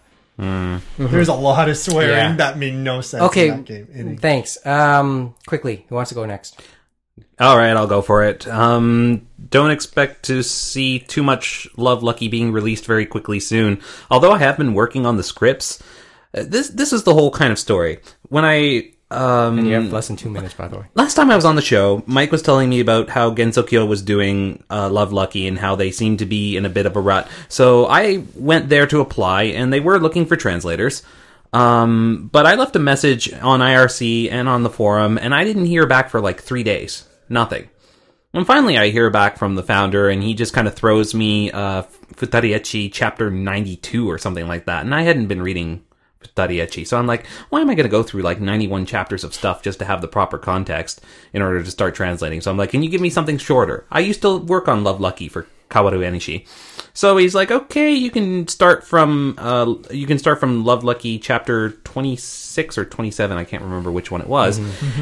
There's 0.98 1.28
a 1.28 1.34
lot 1.34 1.70
of 1.70 1.78
swearing 1.78 2.10
Yeah. 2.10 2.36
that 2.38 2.58
made 2.58 2.76
no 2.76 3.02
sense 3.02 3.24
Okay, 3.24 3.48
in 3.50 3.58
that 3.58 3.66
game. 3.66 3.88
It- 3.94 4.20
thanks. 4.20 4.58
Um, 4.66 5.34
quickly, 5.48 5.86
who 5.90 5.96
wants 5.96 6.10
to 6.10 6.16
go 6.16 6.26
next? 6.26 6.60
All 7.40 7.58
right, 7.58 7.72
I'll 7.76 7.88
go 7.88 8.02
for 8.02 8.24
it. 8.24 8.48
Um, 8.48 9.28
don't 9.50 9.72
expect 9.72 10.24
to 10.26 10.42
see 10.44 11.00
too 11.00 11.24
much 11.24 11.68
Love 11.78 12.04
Lucky 12.04 12.28
being 12.28 12.52
released 12.52 12.86
very 12.86 13.06
quickly 13.06 13.40
soon. 13.40 13.80
Although 14.12 14.32
I 14.34 14.38
have 14.40 14.58
been 14.58 14.74
working 14.74 15.06
on 15.06 15.16
the 15.18 15.24
scripts, 15.24 15.82
uh, 16.34 16.44
this 16.48 16.70
this 16.70 16.92
is 16.94 17.04
the 17.04 17.14
whole 17.14 17.32
kind 17.32 17.52
of 17.52 17.60
story. 17.60 18.00
When 18.30 18.44
I 18.46 18.92
um, 19.12 19.60
And 19.60 19.68
you 19.68 19.74
have 19.76 19.92
less 19.94 20.08
than 20.08 20.16
two 20.16 20.30
minutes, 20.30 20.54
by 20.54 20.68
the 20.68 20.78
way. 20.78 20.86
last 20.96 21.14
time 21.16 21.30
I 21.30 21.36
was 21.36 21.46
on 21.46 21.56
the 21.56 21.62
show, 21.62 22.04
Mike 22.06 22.32
was 22.32 22.42
telling 22.42 22.70
me 22.70 22.80
about 22.80 23.10
how 23.10 23.34
Gensokyo 23.34 23.88
was 23.88 24.02
doing 24.02 24.64
uh, 24.70 24.90
Love 24.90 25.14
Lucky 25.14 25.48
and 25.48 25.60
how 25.60 25.76
they 25.76 25.92
seemed 25.92 26.20
to 26.20 26.26
be 26.26 26.58
in 26.58 26.66
a 26.66 26.70
bit 26.70 26.86
of 26.86 26.96
a 26.96 27.02
rut. 27.02 27.30
So 27.48 27.86
I 27.86 28.24
went 28.36 28.70
there 28.70 28.88
to 28.88 29.02
apply, 29.02 29.44
and 29.44 29.72
they 29.72 29.80
were 29.80 30.00
looking 30.00 30.26
for 30.26 30.36
translators. 30.36 31.04
Um, 31.54 32.30
but 32.34 32.46
I 32.46 32.56
left 32.56 32.76
a 32.76 32.80
message 32.80 33.32
on 33.34 33.62
IRC 33.62 34.30
and 34.32 34.50
on 34.50 34.64
the 34.64 34.70
forum, 34.70 35.18
and 35.18 35.34
I 35.34 35.44
didn't 35.44 35.66
hear 35.66 35.86
back 35.86 36.10
for 36.10 36.20
like 36.20 36.42
three 36.42 36.64
days. 36.64 37.08
Nothing. 37.30 37.70
And 38.34 38.46
finally, 38.46 38.78
I 38.78 38.90
hear 38.90 39.10
back 39.10 39.38
from 39.38 39.56
the 39.56 39.64
founder, 39.64 40.10
and 40.10 40.22
he 40.22 40.34
just 40.34 40.54
kind 40.54 40.68
of 40.68 40.74
throws 40.76 41.16
me 41.16 41.52
uh, 41.52 41.84
Futari 42.16 42.54
Ecchi 42.54 42.92
chapter 42.92 43.32
92 43.32 44.10
or 44.10 44.18
something 44.18 44.48
like 44.48 44.66
that. 44.66 44.84
And 44.84 44.94
I 44.94 45.04
hadn't 45.04 45.28
been 45.28 45.42
reading 45.42 45.86
Futari 46.28 46.58
Ecchi, 46.58 46.86
so 46.86 46.98
I'm 46.98 47.08
like, 47.08 47.26
why 47.50 47.62
am 47.62 47.70
I 47.70 47.76
going 47.76 47.86
to 47.86 47.90
go 47.90 48.04
through 48.04 48.22
like 48.22 48.40
91 48.40 48.86
chapters 48.86 49.24
of 49.24 49.34
stuff 49.34 49.62
just 49.62 49.80
to 49.80 49.86
have 49.86 50.02
the 50.02 50.08
proper 50.08 50.38
context 50.38 51.02
in 51.34 51.42
order 51.42 51.64
to 51.64 51.72
start 51.72 51.96
translating? 51.96 52.42
So 52.42 52.52
I'm 52.52 52.58
like, 52.58 52.72
can 52.72 52.84
you 52.84 52.90
give 52.90 53.02
me 53.02 53.10
something 53.10 53.38
shorter? 53.38 53.86
I 53.92 54.00
used 54.00 54.22
to 54.22 54.38
work 54.38 54.68
on 54.68 54.84
Love 54.84 55.00
Lucky 55.02 55.28
for 55.30 55.48
Kawaru 55.70 56.00
Enishi. 56.00 56.48
So 56.94 57.18
he's 57.18 57.36
like, 57.36 57.52
okay, 57.52 57.92
you 57.94 58.10
can 58.10 58.48
start 58.48 58.84
from 58.86 59.36
uh, 59.38 59.76
you 59.92 60.08
can 60.08 60.18
start 60.18 60.40
from 60.40 60.64
Love 60.64 60.84
Lucky 60.84 61.20
chapter 61.20 61.72
26 61.72 62.78
or 62.78 62.86
27. 62.86 63.38
I 63.38 63.44
can't 63.44 63.64
remember 63.64 63.92
which 63.92 64.12
one 64.12 64.22
it 64.22 64.28
was. 64.28 64.60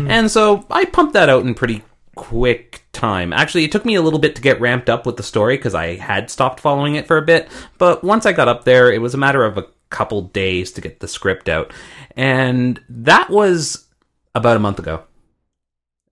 And 0.10 0.32
so 0.32 0.66
I 0.72 0.86
pumped 0.86 1.14
that 1.14 1.30
out 1.30 1.46
in 1.46 1.54
pretty 1.54 1.84
quick 2.16 2.84
time. 2.94 3.34
Actually, 3.34 3.66
it 3.66 3.72
took 3.72 3.86
me 3.86 3.96
a 3.96 4.02
little 4.02 4.20
bit 4.20 4.36
to 4.36 4.42
get 4.42 4.60
ramped 4.62 4.90
up 4.90 5.06
with 5.06 5.18
the 5.18 5.24
story 5.24 5.58
because 5.58 5.76
I 5.76 5.96
had 5.96 6.30
stopped 6.30 6.60
following 6.60 6.96
it 6.96 7.08
for 7.08 7.18
a 7.18 7.22
bit. 7.22 7.50
But 7.78 8.04
once 8.04 8.26
I 8.26 8.34
got 8.34 8.48
up 8.48 8.64
there, 8.64 8.92
it 8.92 9.02
was 9.02 9.14
a 9.14 9.18
matter 9.18 9.44
of 9.44 9.58
a 9.58 9.68
couple 9.94 10.24
days 10.24 10.72
to 10.74 10.82
get 10.82 11.00
the 11.00 11.08
script 11.08 11.48
out. 11.48 11.72
And 12.18 12.82
that 12.90 13.30
was 13.30 13.88
about 14.36 14.58
a 14.58 14.60
month 14.60 14.80
ago. 14.80 15.04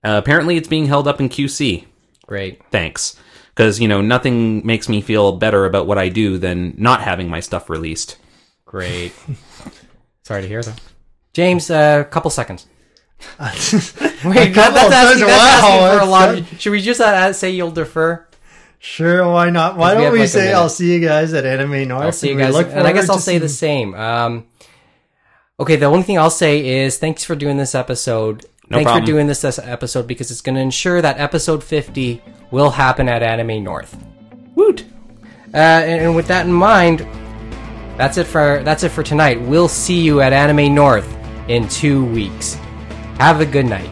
Uh, 0.03 0.21
apparently, 0.23 0.55
it's 0.57 0.67
being 0.67 0.85
held 0.85 1.07
up 1.07 1.19
in 1.19 1.27
QC. 1.29 1.85
Great. 2.27 2.61
Thanks. 2.71 3.17
Because, 3.49 3.79
you 3.79 3.87
know, 3.87 4.01
nothing 4.01 4.65
makes 4.65 4.87
me 4.87 5.01
feel 5.01 5.33
better 5.33 5.65
about 5.65 5.87
what 5.87 5.97
I 5.97 6.09
do 6.09 6.37
than 6.37 6.73
not 6.77 7.01
having 7.01 7.27
my 7.29 7.39
stuff 7.41 7.69
released. 7.69 8.17
Great. 8.65 9.11
Sorry 10.23 10.41
to 10.43 10.47
hear 10.47 10.61
that. 10.63 10.79
James, 11.33 11.69
a 11.69 12.07
couple 12.09 12.31
seconds. 12.31 12.67
Wait, 13.39 13.53
that, 13.53 14.51
couple 14.53 14.89
that's 14.89 14.93
asking, 14.93 15.27
that's 15.27 15.43
asking 15.43 15.81
wow, 15.81 15.97
for 15.97 16.03
a 16.03 16.05
lot. 16.05 16.35
that's- 16.35 16.59
Should 16.61 16.71
we 16.71 16.81
just 16.81 17.01
uh, 17.01 17.33
say 17.33 17.51
you'll 17.51 17.71
defer? 17.71 18.27
Sure, 18.83 19.31
why 19.31 19.51
not? 19.51 19.77
Why 19.77 19.93
don't 19.93 20.05
have 20.05 20.13
we 20.13 20.21
like 20.21 20.29
say. 20.29 20.51
I'll 20.51 20.67
see 20.67 20.91
you 20.91 20.99
guys 20.99 21.33
at 21.33 21.45
Anime 21.45 21.87
North? 21.87 22.01
I'll 22.01 22.11
see 22.11 22.29
you 22.29 22.35
guys, 22.35 22.55
look 22.55 22.67
and 22.71 22.87
I 22.87 22.91
guess 22.91 23.11
I'll 23.11 23.19
say 23.19 23.37
the 23.37 23.47
same. 23.47 23.93
Um, 23.93 24.47
okay, 25.59 25.75
the 25.75 25.85
only 25.85 26.01
thing 26.01 26.17
I'll 26.17 26.31
say 26.31 26.83
is 26.83 26.97
thanks 26.97 27.23
for 27.23 27.35
doing 27.35 27.57
this 27.57 27.75
episode. 27.75 28.43
No 28.69 28.77
thanks 28.77 28.87
problem. 28.89 29.03
for 29.03 29.05
doing 29.05 29.27
this 29.27 29.41
this 29.41 29.59
episode 29.59 30.07
because 30.07 30.31
it's 30.31 30.41
going 30.41 30.55
to 30.55 30.61
ensure 30.61 30.99
that 30.99 31.19
episode 31.19 31.63
50 31.63 32.23
will 32.49 32.71
happen 32.71 33.07
at 33.07 33.21
Anime 33.21 33.63
North. 33.63 33.95
Woot! 34.55 34.83
Uh, 35.53 35.57
and, 35.57 36.01
and 36.01 36.15
with 36.15 36.27
that 36.29 36.47
in 36.47 36.51
mind, 36.51 37.01
that's 37.97 38.17
it 38.17 38.25
for 38.25 38.63
that's 38.63 38.81
it 38.81 38.89
for 38.89 39.03
tonight. 39.03 39.39
We'll 39.41 39.67
see 39.67 40.01
you 40.01 40.21
at 40.21 40.33
Anime 40.33 40.73
North 40.73 41.07
in 41.47 41.67
two 41.67 42.03
weeks. 42.03 42.55
Have 43.19 43.41
a 43.41 43.45
good 43.45 43.67
night. 43.67 43.91